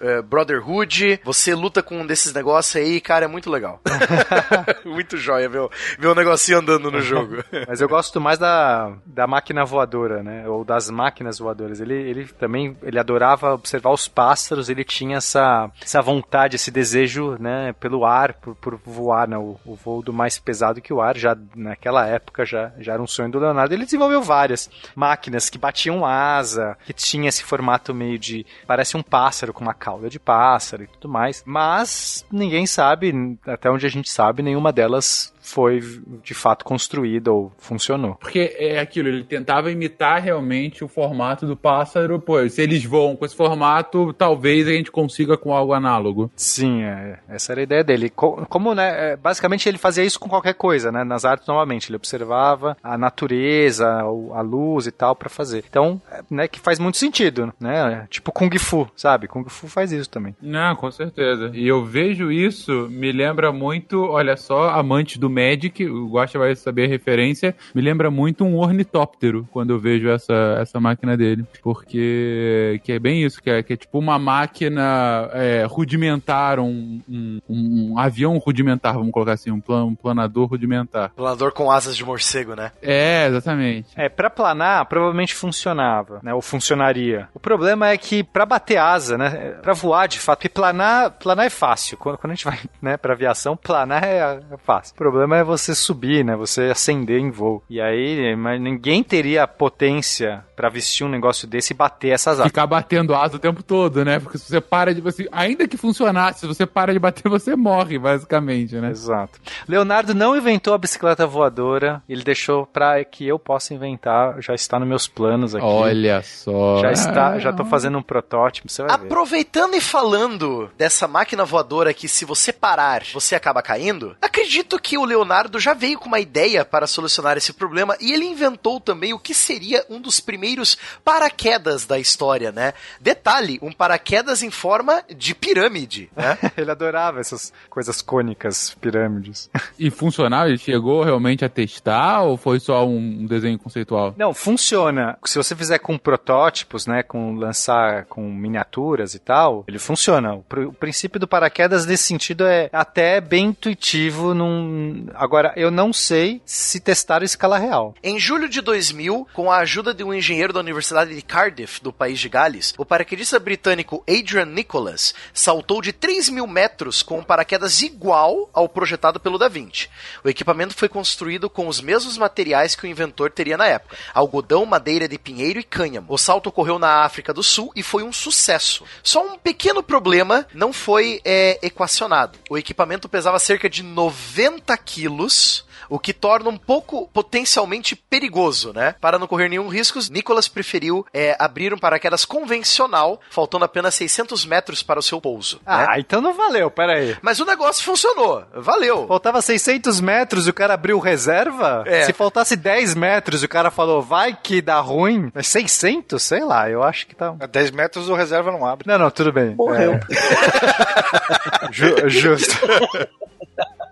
eh, 0.00 0.22
Brotherhood, 0.22 1.20
você 1.24 1.54
luta 1.54 1.82
com 1.82 2.00
um 2.00 2.06
desses 2.06 2.32
negócios 2.32 2.76
aí, 2.76 3.00
cara, 3.00 3.24
é 3.24 3.28
muito 3.28 3.50
legal. 3.50 3.80
muito 4.84 5.16
jóia 5.16 5.48
ver, 5.48 5.60
o- 5.60 5.70
ver 5.98 6.08
o 6.08 6.14
negocinho 6.14 6.58
andando 6.58 6.90
no 6.90 7.00
jogo. 7.00 7.36
Mas 7.68 7.80
eu 7.80 7.88
gosto 7.88 8.20
mais 8.20 8.38
da, 8.38 8.92
da 9.06 9.26
máquina 9.26 9.64
voadora, 9.64 10.22
né? 10.22 10.48
Ou 10.48 10.64
das 10.64 10.90
máquinas 10.90 11.38
voadoras. 11.38 11.80
Ele, 11.80 11.94
ele 11.94 12.24
também 12.26 12.76
ele 12.82 12.98
adorava 12.98 13.54
observar 13.54 13.90
os 13.90 14.08
pássaros, 14.08 14.68
ele 14.68 14.84
tinha 14.84 15.18
essa, 15.18 15.70
essa 15.82 16.00
vontade, 16.02 16.56
esse 16.56 16.70
desejo, 16.70 17.36
né, 17.40 17.72
pelo 17.90 18.04
ar, 18.04 18.34
por, 18.34 18.54
por 18.54 18.76
voar, 18.76 19.26
né? 19.26 19.36
O, 19.36 19.58
o 19.66 19.74
voo 19.74 20.00
do 20.00 20.12
mais 20.12 20.38
pesado 20.38 20.80
que 20.80 20.92
o 20.92 21.00
ar, 21.00 21.16
já 21.16 21.36
naquela 21.56 22.06
época 22.06 22.46
já, 22.46 22.72
já 22.78 22.92
era 22.92 23.02
um 23.02 23.06
sonho 23.06 23.30
do 23.32 23.40
Leonardo. 23.40 23.74
Ele 23.74 23.84
desenvolveu 23.84 24.22
várias 24.22 24.70
máquinas 24.94 25.50
que 25.50 25.58
batiam 25.58 26.06
asa, 26.06 26.78
que 26.86 26.92
tinha 26.92 27.28
esse 27.28 27.42
formato 27.42 27.92
meio 27.92 28.16
de. 28.16 28.46
parece 28.64 28.96
um 28.96 29.02
pássaro 29.02 29.52
com 29.52 29.64
uma 29.64 29.74
cauda 29.74 30.08
de 30.08 30.20
pássaro 30.20 30.84
e 30.84 30.86
tudo 30.86 31.08
mais. 31.08 31.42
Mas 31.44 32.24
ninguém 32.30 32.64
sabe, 32.64 33.36
até 33.44 33.68
onde 33.68 33.86
a 33.86 33.90
gente 33.90 34.08
sabe, 34.08 34.42
nenhuma 34.42 34.72
delas 34.72 35.34
foi 35.52 35.80
de 36.22 36.34
fato 36.34 36.64
construída 36.64 37.32
ou 37.32 37.52
funcionou. 37.58 38.14
Porque 38.16 38.54
é 38.58 38.78
aquilo, 38.80 39.08
ele 39.08 39.24
tentava 39.24 39.70
imitar 39.70 40.20
realmente 40.22 40.84
o 40.84 40.88
formato 40.88 41.46
do 41.46 41.56
pássaro. 41.56 42.18
Pô, 42.20 42.46
se 42.48 42.62
eles 42.62 42.84
voam 42.84 43.16
com 43.16 43.24
esse 43.24 43.36
formato, 43.36 44.12
talvez 44.12 44.66
a 44.68 44.72
gente 44.72 44.90
consiga 44.90 45.36
com 45.36 45.54
algo 45.54 45.72
análogo. 45.72 46.30
Sim, 46.36 46.82
é, 46.82 47.18
essa 47.28 47.52
era 47.52 47.60
a 47.60 47.64
ideia 47.64 47.84
dele. 47.84 48.10
Co- 48.10 48.46
Como, 48.48 48.74
né, 48.74 49.12
é, 49.12 49.16
basicamente 49.16 49.68
ele 49.68 49.78
fazia 49.78 50.04
isso 50.04 50.18
com 50.20 50.28
qualquer 50.28 50.54
coisa, 50.54 50.90
né, 50.92 51.04
nas 51.04 51.24
artes 51.24 51.46
novamente, 51.46 51.88
ele 51.90 51.96
observava 51.96 52.76
a 52.82 52.96
natureza, 52.96 53.86
a 54.32 54.40
luz 54.40 54.86
e 54.86 54.90
tal 54.90 55.14
pra 55.14 55.28
fazer. 55.28 55.64
Então, 55.68 56.00
é, 56.10 56.20
né, 56.30 56.48
que 56.48 56.58
faz 56.60 56.78
muito 56.78 56.96
sentido, 56.98 57.52
né, 57.60 58.06
tipo 58.10 58.32
Kung 58.32 58.50
Fu, 58.58 58.88
sabe? 58.96 59.28
Kung 59.28 59.44
Fu 59.48 59.68
faz 59.68 59.92
isso 59.92 60.08
também. 60.10 60.34
Não, 60.40 60.74
com 60.76 60.90
certeza. 60.90 61.50
E 61.54 61.66
eu 61.66 61.84
vejo 61.84 62.30
isso, 62.30 62.88
me 62.90 63.12
lembra 63.12 63.52
muito, 63.52 64.02
olha 64.04 64.36
só, 64.36 64.70
Amantes 64.70 65.16
do 65.18 65.28
Magic, 65.40 65.84
o 65.86 66.08
Guacha 66.08 66.38
vai 66.38 66.54
saber 66.54 66.84
a 66.84 66.88
referência, 66.88 67.54
me 67.74 67.80
lembra 67.80 68.10
muito 68.10 68.44
um 68.44 68.58
ornitóptero 68.58 69.48
quando 69.50 69.70
eu 69.70 69.78
vejo 69.78 70.08
essa, 70.08 70.58
essa 70.60 70.78
máquina 70.78 71.16
dele. 71.16 71.44
Porque 71.62 72.80
que 72.84 72.92
é 72.92 72.98
bem 72.98 73.24
isso, 73.24 73.42
que 73.42 73.50
é, 73.50 73.62
que 73.62 73.72
é 73.72 73.76
tipo 73.76 73.98
uma 73.98 74.18
máquina 74.18 75.30
é, 75.32 75.66
rudimentar, 75.68 76.58
um, 76.60 77.00
um, 77.08 77.40
um 77.48 77.98
avião 77.98 78.36
rudimentar, 78.38 78.94
vamos 78.94 79.10
colocar 79.10 79.32
assim, 79.32 79.50
um, 79.50 79.60
plan, 79.60 79.84
um 79.84 79.94
planador 79.94 80.46
rudimentar. 80.46 81.10
Planador 81.10 81.52
com 81.52 81.70
asas 81.70 81.96
de 81.96 82.04
morcego, 82.04 82.54
né? 82.54 82.72
É, 82.82 83.26
exatamente. 83.28 83.88
É, 83.96 84.08
pra 84.08 84.28
planar, 84.28 84.86
provavelmente 84.86 85.34
funcionava, 85.34 86.20
né? 86.22 86.34
Ou 86.34 86.42
funcionaria. 86.42 87.28
O 87.34 87.40
problema 87.40 87.88
é 87.88 87.96
que 87.96 88.22
pra 88.22 88.44
bater 88.44 88.76
asa, 88.76 89.16
né? 89.16 89.30
Pra 89.62 89.72
voar, 89.72 90.06
de 90.06 90.18
fato, 90.18 90.38
porque 90.38 90.48
planar, 90.48 91.12
planar 91.12 91.46
é 91.46 91.50
fácil. 91.50 91.96
Quando, 91.96 92.18
quando 92.18 92.32
a 92.32 92.34
gente 92.34 92.44
vai, 92.44 92.58
né, 92.80 92.96
pra 92.96 93.14
aviação, 93.14 93.56
planar 93.56 94.04
é, 94.04 94.40
é 94.50 94.56
fácil. 94.58 94.94
O 94.94 94.98
problema 94.98 95.29
é 95.34 95.44
você 95.44 95.74
subir, 95.74 96.24
né? 96.24 96.36
Você 96.36 96.64
ascender 96.64 97.20
em 97.20 97.30
voo. 97.30 97.62
E 97.68 97.80
aí, 97.80 98.34
mas 98.36 98.60
ninguém 98.60 99.02
teria 99.02 99.44
a 99.44 99.48
potência 99.48 100.44
pra 100.54 100.68
vestir 100.68 101.04
um 101.04 101.08
negócio 101.08 101.48
desse 101.48 101.72
e 101.72 101.76
bater 101.76 102.10
essas 102.10 102.34
asas. 102.34 102.46
Ficar 102.46 102.66
batendo 102.66 103.14
asa 103.14 103.36
o 103.36 103.38
tempo 103.38 103.62
todo, 103.62 104.04
né? 104.04 104.20
Porque 104.20 104.38
se 104.38 104.46
você 104.46 104.60
para 104.60 104.94
de. 104.94 105.00
Você, 105.00 105.28
ainda 105.32 105.66
que 105.66 105.76
funcionasse, 105.76 106.40
se 106.40 106.46
você 106.46 106.66
para 106.66 106.92
de 106.92 106.98
bater, 106.98 107.28
você 107.28 107.56
morre, 107.56 107.98
basicamente, 107.98 108.76
né? 108.76 108.90
Exato. 108.90 109.40
Leonardo 109.66 110.14
não 110.14 110.36
inventou 110.36 110.74
a 110.74 110.78
bicicleta 110.78 111.26
voadora, 111.26 112.02
ele 112.08 112.22
deixou 112.22 112.66
pra 112.66 113.02
que 113.04 113.26
eu 113.26 113.38
possa 113.38 113.72
inventar, 113.72 114.40
já 114.40 114.54
está 114.54 114.78
nos 114.78 114.88
meus 114.88 115.08
planos 115.08 115.54
aqui. 115.54 115.64
Olha 115.64 116.22
só. 116.22 116.80
Já 116.80 116.92
está, 116.92 117.38
já 117.38 117.52
tô 117.52 117.64
fazendo 117.64 117.98
um 117.98 118.02
protótipo, 118.02 118.68
você 118.68 118.82
vai 118.82 118.98
ver. 118.98 119.06
Aproveitando 119.06 119.74
e 119.74 119.80
falando 119.80 120.70
dessa 120.76 121.08
máquina 121.08 121.44
voadora 121.44 121.94
que 121.94 122.08
se 122.08 122.24
você 122.24 122.52
parar, 122.52 123.02
você 123.12 123.34
acaba 123.34 123.62
caindo, 123.62 124.16
acredito 124.20 124.78
que 124.78 124.98
o 124.98 125.04
Leonardo 125.10 125.58
já 125.58 125.74
veio 125.74 125.98
com 125.98 126.06
uma 126.06 126.20
ideia 126.20 126.64
para 126.64 126.86
solucionar 126.86 127.36
esse 127.36 127.52
problema 127.52 127.96
e 128.00 128.12
ele 128.12 128.24
inventou 128.24 128.80
também 128.80 129.12
o 129.12 129.18
que 129.18 129.34
seria 129.34 129.84
um 129.90 130.00
dos 130.00 130.20
primeiros 130.20 130.76
paraquedas 131.04 131.84
da 131.84 131.98
história, 131.98 132.52
né? 132.52 132.72
Detalhe, 133.00 133.58
um 133.60 133.72
paraquedas 133.72 134.42
em 134.42 134.50
forma 134.50 135.02
de 135.14 135.34
pirâmide, 135.34 136.10
né? 136.16 136.38
ele 136.56 136.70
adorava 136.70 137.20
essas 137.20 137.52
coisas 137.68 138.00
cônicas, 138.00 138.74
pirâmides. 138.80 139.50
E 139.78 139.90
funcionava? 139.90 140.48
Ele 140.48 140.58
chegou 140.58 141.02
realmente 141.02 141.44
a 141.44 141.48
testar 141.48 142.22
ou 142.22 142.36
foi 142.36 142.60
só 142.60 142.86
um 142.86 143.26
desenho 143.26 143.58
conceitual? 143.58 144.14
Não, 144.16 144.32
funciona. 144.32 145.18
Se 145.24 145.36
você 145.36 145.56
fizer 145.56 145.78
com 145.78 145.98
protótipos, 145.98 146.86
né, 146.86 147.02
com 147.02 147.34
lançar 147.34 148.04
com 148.06 148.22
miniaturas 148.30 149.14
e 149.14 149.18
tal, 149.18 149.64
ele 149.66 149.78
funciona. 149.78 150.34
O, 150.34 150.42
pr- 150.42 150.66
o 150.68 150.72
princípio 150.72 151.18
do 151.18 151.26
paraquedas 151.26 151.84
nesse 151.86 152.04
sentido 152.04 152.46
é 152.46 152.70
até 152.72 153.20
bem 153.20 153.46
intuitivo. 153.46 154.32
Num... 154.34 154.99
Agora, 155.14 155.52
eu 155.56 155.70
não 155.70 155.92
sei 155.92 156.40
se 156.44 156.80
testaram 156.80 157.24
escala 157.24 157.58
real. 157.58 157.94
Em 158.02 158.18
julho 158.18 158.48
de 158.48 158.60
2000, 158.60 159.28
com 159.32 159.50
a 159.50 159.58
ajuda 159.58 159.94
de 159.94 160.04
um 160.04 160.12
engenheiro 160.12 160.52
da 160.52 160.60
Universidade 160.60 161.14
de 161.14 161.22
Cardiff, 161.22 161.82
do 161.82 161.92
país 161.92 162.18
de 162.18 162.28
Gales, 162.28 162.74
o 162.76 162.84
paraquedista 162.84 163.38
britânico 163.38 164.04
Adrian 164.08 164.46
Nicholas 164.46 165.14
saltou 165.32 165.80
de 165.80 165.92
3 165.92 166.28
mil 166.28 166.46
metros 166.46 167.02
com 167.02 167.18
um 167.18 167.22
paraquedas 167.22 167.82
igual 167.82 168.48
ao 168.52 168.68
projetado 168.68 169.20
pelo 169.20 169.38
Da 169.38 169.48
Vinci. 169.48 169.88
O 170.24 170.28
equipamento 170.28 170.74
foi 170.74 170.88
construído 170.88 171.48
com 171.48 171.68
os 171.68 171.80
mesmos 171.80 172.18
materiais 172.18 172.74
que 172.74 172.84
o 172.84 172.88
inventor 172.88 173.30
teria 173.30 173.56
na 173.56 173.66
época: 173.66 173.96
algodão, 174.14 174.64
madeira 174.66 175.08
de 175.08 175.18
pinheiro 175.18 175.58
e 175.58 175.64
cânhamo. 175.64 176.06
O 176.08 176.18
salto 176.18 176.48
ocorreu 176.48 176.78
na 176.78 177.04
África 177.04 177.32
do 177.32 177.42
Sul 177.42 177.72
e 177.74 177.82
foi 177.82 178.02
um 178.02 178.12
sucesso. 178.12 178.84
Só 179.02 179.24
um 179.24 179.38
pequeno 179.38 179.82
problema 179.82 180.46
não 180.54 180.72
foi 180.72 181.20
é, 181.24 181.58
equacionado. 181.62 182.38
O 182.48 182.58
equipamento 182.58 183.08
pesava 183.08 183.38
cerca 183.38 183.68
de 183.68 183.82
90 183.82 184.76
quilos 184.94 185.64
o 185.90 185.98
que 185.98 186.12
torna 186.14 186.48
um 186.48 186.56
pouco 186.56 187.08
potencialmente 187.12 187.96
perigoso, 187.96 188.72
né? 188.72 188.94
Para 189.00 189.18
não 189.18 189.26
correr 189.26 189.48
nenhum 189.48 189.68
risco, 189.68 189.98
Nicholas 190.10 190.46
preferiu 190.46 191.04
é, 191.12 191.36
abrir 191.38 191.74
um 191.74 191.78
paraquedas 191.78 192.24
convencional, 192.24 193.20
faltando 193.28 193.64
apenas 193.64 193.94
600 193.96 194.46
metros 194.46 194.82
para 194.84 195.00
o 195.00 195.02
seu 195.02 195.20
pouso. 195.20 195.60
Ah, 195.66 195.88
né? 195.88 195.96
então 195.98 196.20
não 196.20 196.32
valeu, 196.32 196.70
peraí. 196.70 197.16
Mas 197.20 197.40
o 197.40 197.44
negócio 197.44 197.84
funcionou, 197.84 198.44
valeu. 198.54 199.06
Faltava 199.08 199.42
600 199.42 200.00
metros 200.00 200.46
e 200.46 200.50
o 200.50 200.54
cara 200.54 200.74
abriu 200.74 200.98
reserva? 201.00 201.82
É. 201.86 202.04
Se 202.04 202.12
faltasse 202.12 202.54
10 202.54 202.94
metros 202.94 203.42
e 203.42 203.46
o 203.46 203.48
cara 203.48 203.70
falou, 203.70 204.00
vai 204.00 204.36
que 204.40 204.62
dá 204.62 204.78
ruim. 204.78 205.30
Mas 205.34 205.48
600? 205.48 206.22
Sei 206.22 206.44
lá, 206.44 206.70
eu 206.70 206.84
acho 206.84 207.06
que 207.06 207.16
tá... 207.16 207.34
A 207.40 207.46
10 207.46 207.72
metros 207.72 208.08
o 208.08 208.14
reserva 208.14 208.52
não 208.52 208.64
abre. 208.64 208.86
Não, 208.86 208.98
não, 208.98 209.10
tudo 209.10 209.32
bem. 209.32 209.54
Morreu. 209.56 209.94
É. 209.94 210.00
Ju- 211.72 212.08
justo. 212.08 212.54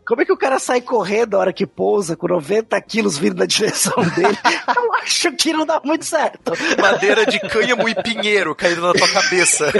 Como 0.08 0.22
é 0.22 0.24
que 0.24 0.32
o 0.32 0.38
cara 0.38 0.58
sai 0.58 0.80
correndo 0.80 1.34
a 1.34 1.38
hora 1.40 1.52
que 1.52 1.66
pousa 1.66 2.16
com 2.16 2.26
90 2.26 2.80
quilos 2.80 3.18
vindo 3.18 3.36
na 3.36 3.44
direção 3.44 3.92
dele? 4.16 4.38
Eu 4.74 4.94
acho 4.94 5.30
que 5.32 5.52
não 5.52 5.66
dá 5.66 5.78
muito 5.84 6.06
certo. 6.06 6.52
Madeira 6.80 7.26
de 7.26 7.38
cânhamo 7.40 7.86
e 7.86 7.94
pinheiro 7.94 8.54
caindo 8.54 8.80
na 8.80 8.94
tua 8.94 9.08
cabeça. 9.08 9.70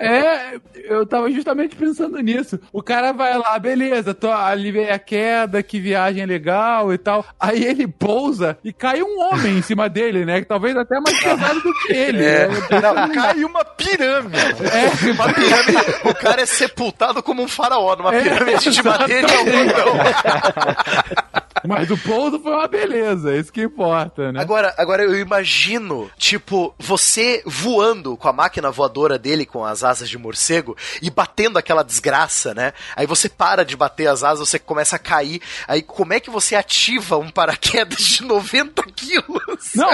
É, 0.00 0.58
eu 0.84 1.06
tava 1.06 1.30
justamente 1.30 1.74
pensando 1.76 2.18
nisso. 2.18 2.60
O 2.72 2.82
cara 2.82 3.12
vai 3.12 3.36
lá, 3.38 3.58
beleza, 3.58 4.12
tô, 4.12 4.30
aliviei 4.30 4.90
a 4.90 4.98
queda, 4.98 5.62
que 5.62 5.80
viagem 5.80 6.26
legal 6.26 6.92
e 6.92 6.98
tal. 6.98 7.24
Aí 7.40 7.64
ele 7.64 7.86
pousa 7.86 8.58
e 8.62 8.70
cai 8.72 9.02
um 9.02 9.18
homem 9.18 9.58
em 9.58 9.62
cima 9.62 9.88
dele, 9.88 10.24
né? 10.26 10.40
Que 10.40 10.46
talvez 10.46 10.76
até 10.76 11.00
mais 11.00 11.18
pesado 11.22 11.60
do 11.60 11.72
que 11.72 11.92
ele. 11.92 12.22
É. 12.22 12.48
né? 12.48 12.54
Não, 12.82 13.08
cai 13.14 13.44
uma 13.44 13.64
pirâmide. 13.64 14.36
É, 14.36 15.10
Uma 15.12 15.32
pirâmide, 15.32 16.08
o 16.10 16.14
cara 16.14 16.42
é 16.42 16.46
sepultado 16.46 17.22
como 17.22 17.42
um 17.42 17.48
faraó 17.48 17.96
numa 17.96 18.10
pirâmide 18.10 18.70
de 18.70 18.82
madeira 18.82 18.93
e 18.93 18.93
algodão. 18.93 18.93
Mas 21.66 21.90
o 21.90 21.96
pouso 21.96 22.38
foi 22.38 22.52
uma 22.52 22.68
beleza, 22.68 23.34
isso 23.34 23.50
que 23.50 23.62
importa, 23.62 24.30
né? 24.30 24.40
Agora, 24.40 24.74
agora 24.76 25.02
eu 25.02 25.18
imagino, 25.18 26.10
tipo, 26.18 26.74
você 26.78 27.42
voando 27.46 28.18
com 28.18 28.28
a 28.28 28.32
máquina 28.32 28.70
voadora 28.70 29.18
dele 29.18 29.46
com 29.46 29.64
as 29.64 29.82
asas 29.82 30.10
de 30.10 30.18
morcego 30.18 30.76
e 31.00 31.10
batendo 31.10 31.58
aquela 31.58 31.82
desgraça, 31.82 32.52
né? 32.52 32.74
Aí 32.94 33.06
você 33.06 33.30
para 33.30 33.64
de 33.64 33.76
bater 33.76 34.08
as 34.08 34.22
asas, 34.22 34.50
você 34.50 34.58
começa 34.58 34.96
a 34.96 34.98
cair. 34.98 35.40
Aí 35.66 35.80
como 35.80 36.12
é 36.12 36.20
que 36.20 36.28
você 36.28 36.54
ativa 36.54 37.16
um 37.16 37.30
paraquedas 37.30 37.98
de 37.98 38.24
90 38.24 38.82
quilos? 38.94 39.72
Não, 39.74 39.90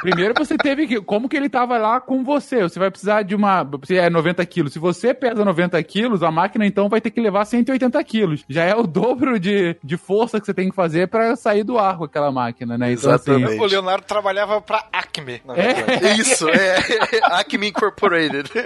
primeiro 0.00 0.34
você 0.36 0.56
teve 0.56 0.88
que. 0.88 1.00
Como 1.00 1.28
que 1.28 1.36
ele 1.36 1.48
tava 1.48 1.78
lá 1.78 2.00
com 2.00 2.24
você? 2.24 2.62
Você 2.62 2.78
vai 2.78 2.90
precisar 2.90 3.22
de 3.22 3.34
uma. 3.34 3.68
Se 3.84 3.96
é 3.96 4.10
90 4.10 4.44
quilos. 4.46 4.72
Se 4.72 4.78
você 4.78 5.14
pesa 5.14 5.44
90 5.44 5.80
quilos, 5.84 6.22
a 6.22 6.30
máquina 6.30 6.66
então 6.66 6.88
vai 6.88 7.00
ter 7.00 7.10
que 7.10 7.20
levar 7.20 7.44
180 7.44 8.02
quilos. 8.02 8.41
Já 8.48 8.64
é 8.64 8.74
o 8.74 8.86
dobro 8.86 9.38
de, 9.38 9.76
de 9.82 9.96
força 9.96 10.40
que 10.40 10.46
você 10.46 10.54
tem 10.54 10.68
que 10.70 10.74
fazer 10.74 11.08
pra 11.08 11.34
sair 11.36 11.64
do 11.64 11.78
ar 11.78 11.96
com 11.98 12.04
aquela 12.04 12.30
máquina, 12.32 12.76
né? 12.78 12.92
Então, 12.92 13.12
Exatamente. 13.12 13.60
O 13.60 13.66
Leonardo 13.66 14.04
trabalhava 14.06 14.60
pra 14.60 14.86
Acme, 14.92 15.40
na 15.44 15.54
É. 15.56 15.74
verdade. 15.74 16.20
Isso, 16.20 16.48
é 16.48 16.76
Acme 17.24 17.68
Incorporated. 17.68 18.50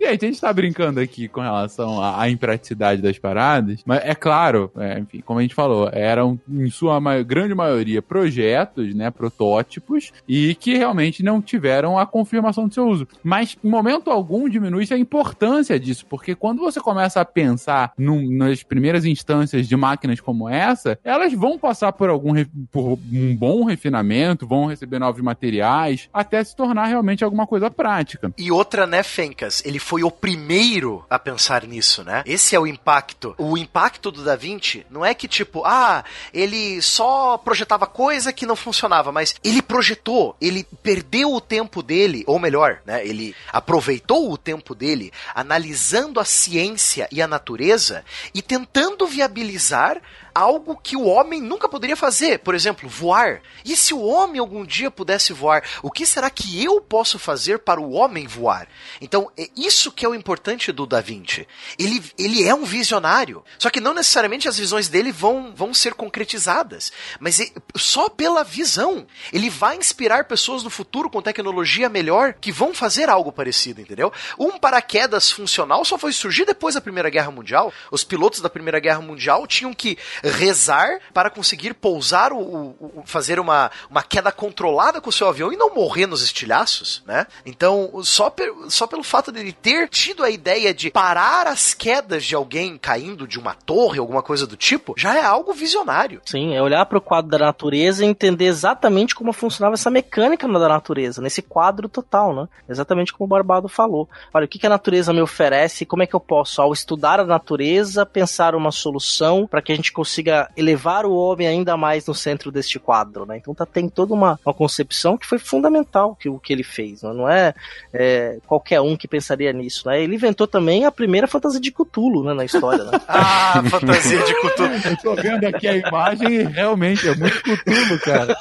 E 0.00 0.04
aí, 0.04 0.18
a 0.20 0.24
gente 0.24 0.40
tá 0.40 0.52
brincando 0.52 0.98
aqui 1.00 1.28
com 1.28 1.40
relação 1.40 2.02
à, 2.02 2.22
à 2.22 2.28
impraticidade 2.30 3.00
das 3.00 3.18
paradas, 3.18 3.80
mas 3.86 4.00
é 4.04 4.14
claro, 4.14 4.70
é, 4.76 4.98
enfim, 4.98 5.20
como 5.24 5.38
a 5.38 5.42
gente 5.42 5.54
falou, 5.54 5.88
eram, 5.92 6.38
em 6.48 6.68
sua 6.70 7.00
ma- 7.00 7.22
grande 7.22 7.54
maioria, 7.54 8.02
projetos, 8.02 8.94
né, 8.94 9.10
protótipos, 9.10 10.12
e 10.26 10.54
que 10.54 10.76
realmente 10.76 11.22
não 11.22 11.40
tiveram 11.40 11.98
a 11.98 12.06
confirmação 12.06 12.66
do 12.66 12.74
seu 12.74 12.86
uso. 12.88 13.06
Mas, 13.22 13.56
em 13.62 13.68
momento 13.68 14.10
algum, 14.10 14.48
diminui-se 14.48 14.92
a 14.94 14.98
importância 14.98 15.78
disso, 15.78 16.04
porque 16.08 16.34
quando 16.34 16.60
você 16.60 16.80
começa 16.80 17.20
a 17.20 17.24
pensar 17.24 17.92
num- 17.96 18.28
nas 18.36 18.62
primeiras 18.62 18.91
instâncias 19.04 19.68
de 19.68 19.76
máquinas 19.76 20.20
como 20.20 20.48
essa, 20.48 20.98
elas 21.04 21.32
vão 21.32 21.58
passar 21.58 21.92
por 21.92 22.08
algum 22.08 22.32
por 22.70 22.98
um 23.12 23.36
bom 23.36 23.64
refinamento, 23.64 24.46
vão 24.46 24.66
receber 24.66 24.98
novos 24.98 25.22
materiais, 25.22 26.08
até 26.12 26.42
se 26.42 26.54
tornar 26.56 26.86
realmente 26.86 27.24
alguma 27.24 27.46
coisa 27.46 27.70
prática. 27.70 28.32
E 28.36 28.50
outra, 28.50 28.86
né, 28.86 29.02
Fencas? 29.02 29.62
Ele 29.64 29.78
foi 29.78 30.02
o 30.02 30.10
primeiro 30.10 31.04
a 31.08 31.18
pensar 31.18 31.66
nisso, 31.66 32.04
né? 32.04 32.22
Esse 32.26 32.54
é 32.54 32.60
o 32.60 32.66
impacto. 32.66 33.34
O 33.38 33.56
impacto 33.56 34.10
do 34.10 34.24
Da 34.24 34.36
Vinci 34.36 34.86
não 34.90 35.04
é 35.04 35.14
que, 35.14 35.28
tipo, 35.28 35.62
ah, 35.64 36.04
ele 36.32 36.80
só 36.82 37.36
projetava 37.38 37.86
coisa 37.86 38.32
que 38.32 38.46
não 38.46 38.56
funcionava, 38.56 39.12
mas 39.12 39.34
ele 39.42 39.62
projetou, 39.62 40.36
ele 40.40 40.66
perdeu 40.82 41.32
o 41.32 41.40
tempo 41.40 41.82
dele, 41.82 42.24
ou 42.26 42.38
melhor, 42.38 42.80
né, 42.84 43.06
ele 43.06 43.34
aproveitou 43.52 44.32
o 44.32 44.38
tempo 44.38 44.74
dele 44.74 45.12
analisando 45.34 46.20
a 46.20 46.24
ciência 46.24 47.08
e 47.10 47.20
a 47.22 47.26
natureza 47.26 48.04
e 48.34 48.42
tentando 48.42 48.81
viabilizar 49.06 50.00
algo 50.34 50.76
que 50.76 50.96
o 50.96 51.06
homem 51.06 51.40
nunca 51.40 51.68
poderia 51.68 51.96
fazer, 51.96 52.38
por 52.40 52.54
exemplo, 52.54 52.88
voar. 52.88 53.42
E 53.64 53.76
se 53.76 53.94
o 53.94 54.02
homem 54.02 54.38
algum 54.40 54.64
dia 54.64 54.90
pudesse 54.90 55.32
voar, 55.32 55.62
o 55.82 55.90
que 55.90 56.06
será 56.06 56.30
que 56.30 56.62
eu 56.62 56.80
posso 56.80 57.18
fazer 57.18 57.58
para 57.60 57.80
o 57.80 57.92
homem 57.92 58.26
voar? 58.26 58.68
Então, 59.00 59.30
é 59.36 59.48
isso 59.56 59.92
que 59.92 60.04
é 60.04 60.08
o 60.08 60.14
importante 60.14 60.72
do 60.72 60.86
Da 60.86 61.00
Vinci. 61.00 61.46
Ele, 61.78 62.02
ele 62.18 62.46
é 62.46 62.54
um 62.54 62.64
visionário, 62.64 63.44
só 63.58 63.70
que 63.70 63.80
não 63.80 63.94
necessariamente 63.94 64.48
as 64.48 64.58
visões 64.58 64.88
dele 64.88 65.12
vão, 65.12 65.52
vão 65.54 65.72
ser 65.74 65.94
concretizadas, 65.94 66.92
mas 67.20 67.38
e- 67.38 67.52
só 67.76 68.08
pela 68.08 68.42
visão. 68.44 69.06
Ele 69.32 69.50
vai 69.50 69.76
inspirar 69.76 70.24
pessoas 70.24 70.62
no 70.62 70.70
futuro 70.70 71.10
com 71.10 71.20
tecnologia 71.22 71.88
melhor 71.88 72.34
que 72.34 72.52
vão 72.52 72.74
fazer 72.74 73.08
algo 73.08 73.32
parecido, 73.32 73.80
entendeu? 73.80 74.12
Um 74.38 74.58
paraquedas 74.58 75.30
funcional 75.30 75.84
só 75.84 75.98
foi 75.98 76.12
surgir 76.12 76.44
depois 76.44 76.74
da 76.74 76.80
Primeira 76.80 77.10
Guerra 77.10 77.30
Mundial. 77.30 77.72
Os 77.90 78.04
pilotos 78.04 78.40
da 78.40 78.50
Primeira 78.50 78.80
Guerra 78.80 79.00
Mundial 79.00 79.46
tinham 79.46 79.72
que 79.72 79.98
rezar 80.22 80.98
para 81.12 81.30
conseguir 81.30 81.74
pousar 81.74 82.32
o, 82.32 82.38
o- 82.38 82.76
o- 82.80 83.02
fazer 83.04 83.38
uma, 83.40 83.70
uma 83.90 84.02
queda 84.02 84.30
controlada 84.32 85.00
com 85.00 85.10
o 85.10 85.12
seu 85.12 85.28
avião 85.28 85.52
e 85.52 85.56
não 85.56 85.74
morrer 85.74 86.06
nos 86.06 86.22
estilhaços, 86.22 87.02
né? 87.06 87.26
Então, 87.44 87.90
só, 88.02 88.30
pe- 88.30 88.52
só 88.68 88.86
pelo 88.86 89.02
fato 89.02 89.30
dele 89.32 89.52
ter 89.52 89.88
tido 89.88 90.22
a 90.24 90.30
ideia 90.30 90.72
de 90.72 90.90
parar 90.90 91.46
as 91.46 91.74
quedas 91.74 92.24
de 92.24 92.34
alguém 92.34 92.78
caindo 92.78 93.26
de 93.26 93.38
uma 93.38 93.54
torre, 93.54 93.98
alguma 93.98 94.22
coisa 94.22 94.46
do 94.46 94.56
tipo, 94.56 94.94
já 94.96 95.16
é 95.16 95.22
algo 95.24 95.52
visionário. 95.52 96.20
Sim, 96.24 96.54
é 96.54 96.62
olhar 96.62 96.84
para 96.86 96.98
o 96.98 97.00
quadro 97.00 97.30
da 97.30 97.38
natureza 97.38 98.04
e 98.04 98.08
entender 98.08 98.46
exatamente 98.46 99.14
como 99.14 99.32
funcionava 99.32 99.74
essa 99.74 99.90
mecânica 99.90 100.46
da 100.48 100.68
natureza, 100.68 101.20
nesse 101.22 101.42
quadro 101.42 101.88
total, 101.88 102.34
né? 102.34 102.48
Exatamente 102.68 103.12
como 103.12 103.24
o 103.26 103.28
Barbado 103.28 103.68
falou. 103.68 104.08
Olha, 104.32 104.44
o 104.44 104.48
que, 104.48 104.58
que 104.58 104.66
a 104.66 104.70
natureza 104.70 105.12
me 105.12 105.20
oferece 105.22 105.84
como 105.86 106.02
é 106.02 106.06
que 106.06 106.14
eu 106.14 106.20
posso, 106.20 106.60
ao 106.60 106.72
estudar 106.72 107.20
a 107.20 107.24
natureza, 107.24 108.04
pensar 108.06 108.54
uma 108.54 108.70
solução 108.70 109.46
para 109.46 109.62
que 109.62 109.72
a 109.72 109.74
gente 109.76 109.92
consiga 109.92 110.11
elevar 110.56 111.06
o 111.06 111.14
homem 111.14 111.46
ainda 111.46 111.76
mais 111.76 112.06
no 112.06 112.14
centro 112.14 112.50
deste 112.50 112.78
quadro, 112.78 113.24
né? 113.24 113.36
Então 113.36 113.54
tá, 113.54 113.64
tem 113.64 113.88
toda 113.88 114.12
uma, 114.12 114.38
uma 114.44 114.54
concepção 114.54 115.16
que 115.16 115.26
foi 115.26 115.38
fundamental 115.38 116.16
que 116.16 116.28
o 116.28 116.38
que 116.38 116.52
ele 116.52 116.62
fez, 116.62 117.02
né? 117.02 117.12
não 117.12 117.28
é, 117.28 117.54
é, 117.92 118.38
qualquer 118.46 118.80
um 118.80 118.96
que 118.96 119.06
pensaria 119.06 119.52
nisso, 119.52 119.88
né? 119.88 120.02
Ele 120.02 120.14
inventou 120.14 120.46
também 120.46 120.84
a 120.84 120.92
primeira 120.92 121.26
fantasia 121.26 121.60
de 121.60 121.70
Cthulhu, 121.70 122.24
né, 122.24 122.34
na 122.34 122.44
história, 122.44 122.84
né? 122.84 123.00
Ah, 123.08 123.62
fantasia 123.68 124.22
de 124.22 124.34
Cthulhu. 124.34 124.72
Eu 124.84 124.96
tô 124.96 125.14
vendo 125.14 125.44
aqui 125.44 125.68
a 125.68 125.76
imagem 125.76 126.28
e 126.28 126.42
realmente 126.44 127.08
é 127.08 127.14
muito 127.14 127.42
Cthulhu, 127.42 128.00
cara. 128.00 128.36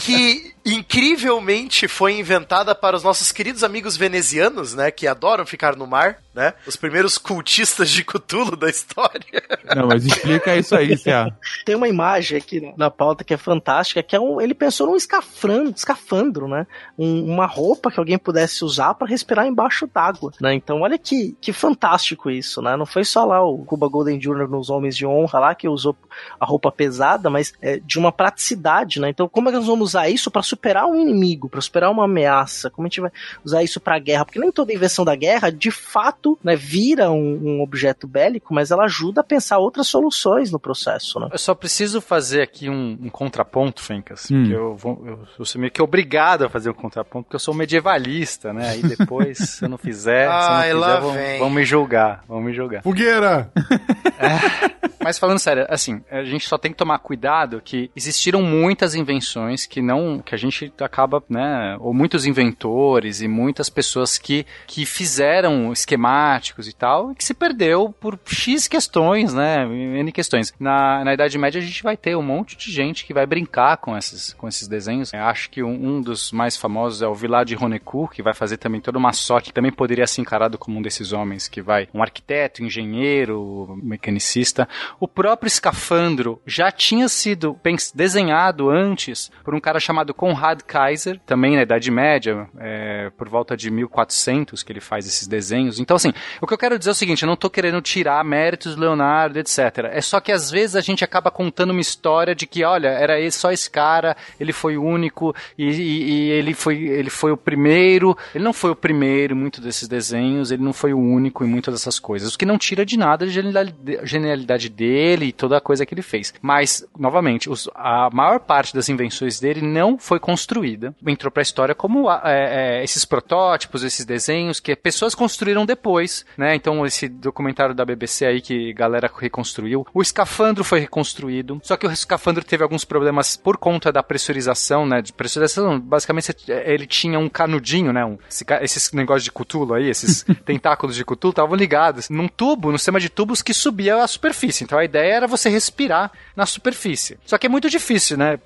que 0.00 0.54
incrivelmente 0.74 1.86
foi 1.88 2.18
inventada 2.18 2.74
para 2.74 2.96
os 2.96 3.02
nossos 3.02 3.30
queridos 3.32 3.62
amigos 3.64 3.96
venezianos, 3.96 4.74
né, 4.74 4.90
que 4.90 5.06
adoram 5.06 5.46
ficar 5.46 5.76
no 5.76 5.86
mar, 5.86 6.18
né? 6.34 6.54
Os 6.66 6.76
primeiros 6.76 7.18
cultistas 7.18 7.90
de 7.90 8.04
Cthulhu 8.04 8.54
da 8.56 8.70
história. 8.70 9.20
Não, 9.74 9.88
mas 9.88 10.04
explica 10.04 10.56
isso 10.56 10.74
aí, 10.76 10.96
Cia. 10.96 11.34
Tem 11.64 11.74
uma 11.74 11.88
imagem 11.88 12.38
aqui 12.38 12.60
na- 12.60 12.72
na 12.76 12.90
pauta 12.90 13.24
que 13.24 13.34
é 13.34 13.36
fantástica, 13.36 14.02
que 14.02 14.14
é 14.14 14.20
um, 14.20 14.40
ele 14.40 14.54
pensou 14.54 14.86
num 14.86 14.96
escafandro, 14.96 15.72
escafandro, 15.76 16.46
né? 16.46 16.66
Um- 16.96 17.24
uma 17.32 17.44
roupa 17.46 17.90
que 17.90 17.98
alguém 17.98 18.16
pudesse 18.18 18.64
usar 18.64 18.94
para 18.94 19.08
respirar 19.08 19.46
embaixo 19.46 19.88
d'água, 19.92 20.32
né? 20.40 20.54
Então, 20.54 20.82
olha 20.82 20.96
que, 20.96 21.36
que 21.40 21.52
fantástico 21.52 22.30
isso, 22.30 22.62
né? 22.62 22.76
Não 22.76 22.86
foi 22.86 23.04
só 23.04 23.24
lá 23.24 23.42
o 23.44 23.58
Cuba 23.64 23.88
Golden 23.88 24.18
Jr. 24.18 24.48
nos 24.48 24.70
Homens 24.70 24.96
de 24.96 25.04
Honra 25.06 25.38
lá 25.40 25.54
que 25.56 25.68
usou 25.68 25.96
a 26.38 26.46
roupa 26.46 26.70
pesada, 26.70 27.28
mas 27.28 27.52
é, 27.60 27.78
de 27.78 27.98
uma 27.98 28.12
praticidade, 28.12 29.00
né? 29.00 29.08
Então, 29.08 29.28
como 29.28 29.48
é 29.48 29.52
que 29.52 29.58
nós 29.58 29.66
vamos 29.66 29.88
usar 29.90 30.08
isso 30.08 30.30
para 30.30 30.42
superar 30.58 30.86
um 30.86 31.00
inimigo, 31.00 31.48
para 31.48 31.60
superar 31.60 31.90
uma 31.90 32.04
ameaça? 32.04 32.68
Como 32.70 32.86
a 32.86 32.88
gente 32.88 33.00
vai 33.00 33.10
usar 33.44 33.62
isso 33.62 33.80
para 33.80 33.98
guerra? 33.98 34.24
Porque 34.24 34.40
nem 34.40 34.50
toda 34.50 34.72
invenção 34.72 35.04
da 35.04 35.14
guerra, 35.14 35.50
de 35.50 35.70
fato, 35.70 36.38
né, 36.42 36.56
vira 36.56 37.10
um, 37.10 37.38
um 37.42 37.62
objeto 37.62 38.06
bélico, 38.06 38.52
mas 38.52 38.70
ela 38.70 38.84
ajuda 38.84 39.20
a 39.20 39.24
pensar 39.24 39.58
outras 39.58 39.86
soluções 39.86 40.50
no 40.50 40.58
processo, 40.58 41.20
né? 41.20 41.28
Eu 41.30 41.38
só 41.38 41.54
preciso 41.54 42.00
fazer 42.00 42.42
aqui 42.42 42.68
um, 42.68 42.98
um 43.00 43.08
contraponto, 43.08 43.80
Fencas. 43.80 44.28
Hum. 44.30 44.42
porque 44.42 44.54
Eu, 44.54 44.76
vou, 44.76 45.02
eu, 45.06 45.20
eu 45.38 45.44
sou 45.44 45.60
meio 45.60 45.72
que 45.72 45.80
obrigado 45.80 46.44
a 46.44 46.48
fazer 46.48 46.70
um 46.70 46.74
contraponto, 46.74 47.24
porque 47.24 47.36
eu 47.36 47.40
sou 47.40 47.54
medievalista, 47.54 48.52
né? 48.52 48.70
Aí 48.70 48.82
depois, 48.82 49.38
se 49.38 49.64
eu 49.64 49.68
não 49.68 49.78
fizer, 49.78 50.28
Ai, 50.28 50.68
se 50.68 50.74
eu 50.74 50.80
não 50.80 50.86
fizer, 50.88 51.00
vão, 51.00 51.12
vem. 51.12 51.38
vão 51.38 51.50
me 51.50 51.64
julgar. 51.64 52.24
Vão 52.26 52.40
me 52.40 52.52
julgar. 52.52 52.82
Fogueira! 52.82 53.50
Mas 55.00 55.18
falando 55.18 55.38
sério, 55.38 55.64
assim, 55.68 56.02
a 56.10 56.24
gente 56.24 56.48
só 56.48 56.58
tem 56.58 56.72
que 56.72 56.76
tomar 56.76 56.98
cuidado 56.98 57.62
que 57.64 57.90
existiram 57.94 58.42
muitas 58.42 58.94
invenções 58.94 59.64
que 59.64 59.80
não, 59.80 60.18
que 60.18 60.34
a 60.34 60.38
gente 60.38 60.47
acaba, 60.80 61.22
né, 61.28 61.76
ou 61.80 61.92
muitos 61.92 62.26
inventores 62.26 63.20
e 63.20 63.28
muitas 63.28 63.68
pessoas 63.68 64.18
que, 64.18 64.46
que 64.66 64.84
fizeram 64.84 65.72
esquemáticos 65.72 66.68
e 66.68 66.72
tal, 66.74 67.14
que 67.14 67.24
se 67.24 67.34
perdeu 67.34 67.94
por 68.00 68.18
X 68.26 68.68
questões, 68.68 69.34
né, 69.34 69.64
N 69.64 70.12
questões. 70.12 70.52
Na, 70.58 71.04
na 71.04 71.14
Idade 71.14 71.38
Média 71.38 71.60
a 71.60 71.64
gente 71.64 71.82
vai 71.82 71.96
ter 71.96 72.16
um 72.16 72.22
monte 72.22 72.56
de 72.56 72.70
gente 72.70 73.04
que 73.04 73.14
vai 73.14 73.26
brincar 73.26 73.76
com 73.78 73.96
esses, 73.96 74.32
com 74.34 74.48
esses 74.48 74.68
desenhos. 74.68 75.12
Eu 75.12 75.24
acho 75.24 75.50
que 75.50 75.62
um, 75.62 75.72
um 75.72 76.00
dos 76.00 76.32
mais 76.32 76.56
famosos 76.56 77.02
é 77.02 77.06
o 77.06 77.14
Villard 77.14 77.48
de 77.48 77.54
Ronecourt, 77.54 78.12
que 78.12 78.22
vai 78.22 78.34
fazer 78.34 78.56
também 78.56 78.80
toda 78.80 78.98
uma 78.98 79.12
sorte, 79.12 79.48
que 79.48 79.54
também 79.54 79.72
poderia 79.72 80.06
ser 80.06 80.20
encarado 80.20 80.58
como 80.58 80.78
um 80.78 80.82
desses 80.82 81.12
homens 81.12 81.48
que 81.48 81.62
vai, 81.62 81.88
um 81.92 82.02
arquiteto, 82.02 82.62
engenheiro, 82.62 83.78
mecanicista. 83.82 84.68
O 85.00 85.08
próprio 85.08 85.48
escafandro 85.48 86.40
já 86.46 86.70
tinha 86.70 87.08
sido 87.08 87.58
desenhado 87.94 88.70
antes 88.70 89.30
por 89.44 89.54
um 89.54 89.60
cara 89.60 89.80
chamado 89.80 90.14
Conrad 90.28 90.60
Kaiser, 90.66 91.20
também 91.24 91.56
na 91.56 91.62
Idade 91.62 91.90
Média, 91.90 92.46
é, 92.58 93.10
por 93.16 93.28
volta 93.28 93.56
de 93.56 93.70
1400 93.70 94.62
que 94.62 94.72
ele 94.72 94.80
faz 94.80 95.06
esses 95.06 95.26
desenhos. 95.26 95.78
Então, 95.80 95.96
assim, 95.96 96.12
o 96.40 96.46
que 96.46 96.52
eu 96.54 96.58
quero 96.58 96.78
dizer 96.78 96.90
é 96.90 96.92
o 96.92 96.94
seguinte, 96.94 97.22
eu 97.22 97.26
não 97.26 97.36
tô 97.36 97.48
querendo 97.48 97.80
tirar 97.80 98.22
méritos 98.24 98.74
do 98.74 98.80
Leonardo, 98.80 99.38
etc. 99.38 99.58
É 99.90 100.00
só 100.00 100.20
que 100.20 100.30
às 100.32 100.50
vezes 100.50 100.76
a 100.76 100.80
gente 100.80 101.02
acaba 101.04 101.30
contando 101.30 101.70
uma 101.70 101.80
história 101.80 102.34
de 102.34 102.46
que, 102.46 102.62
olha, 102.64 102.88
era 102.88 103.18
só 103.30 103.50
esse 103.50 103.70
cara, 103.70 104.16
ele 104.38 104.52
foi 104.52 104.76
único 104.76 105.34
e, 105.56 105.64
e- 105.68 106.08
e 106.10 106.30
ele, 106.30 106.52
foi, 106.54 106.76
ele 106.76 107.10
foi 107.10 107.32
o 107.32 107.36
primeiro. 107.36 108.16
Ele 108.34 108.44
não 108.44 108.52
foi 108.52 108.70
o 108.70 108.76
primeiro 108.76 109.34
em 109.34 109.38
muitos 109.38 109.60
desses 109.60 109.88
desenhos, 109.88 110.50
ele 110.50 110.62
não 110.62 110.72
foi 110.72 110.92
o 110.92 110.98
único 110.98 111.44
em 111.44 111.48
muitas 111.48 111.74
dessas 111.74 111.98
coisas, 111.98 112.34
o 112.34 112.38
que 112.38 112.44
não 112.46 112.58
tira 112.58 112.84
de 112.84 112.98
nada 112.98 113.24
a 113.24 114.04
genialidade 114.06 114.68
dele 114.68 115.26
e 115.26 115.32
toda 115.32 115.56
a 115.56 115.60
coisa 115.60 115.84
que 115.86 115.94
ele 115.94 116.02
fez. 116.02 116.32
Mas, 116.42 116.86
novamente, 116.98 117.48
os- 117.50 117.68
a 117.74 118.08
maior 118.12 118.40
parte 118.40 118.74
das 118.74 118.88
invenções 118.88 119.40
dele 119.40 119.62
não 119.62 119.98
foi 119.98 120.17
construída. 120.18 120.94
Entrou 121.06 121.30
pra 121.30 121.42
história 121.42 121.74
como 121.74 122.08
a- 122.08 122.22
é, 122.24 122.80
é, 122.80 122.84
esses 122.84 123.04
protótipos, 123.04 123.82
esses 123.84 124.04
desenhos 124.04 124.60
que 124.60 124.74
pessoas 124.76 125.14
construíram 125.14 125.64
depois, 125.66 126.24
né? 126.36 126.54
Então, 126.54 126.84
esse 126.86 127.08
documentário 127.08 127.74
da 127.74 127.84
BBC 127.84 128.26
aí 128.26 128.40
que 128.40 128.70
a 128.70 128.74
galera 128.74 129.10
reconstruiu. 129.18 129.86
O 129.92 130.02
escafandro 130.02 130.64
foi 130.64 130.80
reconstruído, 130.80 131.60
só 131.62 131.76
que 131.76 131.86
o 131.86 131.90
escafandro 131.92 132.44
teve 132.44 132.62
alguns 132.62 132.84
problemas 132.84 133.36
por 133.36 133.56
conta 133.56 133.92
da 133.92 134.02
pressurização, 134.02 134.86
né? 134.86 135.00
De 135.02 135.12
pressurização, 135.12 135.78
basicamente 135.80 136.26
você- 136.26 136.52
ele 136.66 136.86
tinha 136.86 137.18
um 137.18 137.28
canudinho, 137.28 137.92
né? 137.92 138.04
Um, 138.04 138.18
esses 138.62 138.92
negócios 138.92 139.24
de 139.24 139.32
cutulo 139.32 139.74
aí, 139.74 139.88
esses 139.88 140.24
tentáculos 140.44 140.96
de 140.96 141.04
cutulo 141.04 141.30
estavam 141.30 141.54
ligados 141.56 142.08
num 142.08 142.28
tubo, 142.28 142.70
no 142.72 142.78
sistema 142.78 143.00
de 143.00 143.08
tubos 143.08 143.42
que 143.42 143.54
subia 143.54 144.02
à 144.02 144.06
superfície. 144.06 144.64
Então 144.64 144.78
a 144.78 144.84
ideia 144.84 145.14
era 145.14 145.26
você 145.26 145.48
respirar 145.48 146.10
na 146.36 146.46
superfície. 146.46 147.18
Só 147.24 147.36
que 147.38 147.46
é 147.46 147.48
muito 147.48 147.68
difícil, 147.70 148.16
né? 148.16 148.38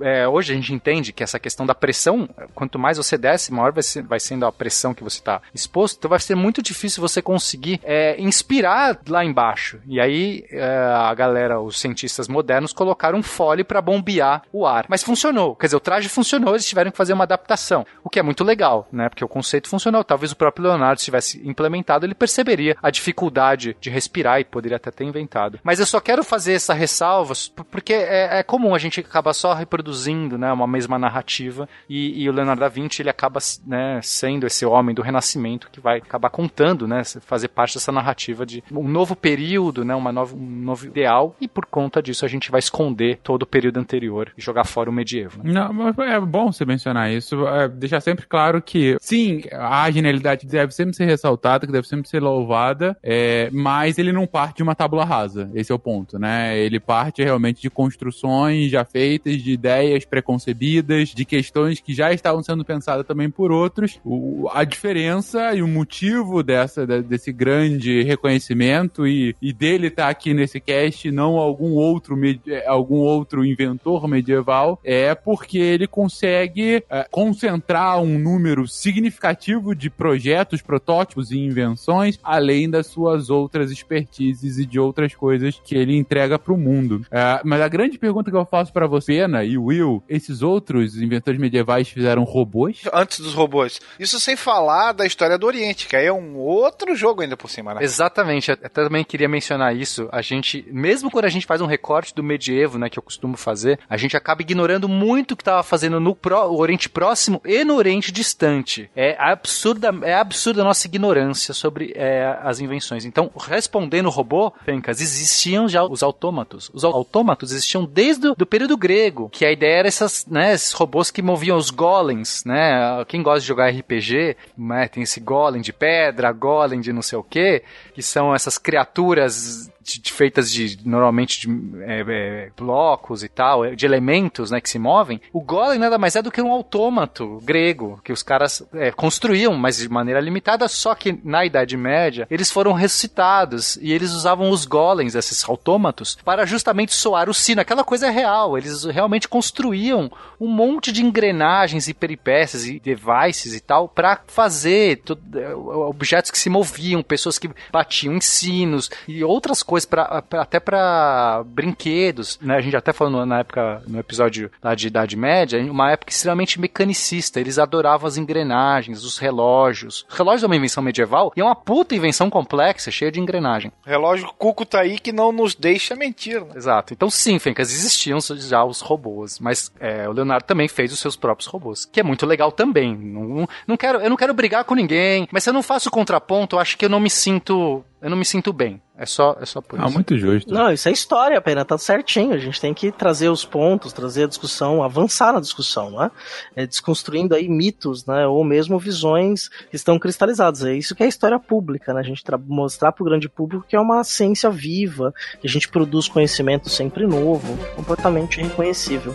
É, 0.00 0.26
hoje 0.28 0.52
a 0.52 0.56
gente 0.56 0.72
entende 0.72 1.12
que 1.14 1.22
essa 1.22 1.38
questão 1.38 1.64
da 1.64 1.74
pressão, 1.74 2.28
quanto 2.54 2.78
mais 2.78 2.96
você 2.98 3.16
desce, 3.16 3.52
maior 3.52 3.72
vai, 3.72 3.82
ser- 3.82 4.02
vai 4.02 4.18
sendo 4.20 4.46
a 4.46 4.52
pressão 4.52 4.92
que 4.94 5.02
você 5.04 5.18
está 5.18 5.40
exposto. 5.54 5.96
Então 5.98 6.08
vai 6.08 6.18
ser 6.20 6.34
muito 6.34 6.62
difícil 6.62 7.00
você 7.00 7.22
conseguir 7.22 7.80
é, 7.82 8.20
inspirar 8.20 8.98
lá 9.08 9.24
embaixo. 9.24 9.78
E 9.86 10.00
aí 10.00 10.44
é, 10.50 10.64
a 10.94 11.14
galera, 11.14 11.60
os 11.60 11.78
cientistas 11.80 12.28
modernos, 12.28 12.72
colocaram 12.72 13.18
um 13.18 13.22
fole 13.22 13.62
para 13.64 13.80
bombear 13.80 14.42
o 14.52 14.66
ar. 14.66 14.86
Mas 14.88 15.02
funcionou. 15.02 15.54
Quer 15.56 15.66
dizer, 15.66 15.76
o 15.76 15.80
traje 15.80 16.08
funcionou, 16.08 16.54
eles 16.54 16.66
tiveram 16.66 16.90
que 16.90 16.96
fazer 16.96 17.12
uma 17.12 17.24
adaptação. 17.24 17.86
O 18.02 18.10
que 18.10 18.18
é 18.18 18.22
muito 18.22 18.42
legal, 18.44 18.88
né? 18.92 19.08
Porque 19.08 19.24
o 19.24 19.28
conceito 19.28 19.68
funcionou. 19.68 20.02
Talvez 20.04 20.32
o 20.32 20.36
próprio 20.36 20.66
Leonardo 20.66 20.98
se 21.00 21.04
tivesse 21.06 21.40
implementado, 21.46 22.04
ele 22.06 22.14
perceberia 22.14 22.76
a 22.82 22.90
dificuldade 22.90 23.76
de 23.80 23.90
respirar 23.90 24.40
e 24.40 24.44
poderia 24.44 24.76
até 24.76 24.90
ter 24.90 25.04
inventado. 25.04 25.58
Mas 25.62 25.78
eu 25.80 25.86
só 25.86 26.00
quero 26.00 26.24
fazer 26.24 26.54
essa 26.54 26.74
ressalva 26.74 27.34
porque 27.70 27.92
é, 27.92 28.38
é 28.38 28.42
comum 28.42 28.74
a 28.74 28.78
gente 28.78 29.00
acabar 29.00 29.32
só 29.32 29.54
reproduzindo, 29.54 30.36
né, 30.38 30.52
uma 30.52 30.66
mesma 30.66 30.98
narrativa 31.04 31.68
e, 31.88 32.22
e 32.22 32.28
o 32.28 32.32
Leonardo 32.32 32.60
da 32.60 32.68
Vinci 32.68 33.02
ele 33.02 33.10
acaba, 33.10 33.40
né, 33.66 34.00
sendo 34.02 34.46
esse 34.46 34.64
homem 34.64 34.94
do 34.94 35.02
Renascimento 35.02 35.68
que 35.70 35.80
vai 35.80 35.98
acabar 35.98 36.30
contando, 36.30 36.86
né, 36.86 37.02
fazer 37.20 37.48
parte 37.48 37.74
dessa 37.74 37.92
narrativa 37.92 38.44
de 38.44 38.62
um 38.72 38.88
novo 38.88 39.14
período, 39.14 39.84
né, 39.84 39.94
uma 39.94 40.12
nova, 40.12 40.34
um 40.34 40.62
novo 40.62 40.86
ideal 40.86 41.36
e 41.40 41.48
por 41.48 41.66
conta 41.66 42.02
disso 42.02 42.24
a 42.24 42.28
gente 42.28 42.50
vai 42.50 42.58
esconder 42.58 43.18
todo 43.22 43.42
o 43.42 43.46
período 43.46 43.78
anterior 43.78 44.32
e 44.36 44.42
jogar 44.42 44.64
fora 44.64 44.90
o 44.90 44.92
medievo. 44.92 45.42
né? 45.42 45.52
Não, 45.52 45.88
é 46.02 46.20
bom 46.20 46.52
você 46.52 46.64
mencionar 46.64 47.12
isso, 47.12 47.46
é, 47.46 47.68
deixar 47.68 48.00
sempre 48.00 48.26
claro 48.26 48.60
que, 48.62 48.96
sim, 49.00 49.42
a 49.52 49.90
genialidade 49.90 50.46
deve 50.46 50.72
sempre 50.72 50.94
ser 50.94 51.04
ressaltada, 51.04 51.66
que 51.66 51.72
deve 51.72 51.86
sempre 51.86 52.08
ser 52.08 52.20
louvada, 52.20 52.96
é, 53.02 53.48
mas 53.52 53.98
ele 53.98 54.12
não 54.12 54.26
parte 54.26 54.58
de 54.58 54.62
uma 54.62 54.74
tábula 54.74 55.04
rasa, 55.04 55.50
esse 55.54 55.70
é 55.70 55.74
o 55.74 55.78
ponto, 55.78 56.18
né? 56.18 56.58
Ele 56.58 56.80
parte 56.80 57.22
realmente 57.22 57.60
de 57.60 57.70
construções 57.70 58.70
já 58.70 58.84
feitas, 58.84 59.42
de 59.42 59.52
ideias 59.52 60.04
preconcebidas, 60.04 60.93
de 61.02 61.24
questões 61.24 61.80
que 61.80 61.92
já 61.94 62.12
estavam 62.12 62.42
sendo 62.42 62.64
pensadas 62.64 63.04
também 63.06 63.28
por 63.28 63.50
outros. 63.50 63.98
O- 64.04 64.48
a 64.52 64.62
diferença 64.64 65.52
e 65.54 65.62
o 65.62 65.66
motivo 65.68 66.42
dessa, 66.42 66.86
de- 66.86 67.02
desse 67.02 67.32
grande 67.32 68.02
reconhecimento 68.02 69.06
e, 69.06 69.34
e 69.40 69.52
dele 69.52 69.88
estar 69.88 70.08
aqui 70.08 70.32
nesse 70.34 70.60
cast, 70.60 71.10
não 71.10 71.36
algum 71.36 71.72
outro, 71.72 72.16
eh, 72.46 72.64
algum 72.66 72.96
outro 72.96 73.44
inventor 73.44 74.06
medieval, 74.06 74.78
é 74.84 75.14
porque 75.14 75.58
ele 75.58 75.86
consegue 75.86 76.82
eh, 76.88 77.06
concentrar 77.10 78.00
um 78.00 78.18
número 78.18 78.68
significativo 78.68 79.74
de 79.74 79.90
projetos, 79.90 80.62
protótipos 80.62 81.30
e 81.30 81.38
invenções, 81.38 82.18
além 82.22 82.68
das 82.70 82.86
suas 82.86 83.30
outras 83.30 83.70
expertises 83.70 84.58
e 84.58 84.66
de 84.66 84.78
outras 84.78 85.14
coisas 85.14 85.60
que 85.64 85.74
ele 85.74 85.96
entrega 85.96 86.38
pro 86.38 86.56
mundo. 86.56 87.04
É, 87.10 87.40
mas 87.44 87.60
a 87.60 87.68
grande 87.68 87.98
pergunta 87.98 88.30
que 88.30 88.36
eu 88.36 88.44
faço 88.44 88.72
para 88.72 88.86
você, 88.86 89.14
Pena 89.24 89.42
e 89.44 89.56
Will, 89.56 90.02
esses 90.08 90.42
outros 90.42 90.83
inventores 90.96 91.40
medievais 91.40 91.88
fizeram 91.88 92.24
robôs? 92.24 92.82
Antes 92.92 93.20
dos 93.20 93.34
robôs. 93.34 93.80
Isso 93.98 94.18
sem 94.20 94.36
falar 94.36 94.92
da 94.92 95.06
história 95.06 95.38
do 95.38 95.46
Oriente, 95.46 95.86
que 95.88 95.96
aí 95.96 96.06
é 96.06 96.12
um 96.12 96.36
outro 96.36 96.94
jogo 96.94 97.22
ainda 97.22 97.36
por 97.36 97.50
cima, 97.50 97.74
né? 97.74 97.82
Exatamente, 97.82 98.50
eu 98.50 98.54
até 98.62 98.68
também 98.84 99.04
queria 99.04 99.28
mencionar 99.28 99.74
isso. 99.76 100.08
A 100.12 100.20
gente, 100.22 100.64
mesmo 100.70 101.10
quando 101.10 101.24
a 101.24 101.28
gente 101.30 101.46
faz 101.46 101.60
um 101.60 101.66
recorte 101.66 102.14
do 102.14 102.22
medievo, 102.22 102.78
né, 102.78 102.88
que 102.90 102.98
eu 102.98 103.02
costumo 103.02 103.36
fazer, 103.36 103.78
a 103.88 103.96
gente 103.96 104.16
acaba 104.16 104.42
ignorando 104.42 104.88
muito 104.88 105.32
o 105.32 105.36
que 105.36 105.42
estava 105.42 105.62
fazendo 105.62 105.98
no 106.00 106.14
pró- 106.14 106.48
Oriente 106.50 106.88
Próximo 106.88 107.40
e 107.44 107.64
no 107.64 107.74
Oriente 107.76 108.12
Distante. 108.12 108.90
É 108.94 109.16
absurda, 109.18 109.94
é 110.02 110.14
absurda 110.14 110.60
a 110.62 110.64
nossa 110.64 110.86
ignorância 110.86 111.54
sobre 111.54 111.92
é, 111.96 112.36
as 112.42 112.60
invenções. 112.60 113.04
Então, 113.04 113.30
respondendo 113.48 114.06
o 114.06 114.10
robô, 114.10 114.52
Fencas, 114.64 115.00
existiam 115.00 115.68
já 115.68 115.84
os 115.84 116.02
autômatos. 116.02 116.70
Os 116.72 116.84
au- 116.84 116.94
autômatos 116.94 117.52
existiam 117.52 117.84
desde 117.84 118.28
o 118.28 118.34
do 118.34 118.46
período 118.46 118.76
grego, 118.76 119.28
que 119.30 119.44
a 119.44 119.52
ideia 119.52 119.78
era 119.78 119.88
essas, 119.88 120.26
né, 120.26 120.56
robôs 120.74 121.10
que 121.10 121.22
moviam 121.22 121.56
os 121.56 121.70
golems, 121.70 122.44
né? 122.44 123.04
Quem 123.06 123.22
gosta 123.22 123.40
de 123.40 123.46
jogar 123.46 123.70
RPG, 123.70 124.36
né, 124.56 124.88
tem 124.88 125.02
esse 125.02 125.20
golem 125.20 125.62
de 125.62 125.72
pedra, 125.72 126.32
golem 126.32 126.80
de 126.80 126.92
não 126.92 127.02
sei 127.02 127.18
o 127.18 127.22
que, 127.22 127.62
que 127.94 128.02
são 128.02 128.34
essas 128.34 128.58
criaturas 128.58 129.70
de- 129.84 130.12
feitas 130.12 130.50
de 130.50 130.78
normalmente 130.84 131.40
de 131.46 131.82
é, 131.82 132.04
é, 132.08 132.50
blocos 132.56 133.22
e 133.22 133.28
tal, 133.28 133.64
é, 133.64 133.74
de 133.74 133.84
elementos, 133.84 134.50
né, 134.50 134.60
que 134.60 134.70
se 134.70 134.78
movem. 134.78 135.20
O 135.32 135.40
golem 135.40 135.78
nada 135.78 135.98
mais 135.98 136.16
é 136.16 136.22
do 136.22 136.30
que 136.30 136.40
um 136.42 136.50
autômato 136.52 137.40
grego 137.44 138.00
que 138.02 138.12
os 138.12 138.22
caras 138.22 138.62
é, 138.74 138.90
construíam, 138.90 139.54
mas 139.54 139.76
de 139.78 139.88
maneira 139.88 140.20
limitada. 140.20 140.66
Só 140.68 140.94
que 140.94 141.18
na 141.24 141.44
Idade 141.44 141.76
Média 141.76 142.26
eles 142.30 142.50
foram 142.50 142.72
ressuscitados 142.72 143.76
e 143.76 143.92
eles 143.92 144.12
usavam 144.12 144.50
os 144.50 144.64
golems, 144.64 145.14
esses 145.14 145.46
autômatos, 145.48 146.16
para 146.24 146.46
justamente 146.46 146.94
soar 146.94 147.28
o 147.28 147.34
sino. 147.34 147.60
Aquela 147.60 147.84
coisa 147.84 148.06
é 148.06 148.10
real. 148.10 148.56
Eles 148.56 148.84
realmente 148.84 149.28
construíam 149.28 150.10
um 150.40 150.48
monte 150.48 150.90
de 150.92 151.02
engrenagens 151.04 151.88
e 151.88 151.94
peripécias 151.94 152.66
e 152.66 152.80
devices 152.80 153.54
e 153.54 153.60
tal 153.60 153.88
para 153.88 154.20
fazer 154.26 155.02
tu- 155.04 155.18
é, 155.34 155.54
objetos 155.54 156.30
que 156.30 156.38
se 156.38 156.48
moviam, 156.48 157.02
pessoas 157.02 157.38
que 157.38 157.50
batiam 157.72 158.14
em 158.14 158.20
sinos 158.20 158.90
e 159.06 159.22
outras 159.22 159.62
coisas 159.62 159.73
pra, 159.84 160.20
pra- 160.22 160.42
até 160.42 160.60
para 160.60 161.42
brinquedos, 161.46 162.38
né? 162.42 162.56
A 162.56 162.60
gente 162.60 162.76
até 162.76 162.92
falou 162.92 163.24
na 163.24 163.40
época 163.40 163.82
no 163.88 163.98
episódio 163.98 164.50
lá 164.62 164.74
de 164.74 164.86
Idade 164.86 165.16
Média, 165.16 165.58
uma 165.70 165.90
época 165.90 166.12
extremamente 166.12 166.60
mecanicista. 166.60 167.40
Eles 167.40 167.58
adoravam 167.58 168.06
as 168.06 168.16
engrenagens, 168.16 169.02
os 169.04 169.18
relógios. 169.18 170.04
O 170.12 170.14
relógio 170.14 170.44
é 170.44 170.46
uma 170.46 170.56
invenção 170.56 170.82
medieval 170.82 171.32
e 171.36 171.40
é 171.40 171.44
uma 171.44 171.56
puta 171.56 171.94
invenção 171.94 172.28
complexa, 172.28 172.90
cheia 172.90 173.10
de 173.10 173.18
engrenagem. 173.20 173.72
Relógio 173.84 174.28
Cuco 174.38 174.66
tá 174.66 174.80
aí 174.80 174.98
que 174.98 175.12
não 175.12 175.32
nos 175.32 175.54
deixa 175.54 175.96
mentir, 175.96 176.40
né? 176.42 176.52
Exato. 176.54 176.92
Então 176.92 177.08
sim, 177.08 177.38
Fencas, 177.38 177.72
existiam 177.72 178.18
já 178.20 178.62
os 178.64 178.80
robôs, 178.80 179.38
mas 179.40 179.72
é, 179.80 180.06
o 180.08 180.12
Leonardo 180.12 180.44
também 180.46 180.68
fez 180.68 180.92
os 180.92 180.98
seus 180.98 181.16
próprios 181.16 181.46
robôs, 181.48 181.84
que 181.86 182.00
é 182.00 182.02
muito 182.02 182.26
legal 182.26 182.52
também. 182.52 182.94
Não, 182.96 183.48
não 183.66 183.76
quero, 183.76 183.98
eu 184.00 184.10
não 184.10 184.16
quero 184.16 184.34
brigar 184.34 184.64
com 184.64 184.74
ninguém, 184.74 185.26
mas 185.32 185.42
se 185.44 185.48
eu 185.50 185.54
não 185.54 185.62
faço 185.62 185.90
contraponto, 185.90 186.56
eu 186.56 186.60
acho 186.60 186.76
que 186.76 186.84
eu 186.84 186.88
não 186.88 187.00
me 187.00 187.08
sinto, 187.08 187.84
eu 188.04 188.10
não 188.10 188.16
me 188.16 188.24
sinto 188.24 188.52
bem. 188.52 188.80
É 188.96 189.06
só, 189.06 189.36
é 189.40 189.44
só 189.46 189.60
por 189.60 189.80
Ah, 189.80 189.86
isso. 189.86 189.94
muito 189.94 190.16
justo. 190.16 190.54
Não, 190.54 190.70
isso 190.70 190.88
é 190.88 190.92
história, 190.92 191.40
pena, 191.40 191.64
tá 191.64 191.76
certinho. 191.76 192.32
A 192.32 192.38
gente 192.38 192.60
tem 192.60 192.72
que 192.72 192.92
trazer 192.92 193.28
os 193.28 193.44
pontos, 193.44 193.92
trazer 193.92 194.22
a 194.24 194.26
discussão, 194.28 194.84
avançar 194.84 195.32
na 195.32 195.40
discussão, 195.40 195.90
né? 195.90 196.10
É, 196.54 196.64
desconstruindo 196.64 197.34
aí 197.34 197.48
mitos, 197.48 198.06
né? 198.06 198.24
Ou 198.26 198.44
mesmo 198.44 198.78
visões 198.78 199.48
que 199.48 199.74
estão 199.74 199.98
cristalizadas. 199.98 200.62
É 200.64 200.74
isso 200.76 200.94
que 200.94 201.02
é 201.02 201.08
história 201.08 201.40
pública, 201.40 201.92
né? 201.92 202.00
A 202.00 202.04
gente 202.04 202.22
tra- 202.22 202.38
mostrar 202.38 202.92
pro 202.92 203.04
grande 203.04 203.28
público 203.28 203.64
que 203.68 203.74
é 203.74 203.80
uma 203.80 204.04
ciência 204.04 204.48
viva, 204.48 205.12
que 205.40 205.48
a 205.48 205.50
gente 205.50 205.68
produz 205.68 206.06
conhecimento 206.06 206.68
sempre 206.68 207.04
novo, 207.06 207.58
completamente 207.74 208.40
reconhecível. 208.40 209.12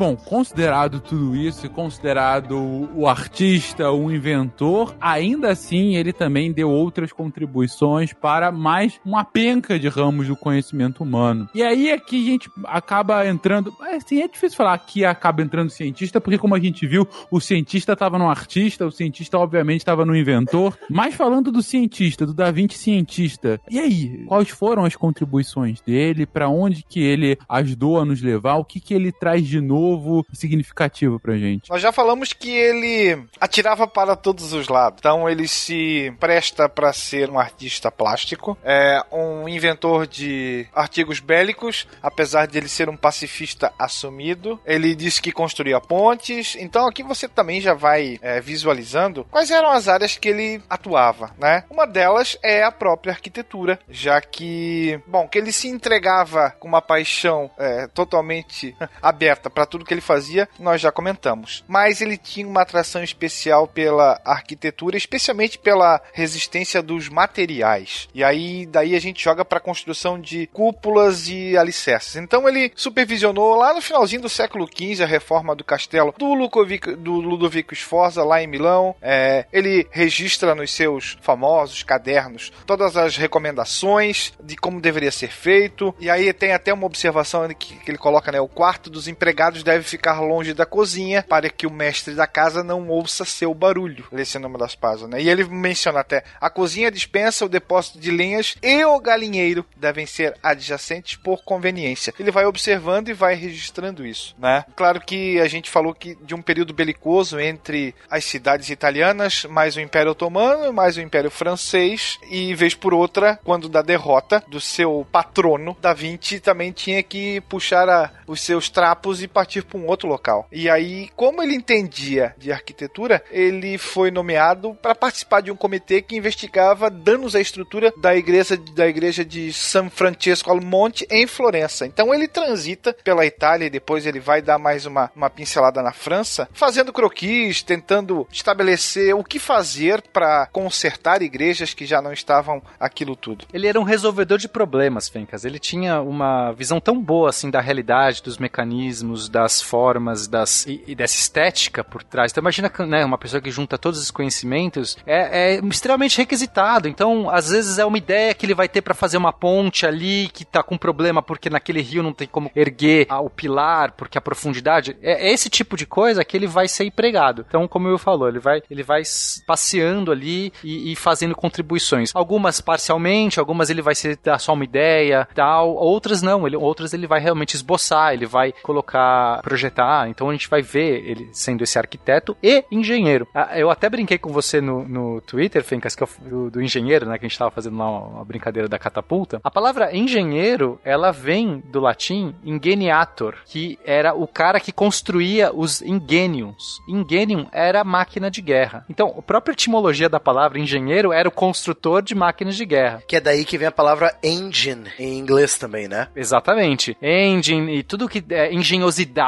Bom, 0.00 0.16
considerado 0.16 0.98
tudo 0.98 1.36
isso 1.36 1.68
considerado 1.68 2.88
o 2.94 3.06
artista, 3.06 3.90
o 3.90 4.10
inventor, 4.10 4.94
ainda 4.98 5.50
assim 5.50 5.94
ele 5.94 6.10
também 6.10 6.50
deu 6.50 6.70
outras 6.70 7.12
contribuições 7.12 8.14
para 8.14 8.50
mais 8.50 8.98
uma 9.04 9.26
penca 9.26 9.78
de 9.78 9.88
ramos 9.88 10.26
do 10.26 10.34
conhecimento 10.34 11.02
humano. 11.02 11.50
E 11.54 11.62
aí 11.62 11.92
aqui 11.92 12.22
a 12.22 12.30
gente 12.30 12.50
acaba 12.64 13.28
entrando. 13.28 13.74
Assim, 13.94 14.22
é 14.22 14.26
difícil 14.26 14.56
falar 14.56 14.78
que 14.78 15.04
acaba 15.04 15.42
entrando 15.42 15.68
cientista, 15.68 16.18
porque 16.18 16.38
como 16.38 16.54
a 16.54 16.58
gente 16.58 16.86
viu, 16.86 17.06
o 17.30 17.38
cientista 17.38 17.92
estava 17.92 18.18
no 18.18 18.30
artista, 18.30 18.86
o 18.86 18.90
cientista 18.90 19.38
obviamente 19.38 19.80
estava 19.80 20.06
no 20.06 20.16
inventor. 20.16 20.78
Mas 20.88 21.14
falando 21.14 21.52
do 21.52 21.62
cientista, 21.62 22.24
do 22.24 22.32
Da 22.32 22.50
Vinci 22.50 22.78
cientista, 22.78 23.60
e 23.70 23.78
aí? 23.78 24.24
Quais 24.26 24.48
foram 24.48 24.86
as 24.86 24.96
contribuições 24.96 25.82
dele? 25.82 26.24
Para 26.24 26.48
onde 26.48 26.82
que 26.88 27.00
ele 27.00 27.36
ajudou 27.46 28.00
a 28.00 28.04
nos 28.06 28.22
levar? 28.22 28.56
O 28.56 28.64
que 28.64 28.80
que 28.80 28.94
ele 28.94 29.12
traz 29.12 29.46
de 29.46 29.60
novo 29.60 29.89
e 30.32 30.36
significativo 30.36 31.18
pra 31.18 31.36
gente? 31.36 31.70
Nós 31.70 31.82
já 31.82 31.92
falamos 31.92 32.32
que 32.32 32.50
ele 32.50 33.22
atirava 33.40 33.86
para 33.86 34.16
todos 34.16 34.52
os 34.52 34.68
lados. 34.68 34.98
Então 35.00 35.28
ele 35.28 35.48
se 35.48 36.12
presta 36.18 36.68
para 36.68 36.92
ser 36.92 37.30
um 37.30 37.38
artista 37.38 37.90
plástico, 37.90 38.56
é 38.62 39.02
um 39.10 39.48
inventor 39.48 40.06
de 40.06 40.66
artigos 40.74 41.20
bélicos, 41.20 41.86
apesar 42.02 42.46
de 42.46 42.58
ele 42.58 42.68
ser 42.68 42.88
um 42.88 42.96
pacifista 42.96 43.72
assumido. 43.78 44.60
Ele 44.64 44.94
disse 44.94 45.22
que 45.22 45.32
construía 45.32 45.80
pontes. 45.80 46.56
Então 46.56 46.86
aqui 46.86 47.02
você 47.02 47.28
também 47.28 47.60
já 47.60 47.74
vai 47.74 48.18
é, 48.22 48.40
visualizando 48.40 49.24
quais 49.30 49.50
eram 49.50 49.70
as 49.70 49.88
áreas 49.88 50.16
que 50.16 50.28
ele 50.28 50.62
atuava, 50.68 51.34
né? 51.38 51.64
Uma 51.70 51.86
delas 51.86 52.36
é 52.42 52.62
a 52.62 52.72
própria 52.72 53.12
arquitetura, 53.12 53.78
já 53.88 54.20
que, 54.20 55.00
bom, 55.06 55.28
que 55.28 55.38
ele 55.38 55.52
se 55.52 55.68
entregava 55.68 56.50
com 56.58 56.68
uma 56.68 56.82
paixão 56.82 57.50
é, 57.58 57.86
totalmente 57.88 58.76
aberta 59.02 59.50
para 59.50 59.66
tudo 59.66 59.79
que 59.84 59.94
ele 59.94 60.00
fazia, 60.00 60.48
nós 60.58 60.80
já 60.80 60.90
comentamos. 60.90 61.64
Mas 61.66 62.00
ele 62.00 62.16
tinha 62.16 62.46
uma 62.46 62.62
atração 62.62 63.02
especial 63.02 63.66
pela 63.66 64.20
arquitetura, 64.24 64.96
especialmente 64.96 65.58
pela 65.58 66.00
resistência 66.12 66.82
dos 66.82 67.08
materiais. 67.08 68.08
E 68.14 68.22
aí 68.22 68.66
daí 68.66 68.94
a 68.94 69.00
gente 69.00 69.22
joga 69.22 69.44
para 69.44 69.58
a 69.58 69.62
construção 69.62 70.20
de 70.20 70.46
cúpulas 70.48 71.28
e 71.28 71.56
alicerces. 71.56 72.16
Então 72.16 72.48
ele 72.48 72.72
supervisionou 72.74 73.54
lá 73.54 73.74
no 73.74 73.80
finalzinho 73.80 74.22
do 74.22 74.28
século 74.28 74.66
XV 74.66 75.02
a 75.02 75.06
reforma 75.06 75.54
do 75.54 75.64
castelo 75.64 76.14
do 76.16 76.34
Ludovico, 76.34 76.96
do 76.96 77.12
Ludovico 77.20 77.74
Sforza 77.74 78.24
lá 78.24 78.42
em 78.42 78.46
Milão. 78.46 78.94
É, 79.00 79.46
ele 79.52 79.86
registra 79.90 80.54
nos 80.54 80.72
seus 80.72 81.18
famosos 81.20 81.82
cadernos 81.82 82.52
todas 82.66 82.96
as 82.96 83.16
recomendações 83.16 84.32
de 84.42 84.56
como 84.56 84.80
deveria 84.80 85.10
ser 85.10 85.30
feito. 85.30 85.94
E 85.98 86.10
aí 86.10 86.32
tem 86.32 86.52
até 86.52 86.72
uma 86.72 86.86
observação 86.86 87.48
que, 87.54 87.76
que 87.76 87.90
ele 87.90 87.98
coloca, 87.98 88.30
né? 88.30 88.40
O 88.40 88.48
quarto 88.48 88.90
dos 88.90 89.08
empregados 89.08 89.62
deve 89.70 89.84
ficar 89.84 90.20
longe 90.20 90.52
da 90.52 90.66
cozinha 90.66 91.24
para 91.28 91.48
que 91.48 91.66
o 91.66 91.70
mestre 91.70 92.14
da 92.14 92.26
casa 92.26 92.62
não 92.64 92.88
ouça 92.88 93.24
seu 93.24 93.54
barulho. 93.54 94.06
Esse 94.12 94.36
é 94.36 94.40
o 94.40 94.42
nome 94.42 94.58
das 94.58 94.74
páginas, 94.74 95.10
né? 95.10 95.22
E 95.22 95.28
ele 95.28 95.44
menciona 95.44 96.00
até 96.00 96.24
a 96.40 96.50
cozinha 96.50 96.90
dispensa, 96.90 97.44
o 97.44 97.48
depósito 97.48 97.98
de 97.98 98.10
lenhas 98.10 98.56
e 98.62 98.84
o 98.84 98.98
galinheiro 99.00 99.64
devem 99.76 100.06
ser 100.06 100.36
adjacentes 100.42 101.16
por 101.16 101.42
conveniência. 101.44 102.12
Ele 102.18 102.30
vai 102.30 102.44
observando 102.46 103.08
e 103.08 103.12
vai 103.12 103.34
registrando 103.34 104.04
isso, 104.06 104.34
né? 104.38 104.64
Claro 104.76 105.00
que 105.00 105.40
a 105.40 105.46
gente 105.48 105.70
falou 105.70 105.94
que 105.94 106.16
de 106.22 106.34
um 106.34 106.42
período 106.42 106.72
belicoso 106.72 107.38
entre 107.38 107.94
as 108.10 108.24
cidades 108.24 108.68
italianas, 108.70 109.44
mais 109.44 109.76
o 109.76 109.80
Império 109.80 110.12
Otomano, 110.12 110.72
mais 110.72 110.96
o 110.96 111.00
Império 111.00 111.30
Francês 111.30 112.18
e 112.30 112.54
vez 112.54 112.74
por 112.74 112.92
outra, 112.92 113.38
quando 113.44 113.68
da 113.68 113.82
derrota 113.82 114.42
do 114.48 114.60
seu 114.60 115.06
patrono, 115.10 115.76
Da 115.80 115.92
Vinci 115.92 116.40
também 116.40 116.72
tinha 116.72 117.02
que 117.02 117.40
puxar 117.42 117.88
a- 117.88 118.10
os 118.26 118.40
seus 118.40 118.68
trapos 118.68 119.22
e 119.22 119.28
partir 119.28 119.49
para 119.58 119.78
um 119.78 119.86
outro 119.86 120.08
local. 120.08 120.46
E 120.52 120.68
aí, 120.68 121.08
como 121.16 121.42
ele 121.42 121.54
entendia 121.54 122.34
de 122.38 122.52
arquitetura, 122.52 123.22
ele 123.30 123.78
foi 123.78 124.10
nomeado 124.10 124.74
para 124.80 124.94
participar 124.94 125.40
de 125.40 125.50
um 125.50 125.56
comitê 125.56 126.00
que 126.02 126.16
investigava 126.16 126.90
danos 126.90 127.34
à 127.34 127.40
estrutura 127.40 127.92
da 127.96 128.14
igreja 128.14 128.56
da 128.56 128.86
igreja 128.86 129.24
de 129.24 129.52
San 129.52 129.90
Francesco 129.90 130.50
al 130.50 130.60
Monte 130.60 131.06
em 131.10 131.26
Florença. 131.26 131.86
Então 131.86 132.14
ele 132.14 132.28
transita 132.28 132.94
pela 133.04 133.26
Itália 133.26 133.66
e 133.66 133.70
depois 133.70 134.06
ele 134.06 134.20
vai 134.20 134.42
dar 134.42 134.58
mais 134.58 134.86
uma, 134.86 135.10
uma 135.14 135.30
pincelada 135.30 135.82
na 135.82 135.92
França, 135.92 136.48
fazendo 136.52 136.92
croquis, 136.92 137.62
tentando 137.62 138.26
estabelecer 138.30 139.14
o 139.14 139.24
que 139.24 139.38
fazer 139.38 140.02
para 140.12 140.46
consertar 140.46 141.22
igrejas 141.22 141.74
que 141.74 141.86
já 141.86 142.00
não 142.02 142.12
estavam 142.12 142.62
aquilo 142.78 143.16
tudo. 143.16 143.46
Ele 143.52 143.66
era 143.66 143.80
um 143.80 143.84
resolvedor 143.84 144.38
de 144.38 144.48
problemas, 144.48 145.08
Fencas. 145.08 145.44
Ele 145.44 145.58
tinha 145.58 146.00
uma 146.00 146.52
visão 146.52 146.80
tão 146.80 147.00
boa 147.00 147.30
assim 147.30 147.50
da 147.50 147.60
realidade, 147.60 148.22
dos 148.22 148.38
mecanismos, 148.38 149.28
das 149.42 149.60
formas, 149.62 150.28
das 150.28 150.66
e, 150.66 150.82
e 150.86 150.94
dessa 150.94 151.16
estética 151.16 151.82
por 151.82 152.02
trás. 152.02 152.30
Então 152.30 152.42
imagina 152.42 152.70
né, 152.86 153.04
uma 153.04 153.18
pessoa 153.18 153.40
que 153.40 153.50
junta 153.50 153.78
todos 153.78 154.00
os 154.00 154.10
conhecimentos 154.10 154.96
é, 155.06 155.54
é 155.54 155.60
extremamente 155.66 156.18
requisitado. 156.18 156.88
Então 156.88 157.30
às 157.30 157.50
vezes 157.50 157.78
é 157.78 157.84
uma 157.84 157.98
ideia 157.98 158.34
que 158.34 158.46
ele 158.46 158.54
vai 158.54 158.68
ter 158.68 158.82
para 158.82 158.94
fazer 158.94 159.16
uma 159.16 159.32
ponte 159.32 159.86
ali 159.86 160.28
que 160.28 160.44
tá 160.44 160.62
com 160.62 160.76
problema 160.76 161.22
porque 161.22 161.50
naquele 161.50 161.80
rio 161.80 162.02
não 162.02 162.12
tem 162.12 162.28
como 162.28 162.50
erguer 162.54 163.06
o 163.10 163.30
pilar 163.30 163.92
porque 163.92 164.18
a 164.18 164.20
profundidade 164.20 164.96
é, 165.02 165.28
é 165.28 165.32
esse 165.32 165.48
tipo 165.48 165.76
de 165.76 165.86
coisa 165.86 166.24
que 166.24 166.36
ele 166.36 166.46
vai 166.46 166.68
ser 166.68 166.84
empregado. 166.84 167.44
Então 167.48 167.66
como 167.66 167.88
eu 167.88 167.98
falou, 167.98 168.28
ele 168.28 168.38
vai 168.38 168.62
ele 168.70 168.82
vai 168.82 169.02
passeando 169.46 170.12
ali 170.12 170.52
e, 170.62 170.92
e 170.92 170.96
fazendo 170.96 171.34
contribuições. 171.34 172.10
Algumas 172.14 172.60
parcialmente, 172.60 173.40
algumas 173.40 173.70
ele 173.70 173.82
vai 173.82 173.94
ser 173.94 174.18
dar 174.22 174.38
só 174.38 174.52
uma 174.52 174.64
ideia, 174.64 175.26
tal. 175.34 175.74
Outras 175.74 176.22
não, 176.22 176.46
ele, 176.46 176.56
outras 176.56 176.92
ele 176.92 177.06
vai 177.06 177.20
realmente 177.20 177.54
esboçar, 177.54 178.12
ele 178.12 178.26
vai 178.26 178.52
colocar, 178.62 179.29
projetar. 179.38 180.08
Então 180.08 180.28
a 180.28 180.32
gente 180.32 180.48
vai 180.48 180.62
ver 180.62 181.04
ele 181.04 181.28
sendo 181.32 181.62
esse 181.62 181.78
arquiteto 181.78 182.36
e 182.42 182.64
engenheiro. 182.70 183.26
Ah, 183.34 183.58
eu 183.58 183.70
até 183.70 183.88
brinquei 183.88 184.18
com 184.18 184.32
você 184.32 184.60
no, 184.60 184.86
no 184.86 185.20
Twitter, 185.20 185.62
Fencas, 185.62 185.94
que 185.94 186.02
eu, 186.02 186.08
do, 186.20 186.50
do 186.50 186.62
engenheiro, 186.62 187.06
né? 187.06 187.18
Que 187.18 187.26
a 187.26 187.28
gente 187.28 187.38
tava 187.38 187.50
fazendo 187.50 187.76
lá 187.76 187.88
uma, 187.88 188.06
uma 188.06 188.24
brincadeira 188.24 188.68
da 188.68 188.78
catapulta. 188.78 189.40
A 189.42 189.50
palavra 189.50 189.94
engenheiro, 189.96 190.80
ela 190.84 191.10
vem 191.10 191.62
do 191.66 191.80
latim 191.80 192.34
ingeniator, 192.44 193.36
que 193.46 193.78
era 193.84 194.14
o 194.14 194.26
cara 194.26 194.60
que 194.60 194.72
construía 194.72 195.52
os 195.54 195.82
ingeniums. 195.82 196.80
Ingenium 196.88 197.46
era 197.52 197.84
máquina 197.84 198.30
de 198.30 198.40
guerra. 198.40 198.84
Então, 198.88 199.14
a 199.18 199.22
própria 199.22 199.52
etimologia 199.52 200.08
da 200.08 200.20
palavra 200.20 200.58
engenheiro 200.58 201.12
era 201.12 201.28
o 201.28 201.32
construtor 201.32 202.02
de 202.02 202.14
máquinas 202.14 202.56
de 202.56 202.64
guerra. 202.64 203.02
Que 203.06 203.16
é 203.16 203.20
daí 203.20 203.44
que 203.44 203.58
vem 203.58 203.68
a 203.68 203.72
palavra 203.72 204.16
engine 204.22 204.88
em 204.98 205.18
inglês 205.18 205.58
também, 205.58 205.88
né? 205.88 206.08
Exatamente. 206.14 206.96
Engine 207.02 207.76
e 207.76 207.82
tudo 207.82 208.08
que 208.08 208.24
é 208.30 208.52
engenhosidade, 208.52 209.19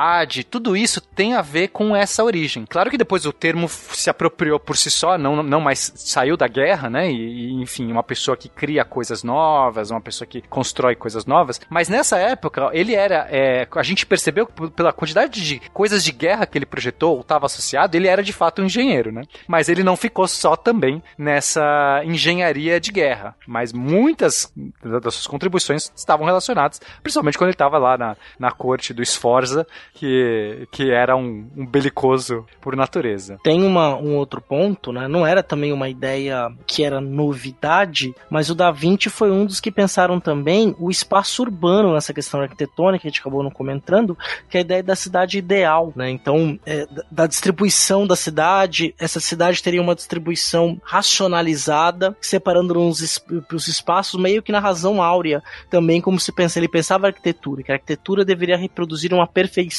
tudo 0.45 0.77
isso 0.77 1.01
tem 1.01 1.35
a 1.35 1.43
ver 1.43 1.69
com 1.69 1.95
essa 1.95 2.23
origem. 2.25 2.65
Claro 2.69 2.91
que 2.91 2.99
depois 2.99 3.27
o 3.27 3.33
termo 3.33 3.69
se 3.69 4.09
apropriou 4.09 4.59
por 4.59 4.77
si 4.77 4.91
só, 4.91 5.19
não, 5.19 5.43
não 5.43 5.61
mais 5.61 5.93
saiu 5.95 6.37
da 6.37 6.49
guerra, 6.49 6.89
né? 6.89 7.11
E, 7.11 7.51
e 7.51 7.63
enfim, 7.63 7.91
uma 7.91 8.03
pessoa 8.03 8.37
que 8.37 8.49
cria 8.49 8.85
coisas 8.85 9.23
novas, 9.23 9.91
uma 9.91 10.01
pessoa 10.01 10.27
que 10.27 10.43
constrói 10.43 10.95
coisas 10.95 11.27
novas. 11.27 11.61
Mas 11.69 11.89
nessa 11.89 12.19
época, 12.19 12.71
ele 12.73 12.95
era. 12.95 13.27
É, 13.31 13.67
a 13.75 13.83
gente 13.83 14.07
percebeu 14.07 14.47
pela 14.47 14.93
quantidade 14.93 15.43
de 15.43 15.61
coisas 15.73 16.05
de 16.05 16.13
guerra 16.13 16.47
que 16.47 16.59
ele 16.59 16.67
projetou 16.67 17.15
ou 17.15 17.21
estava 17.21 17.47
associado, 17.47 17.97
ele 17.97 18.09
era 18.09 18.23
de 18.23 18.33
fato 18.33 18.63
um 18.63 18.67
engenheiro, 18.67 19.13
né? 19.13 19.23
Mas 19.47 19.69
ele 19.69 19.83
não 19.83 19.97
ficou 19.97 20.27
só 20.29 20.57
também 20.57 21.03
nessa 21.17 22.03
engenharia 22.05 22.81
de 22.81 22.93
guerra. 22.93 23.35
Mas 23.47 23.73
muitas 23.73 24.53
das 24.83 25.15
suas 25.15 25.27
contribuições 25.27 25.93
estavam 25.97 26.27
relacionadas, 26.27 26.81
principalmente 27.03 27.39
quando 27.39 27.49
ele 27.49 27.55
estava 27.55 27.79
lá 27.79 27.99
na, 27.99 28.17
na 28.39 28.51
corte 28.51 28.93
do 28.93 29.05
Sforza, 29.05 29.67
que, 29.95 30.67
que 30.71 30.91
era 30.91 31.17
um, 31.17 31.49
um 31.57 31.67
belicoso 31.67 32.47
por 32.61 32.77
natureza. 32.77 33.39
Tem 33.43 33.63
uma, 33.63 33.97
um 33.97 34.17
outro 34.17 34.41
ponto, 34.41 34.93
né? 34.93 35.07
Não 35.09 35.27
era 35.27 35.43
também 35.43 35.73
uma 35.73 35.89
ideia 35.89 36.51
que 36.67 36.83
era 36.83 37.01
novidade, 37.01 38.15
mas 38.31 38.51
o 38.51 38.55
Da 38.55 38.71
Vinci 38.71 39.11
foi 39.11 39.31
um 39.31 39.45
dos 39.45 39.61
que 39.61 39.71
pensaram 39.71 40.19
também 40.19 40.75
o 40.79 40.91
espaço 40.91 41.43
urbano 41.43 41.93
nessa 41.93 42.13
questão 42.13 42.41
arquitetônica, 42.41 43.03
que 43.03 43.09
a 43.09 43.11
gente 43.11 43.21
acabou 43.21 43.43
não 43.43 43.51
comentando, 43.51 44.17
que 44.49 44.57
é 44.57 44.61
a 44.61 44.65
ideia 44.65 44.83
da 44.83 44.97
cidade 44.97 45.39
ideal, 45.39 45.93
né? 45.95 46.11
Então, 46.11 46.59
é, 46.67 46.87
da 47.11 47.27
distribuição 47.27 48.07
da 48.07 48.17
cidade, 48.17 48.95
essa 48.99 49.21
cidade 49.21 49.63
teria 49.63 49.83
uma 49.83 49.95
distribuição 49.95 50.81
racionalizada, 50.83 52.17
separando 52.21 52.79
os, 52.81 53.23
os 53.53 53.69
espaços 53.69 54.21
meio 54.21 54.43
que 54.43 54.53
na 54.53 54.61
razão 54.61 55.03
áurea, 55.03 55.43
também 55.71 56.01
como 56.01 56.19
se 56.19 56.33
pensa, 56.33 56.59
ele 56.59 56.69
pensava 56.69 57.07
a 57.07 57.11
arquitetura, 57.11 57.63
que 57.63 57.73
a 57.73 57.75
arquitetura 57.75 58.25
deveria 58.25 58.57
reproduzir 58.57 59.13
uma 59.13 59.27
perfeição, 59.27 59.72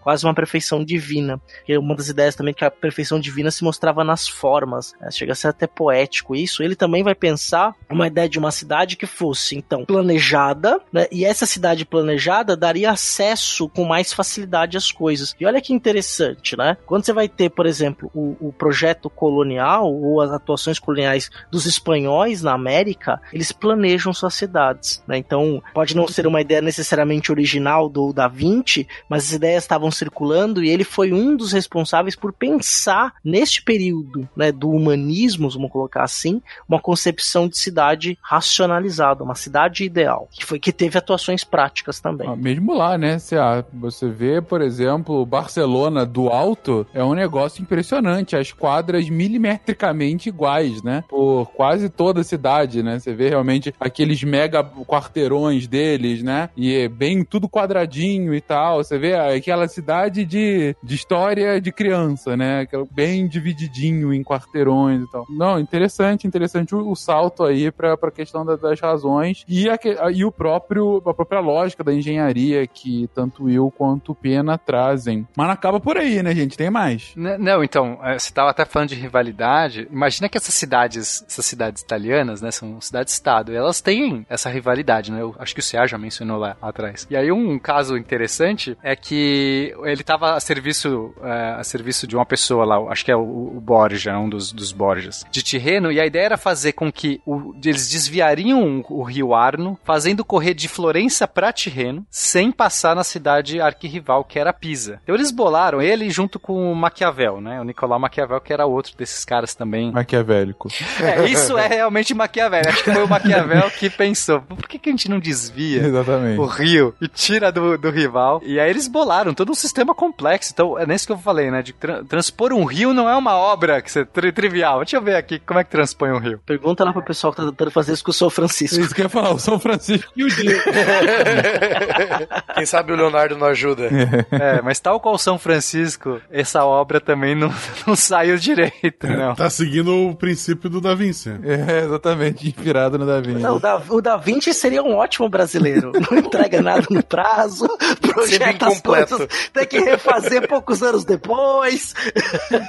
quase 0.00 0.24
uma 0.24 0.34
perfeição 0.34 0.84
divina. 0.84 1.40
E 1.66 1.76
uma 1.76 1.94
das 1.94 2.08
ideias 2.08 2.34
também 2.34 2.54
que 2.54 2.64
a 2.64 2.70
perfeição 2.70 3.20
divina 3.20 3.50
se 3.50 3.64
mostrava 3.64 4.02
nas 4.02 4.28
formas, 4.28 4.94
né? 5.00 5.10
chega 5.10 5.32
a 5.32 5.34
ser 5.34 5.48
até 5.48 5.66
poético 5.66 6.34
isso. 6.34 6.62
Ele 6.62 6.74
também 6.74 7.02
vai 7.02 7.14
pensar 7.14 7.74
uma 7.88 8.06
ideia 8.06 8.28
de 8.28 8.38
uma 8.38 8.50
cidade 8.50 8.96
que 8.96 9.06
fosse 9.06 9.56
então 9.56 9.84
planejada, 9.84 10.80
né? 10.92 11.06
E 11.10 11.24
essa 11.24 11.46
cidade 11.46 11.84
planejada 11.84 12.56
daria 12.56 12.90
acesso 12.90 13.68
com 13.68 13.84
mais 13.84 14.12
facilidade 14.12 14.76
às 14.76 14.90
coisas. 14.90 15.34
E 15.38 15.46
olha 15.46 15.60
que 15.60 15.72
interessante, 15.72 16.56
né? 16.56 16.76
Quando 16.86 17.04
você 17.04 17.12
vai 17.12 17.28
ter, 17.28 17.50
por 17.50 17.66
exemplo, 17.66 18.10
o, 18.14 18.36
o 18.48 18.52
projeto 18.52 19.08
colonial 19.08 19.92
ou 19.92 20.20
as 20.20 20.30
atuações 20.30 20.78
coloniais 20.78 21.30
dos 21.50 21.66
espanhóis 21.66 22.42
na 22.42 22.52
América, 22.52 23.20
eles 23.32 23.52
planejam 23.52 24.12
suas 24.12 24.34
cidades, 24.34 25.02
né? 25.06 25.16
Então, 25.16 25.62
pode 25.72 25.96
não 25.96 26.08
ser 26.08 26.26
uma 26.26 26.40
ideia 26.40 26.60
necessariamente 26.60 27.30
original 27.30 27.88
do 27.88 28.12
Da 28.12 28.26
Vinci, 28.26 28.86
mas 29.08 29.21
as 29.24 29.32
ideias 29.32 29.64
estavam 29.64 29.90
circulando 29.90 30.64
e 30.64 30.70
ele 30.70 30.84
foi 30.84 31.12
um 31.12 31.36
dos 31.36 31.52
responsáveis 31.52 32.16
por 32.16 32.32
pensar 32.32 33.14
neste 33.24 33.62
período, 33.62 34.28
né, 34.36 34.50
do 34.52 34.70
humanismo, 34.70 35.50
vamos 35.50 35.70
colocar 35.70 36.02
assim, 36.02 36.40
uma 36.68 36.80
concepção 36.80 37.48
de 37.48 37.58
cidade 37.58 38.18
racionalizada, 38.20 39.24
uma 39.24 39.34
cidade 39.34 39.84
ideal, 39.84 40.28
que 40.30 40.44
foi 40.44 40.58
que 40.58 40.72
teve 40.72 40.98
atuações 40.98 41.44
práticas 41.44 42.00
também. 42.00 42.28
Ah, 42.28 42.36
mesmo 42.36 42.74
lá, 42.74 42.96
né? 42.98 43.18
Você, 43.18 43.36
ah, 43.36 43.64
você 43.72 44.08
vê, 44.08 44.40
por 44.40 44.60
exemplo, 44.60 45.24
Barcelona 45.24 46.04
do 46.04 46.28
alto 46.28 46.86
é 46.94 47.02
um 47.02 47.14
negócio 47.14 47.62
impressionante, 47.62 48.36
as 48.36 48.52
quadras 48.52 49.08
milimetricamente 49.08 50.28
iguais, 50.28 50.82
né? 50.82 51.04
Por 51.08 51.46
quase 51.54 51.88
toda 51.88 52.20
a 52.20 52.24
cidade, 52.24 52.82
né? 52.82 52.98
Você 52.98 53.14
vê 53.14 53.28
realmente 53.28 53.74
aqueles 53.78 54.22
mega 54.22 54.62
quarteirões 54.84 55.66
deles, 55.66 56.22
né? 56.22 56.50
E 56.56 56.74
é 56.74 56.88
bem 56.88 57.24
tudo 57.24 57.48
quadradinho 57.48 58.34
e 58.34 58.40
tal. 58.40 58.82
Você 58.82 58.98
vê 58.98 59.11
aquela 59.14 59.68
cidade 59.68 60.24
de, 60.24 60.76
de 60.82 60.94
história 60.94 61.60
de 61.60 61.72
criança, 61.72 62.36
né? 62.36 62.66
Bem 62.90 63.26
divididinho 63.26 64.12
em 64.12 64.22
quarteirões 64.22 65.02
e 65.02 65.10
tal. 65.10 65.26
Não, 65.28 65.58
interessante, 65.58 66.26
interessante 66.26 66.74
o, 66.74 66.90
o 66.90 66.96
salto 66.96 67.44
aí 67.44 67.70
pra, 67.70 67.96
pra 67.96 68.10
questão 68.10 68.44
da, 68.44 68.56
das 68.56 68.80
razões 68.80 69.44
e, 69.48 69.68
a, 69.68 69.78
e 70.12 70.24
o 70.24 70.32
próprio, 70.32 71.02
a 71.06 71.14
própria 71.14 71.40
lógica 71.40 71.84
da 71.84 71.92
engenharia 71.92 72.66
que 72.66 73.08
tanto 73.14 73.48
eu 73.48 73.70
quanto 73.70 74.14
Pena 74.14 74.58
trazem. 74.58 75.26
Mas 75.36 75.46
não 75.46 75.54
acaba 75.54 75.80
por 75.80 75.96
aí, 75.96 76.22
né, 76.22 76.34
gente? 76.34 76.56
Tem 76.56 76.70
mais. 76.70 77.12
N 77.16 77.38
não, 77.38 77.64
então, 77.64 77.98
é, 78.02 78.18
você 78.18 78.32
tava 78.32 78.50
até 78.50 78.64
falando 78.64 78.90
de 78.90 78.94
rivalidade. 78.94 79.88
Imagina 79.90 80.28
que 80.28 80.36
essas 80.36 80.54
cidades, 80.54 81.24
essas 81.26 81.44
cidades 81.44 81.82
italianas, 81.82 82.40
né, 82.40 82.50
são 82.50 82.80
cidades-estado, 82.80 83.54
elas 83.54 83.80
têm 83.80 84.26
essa 84.28 84.48
rivalidade, 84.48 85.10
né? 85.10 85.20
Eu 85.20 85.34
acho 85.38 85.54
que 85.54 85.60
o 85.60 85.62
Ceará 85.62 85.86
já 85.86 85.98
mencionou 85.98 86.38
lá 86.38 86.56
atrás. 86.60 87.06
E 87.10 87.16
aí 87.16 87.32
um 87.32 87.58
caso 87.58 87.96
interessante 87.96 88.76
é 88.82 88.94
que 89.02 89.74
ele 89.82 90.00
estava 90.00 90.34
a 90.34 90.40
serviço, 90.40 91.12
é, 91.22 91.56
a 91.58 91.64
serviço 91.64 92.06
de 92.06 92.16
uma 92.16 92.24
pessoa 92.24 92.64
lá, 92.64 92.78
acho 92.90 93.04
que 93.04 93.10
é 93.10 93.16
o, 93.16 93.20
o 93.56 93.60
Borja, 93.60 94.16
um 94.16 94.28
dos, 94.28 94.52
dos 94.52 94.70
Borjas, 94.72 95.24
de 95.30 95.42
Tirreno, 95.42 95.90
e 95.90 96.00
a 96.00 96.06
ideia 96.06 96.26
era 96.26 96.36
fazer 96.36 96.72
com 96.72 96.90
que 96.90 97.20
o, 97.26 97.52
eles 97.64 97.90
desviariam 97.90 98.82
o 98.88 99.02
rio 99.02 99.34
Arno, 99.34 99.78
fazendo 99.84 100.24
correr 100.24 100.54
de 100.54 100.68
Florença 100.68 101.26
para 101.26 101.52
Tirreno, 101.52 102.06
sem 102.08 102.52
passar 102.52 102.94
na 102.94 103.02
cidade 103.02 103.60
arquirrival, 103.60 104.24
que 104.24 104.38
era 104.38 104.52
Pisa. 104.52 105.00
Então 105.02 105.14
eles 105.14 105.32
bolaram 105.32 105.82
ele 105.82 106.08
junto 106.08 106.38
com 106.38 106.72
o 106.72 106.76
Maquiavel, 106.76 107.40
né? 107.40 107.60
O 107.60 107.64
Nicolau 107.64 107.98
Maquiavel, 107.98 108.40
que 108.40 108.52
era 108.52 108.66
outro 108.66 108.96
desses 108.96 109.24
caras 109.24 109.54
também. 109.54 109.90
Maquiavélico. 109.90 110.68
É, 111.00 111.26
isso 111.26 111.58
é 111.58 111.66
realmente 111.66 112.14
Maquiavel. 112.14 112.62
Acho 112.68 112.84
que 112.84 112.92
foi 112.92 113.02
o 113.02 113.08
Maquiavel 113.08 113.70
que 113.72 113.90
pensou, 113.90 114.40
por 114.42 114.68
que, 114.68 114.78
que 114.78 114.88
a 114.88 114.92
gente 114.92 115.08
não 115.08 115.18
desvia 115.18 115.82
Exatamente. 115.86 116.38
o 116.38 116.46
rio 116.46 116.94
e 117.00 117.08
tira 117.08 117.50
do, 117.50 117.76
do 117.76 117.90
rival? 117.90 118.40
E 118.44 118.60
aí 118.60 118.70
eles 118.70 118.81
bolaram 118.88 119.34
todo 119.34 119.50
um 119.50 119.54
sistema 119.54 119.94
complexo. 119.94 120.50
Então, 120.52 120.78
é 120.78 120.86
nesse 120.86 121.06
que 121.06 121.12
eu 121.12 121.18
falei, 121.18 121.50
né? 121.50 121.62
De 121.62 121.72
tra 121.72 122.02
transpor 122.04 122.52
um 122.52 122.64
rio 122.64 122.92
não 122.92 123.08
é 123.08 123.16
uma 123.16 123.36
obra 123.36 123.80
que 123.80 123.90
você 123.90 124.04
tri 124.04 124.32
trivial. 124.32 124.78
Deixa 124.78 124.96
eu 124.96 125.02
ver 125.02 125.16
aqui 125.16 125.38
como 125.38 125.60
é 125.60 125.64
que 125.64 125.70
transpõe 125.70 126.10
um 126.10 126.18
rio. 126.18 126.40
Pergunta 126.44 126.84
lá 126.84 126.92
pro 126.92 127.02
pessoal 127.02 127.32
que 127.32 127.40
tá 127.40 127.48
tentando 127.48 127.70
fazer 127.70 127.92
isso 127.92 128.04
com 128.04 128.10
o 128.10 128.14
São 128.14 128.30
Francisco. 128.30 128.80
Isso 128.80 128.94
que 128.94 129.00
eu 129.00 129.04
ia 129.04 129.08
falar, 129.08 129.32
o 129.32 129.38
São 129.38 129.58
Francisco 129.58 130.12
e 130.16 130.24
o 130.24 130.28
dia. 130.28 130.62
Quem 132.54 132.66
sabe 132.66 132.92
o 132.92 132.96
Leonardo 132.96 133.36
não 133.36 133.46
ajuda. 133.46 133.88
É, 134.30 134.60
mas 134.62 134.80
tal 134.80 135.00
qual 135.00 135.16
São 135.18 135.38
Francisco, 135.38 136.20
essa 136.30 136.64
obra 136.64 137.00
também 137.00 137.34
não, 137.34 137.52
não 137.86 137.96
saiu 137.96 138.36
direito, 138.36 139.06
não. 139.06 139.34
Tá 139.34 139.50
seguindo 139.50 140.08
o 140.08 140.14
princípio 140.14 140.68
do 140.68 140.80
Da 140.80 140.94
Vinci. 140.94 141.30
É, 141.42 141.84
exatamente, 141.84 142.46
inspirado 142.46 142.98
no 142.98 143.06
Da 143.06 143.20
Vinci. 143.20 143.40
Não, 143.40 143.56
o, 143.56 143.60
da, 143.60 143.82
o 143.88 144.00
Da 144.00 144.16
Vinci 144.16 144.52
seria 144.52 144.82
um 144.82 144.94
ótimo 144.94 145.28
brasileiro. 145.28 145.92
Não 146.10 146.18
entrega 146.18 146.60
nada 146.62 146.86
no 146.90 147.02
prazo, 147.02 147.66
projeta 148.00 148.71
as 148.72 148.80
coisas, 148.80 149.50
tem 149.52 149.66
que 149.66 149.78
refazer 149.80 150.48
poucos 150.48 150.82
anos 150.82 151.04
depois. 151.04 151.94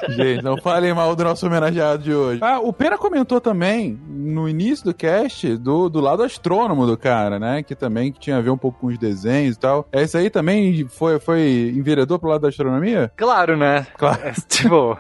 Gente, 0.10 0.44
não 0.44 0.58
falem 0.58 0.94
mal 0.94 1.16
do 1.16 1.24
nosso 1.24 1.46
homenageado 1.46 2.04
de 2.04 2.14
hoje. 2.14 2.40
Ah, 2.44 2.60
o 2.60 2.72
Pena 2.72 2.98
comentou 2.98 3.40
também, 3.40 4.00
no 4.08 4.48
início 4.48 4.86
do 4.86 4.94
cast, 4.94 5.58
do, 5.58 5.90
do 5.90 6.00
lado 6.00 6.24
astrônomo 6.24 6.86
do 6.86 6.98
cara, 6.98 7.40
né? 7.40 7.64
Que 7.64 7.76
também 7.76 8.12
que 8.12 8.20
tinha 8.20 8.38
a 8.38 8.42
ver 8.42 8.50
um 8.50 8.58
pouco 8.58 8.80
com 8.80 8.88
os 8.88 8.98
desenhos 8.98 9.56
e 9.56 9.60
tal. 9.60 9.88
Esse 9.92 10.18
aí 10.18 10.30
também 10.30 10.88
foi, 10.88 11.20
foi 11.20 11.74
enveredou 11.76 12.20
pro 12.20 12.30
lado 12.30 12.42
da 12.42 12.50
astronomia? 12.50 13.12
Claro, 13.16 13.58
né? 13.58 13.86
Claro. 13.98 14.20
É, 14.24 14.34
tipo, 14.48 14.98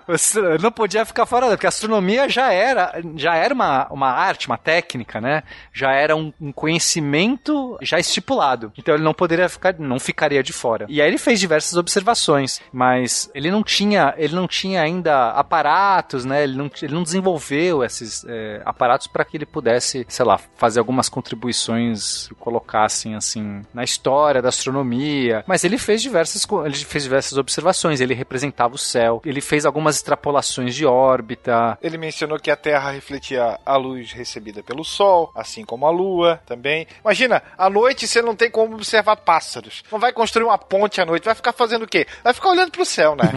não 0.61 0.71
podia 0.71 1.05
ficar 1.05 1.25
fora, 1.25 1.47
porque 1.47 1.65
a 1.65 1.69
astronomia 1.69 2.27
já 2.29 2.51
era, 2.51 3.01
já 3.15 3.35
era 3.35 3.53
uma, 3.53 3.87
uma 3.89 4.09
arte, 4.09 4.47
uma 4.47 4.57
técnica, 4.57 5.19
né? 5.19 5.43
Já 5.71 5.91
era 5.91 6.15
um, 6.15 6.31
um 6.39 6.51
conhecimento 6.51 7.77
já 7.81 7.99
estipulado. 7.99 8.71
Então 8.77 8.95
ele 8.95 9.03
não 9.03 9.13
poderia 9.13 9.47
ficar, 9.49 9.75
não 9.77 9.99
ficaria 9.99 10.43
de 10.43 10.53
fora. 10.53 10.85
E 10.93 11.01
aí 11.01 11.07
ele 11.07 11.17
fez 11.17 11.39
diversas 11.39 11.75
observações, 11.75 12.61
mas 12.71 13.27
ele 13.33 13.49
não 13.49 13.63
tinha, 13.63 14.13
ele 14.15 14.35
não 14.35 14.47
tinha 14.47 14.79
ainda 14.79 15.31
aparatos, 15.31 16.23
né? 16.23 16.43
Ele 16.43 16.55
não, 16.55 16.69
ele 16.83 16.93
não 16.93 17.01
desenvolveu 17.01 17.83
esses 17.83 18.23
é, 18.27 18.61
aparatos 18.63 19.07
para 19.07 19.25
que 19.25 19.35
ele 19.35 19.45
pudesse, 19.47 20.05
sei 20.07 20.23
lá, 20.23 20.39
fazer 20.55 20.77
algumas 20.77 21.09
contribuições 21.09 22.29
colocassem 22.39 23.15
assim 23.15 23.63
na 23.73 23.83
história 23.83 24.39
da 24.39 24.49
astronomia. 24.49 25.43
Mas 25.47 25.63
ele 25.63 25.79
fez 25.79 25.99
diversas, 25.99 26.45
ele 26.63 26.75
fez 26.75 27.01
diversas 27.01 27.39
observações. 27.39 27.99
Ele 27.99 28.13
representava 28.13 28.75
o 28.75 28.77
céu. 28.77 29.19
Ele 29.25 29.41
fez 29.41 29.65
algumas 29.65 29.95
extrapolações 29.95 30.75
de 30.75 30.85
órbita. 30.85 31.75
Ele 31.81 31.97
mencionou 31.97 32.37
que 32.37 32.51
a 32.51 32.55
Terra 32.55 32.91
refletia 32.91 33.59
a 33.65 33.75
luz 33.77 34.11
recebida 34.11 34.61
pelo 34.61 34.83
Sol, 34.83 35.31
assim 35.33 35.65
como 35.65 35.87
a 35.87 35.89
Lua 35.89 36.39
também. 36.45 36.85
Imagina, 37.03 37.41
à 37.57 37.67
noite 37.67 38.07
você 38.07 38.21
não 38.21 38.35
tem 38.35 38.51
como 38.51 38.75
observar 38.75 39.15
pássaros. 39.15 39.83
Não 39.91 39.97
vai 39.97 40.13
construir 40.13 40.43
uma 40.43 40.57
ponte 40.59 40.82
à 41.01 41.05
noite, 41.05 41.25
vai 41.25 41.35
ficar 41.35 41.53
fazendo 41.53 41.83
o 41.83 41.87
quê? 41.87 42.05
Vai 42.23 42.33
ficar 42.33 42.49
olhando 42.49 42.71
pro 42.71 42.85
céu, 42.85 43.15
né? 43.15 43.31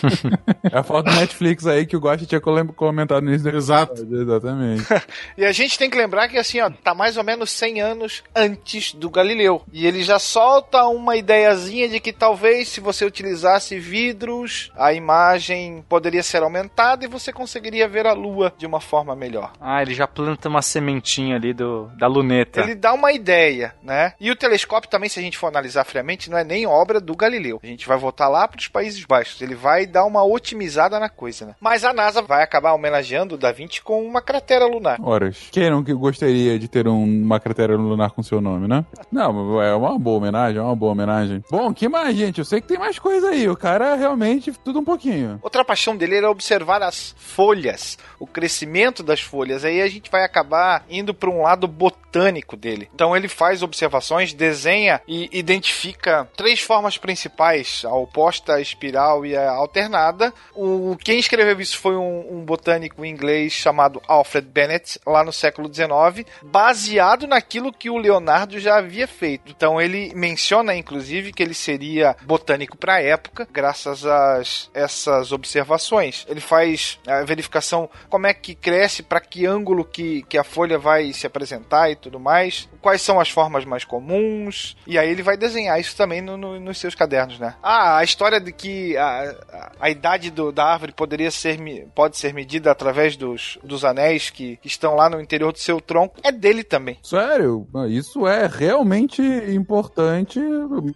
é 0.70 0.78
a 0.78 0.82
foto 0.82 1.10
do 1.10 1.16
Netflix 1.16 1.66
aí 1.66 1.86
que 1.86 1.96
o 1.96 2.00
Gosta 2.00 2.26
tinha 2.26 2.40
comentado 2.40 3.24
nisso. 3.24 3.48
Exato. 3.48 4.02
Exatamente. 4.10 4.84
e 5.36 5.44
a 5.44 5.52
gente 5.52 5.78
tem 5.78 5.88
que 5.88 5.96
lembrar 5.96 6.28
que 6.28 6.38
assim, 6.38 6.60
ó, 6.60 6.70
tá 6.70 6.94
mais 6.94 7.16
ou 7.16 7.24
menos 7.24 7.50
100 7.50 7.80
anos 7.80 8.22
antes 8.34 8.92
do 8.94 9.10
Galileu. 9.10 9.62
E 9.72 9.86
ele 9.86 10.02
já 10.02 10.18
solta 10.18 10.84
uma 10.86 11.16
ideiazinha 11.16 11.88
de 11.88 12.00
que 12.00 12.12
talvez 12.12 12.68
se 12.68 12.80
você 12.80 13.04
utilizasse 13.04 13.78
vidros, 13.78 14.70
a 14.76 14.92
imagem 14.92 15.84
poderia 15.88 16.22
ser 16.22 16.42
aumentada 16.42 17.04
e 17.04 17.08
você 17.08 17.32
conseguiria 17.32 17.88
ver 17.88 18.06
a 18.06 18.12
lua 18.12 18.52
de 18.56 18.66
uma 18.66 18.80
forma 18.80 19.14
melhor. 19.14 19.52
Ah, 19.60 19.82
ele 19.82 19.94
já 19.94 20.06
planta 20.06 20.48
uma 20.48 20.62
sementinha 20.62 21.36
ali 21.36 21.52
do, 21.52 21.90
da 21.96 22.06
luneta. 22.06 22.60
Ele 22.60 22.74
dá 22.74 22.92
uma 22.92 23.12
ideia, 23.12 23.74
né? 23.82 24.14
E 24.20 24.30
o 24.30 24.36
telescópio 24.36 24.90
também, 24.90 25.08
se 25.08 25.18
a 25.18 25.22
gente 25.22 25.38
for 25.38 25.48
analisar 25.48 25.84
friamente, 25.84 26.30
não 26.30 26.38
é 26.38 26.44
nem 26.44 26.66
obra 26.72 27.00
do 27.00 27.14
Galileu. 27.14 27.60
A 27.62 27.66
gente 27.66 27.86
vai 27.86 27.96
voltar 27.96 28.28
lá 28.28 28.48
para 28.48 28.58
os 28.58 28.68
Países 28.68 29.04
Baixos. 29.04 29.40
Ele 29.40 29.54
vai 29.54 29.86
dar 29.86 30.04
uma 30.04 30.24
otimizada 30.24 30.98
na 30.98 31.08
coisa, 31.08 31.46
né? 31.46 31.54
Mas 31.60 31.84
a 31.84 31.92
NASA 31.92 32.22
vai 32.22 32.42
acabar 32.42 32.72
homenageando 32.72 33.34
o 33.34 33.38
Da 33.38 33.52
Vinci 33.52 33.82
com 33.82 34.04
uma 34.04 34.22
cratera 34.22 34.66
lunar. 34.66 34.98
Horas. 35.02 35.48
Quem 35.50 35.70
não 35.70 35.84
que 35.84 35.92
gostaria 35.92 36.58
de 36.58 36.68
ter 36.68 36.88
um, 36.88 37.04
uma 37.04 37.38
cratera 37.38 37.76
lunar 37.76 38.10
com 38.10 38.22
seu 38.22 38.40
nome, 38.40 38.66
né? 38.66 38.84
Não, 39.10 39.62
é 39.62 39.74
uma 39.74 39.98
boa 39.98 40.18
homenagem, 40.18 40.58
é 40.58 40.62
uma 40.62 40.76
boa 40.76 40.92
homenagem. 40.92 41.42
Bom, 41.50 41.72
que 41.72 41.88
mais, 41.88 42.16
gente? 42.16 42.38
Eu 42.38 42.44
sei 42.44 42.60
que 42.60 42.68
tem 42.68 42.78
mais 42.78 42.98
coisa 42.98 43.30
aí. 43.30 43.48
O 43.48 43.56
cara 43.56 43.94
realmente 43.94 44.52
tudo 44.64 44.80
um 44.80 44.84
pouquinho. 44.84 45.38
Outra 45.42 45.64
paixão 45.64 45.96
dele 45.96 46.16
era 46.16 46.30
observar 46.30 46.82
as 46.82 47.14
folhas, 47.18 47.98
o 48.18 48.26
crescimento 48.26 49.02
das 49.02 49.20
folhas. 49.20 49.64
Aí 49.64 49.80
a 49.80 49.88
gente 49.88 50.10
vai 50.10 50.24
acabar 50.24 50.84
indo 50.88 51.12
para 51.12 51.30
um 51.30 51.42
lado 51.42 51.66
botânico 51.66 52.56
dele. 52.56 52.88
Então 52.94 53.16
ele 53.16 53.28
faz 53.28 53.62
observações, 53.62 54.32
desenha 54.32 55.00
e 55.06 55.28
identifica 55.32 56.28
três 56.36 56.60
formas 56.62 56.98
principais: 56.98 57.84
a 57.84 57.94
oposta, 57.94 58.54
a 58.54 58.60
espiral 58.60 59.24
e 59.26 59.36
a 59.36 59.50
alternada. 59.50 60.32
O 60.54 60.96
quem 61.02 61.18
escreveu 61.18 61.60
isso 61.60 61.78
foi 61.78 61.96
um, 61.96 62.38
um 62.38 62.44
botânico 62.44 63.04
inglês 63.04 63.52
chamado 63.52 64.00
Alfred 64.06 64.46
Bennett 64.48 65.00
lá 65.06 65.24
no 65.24 65.32
século 65.32 65.72
XIX, 65.72 66.26
baseado 66.42 67.26
naquilo 67.26 67.72
que 67.72 67.90
o 67.90 67.98
Leonardo 67.98 68.58
já 68.58 68.78
havia 68.78 69.06
feito. 69.06 69.50
Então 69.50 69.80
ele 69.80 70.12
menciona 70.14 70.74
inclusive 70.74 71.32
que 71.32 71.42
ele 71.42 71.54
seria 71.54 72.16
botânico 72.22 72.76
para 72.76 72.94
a 72.94 73.02
época, 73.02 73.48
graças 73.50 74.06
a 74.06 74.42
essas 74.74 75.32
observações. 75.32 76.26
Ele 76.28 76.40
faz 76.40 76.98
a 77.06 77.22
verificação 77.22 77.88
como 78.08 78.26
é 78.26 78.34
que 78.34 78.54
cresce, 78.54 79.02
para 79.02 79.20
que 79.20 79.46
ângulo 79.46 79.84
que, 79.84 80.22
que 80.22 80.38
a 80.38 80.44
folha 80.44 80.78
vai 80.78 81.12
se 81.12 81.26
apresentar 81.26 81.90
e 81.90 81.96
tudo 81.96 82.18
mais, 82.18 82.68
quais 82.80 83.02
são 83.02 83.20
as 83.20 83.30
formas 83.30 83.64
mais 83.64 83.84
comuns, 83.84 84.76
e 84.86 84.98
aí 84.98 85.08
ele 85.08 85.22
vai 85.22 85.36
desenhar 85.36 85.80
isso 85.80 85.96
também 85.96 86.20
no, 86.20 86.36
no, 86.36 86.51
nos 86.60 86.78
seus 86.78 86.94
cadernos, 86.94 87.38
né? 87.38 87.54
Ah, 87.62 87.98
a 87.98 88.04
história 88.04 88.40
de 88.40 88.52
que 88.52 88.96
a, 88.96 89.34
a, 89.52 89.72
a 89.80 89.90
idade 89.90 90.30
do, 90.30 90.52
da 90.52 90.64
árvore 90.64 90.92
poderia 90.92 91.30
ser, 91.30 91.58
pode 91.94 92.16
ser 92.16 92.32
medida 92.34 92.70
através 92.70 93.16
dos, 93.16 93.58
dos 93.62 93.84
anéis 93.84 94.30
que, 94.30 94.56
que 94.56 94.68
estão 94.68 94.94
lá 94.94 95.08
no 95.08 95.20
interior 95.20 95.52
do 95.52 95.58
seu 95.58 95.80
tronco 95.80 96.20
é 96.22 96.32
dele 96.32 96.64
também. 96.64 96.98
Sério? 97.02 97.66
Isso 97.88 98.26
é 98.26 98.46
realmente 98.46 99.22
importante, 99.22 100.40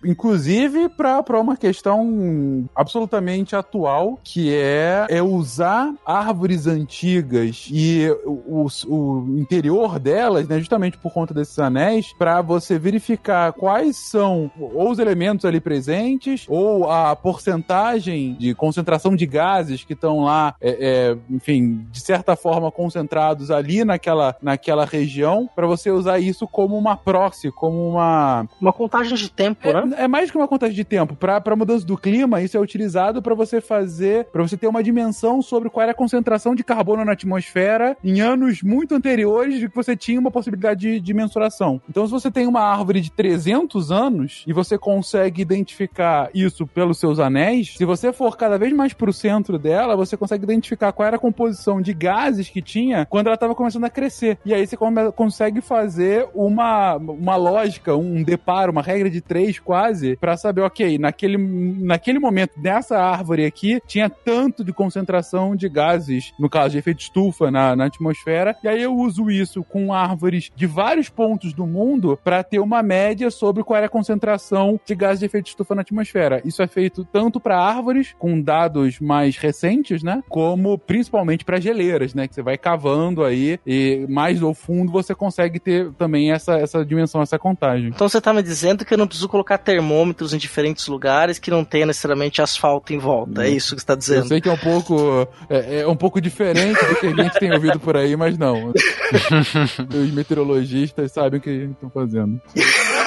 inclusive 0.04 0.88
para 0.88 1.40
uma 1.40 1.56
questão 1.56 2.68
absolutamente 2.74 3.54
atual, 3.54 4.18
que 4.22 4.54
é, 4.54 5.06
é 5.08 5.22
usar 5.22 5.92
árvores 6.04 6.66
antigas 6.66 7.68
e 7.70 8.08
o, 8.24 8.66
o 8.86 9.38
interior 9.38 9.98
delas, 9.98 10.48
né, 10.48 10.58
justamente 10.58 10.98
por 10.98 11.12
conta 11.12 11.34
desses 11.34 11.58
anéis, 11.58 12.12
para 12.18 12.40
você 12.42 12.78
verificar 12.78 13.52
quais 13.52 13.96
são 13.96 14.50
ou 14.58 14.90
os 14.90 14.98
elementos 14.98 15.44
ali 15.46 15.60
presentes 15.60 16.46
ou 16.48 16.90
a 16.90 17.14
porcentagem 17.14 18.34
de 18.34 18.54
concentração 18.54 19.14
de 19.14 19.26
gases 19.26 19.84
que 19.84 19.92
estão 19.92 20.24
lá, 20.24 20.54
é, 20.60 20.70
é, 20.70 21.16
enfim, 21.30 21.86
de 21.90 22.00
certa 22.00 22.36
forma 22.36 22.70
concentrados 22.70 23.50
ali 23.50 23.84
naquela, 23.84 24.36
naquela 24.40 24.84
região, 24.84 25.48
para 25.54 25.66
você 25.66 25.90
usar 25.90 26.18
isso 26.18 26.46
como 26.46 26.76
uma 26.76 26.96
proxy, 26.96 27.50
como 27.50 27.88
uma. 27.90 28.46
Uma 28.60 28.72
contagem 28.72 29.14
de 29.14 29.30
tempo, 29.30 29.68
é, 29.68 29.72
né? 29.72 29.96
É 29.98 30.08
mais 30.08 30.30
que 30.30 30.36
uma 30.36 30.48
contagem 30.48 30.74
de 30.74 30.84
tempo. 30.84 31.16
Para 31.16 31.56
mudança 31.56 31.86
do 31.86 31.96
clima, 31.96 32.40
isso 32.40 32.56
é 32.56 32.60
utilizado 32.60 33.22
para 33.22 33.34
você 33.34 33.60
fazer, 33.60 34.26
para 34.26 34.42
você 34.42 34.56
ter 34.56 34.66
uma 34.66 34.82
dimensão 34.82 35.40
sobre 35.42 35.70
qual 35.70 35.82
era 35.82 35.92
a 35.92 35.94
concentração 35.94 36.54
de 36.54 36.64
carbono 36.64 37.04
na 37.04 37.12
atmosfera 37.12 37.96
em 38.02 38.20
anos 38.20 38.62
muito 38.62 38.94
anteriores 38.94 39.58
de 39.58 39.68
que 39.68 39.74
você 39.74 39.96
tinha 39.96 40.20
uma 40.20 40.30
possibilidade 40.30 40.80
de, 40.80 41.00
de 41.00 41.14
mensuração. 41.14 41.80
Então, 41.88 42.06
se 42.06 42.12
você 42.12 42.30
tem 42.30 42.46
uma 42.46 42.60
árvore 42.60 43.00
de 43.00 43.10
300 43.10 43.90
anos 43.90 44.44
e 44.46 44.52
você 44.52 44.78
consegue 44.78 45.25
identificar 45.34 46.30
isso 46.34 46.66
pelos 46.66 46.98
seus 46.98 47.18
anéis, 47.18 47.74
se 47.76 47.84
você 47.84 48.12
for 48.12 48.36
cada 48.36 48.58
vez 48.58 48.72
mais 48.72 48.92
pro 48.92 49.12
centro 49.12 49.58
dela, 49.58 49.96
você 49.96 50.16
consegue 50.16 50.44
identificar 50.44 50.92
qual 50.92 51.06
era 51.06 51.16
a 51.16 51.20
composição 51.20 51.80
de 51.80 51.92
gases 51.92 52.48
que 52.48 52.62
tinha 52.62 53.06
quando 53.06 53.26
ela 53.26 53.34
estava 53.34 53.54
começando 53.54 53.84
a 53.84 53.90
crescer. 53.90 54.38
E 54.44 54.54
aí 54.54 54.66
você 54.66 54.76
come, 54.76 55.12
consegue 55.12 55.60
fazer 55.60 56.28
uma, 56.34 56.96
uma 56.96 57.36
lógica, 57.36 57.96
um 57.96 58.22
deparo, 58.22 58.72
uma 58.72 58.82
regra 58.82 59.10
de 59.10 59.20
três 59.20 59.58
quase, 59.58 60.16
para 60.16 60.36
saber, 60.36 60.62
ok, 60.62 60.98
naquele, 60.98 61.36
naquele 61.36 62.18
momento, 62.18 62.52
nessa 62.56 62.98
árvore 62.98 63.44
aqui, 63.44 63.80
tinha 63.86 64.08
tanto 64.08 64.64
de 64.64 64.72
concentração 64.72 65.54
de 65.56 65.68
gases, 65.68 66.32
no 66.38 66.48
caso 66.48 66.70
de 66.72 66.78
efeito 66.78 67.00
estufa 67.00 67.50
na, 67.50 67.74
na 67.76 67.86
atmosfera, 67.86 68.56
e 68.62 68.68
aí 68.68 68.82
eu 68.82 68.94
uso 68.94 69.30
isso 69.30 69.62
com 69.64 69.92
árvores 69.92 70.50
de 70.54 70.66
vários 70.66 71.08
pontos 71.08 71.52
do 71.52 71.66
mundo 71.66 72.18
para 72.22 72.42
ter 72.42 72.58
uma 72.58 72.82
média 72.82 73.30
sobre 73.30 73.62
qual 73.62 73.76
era 73.76 73.86
a 73.86 73.90
concentração 73.90 74.80
de 74.84 74.94
gases 74.94 75.15
de 75.18 75.26
efeito 75.26 75.48
estufa 75.48 75.74
na 75.74 75.82
atmosfera. 75.82 76.40
Isso 76.44 76.62
é 76.62 76.66
feito 76.66 77.04
tanto 77.04 77.40
para 77.40 77.58
árvores, 77.58 78.14
com 78.18 78.40
dados 78.40 79.00
mais 79.00 79.36
recentes, 79.36 80.02
né? 80.02 80.22
Como 80.28 80.78
principalmente 80.78 81.44
para 81.44 81.60
geleiras, 81.60 82.14
né? 82.14 82.26
Que 82.28 82.34
você 82.34 82.42
vai 82.42 82.58
cavando 82.58 83.24
aí 83.24 83.58
e 83.66 84.06
mais 84.08 84.42
ao 84.42 84.54
fundo 84.54 84.92
você 84.92 85.14
consegue 85.14 85.58
ter 85.58 85.92
também 85.92 86.32
essa, 86.32 86.54
essa 86.54 86.84
dimensão, 86.84 87.22
essa 87.22 87.38
contagem. 87.38 87.88
Então 87.88 88.08
você 88.08 88.20
tá 88.20 88.32
me 88.32 88.42
dizendo 88.42 88.84
que 88.84 88.94
eu 88.94 88.98
não 88.98 89.06
preciso 89.06 89.28
colocar 89.28 89.58
termômetros 89.58 90.34
em 90.34 90.38
diferentes 90.38 90.86
lugares 90.86 91.38
que 91.38 91.50
não 91.50 91.64
tenha 91.64 91.86
necessariamente 91.86 92.42
asfalto 92.42 92.92
em 92.92 92.98
volta. 92.98 93.44
É 93.44 93.50
isso 93.50 93.74
que 93.74 93.80
você 93.80 93.86
tá 93.86 93.94
dizendo. 93.94 94.24
Eu 94.24 94.28
sei 94.28 94.40
que 94.40 94.48
é 94.48 94.52
um 94.52 94.56
pouco, 94.56 95.28
é, 95.48 95.80
é 95.80 95.86
um 95.86 95.96
pouco 95.96 96.20
diferente 96.20 96.84
do 96.84 96.96
que 96.96 97.06
a 97.06 97.22
gente 97.24 97.38
tem 97.38 97.52
ouvido 97.52 97.78
por 97.78 97.96
aí, 97.96 98.16
mas 98.16 98.36
não. 98.38 98.72
Os 99.90 100.10
meteorologistas 100.12 101.12
sabem 101.12 101.38
o 101.38 101.42
que 101.42 101.50
estão 101.50 101.90
fazendo. 101.90 102.40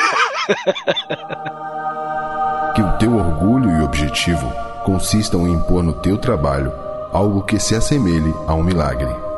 Que 2.75 2.81
o 2.81 2.97
teu 2.97 3.15
orgulho 3.15 3.69
e 3.71 3.81
objetivo 3.81 4.51
consistam 4.83 5.47
em 5.47 5.53
impor 5.53 5.83
no 5.83 5.93
teu 5.93 6.17
trabalho 6.17 6.71
algo 7.11 7.41
que 7.41 7.59
se 7.59 7.75
assemelhe 7.75 8.33
a 8.47 8.53
um 8.53 8.63
milagre. 8.63 9.28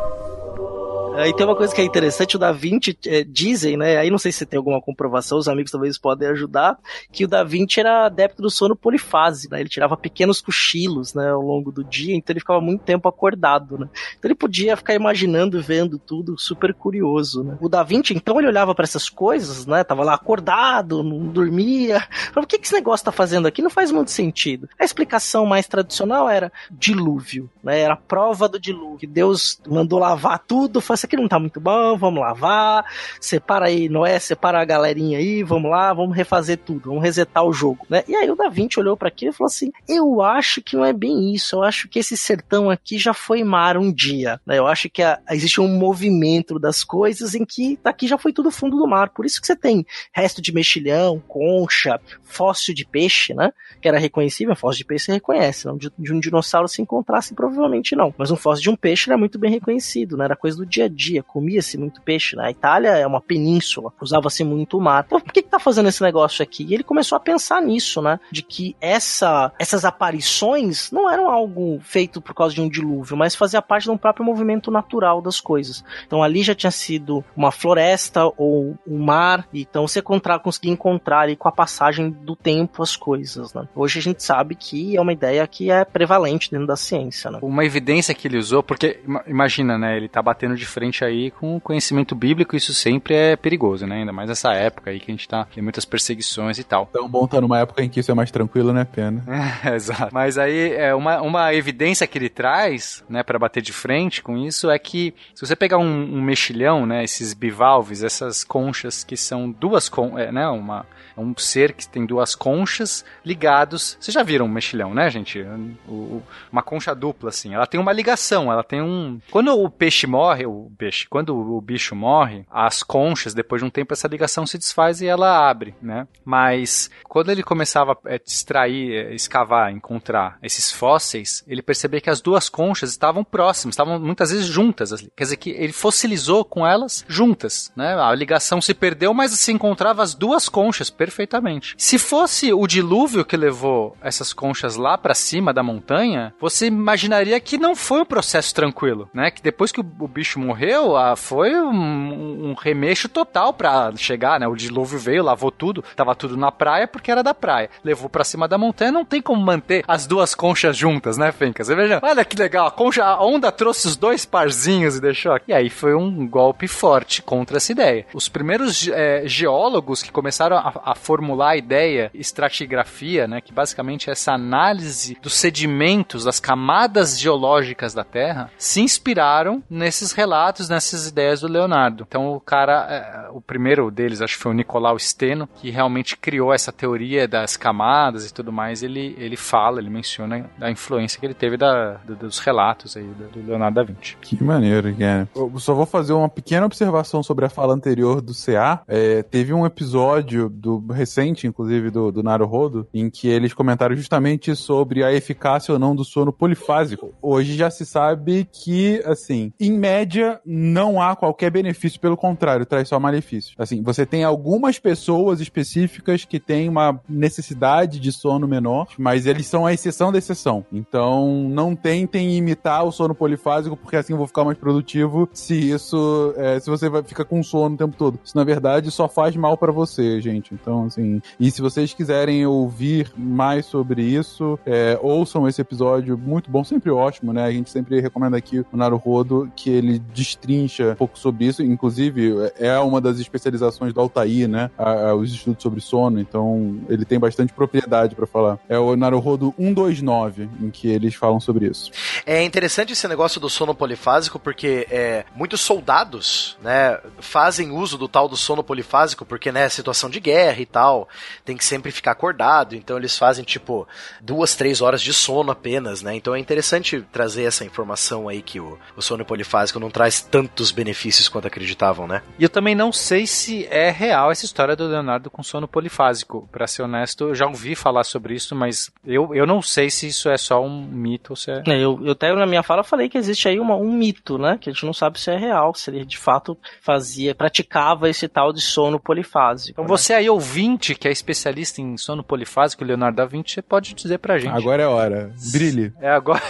Aí 1.21 1.35
tem 1.35 1.45
uma 1.45 1.55
coisa 1.55 1.73
que 1.73 1.81
é 1.81 1.83
interessante, 1.83 2.35
o 2.35 2.39
Da 2.39 2.51
Vinci 2.51 2.97
é, 3.05 3.23
dizem, 3.23 3.77
né? 3.77 3.97
Aí 3.97 4.09
não 4.09 4.17
sei 4.17 4.31
se 4.31 4.45
tem 4.45 4.57
alguma 4.57 4.81
comprovação, 4.81 5.37
os 5.37 5.47
amigos 5.47 5.71
talvez 5.71 5.97
podem 5.97 6.27
ajudar, 6.29 6.77
que 7.11 7.25
o 7.25 7.27
Da 7.27 7.43
Vinci 7.43 7.79
era 7.79 8.05
adepto 8.05 8.41
do 8.41 8.49
sono 8.49 8.75
polifásico, 8.75 9.53
né? 9.53 9.59
Ele 9.59 9.69
tirava 9.69 9.95
pequenos 9.95 10.41
cochilos, 10.41 11.13
né, 11.13 11.29
ao 11.29 11.41
longo 11.41 11.71
do 11.71 11.83
dia, 11.83 12.15
então 12.15 12.33
ele 12.33 12.39
ficava 12.39 12.59
muito 12.59 12.83
tempo 12.83 13.07
acordado, 13.07 13.77
né? 13.77 13.87
Então 14.17 14.29
ele 14.29 14.35
podia 14.35 14.75
ficar 14.75 14.95
imaginando, 14.95 15.61
vendo 15.61 15.99
tudo, 15.99 16.37
super 16.39 16.73
curioso, 16.73 17.43
né? 17.43 17.57
O 17.61 17.69
Da 17.69 17.83
Vinci, 17.83 18.13
então, 18.13 18.39
ele 18.39 18.47
olhava 18.47 18.73
para 18.73 18.83
essas 18.83 19.09
coisas, 19.09 19.65
né? 19.65 19.83
Tava 19.83 20.03
lá 20.03 20.15
acordado, 20.15 21.03
não 21.03 21.27
dormia. 21.27 21.99
Falava, 22.33 22.45
o 22.45 22.47
que, 22.47 22.57
que 22.57 22.65
esse 22.65 22.73
negócio 22.73 23.05
tá 23.05 23.11
fazendo 23.11 23.47
aqui? 23.47 23.61
Não 23.61 23.69
faz 23.69 23.91
muito 23.91 24.11
sentido. 24.11 24.67
A 24.79 24.83
explicação 24.83 25.45
mais 25.45 25.67
tradicional 25.67 26.29
era 26.29 26.51
dilúvio, 26.71 27.49
né? 27.63 27.79
Era 27.79 27.93
a 27.93 27.97
prova 27.97 28.47
do 28.47 28.59
dilúvio. 28.59 29.07
Deus 29.07 29.61
mandou 29.67 29.99
lavar 29.99 30.39
tudo, 30.39 30.81
falou, 30.81 30.95
isso 30.95 31.10
aqui 31.11 31.17
não 31.17 31.27
tá 31.27 31.37
muito 31.37 31.59
bom, 31.59 31.97
vamos 31.97 32.21
lavar. 32.21 32.85
Separa 33.19 33.65
aí, 33.65 33.89
Noé, 33.89 34.17
separa 34.17 34.61
a 34.61 34.65
galerinha 34.65 35.17
aí, 35.17 35.43
vamos 35.43 35.69
lá, 35.69 35.93
vamos 35.93 36.15
refazer 36.15 36.57
tudo, 36.57 36.89
vamos 36.89 37.03
resetar 37.03 37.43
o 37.43 37.51
jogo, 37.51 37.85
né? 37.89 38.03
E 38.07 38.15
aí 38.15 38.29
o 38.31 38.35
Da 38.35 38.47
Vinci 38.47 38.79
olhou 38.79 38.95
para 38.95 39.09
aquilo 39.09 39.31
e 39.31 39.35
falou 39.35 39.47
assim: 39.47 39.71
Eu 39.87 40.21
acho 40.21 40.61
que 40.61 40.75
não 40.75 40.85
é 40.85 40.93
bem 40.93 41.33
isso, 41.33 41.57
eu 41.57 41.63
acho 41.63 41.89
que 41.89 41.99
esse 41.99 42.15
sertão 42.15 42.69
aqui 42.69 42.97
já 42.97 43.13
foi 43.13 43.43
mar 43.43 43.77
um 43.77 43.91
dia, 43.91 44.39
né? 44.45 44.57
Eu 44.57 44.67
acho 44.67 44.89
que 44.89 45.03
a, 45.03 45.19
existe 45.29 45.59
um 45.59 45.67
movimento 45.67 46.57
das 46.57 46.83
coisas 46.83 47.35
em 47.35 47.45
que 47.45 47.77
daqui 47.83 48.07
já 48.07 48.17
foi 48.17 48.31
tudo 48.31 48.49
fundo 48.49 48.77
do 48.77 48.87
mar, 48.87 49.09
por 49.09 49.25
isso 49.25 49.41
que 49.41 49.47
você 49.47 49.55
tem 49.55 49.85
resto 50.13 50.41
de 50.41 50.53
mexilhão, 50.53 51.21
concha, 51.27 51.99
fóssil 52.23 52.73
de 52.73 52.85
peixe, 52.85 53.33
né? 53.33 53.51
Que 53.81 53.87
era 53.87 53.99
reconhecível, 53.99 54.55
fóssil 54.55 54.79
de 54.79 54.85
peixe 54.85 55.05
você 55.05 55.13
reconhece, 55.13 55.65
não 55.65 55.77
de, 55.77 55.91
de 55.97 56.13
um 56.13 56.19
dinossauro 56.19 56.67
se 56.67 56.81
encontrasse 56.81 57.33
provavelmente 57.33 57.95
não, 57.95 58.13
mas 58.17 58.31
um 58.31 58.35
fóssil 58.35 58.63
de 58.63 58.69
um 58.69 58.75
peixe 58.75 59.09
era 59.09 59.17
muito 59.17 59.37
bem 59.37 59.51
reconhecido, 59.51 60.15
né? 60.15 60.25
Era 60.25 60.35
coisa 60.35 60.57
do 60.57 60.65
dia 60.65 60.85
a 60.85 60.87
dia, 60.91 61.23
comia-se 61.23 61.77
muito 61.77 62.01
peixe, 62.01 62.35
né? 62.35 62.45
A 62.45 62.51
Itália 62.51 62.89
é 62.89 63.07
uma 63.07 63.21
península, 63.21 63.91
usava-se 64.01 64.43
muito 64.43 64.77
o 64.77 64.81
mar. 64.81 65.03
Então, 65.05 65.19
por 65.19 65.31
que 65.33 65.41
que 65.41 65.49
tá 65.49 65.59
fazendo 65.59 65.89
esse 65.89 66.01
negócio 66.01 66.43
aqui? 66.43 66.65
E 66.69 66.73
ele 66.73 66.83
começou 66.83 67.15
a 67.15 67.19
pensar 67.19 67.61
nisso, 67.61 68.01
né? 68.01 68.19
De 68.31 68.41
que 68.41 68.75
essa, 68.79 69.51
essas 69.59 69.83
aparições 69.85 70.91
não 70.91 71.09
eram 71.09 71.29
algo 71.29 71.79
feito 71.81 72.21
por 72.21 72.33
causa 72.33 72.53
de 72.53 72.61
um 72.61 72.69
dilúvio, 72.69 73.17
mas 73.17 73.35
fazia 73.35 73.61
parte 73.61 73.85
de 73.85 73.91
um 73.91 73.97
próprio 73.97 74.25
movimento 74.25 74.69
natural 74.69 75.21
das 75.21 75.39
coisas. 75.39 75.83
Então 76.05 76.21
ali 76.21 76.43
já 76.43 76.53
tinha 76.53 76.71
sido 76.71 77.23
uma 77.35 77.51
floresta 77.51 78.25
ou 78.37 78.77
um 78.87 78.97
mar, 78.99 79.47
então 79.53 79.87
você 79.87 79.99
encontrar, 79.99 80.39
conseguia 80.39 80.71
encontrar 80.71 81.21
ali 81.21 81.35
com 81.35 81.47
a 81.47 81.51
passagem 81.51 82.09
do 82.09 82.35
tempo 82.35 82.83
as 82.83 82.95
coisas, 82.95 83.53
né? 83.53 83.67
Hoje 83.75 83.99
a 83.99 84.01
gente 84.01 84.23
sabe 84.23 84.55
que 84.55 84.95
é 84.95 85.01
uma 85.01 85.13
ideia 85.13 85.45
que 85.47 85.71
é 85.71 85.83
prevalente 85.85 86.51
dentro 86.51 86.67
da 86.67 86.75
ciência, 86.75 87.31
né? 87.31 87.39
Uma 87.41 87.65
evidência 87.65 88.13
que 88.13 88.27
ele 88.27 88.37
usou, 88.37 88.61
porque 88.61 88.99
ima- 89.05 89.23
imagina, 89.27 89.77
né, 89.77 89.97
ele 89.97 90.07
tá 90.09 90.21
batendo 90.21 90.55
de 90.55 90.65
frente 90.65 90.80
aí 91.03 91.31
com 91.31 91.55
o 91.55 91.61
conhecimento 91.61 92.15
bíblico, 92.15 92.55
isso 92.55 92.73
sempre 92.73 93.13
é 93.13 93.35
perigoso, 93.35 93.85
né? 93.85 93.97
Ainda 93.97 94.11
mais 94.11 94.29
nessa 94.29 94.53
época 94.53 94.89
aí 94.91 94.99
que 94.99 95.11
a 95.11 95.13
gente 95.13 95.27
tá, 95.27 95.45
tem 95.53 95.61
muitas 95.63 95.85
perseguições 95.85 96.57
e 96.57 96.63
tal. 96.63 96.85
Tão 96.87 97.07
bom 97.09 97.27
tá 97.27 97.39
numa 97.39 97.59
época 97.59 97.83
em 97.83 97.89
que 97.89 97.99
isso 97.99 98.11
é 98.11 98.13
mais 98.13 98.31
tranquilo, 98.31 98.73
né, 98.73 98.85
Pena? 98.85 99.23
É, 99.63 99.75
exato. 99.75 100.09
Mas 100.13 100.37
aí, 100.37 100.73
é, 100.73 100.93
uma, 100.95 101.21
uma 101.21 101.53
evidência 101.53 102.07
que 102.07 102.17
ele 102.17 102.29
traz, 102.29 103.03
né, 103.09 103.21
para 103.23 103.37
bater 103.37 103.61
de 103.61 103.71
frente 103.73 104.23
com 104.23 104.37
isso 104.37 104.69
é 104.69 104.79
que 104.79 105.13
se 105.35 105.45
você 105.45 105.55
pegar 105.55 105.77
um, 105.77 106.15
um 106.15 106.21
mexilhão, 106.21 106.85
né, 106.85 107.03
esses 107.03 107.33
bivalves, 107.33 108.03
essas 108.03 108.43
conchas 108.43 109.03
que 109.03 109.15
são 109.17 109.51
duas, 109.51 109.87
con 109.89 110.17
é, 110.17 110.31
né, 110.31 110.47
uma, 110.47 110.85
um 111.17 111.33
ser 111.37 111.73
que 111.73 111.87
tem 111.87 112.05
duas 112.05 112.33
conchas 112.35 113.03
ligados. 113.25 113.97
Vocês 113.99 114.13
já 114.13 114.23
viram 114.23 114.45
um 114.45 114.49
mexilhão, 114.49 114.93
né, 114.93 115.09
gente? 115.09 115.41
O- 115.87 115.91
o- 115.91 116.23
uma 116.51 116.61
concha 116.61 116.93
dupla, 116.95 117.29
assim. 117.29 117.53
Ela 117.53 117.67
tem 117.67 117.79
uma 117.79 117.91
ligação, 117.93 118.51
ela 118.51 118.63
tem 118.63 118.81
um. 118.81 119.19
Quando 119.29 119.51
o 119.53 119.69
peixe 119.69 120.07
morre, 120.07 120.45
o 120.45 120.70
peixe, 120.75 121.07
quando 121.09 121.35
o 121.35 121.61
bicho 121.61 121.95
morre, 121.95 122.45
as 122.49 122.83
conchas, 122.83 123.33
depois 123.33 123.61
de 123.61 123.65
um 123.65 123.69
tempo, 123.69 123.93
essa 123.93 124.07
ligação 124.07 124.45
se 124.45 124.57
desfaz 124.57 125.01
e 125.01 125.07
ela 125.07 125.49
abre, 125.49 125.75
né? 125.81 126.07
Mas 126.23 126.89
quando 127.03 127.31
ele 127.31 127.43
começava 127.43 127.97
a 128.05 128.15
extrair, 128.15 128.91
eh, 128.93 129.13
escavar, 129.13 129.71
encontrar 129.71 130.37
esses 130.41 130.71
fósseis, 130.71 131.43
ele 131.47 131.61
percebeu 131.61 132.01
que 132.01 132.09
as 132.09 132.21
duas 132.21 132.49
conchas 132.49 132.91
estavam 132.91 133.23
próximas, 133.23 133.73
estavam 133.73 133.99
muitas 133.99 134.31
vezes 134.31 134.45
juntas. 134.45 134.91
Quer 135.15 135.23
dizer 135.23 135.37
que 135.37 135.51
ele 135.51 135.73
fossilizou 135.73 136.43
com 136.43 136.65
elas 136.65 137.05
juntas, 137.07 137.71
né? 137.75 137.95
A 137.95 138.13
ligação 138.13 138.61
se 138.61 138.73
perdeu, 138.73 139.13
mas 139.13 139.31
se 139.31 139.51
encontrava 139.51 140.03
as 140.03 140.13
duas 140.15 140.49
conchas 140.49 140.89
perfeitamente. 140.89 141.75
Se 141.77 141.97
fosse 141.97 142.53
o 142.53 142.67
dilúvio 142.67 143.25
que 143.25 143.37
levou 143.37 143.95
essas 144.01 144.33
conchas 144.33 144.75
lá 144.75 144.97
pra 144.97 145.13
cima 145.13 145.53
da 145.53 145.63
montanha, 145.63 146.33
você 146.39 146.67
imaginaria 146.67 147.39
que 147.39 147.57
não 147.57 147.75
foi 147.75 148.01
um 148.01 148.05
processo 148.05 148.53
tranquilo, 148.53 149.09
né? 149.13 149.31
Que 149.31 149.41
depois 149.41 149.71
que 149.71 149.79
o 149.79 150.07
bicho 150.07 150.39
morreu, 150.39 150.60
ah, 150.95 151.15
foi 151.15 151.55
um, 151.55 152.49
um 152.49 152.53
remexo 152.53 153.09
total 153.09 153.53
pra 153.53 153.91
chegar, 153.95 154.39
né? 154.39 154.47
O 154.47 154.55
dilúvio 154.55 154.99
veio, 154.99 155.23
lavou 155.23 155.51
tudo, 155.51 155.83
tava 155.95 156.13
tudo 156.15 156.37
na 156.37 156.51
praia 156.51 156.87
porque 156.87 157.11
era 157.11 157.23
da 157.23 157.33
praia. 157.33 157.69
Levou 157.83 158.09
pra 158.09 158.23
cima 158.23 158.47
da 158.47 158.57
montanha, 158.57 158.91
não 158.91 159.05
tem 159.05 159.21
como 159.21 159.41
manter 159.41 159.83
as 159.87 160.05
duas 160.05 160.35
conchas 160.35 160.75
juntas, 160.75 161.17
né, 161.17 161.31
Fencas? 161.31 161.67
Veja, 161.67 161.99
olha 162.03 162.25
que 162.25 162.37
legal, 162.37 162.67
a 162.67 162.71
concha, 162.71 163.03
a 163.03 163.23
onda 163.23 163.51
trouxe 163.51 163.87
os 163.87 163.95
dois 163.95 164.25
parzinhos 164.25 164.97
e 164.97 165.01
deixou 165.01 165.31
aqui. 165.31 165.51
E 165.51 165.53
aí 165.53 165.69
foi 165.69 165.95
um 165.95 166.27
golpe 166.27 166.67
forte 166.67 167.21
contra 167.21 167.57
essa 167.57 167.71
ideia. 167.71 168.05
Os 168.13 168.29
primeiros 168.29 168.87
eh, 168.87 169.23
geólogos 169.25 170.03
que 170.03 170.11
começaram 170.11 170.57
a, 170.57 170.73
a 170.85 170.95
formular 170.95 171.51
a 171.51 171.57
ideia 171.57 172.11
estratigrafia, 172.13 173.27
né, 173.27 173.41
que 173.41 173.53
basicamente 173.53 174.09
é 174.09 174.13
essa 174.13 174.33
análise 174.33 175.17
dos 175.21 175.33
sedimentos, 175.33 176.25
das 176.25 176.39
camadas 176.39 177.19
geológicas 177.19 177.93
da 177.93 178.03
Terra, 178.03 178.51
se 178.57 178.81
inspiraram 178.81 179.63
nesses 179.69 180.11
relatos, 180.11 180.50
nessas 180.69 181.07
ideias 181.07 181.41
do 181.41 181.47
Leonardo. 181.47 182.05
Então 182.07 182.33
o 182.33 182.39
cara, 182.39 182.87
eh, 182.89 183.29
o 183.31 183.41
primeiro 183.41 183.89
deles, 183.91 184.21
acho 184.21 184.35
que 184.37 184.43
foi 184.43 184.51
o 184.51 184.55
Nicolau 184.55 184.97
Steno, 184.99 185.47
que 185.55 185.69
realmente 185.69 186.17
criou 186.17 186.53
essa 186.53 186.71
teoria 186.71 187.27
das 187.27 187.55
camadas 187.57 188.29
e 188.29 188.33
tudo 188.33 188.51
mais. 188.51 188.83
Ele, 188.83 189.15
ele 189.17 189.37
fala, 189.37 189.79
ele 189.79 189.89
menciona 189.89 190.49
a 190.59 190.69
influência 190.71 191.19
que 191.19 191.25
ele 191.25 191.33
teve 191.33 191.57
da, 191.57 191.93
do- 192.05 192.15
dos 192.15 192.39
relatos 192.39 192.97
aí 192.97 193.03
do, 193.03 193.27
do 193.41 193.47
Leonardo 193.47 193.75
da 193.75 193.83
Vinci. 193.83 194.17
Que 194.21 194.43
maneiro, 194.43 194.93
cara. 194.95 195.27
Eu 195.35 195.51
só 195.59 195.73
vou 195.73 195.85
fazer 195.85 196.13
uma 196.13 196.29
pequena 196.29 196.65
observação 196.65 197.21
sobre 197.23 197.45
a 197.45 197.49
fala 197.49 197.73
anterior 197.73 198.21
do 198.21 198.33
CA. 198.33 198.81
É, 198.87 199.23
teve 199.23 199.53
um 199.53 199.65
episódio 199.65 200.49
do 200.49 200.79
recente, 200.91 201.47
inclusive, 201.47 201.89
do, 201.89 202.11
do 202.11 202.23
Naruhodo, 202.23 202.87
em 202.93 203.09
que 203.09 203.27
eles 203.27 203.53
comentaram 203.53 203.95
justamente 203.95 204.55
sobre 204.55 205.03
a 205.03 205.13
eficácia 205.13 205.73
ou 205.73 205.79
não 205.79 205.95
do 205.95 206.03
sono 206.03 206.31
polifásico. 206.33 207.13
Hoje 207.21 207.55
já 207.55 207.69
se 207.69 207.85
sabe 207.85 208.47
que, 208.51 209.01
assim, 209.05 209.53
em 209.59 209.71
média, 209.71 210.39
não 210.45 211.01
há 211.01 211.15
qualquer 211.15 211.51
benefício, 211.51 211.99
pelo 211.99 212.17
contrário, 212.17 212.65
traz 212.65 212.87
só 212.87 212.99
malefício. 212.99 213.55
Assim, 213.57 213.81
você 213.81 214.05
tem 214.05 214.23
algumas 214.23 214.79
pessoas 214.79 215.39
específicas 215.39 216.25
que 216.25 216.39
têm 216.39 216.69
uma 216.69 216.99
necessidade 217.07 217.99
de 217.99 218.11
sono 218.11 218.47
menor, 218.47 218.87
mas 218.97 219.25
eles 219.25 219.47
são 219.47 219.65
a 219.65 219.73
exceção 219.73 220.11
da 220.11 220.17
exceção. 220.17 220.65
Então, 220.71 221.49
não 221.49 221.75
tentem 221.75 222.37
imitar 222.37 222.85
o 222.85 222.91
sono 222.91 223.15
polifásico, 223.15 223.77
porque 223.77 223.95
assim 223.95 224.13
eu 224.13 224.17
vou 224.17 224.27
ficar 224.27 224.43
mais 224.43 224.57
produtivo 224.57 225.29
se 225.33 225.55
isso, 225.71 226.33
é, 226.37 226.59
se 226.59 226.69
você 226.69 226.89
vai 226.89 227.03
ficar 227.03 227.25
com 227.25 227.41
sono 227.43 227.75
o 227.75 227.77
tempo 227.77 227.95
todo. 227.97 228.19
Isso, 228.23 228.35
na 228.35 228.43
verdade, 228.43 228.91
só 228.91 229.07
faz 229.07 229.35
mal 229.35 229.57
pra 229.57 229.71
você, 229.71 230.21
gente. 230.21 230.53
Então, 230.53 230.85
assim, 230.85 231.21
e 231.39 231.51
se 231.51 231.61
vocês 231.61 231.93
quiserem 231.93 232.45
ouvir 232.45 233.11
mais 233.17 233.65
sobre 233.65 234.03
isso, 234.03 234.59
é, 234.65 234.97
ouçam 235.01 235.47
esse 235.47 235.61
episódio, 235.61 236.17
muito 236.17 236.49
bom, 236.49 236.63
sempre 236.63 236.91
ótimo, 236.91 237.33
né? 237.33 237.43
A 237.43 237.51
gente 237.51 237.69
sempre 237.69 237.99
recomenda 237.99 238.37
aqui 238.37 238.59
o 238.71 238.77
Naruhodo, 238.77 239.51
que 239.55 239.69
ele 239.69 239.99
destrincha 240.35 240.91
um 240.91 240.95
pouco 240.95 241.17
sobre 241.17 241.45
isso, 241.45 241.61
inclusive 241.61 242.33
é 242.59 242.77
uma 242.79 242.99
das 243.01 243.19
especializações 243.19 243.93
do 243.93 243.99
Altair, 244.01 244.47
né? 244.47 244.69
A- 244.77 245.09
a- 245.09 245.15
os 245.15 245.31
estudos 245.33 245.61
sobre 245.61 245.81
sono, 245.81 246.19
então 246.19 246.79
ele 246.89 247.05
tem 247.05 247.19
bastante 247.19 247.53
propriedade 247.53 248.15
pra 248.15 248.25
falar. 248.25 248.59
É 248.69 248.77
o 248.77 248.95
Naruhodo 248.95 249.53
129, 249.57 250.49
em 250.61 250.69
que 250.69 250.87
eles 250.87 251.15
falam 251.15 251.39
sobre 251.39 251.67
isso. 251.67 251.91
É 252.25 252.43
interessante 252.43 252.93
esse 252.93 253.07
negócio 253.07 253.39
do 253.39 253.49
sono 253.49 253.73
polifásico 253.75 254.39
porque 254.39 254.87
é, 254.89 255.25
muitos 255.35 255.61
soldados, 255.61 256.57
né, 256.61 256.99
fazem 257.19 257.71
uso 257.71 257.97
do 257.97 258.07
tal 258.07 258.27
do 258.27 258.37
sono 258.37 258.63
polifásico 258.63 259.25
porque, 259.25 259.51
né, 259.51 259.67
situação 259.69 260.09
de 260.09 260.19
guerra 260.19 260.61
e 260.61 260.65
tal, 260.65 261.07
tem 261.43 261.57
que 261.57 261.65
sempre 261.65 261.91
ficar 261.91 262.11
acordado, 262.11 262.75
então 262.75 262.97
eles 262.97 263.17
fazem 263.17 263.43
tipo 263.43 263.87
duas, 264.21 264.55
três 264.55 264.81
horas 264.81 265.01
de 265.01 265.13
sono 265.13 265.51
apenas, 265.51 266.01
né? 266.01 266.15
Então 266.15 266.33
é 266.35 266.39
interessante 266.39 267.03
trazer 267.11 267.43
essa 267.43 267.65
informação 267.65 268.27
aí 268.27 268.41
que 268.41 268.59
o, 268.59 268.77
o 268.95 269.01
sono 269.01 269.25
polifásico 269.25 269.79
não 269.79 269.89
traz 269.89 270.20
tantos 270.21 270.71
benefícios 270.71 271.27
quanto 271.27 271.47
acreditavam, 271.47 272.07
né? 272.07 272.21
E 272.37 272.43
eu 272.43 272.49
também 272.49 272.75
não 272.75 272.91
sei 272.91 273.27
se 273.27 273.65
é 273.67 273.89
real 273.89 274.31
essa 274.31 274.45
história 274.45 274.75
do 274.75 274.87
Leonardo 274.87 275.29
com 275.29 275.43
sono 275.43 275.67
polifásico. 275.67 276.47
Pra 276.51 276.67
ser 276.67 276.83
honesto, 276.83 277.29
eu 277.29 277.35
já 277.35 277.45
ouvi 277.45 277.75
falar 277.75 278.03
sobre 278.03 278.33
isso, 278.33 278.55
mas 278.55 278.91
eu, 279.05 279.33
eu 279.33 279.45
não 279.45 279.61
sei 279.61 279.89
se 279.89 280.07
isso 280.07 280.29
é 280.29 280.37
só 280.37 280.63
um 280.63 280.85
mito 280.85 281.33
ou 281.33 281.35
se 281.35 281.51
é. 281.51 281.63
É, 281.67 281.83
eu, 281.83 281.99
eu 282.03 282.11
até 282.11 282.33
na 282.33 282.45
minha 282.45 282.63
fala 282.63 282.83
falei 282.83 283.09
que 283.09 283.17
existe 283.17 283.47
aí 283.47 283.59
uma, 283.59 283.75
um 283.75 283.91
mito, 283.91 284.37
né? 284.37 284.57
Que 284.59 284.69
a 284.69 284.73
gente 284.73 284.85
não 284.85 284.93
sabe 284.93 285.19
se 285.19 285.31
é 285.31 285.37
real, 285.37 285.73
se 285.73 285.89
ele 285.89 286.05
de 286.05 286.17
fato 286.17 286.57
fazia, 286.81 287.35
praticava 287.35 288.09
esse 288.09 288.27
tal 288.27 288.53
de 288.53 288.61
sono 288.61 288.99
polifásico. 288.99 289.71
Então 289.71 289.83
né? 289.83 289.87
você 289.87 290.13
aí, 290.13 290.29
ouvinte, 290.29 290.95
que 290.95 291.07
é 291.07 291.11
especialista 291.11 291.81
em 291.81 291.97
sono 291.97 292.23
polifásico, 292.23 292.83
Leonardo 292.83 293.17
da 293.17 293.25
Vinci, 293.25 293.53
você 293.53 293.61
pode 293.61 293.93
dizer 293.93 294.17
pra 294.17 294.37
gente. 294.37 294.55
Agora 294.55 294.83
é 294.83 294.87
hora. 294.87 295.33
Brilhe. 295.51 295.93
É 295.99 296.09
agora. 296.09 296.41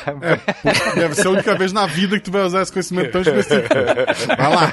Deve 0.95 1.15
ser 1.15 1.27
a 1.27 1.31
única 1.31 1.55
vez 1.55 1.73
na 1.73 1.85
vida 1.85 2.17
que 2.17 2.23
tu 2.23 2.31
vai 2.31 2.43
usar 2.43 2.61
esse 2.61 2.71
conhecimento 2.71 3.11
tão 3.11 3.21
específico. 3.21 3.50
Vai 4.37 4.55
lá. 4.55 4.71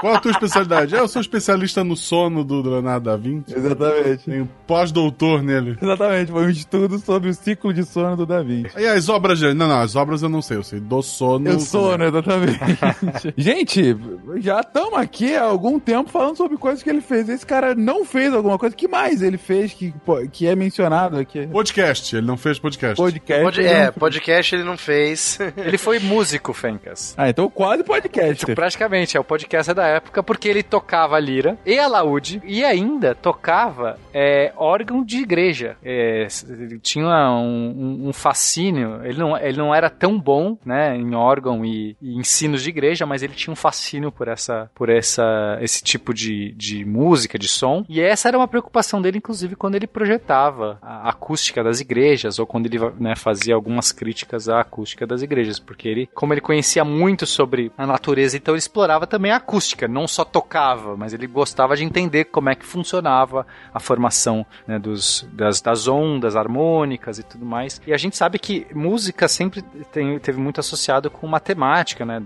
Qual 0.00 0.14
a 0.14 0.20
tua 0.20 0.30
especialidade? 0.32 0.94
Eu 0.94 1.08
sou 1.08 1.20
especialista 1.22 1.82
no 1.84 1.96
sono 1.96 2.44
do 2.44 2.60
Leonardo 2.68 3.08
da 3.08 3.16
Vinci. 3.16 3.54
Exatamente. 3.56 4.24
Tenho 4.24 4.48
pós-doutor 4.66 5.42
nele. 5.42 5.78
Exatamente, 5.80 6.30
foi 6.32 6.46
um 6.46 6.50
estudo 6.50 6.98
sobre 6.98 7.30
o 7.30 7.34
ciclo 7.34 7.72
de 7.72 7.84
sono 7.84 8.16
do 8.16 8.26
Da 8.26 8.42
Vinci. 8.42 8.70
E 8.78 8.86
as 8.86 9.08
obras 9.08 9.40
dele? 9.40 9.54
Não, 9.54 9.68
não, 9.68 9.80
as 9.80 9.96
obras 9.96 10.22
eu 10.22 10.28
não 10.28 10.42
sei, 10.42 10.56
eu 10.58 10.62
sei 10.64 10.80
do 10.80 11.00
sono. 11.02 11.48
Eu 11.48 11.60
sono, 11.60 12.04
exatamente. 12.04 12.58
Gente, 13.36 13.96
já 14.38 14.60
estamos 14.60 14.98
aqui 14.98 15.34
há 15.36 15.44
algum 15.44 15.78
tempo 15.78 16.10
falando 16.10 16.36
sobre 16.36 16.56
coisas 16.56 16.82
que 16.82 16.90
ele 16.90 17.00
fez. 17.00 17.28
Esse 17.28 17.46
cara 17.46 17.74
não 17.74 18.04
fez 18.04 18.32
alguma 18.34 18.58
coisa. 18.58 18.74
que 18.74 18.88
mais 18.88 19.22
ele 19.22 19.38
fez 19.38 19.72
que, 19.72 19.94
que 20.32 20.46
é 20.46 20.54
mencionado 20.54 21.16
aqui? 21.18 21.46
Podcast, 21.46 22.16
ele 22.16 22.26
não 22.26 22.36
fez 22.36 22.58
podcast. 22.58 22.96
Podcast. 22.96 23.42
Pod- 23.44 23.58
ele 23.60 23.68
é, 23.68 23.86
não- 23.86 23.92
podcast 23.92 24.54
ele 24.54 24.64
não 24.64 24.76
fez. 24.76 25.38
Ele 25.56 25.78
foi 25.78 25.98
músico, 25.98 26.52
Fencas. 26.52 27.14
Ah, 27.16 27.28
então 27.28 27.43
quase 27.50 27.82
podcast. 27.84 28.46
Praticamente, 28.54 29.16
é 29.16 29.20
o 29.20 29.24
podcast 29.24 29.72
da 29.74 29.86
época, 29.86 30.22
porque 30.22 30.48
ele 30.48 30.62
tocava 30.62 31.18
lira 31.18 31.58
e 31.64 31.78
alaúde 31.78 32.40
e 32.44 32.64
ainda 32.64 33.14
tocava 33.14 33.98
é, 34.12 34.52
órgão 34.56 35.04
de 35.04 35.18
igreja. 35.18 35.76
É, 35.84 36.26
ele 36.48 36.78
tinha 36.80 37.30
um, 37.30 38.04
um- 38.04 38.08
um 38.08 38.12
fascínio, 38.12 39.00
ele 39.04 39.18
não, 39.18 39.36
ele 39.36 39.58
não 39.58 39.74
era 39.74 39.88
tão 39.90 40.18
bom 40.18 40.56
né, 40.64 40.96
em 40.96 41.14
órgão 41.14 41.64
e, 41.64 41.96
e 42.00 42.16
ensinos 42.16 42.62
de 42.62 42.68
igreja, 42.70 43.06
mas 43.06 43.22
ele 43.22 43.34
tinha 43.34 43.52
um 43.52 43.56
fascínio 43.56 44.10
por 44.12 44.28
essa 44.28 44.70
por 44.74 44.88
essa, 44.88 45.58
esse 45.60 45.82
tipo 45.82 46.12
de, 46.14 46.52
de 46.52 46.84
música, 46.84 47.38
de 47.38 47.48
som. 47.48 47.84
E 47.88 48.00
essa 48.00 48.28
era 48.28 48.36
uma 48.38 48.48
preocupação 48.48 49.00
dele, 49.00 49.18
inclusive, 49.18 49.56
quando 49.56 49.74
ele 49.74 49.86
projetava 49.86 50.78
a 50.82 51.08
acústica 51.10 51.62
das 51.62 51.80
igrejas 51.80 52.38
ou 52.38 52.46
quando 52.46 52.66
ele 52.66 52.78
né, 52.98 53.14
fazia 53.16 53.54
algumas 53.54 53.92
críticas 53.92 54.48
à 54.48 54.60
acústica 54.60 55.06
das 55.06 55.22
igrejas, 55.22 55.58
porque 55.58 55.88
ele, 55.88 56.08
como 56.14 56.32
ele 56.32 56.40
conhecia 56.40 56.84
muito 56.84 57.26
sobre 57.34 57.72
a 57.76 57.86
natureza, 57.86 58.36
então 58.36 58.54
ele 58.54 58.58
explorava 58.58 59.06
também 59.06 59.32
a 59.32 59.36
acústica, 59.36 59.86
não 59.88 60.06
só 60.06 60.24
tocava, 60.24 60.96
mas 60.96 61.12
ele 61.12 61.26
gostava 61.26 61.76
de 61.76 61.84
entender 61.84 62.24
como 62.26 62.48
é 62.48 62.54
que 62.54 62.64
funcionava 62.64 63.46
a 63.72 63.80
formação 63.80 64.46
né, 64.66 64.78
dos, 64.78 65.26
das, 65.32 65.60
das 65.60 65.88
ondas 65.88 66.36
harmônicas 66.36 67.18
e 67.18 67.22
tudo 67.22 67.44
mais. 67.44 67.80
E 67.86 67.92
a 67.92 67.96
gente 67.96 68.16
sabe 68.16 68.38
que 68.38 68.66
música 68.74 69.26
sempre 69.28 69.62
tem, 69.92 70.18
teve 70.18 70.40
muito 70.40 70.60
associado 70.60 71.10
com 71.10 71.26
matemática, 71.26 72.04
né, 72.04 72.22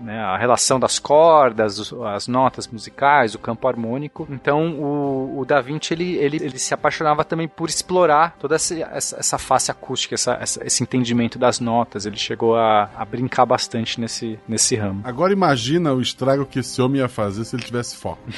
né, 0.00 0.20
a 0.20 0.36
relação 0.36 0.78
das 0.78 0.98
cordas, 0.98 1.92
as 2.14 2.28
notas 2.28 2.66
musicais, 2.68 3.34
o 3.34 3.38
campo 3.38 3.66
harmônico. 3.68 4.26
Então 4.30 4.72
o, 4.80 5.40
o 5.40 5.44
Da 5.44 5.60
Vinci 5.60 5.94
ele, 5.94 6.16
ele, 6.16 6.36
ele 6.36 6.58
se 6.58 6.74
apaixonava 6.74 7.24
também 7.24 7.48
por 7.48 7.68
explorar 7.68 8.36
toda 8.38 8.54
essa, 8.56 8.74
essa, 8.74 9.16
essa 9.18 9.38
face 9.38 9.70
acústica, 9.70 10.14
essa, 10.14 10.34
essa- 10.40 10.64
esse 10.66 10.82
entendimento 10.82 11.38
das 11.38 11.60
notas. 11.60 12.04
Ele 12.06 12.16
chegou 12.16 12.56
a, 12.56 12.90
a 12.96 13.04
brincar 13.04 13.46
bastante 13.46 14.00
nesse, 14.00 14.27
nesse 14.48 14.74
ramo. 14.74 15.02
Agora 15.04 15.32
imagina 15.32 15.92
o 15.92 16.00
estrago 16.00 16.44
que 16.44 16.58
esse 16.58 16.82
homem 16.82 17.00
ia 17.00 17.08
fazer 17.08 17.44
se 17.44 17.54
ele 17.54 17.62
tivesse 17.62 17.96
foco. 17.96 18.18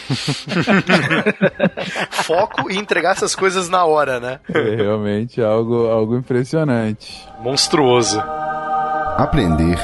Foco 2.11 2.71
e 2.71 2.77
entregar 2.77 3.13
essas 3.13 3.35
coisas 3.35 3.69
na 3.69 3.85
hora, 3.85 4.21
né? 4.21 4.41
É 4.53 4.77
realmente 4.77 5.41
algo, 5.41 5.87
algo 5.87 6.17
impressionante. 6.17 7.27
Monstruoso. 7.41 8.21
Aprender 9.17 9.79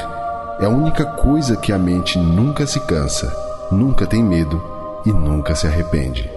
é 0.59 0.65
a 0.65 0.69
única 0.69 1.05
coisa 1.05 1.57
que 1.57 1.71
a 1.71 1.77
mente 1.77 2.17
nunca 2.17 2.65
se 2.65 2.79
cansa, 2.81 3.31
nunca 3.71 4.05
tem 4.05 4.23
medo 4.23 4.61
e 5.05 5.11
nunca 5.11 5.55
se 5.55 5.67
arrepende. 5.67 6.36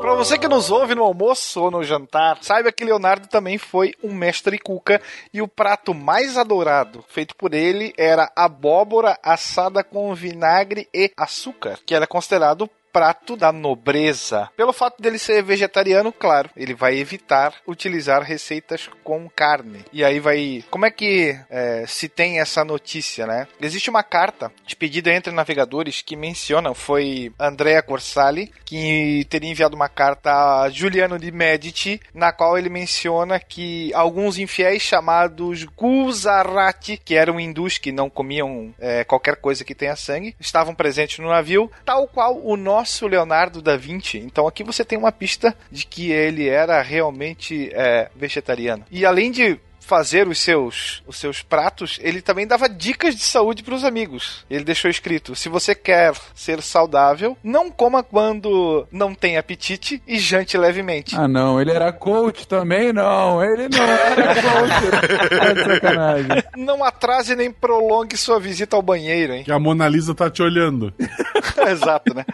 Pra 0.00 0.14
você 0.14 0.38
que 0.38 0.48
nos 0.48 0.70
ouve 0.70 0.94
no 0.94 1.04
almoço 1.04 1.62
ou 1.62 1.70
no 1.70 1.84
jantar, 1.84 2.38
saiba 2.40 2.72
que 2.72 2.84
Leonardo 2.84 3.28
também 3.28 3.58
foi 3.58 3.92
um 4.02 4.14
mestre 4.14 4.58
cuca 4.58 5.00
e 5.32 5.42
o 5.42 5.48
prato 5.48 5.92
mais 5.92 6.38
adorado 6.38 7.04
feito 7.08 7.36
por 7.36 7.52
ele 7.52 7.92
era 7.98 8.32
abóbora 8.34 9.18
assada 9.22 9.84
com 9.84 10.14
vinagre 10.14 10.88
e 10.92 11.12
açúcar, 11.16 11.78
que 11.84 11.94
era 11.94 12.06
considerado 12.06 12.68
prato 12.92 13.36
da 13.36 13.52
nobreza. 13.52 14.48
Pelo 14.56 14.72
fato 14.72 15.00
dele 15.00 15.18
ser 15.18 15.42
vegetariano, 15.42 16.12
claro, 16.12 16.50
ele 16.56 16.74
vai 16.74 16.96
evitar 16.98 17.54
utilizar 17.66 18.22
receitas 18.22 18.88
com 19.02 19.28
carne. 19.28 19.84
E 19.92 20.04
aí 20.04 20.20
vai. 20.20 20.64
Como 20.70 20.86
é 20.86 20.90
que 20.90 21.38
é, 21.50 21.84
se 21.86 22.08
tem 22.08 22.40
essa 22.40 22.64
notícia, 22.64 23.26
né? 23.26 23.46
Existe 23.60 23.90
uma 23.90 24.02
carta 24.02 24.52
expedida 24.66 25.12
entre 25.12 25.32
navegadores 25.32 26.02
que 26.02 26.16
menciona, 26.16 26.74
foi 26.74 27.32
Andrea 27.38 27.82
Corsali, 27.82 28.52
que 28.64 29.26
teria 29.28 29.50
enviado 29.50 29.76
uma 29.76 29.88
carta 29.88 30.62
a 30.62 30.70
Giuliano 30.70 31.18
de 31.18 31.30
Medici, 31.30 32.00
na 32.14 32.32
qual 32.32 32.56
ele 32.56 32.68
menciona 32.68 33.38
que 33.38 33.92
alguns 33.94 34.38
infiéis 34.38 34.82
chamados 34.82 35.64
Guzarati, 35.64 36.96
que 36.96 37.14
eram 37.14 37.40
hindus 37.40 37.78
que 37.78 37.92
não 37.92 38.10
comiam 38.10 38.74
é, 38.78 39.04
qualquer 39.04 39.36
coisa 39.36 39.64
que 39.64 39.74
tenha 39.74 39.96
sangue, 39.96 40.34
estavam 40.38 40.74
presentes 40.74 41.18
no 41.18 41.28
navio, 41.28 41.70
tal 41.84 42.06
qual 42.08 42.38
o 42.38 42.56
nosso 42.80 43.06
Leonardo 43.06 43.60
da 43.60 43.76
Vinci. 43.76 44.18
Então 44.18 44.46
aqui 44.46 44.64
você 44.64 44.84
tem 44.84 44.98
uma 44.98 45.12
pista 45.12 45.54
de 45.70 45.86
que 45.86 46.10
ele 46.10 46.48
era 46.48 46.80
realmente 46.80 47.70
é, 47.74 48.10
vegetariano. 48.16 48.84
E 48.90 49.04
além 49.04 49.30
de 49.30 49.60
fazer 49.90 50.28
os 50.28 50.38
seus, 50.38 51.02
os 51.04 51.16
seus 51.16 51.42
pratos, 51.42 51.98
ele 52.00 52.22
também 52.22 52.46
dava 52.46 52.68
dicas 52.68 53.16
de 53.16 53.24
saúde 53.24 53.64
para 53.64 53.74
os 53.74 53.82
amigos. 53.82 54.44
Ele 54.48 54.62
deixou 54.62 54.88
escrito: 54.88 55.34
se 55.34 55.48
você 55.48 55.74
quer 55.74 56.14
ser 56.32 56.62
saudável, 56.62 57.36
não 57.42 57.72
coma 57.72 58.00
quando 58.00 58.86
não 58.92 59.16
tem 59.16 59.36
apetite 59.36 60.00
e 60.06 60.16
jante 60.16 60.56
levemente. 60.56 61.16
Ah, 61.16 61.26
não, 61.26 61.60
ele 61.60 61.72
era 61.72 61.92
coach 61.92 62.46
também? 62.46 62.92
Não, 62.92 63.42
ele 63.42 63.68
não 63.68 63.82
era 63.82 64.34
coach. 64.34 65.50
De 65.54 65.64
sacanagem. 65.64 66.44
Não 66.56 66.84
atrase 66.84 67.34
nem 67.34 67.50
prolongue 67.50 68.16
sua 68.16 68.38
visita 68.38 68.76
ao 68.76 68.82
banheiro, 68.82 69.34
hein? 69.34 69.42
Que 69.42 69.50
a 69.50 69.58
Mona 69.58 69.88
Lisa 69.88 70.14
tá 70.14 70.30
te 70.30 70.40
olhando. 70.40 70.94
Exato, 71.68 72.14
né? 72.14 72.24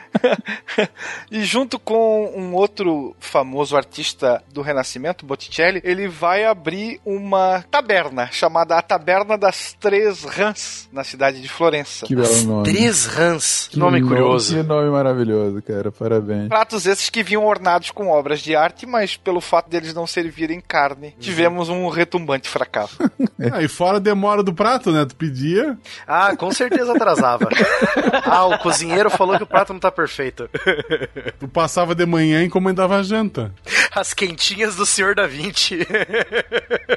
e 1.30 1.42
junto 1.42 1.78
com 1.78 2.32
um 2.36 2.54
outro 2.54 3.16
famoso 3.18 3.76
artista 3.76 4.42
do 4.52 4.60
Renascimento, 4.60 5.24
Botticelli, 5.24 5.80
ele 5.82 6.06
vai 6.06 6.44
abrir 6.44 7.00
uma 7.04 7.45
taberna 7.70 8.28
chamada 8.32 8.76
a 8.76 8.82
Taberna 8.82 9.36
das 9.36 9.76
Três 9.78 10.24
Rãs, 10.24 10.88
na 10.92 11.04
cidade 11.04 11.40
de 11.40 11.48
Florença. 11.48 12.06
Que 12.06 12.14
belo 12.14 12.42
nome. 12.42 12.64
Três 12.64 13.06
rãs. 13.06 13.68
Que 13.70 13.78
nome 13.78 14.02
curioso. 14.02 14.54
Que 14.54 14.62
nome 14.62 14.90
maravilhoso, 14.90 15.62
cara. 15.62 15.90
Parabéns. 15.90 16.48
Pratos 16.48 16.86
esses 16.86 17.10
que 17.10 17.22
vinham 17.22 17.44
ornados 17.44 17.90
com 17.90 18.08
obras 18.08 18.40
de 18.40 18.54
arte, 18.54 18.86
mas 18.86 19.16
pelo 19.16 19.40
fato 19.40 19.68
deles 19.70 19.94
não 19.94 20.06
servirem 20.06 20.60
carne, 20.60 21.14
tivemos 21.18 21.68
um 21.68 21.88
retumbante 21.88 22.48
fracasso. 22.48 22.96
Ah, 23.52 23.62
e 23.62 23.68
fora 23.68 23.98
a 23.98 24.00
demora 24.00 24.42
do 24.42 24.52
prato, 24.52 24.90
né? 24.90 25.04
Tu 25.04 25.14
pedia. 25.14 25.76
Ah, 26.06 26.34
com 26.34 26.50
certeza 26.50 26.92
atrasava. 26.92 27.46
ah, 28.24 28.46
o 28.46 28.58
cozinheiro 28.58 29.10
falou 29.10 29.36
que 29.36 29.42
o 29.42 29.46
prato 29.46 29.74
não 29.74 29.80
tá 29.80 29.90
perfeito. 29.90 30.48
Tu 31.38 31.46
passava 31.46 31.94
de 31.94 32.06
manhã 32.06 32.42
e 32.42 32.46
encomendava 32.46 32.96
a 32.96 33.02
janta. 33.02 33.52
As 33.94 34.14
quentinhas 34.14 34.76
do 34.76 34.86
Senhor 34.86 35.14
da 35.14 35.26
Vinci. 35.26 35.86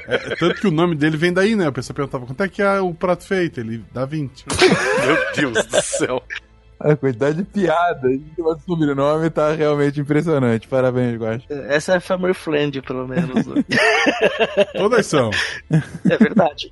É, 0.06 0.29
tanto 0.38 0.60
que 0.60 0.66
o 0.66 0.70
nome 0.70 0.94
dele 0.94 1.16
vem 1.16 1.32
daí, 1.32 1.54
né? 1.54 1.66
A 1.66 1.72
pessoa 1.72 1.94
perguntava 1.94 2.26
quanto 2.26 2.42
é 2.42 2.48
que 2.48 2.62
é 2.62 2.80
o 2.80 2.94
prato 2.94 3.24
feito. 3.24 3.60
Ele 3.60 3.84
dá 3.92 4.04
20. 4.04 4.44
Meu 5.06 5.52
Deus 5.52 5.66
do 5.66 5.82
céu. 5.82 6.22
A 6.80 6.96
quantidade 6.96 7.36
de 7.38 7.44
piadas 7.44 8.18
do 8.36 8.58
sobrenome 8.66 9.28
tá 9.28 9.52
realmente 9.52 10.00
impressionante. 10.00 10.66
Parabéns, 10.66 11.16
Guax. 11.20 11.44
Essa 11.68 11.94
é 11.96 12.00
family 12.00 12.32
friend, 12.32 12.80
pelo 12.82 13.06
menos. 13.06 13.44
Todas 14.74 15.06
são. 15.06 15.30
é 16.08 16.16
verdade. 16.16 16.70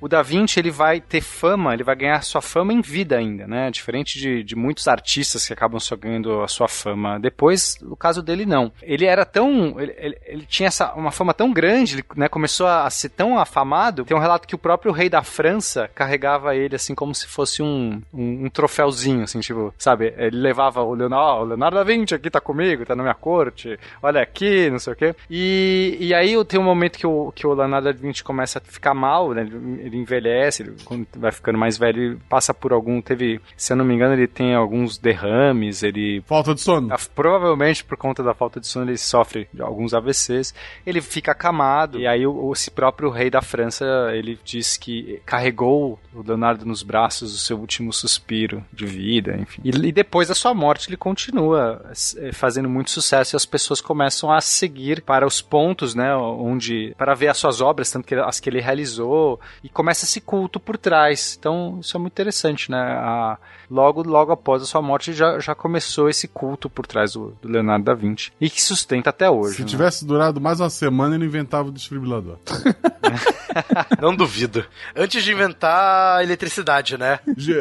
O 0.00 0.08
Da 0.08 0.22
Vinci, 0.22 0.58
ele 0.58 0.70
vai 0.70 1.00
ter 1.00 1.20
fama, 1.20 1.72
ele 1.74 1.84
vai 1.84 1.94
ganhar 1.96 2.20
sua 2.22 2.40
fama 2.42 2.72
em 2.72 2.80
vida 2.80 3.16
ainda, 3.16 3.46
né? 3.46 3.70
Diferente 3.70 4.18
de, 4.18 4.42
de 4.42 4.56
muitos 4.56 4.88
artistas 4.88 5.46
que 5.46 5.52
acabam 5.52 5.78
só 5.80 5.96
ganhando 5.96 6.42
a 6.42 6.48
sua 6.48 6.68
fama 6.68 7.18
depois, 7.18 7.78
no 7.80 7.96
caso 7.96 8.22
dele, 8.22 8.44
não. 8.44 8.72
Ele 8.82 9.04
era 9.06 9.24
tão... 9.24 9.78
Ele, 9.80 9.94
ele- 9.98 10.18
ele 10.26 10.46
tinha 10.46 10.66
essa, 10.66 10.92
uma 10.94 11.10
fama 11.10 11.32
tão 11.32 11.52
grande, 11.52 11.94
ele 11.96 12.04
né, 12.16 12.28
começou 12.28 12.66
a 12.66 12.88
ser 12.90 13.08
tão 13.10 13.38
afamado, 13.38 14.04
tem 14.04 14.16
um 14.16 14.20
relato 14.20 14.46
que 14.46 14.54
o 14.54 14.58
próprio 14.58 14.92
rei 14.92 15.08
da 15.08 15.22
França 15.22 15.88
carregava 15.94 16.54
ele, 16.56 16.74
assim, 16.76 16.94
como 16.94 17.14
se 17.14 17.26
fosse 17.26 17.62
um, 17.62 18.02
um, 18.12 18.47
um 18.48 18.50
troféuzinho, 18.50 19.22
assim, 19.22 19.40
tipo, 19.40 19.72
sabe? 19.78 20.14
Ele 20.16 20.38
levava 20.38 20.82
o 20.82 20.94
Leonardo, 20.94 21.40
oh, 21.40 21.42
o 21.42 21.44
Leonardo 21.44 21.76
da 21.76 21.84
Vinci 21.84 22.14
aqui 22.14 22.30
tá 22.30 22.40
comigo, 22.40 22.84
tá 22.84 22.96
na 22.96 23.02
minha 23.02 23.14
corte, 23.14 23.78
olha 24.02 24.22
aqui, 24.22 24.70
não 24.70 24.78
sei 24.78 24.92
o 24.92 24.96
quê. 24.96 25.14
E, 25.30 25.96
e 26.00 26.14
aí 26.14 26.42
tem 26.46 26.58
um 26.58 26.64
momento 26.64 26.98
que 26.98 27.06
o, 27.06 27.30
que 27.32 27.46
o 27.46 27.54
Leonardo 27.54 27.92
da 27.92 27.92
Vinci 27.92 28.24
começa 28.24 28.58
a 28.58 28.62
ficar 28.62 28.94
mal, 28.94 29.32
né? 29.32 29.42
Ele, 29.42 29.82
ele 29.82 29.96
envelhece, 29.98 30.62
ele, 30.62 30.74
vai 31.16 31.30
ficando 31.30 31.58
mais 31.58 31.76
velho, 31.76 32.02
ele 32.02 32.18
passa 32.28 32.54
por 32.54 32.72
algum, 32.72 33.00
teve, 33.00 33.40
se 33.56 33.72
eu 33.72 33.76
não 33.76 33.84
me 33.84 33.94
engano, 33.94 34.14
ele 34.14 34.26
tem 34.26 34.54
alguns 34.54 34.98
derrames, 34.98 35.82
ele... 35.82 36.22
Falta 36.26 36.54
de 36.54 36.60
sono. 36.60 36.88
Provavelmente 37.14 37.84
por 37.84 37.96
conta 37.96 38.22
da 38.22 38.34
falta 38.34 38.58
de 38.58 38.66
sono 38.66 38.90
ele 38.90 38.96
sofre 38.96 39.48
de 39.52 39.60
alguns 39.60 39.92
AVCs, 39.92 40.54
ele 40.86 41.00
fica 41.00 41.32
acamado, 41.32 41.98
e 41.98 42.06
aí 42.06 42.26
o, 42.26 42.52
esse 42.52 42.70
próprio 42.70 43.10
rei 43.10 43.30
da 43.30 43.42
França, 43.42 43.84
ele 44.12 44.38
diz 44.44 44.76
que 44.76 45.20
carregou 45.26 45.98
o 46.14 46.22
Leonardo 46.26 46.64
nos 46.64 46.82
braços 46.82 47.34
o 47.34 47.38
seu 47.38 47.58
último 47.58 47.92
suspiro 47.92 48.37
de 48.72 48.86
vida, 48.86 49.36
enfim. 49.36 49.62
E, 49.64 49.70
e 49.70 49.92
depois 49.92 50.28
da 50.28 50.34
sua 50.34 50.54
morte 50.54 50.88
ele 50.88 50.96
continua 50.96 51.82
eh, 52.16 52.32
fazendo 52.32 52.68
muito 52.68 52.90
sucesso 52.90 53.34
e 53.34 53.36
as 53.36 53.46
pessoas 53.46 53.80
começam 53.80 54.30
a 54.30 54.40
seguir 54.40 55.02
para 55.02 55.26
os 55.26 55.40
pontos, 55.40 55.94
né, 55.94 56.14
onde 56.14 56.94
para 56.96 57.14
ver 57.14 57.28
as 57.28 57.38
suas 57.38 57.60
obras, 57.60 57.90
tanto 57.90 58.06
que 58.06 58.14
as 58.14 58.38
que 58.38 58.48
ele 58.48 58.60
realizou 58.60 59.40
e 59.62 59.68
começa 59.68 60.04
esse 60.04 60.20
culto 60.20 60.60
por 60.60 60.76
trás. 60.76 61.36
Então 61.38 61.78
isso 61.80 61.96
é 61.96 62.00
muito 62.00 62.12
interessante, 62.12 62.70
né? 62.70 62.78
A, 62.78 63.38
logo 63.70 64.02
logo 64.02 64.32
após 64.32 64.62
a 64.62 64.66
sua 64.66 64.80
morte 64.80 65.12
já, 65.12 65.38
já 65.38 65.54
começou 65.54 66.08
esse 66.08 66.26
culto 66.26 66.70
por 66.70 66.86
trás 66.86 67.12
do, 67.12 67.36
do 67.40 67.48
Leonardo 67.48 67.84
da 67.84 67.94
Vinci 67.94 68.32
e 68.40 68.48
que 68.48 68.62
sustenta 68.62 69.10
até 69.10 69.30
hoje. 69.30 69.56
Se 69.56 69.62
né? 69.62 69.68
tivesse 69.68 70.04
durado 70.04 70.40
mais 70.40 70.60
uma 70.60 70.70
semana, 70.70 71.14
ele 71.14 71.26
inventava 71.26 71.68
o 71.68 71.72
desfibrilador. 71.72 72.38
Não 74.00 74.14
duvido. 74.14 74.64
Antes 74.94 75.24
de 75.24 75.32
inventar 75.32 76.18
a 76.18 76.22
eletricidade, 76.22 76.96
né? 76.96 77.18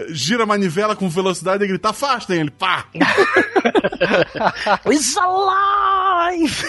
Gira 0.09 0.43
a 0.43 0.45
manivela 0.45 0.95
com 0.95 1.09
velocidade 1.09 1.63
e 1.63 1.67
grita, 1.67 1.89
afastem 1.89 2.39
ele, 2.41 2.51
pá! 2.51 2.85
It's 4.85 5.17
alive! 5.17 6.63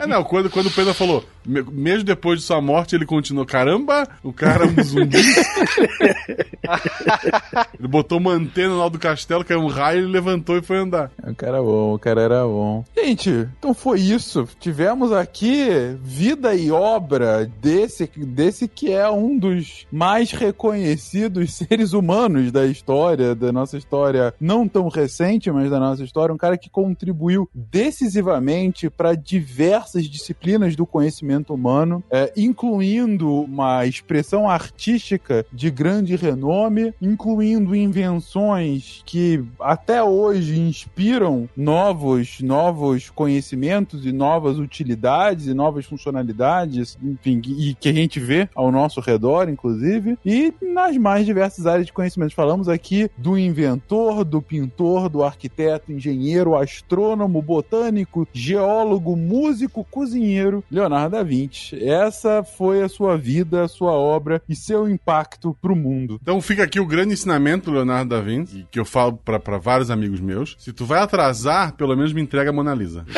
É, 0.00 0.06
não, 0.06 0.24
quando, 0.24 0.50
quando 0.50 0.66
o 0.66 0.70
Pedro 0.70 0.94
falou, 0.94 1.24
mesmo 1.44 2.04
depois 2.04 2.40
de 2.40 2.46
sua 2.46 2.60
morte, 2.60 2.94
ele 2.94 3.06
continuou, 3.06 3.46
caramba, 3.46 4.08
o 4.22 4.32
cara 4.32 4.64
é 4.64 4.68
um 4.68 4.82
zumbi. 4.82 5.18
ele 7.78 7.88
botou 7.88 8.18
uma 8.18 8.32
antena 8.32 8.74
lá 8.74 8.88
do 8.88 8.98
castelo, 8.98 9.44
que 9.44 9.52
é 9.52 9.58
um 9.58 9.68
raio, 9.68 10.00
ele 10.00 10.12
levantou 10.12 10.56
e 10.56 10.62
foi 10.62 10.78
andar. 10.78 11.10
O 11.22 11.34
cara 11.34 11.58
é 11.58 11.60
bom, 11.60 11.94
o 11.94 11.98
cara 11.98 12.22
era 12.22 12.44
bom. 12.44 12.84
Gente, 12.96 13.48
então 13.58 13.72
foi 13.72 14.00
isso. 14.00 14.48
Tivemos 14.58 15.12
aqui 15.12 15.96
vida 16.00 16.54
e 16.54 16.70
obra 16.70 17.50
desse, 17.60 18.10
desse 18.16 18.66
que 18.66 18.92
é 18.92 19.08
um 19.08 19.38
dos 19.38 19.86
mais 19.90 20.32
reconhecidos 20.32 21.54
seres 21.54 21.92
humanos 21.92 22.50
da 22.50 22.66
história, 22.66 23.34
da 23.34 23.52
nossa 23.52 23.76
história 23.76 24.34
não 24.40 24.66
tão 24.66 24.88
recente, 24.88 25.50
mas 25.50 25.70
da 25.70 25.78
nossa 25.78 26.02
história, 26.02 26.34
um 26.34 26.38
cara 26.38 26.58
que 26.58 26.70
contribuiu 26.70 27.48
decisivamente 27.54 28.47
para 28.96 29.14
diversas 29.14 30.04
disciplinas 30.04 30.74
do 30.74 30.86
conhecimento 30.86 31.52
humano, 31.52 32.02
é, 32.10 32.32
incluindo 32.36 33.42
uma 33.42 33.84
expressão 33.86 34.48
artística 34.48 35.44
de 35.52 35.70
grande 35.70 36.16
renome, 36.16 36.94
incluindo 37.00 37.74
invenções 37.74 39.02
que 39.04 39.44
até 39.60 40.02
hoje 40.02 40.58
inspiram 40.58 41.48
novos, 41.56 42.40
novos 42.40 43.10
conhecimentos 43.10 44.06
e 44.06 44.12
novas 44.12 44.58
utilidades 44.58 45.46
e 45.46 45.54
novas 45.54 45.84
funcionalidades, 45.84 46.98
enfim, 47.02 47.40
e 47.44 47.74
que 47.74 47.88
a 47.88 47.92
gente 47.92 48.20
vê 48.20 48.48
ao 48.54 48.70
nosso 48.70 49.00
redor, 49.00 49.48
inclusive, 49.48 50.18
e 50.24 50.52
nas 50.62 50.96
mais 50.96 51.26
diversas 51.26 51.66
áreas 51.66 51.86
de 51.86 51.92
conhecimento. 51.92 52.34
Falamos 52.34 52.68
aqui 52.68 53.10
do 53.16 53.38
inventor, 53.38 54.24
do 54.24 54.40
pintor, 54.40 55.08
do 55.08 55.22
arquiteto, 55.22 55.92
engenheiro, 55.92 56.56
astrônomo, 56.56 57.42
botânico, 57.42 58.26
geólogo, 58.38 59.16
músico, 59.16 59.84
cozinheiro, 59.90 60.62
Leonardo 60.70 61.16
da 61.16 61.22
Vinci. 61.22 61.82
Essa 61.82 62.42
foi 62.42 62.82
a 62.82 62.88
sua 62.88 63.16
vida, 63.16 63.64
a 63.64 63.68
sua 63.68 63.92
obra 63.92 64.42
e 64.48 64.54
seu 64.54 64.88
impacto 64.88 65.56
para 65.60 65.72
o 65.72 65.76
mundo. 65.76 66.20
Então 66.22 66.40
fica 66.40 66.62
aqui 66.62 66.78
o 66.78 66.86
grande 66.86 67.14
ensinamento 67.14 67.70
do 67.70 67.72
Leonardo 67.72 68.10
da 68.10 68.20
Vinci, 68.20 68.64
que 68.70 68.78
eu 68.78 68.84
falo 68.84 69.16
para 69.16 69.58
vários 69.58 69.90
amigos 69.90 70.20
meus. 70.20 70.54
Se 70.58 70.72
tu 70.72 70.86
vai 70.86 71.00
atrasar, 71.00 71.72
pelo 71.72 71.96
menos 71.96 72.12
me 72.12 72.22
entrega 72.22 72.50
a 72.50 72.52
Mona 72.52 72.74
Lisa. 72.74 73.04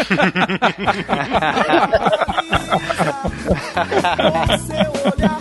seu 4.66 4.90
olhar, 5.12 5.40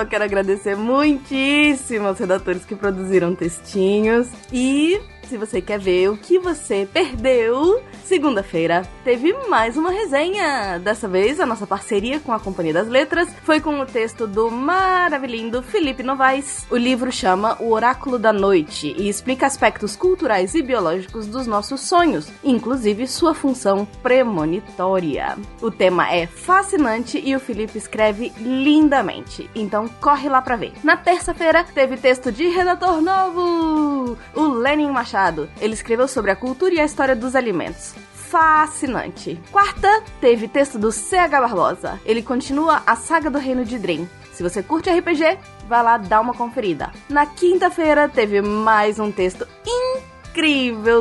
só 0.00 0.06
quero 0.06 0.24
agradecer 0.24 0.74
muitíssimo 0.76 2.06
aos 2.06 2.18
redatores 2.18 2.64
que 2.64 2.74
produziram 2.74 3.34
textinhos. 3.34 4.28
E 4.50 4.98
se 5.28 5.36
você 5.36 5.60
quer 5.60 5.78
ver 5.78 6.08
o 6.08 6.16
que 6.16 6.38
você 6.38 6.88
perdeu, 6.90 7.82
segunda-feira 8.10 8.82
teve 9.04 9.32
mais 9.48 9.76
uma 9.76 9.92
resenha. 9.92 10.80
Dessa 10.80 11.06
vez, 11.06 11.38
a 11.38 11.46
nossa 11.46 11.64
parceria 11.64 12.18
com 12.18 12.32
a 12.32 12.40
Companhia 12.40 12.74
das 12.74 12.88
Letras 12.88 13.28
foi 13.44 13.60
com 13.60 13.78
o 13.78 13.86
texto 13.86 14.26
do 14.26 14.50
maravilhindo 14.50 15.62
Felipe 15.62 16.02
Novaes. 16.02 16.66
O 16.68 16.76
livro 16.76 17.12
chama 17.12 17.56
O 17.60 17.70
Oráculo 17.70 18.18
da 18.18 18.32
Noite 18.32 18.92
e 18.98 19.08
explica 19.08 19.46
aspectos 19.46 19.94
culturais 19.94 20.56
e 20.56 20.60
biológicos 20.60 21.28
dos 21.28 21.46
nossos 21.46 21.82
sonhos, 21.82 22.28
inclusive 22.42 23.06
sua 23.06 23.32
função 23.32 23.86
premonitória. 24.02 25.38
O 25.62 25.70
tema 25.70 26.12
é 26.12 26.26
fascinante 26.26 27.22
e 27.24 27.36
o 27.36 27.40
Felipe 27.40 27.78
escreve 27.78 28.32
lindamente, 28.40 29.48
então 29.54 29.88
corre 30.00 30.28
lá 30.28 30.42
pra 30.42 30.56
ver. 30.56 30.72
Na 30.82 30.96
terça-feira 30.96 31.62
teve 31.62 31.96
texto 31.96 32.32
de 32.32 32.48
redator 32.48 33.00
novo, 33.00 34.18
o 34.34 34.48
Lenin 34.48 34.90
Machado. 34.90 35.48
Ele 35.60 35.74
escreveu 35.74 36.08
sobre 36.08 36.32
a 36.32 36.36
cultura 36.36 36.74
e 36.74 36.80
a 36.80 36.84
história 36.84 37.14
dos 37.14 37.36
alimentos 37.36 37.99
fascinante. 38.30 39.40
Quarta, 39.50 40.02
teve 40.20 40.46
texto 40.46 40.78
do 40.78 40.92
CH 40.92 41.30
Barbosa. 41.30 42.00
Ele 42.04 42.22
continua 42.22 42.82
a 42.86 42.94
saga 42.94 43.28
do 43.28 43.38
Reino 43.38 43.64
de 43.64 43.78
Dream. 43.78 44.08
Se 44.32 44.42
você 44.42 44.62
curte 44.62 44.88
RPG, 44.88 45.38
vai 45.68 45.82
lá 45.82 45.98
dar 45.98 46.20
uma 46.20 46.32
conferida. 46.32 46.90
Na 47.08 47.26
quinta-feira, 47.26 48.08
teve 48.08 48.40
mais 48.40 48.98
um 48.98 49.10
texto 49.10 49.46
incrível 49.66 50.09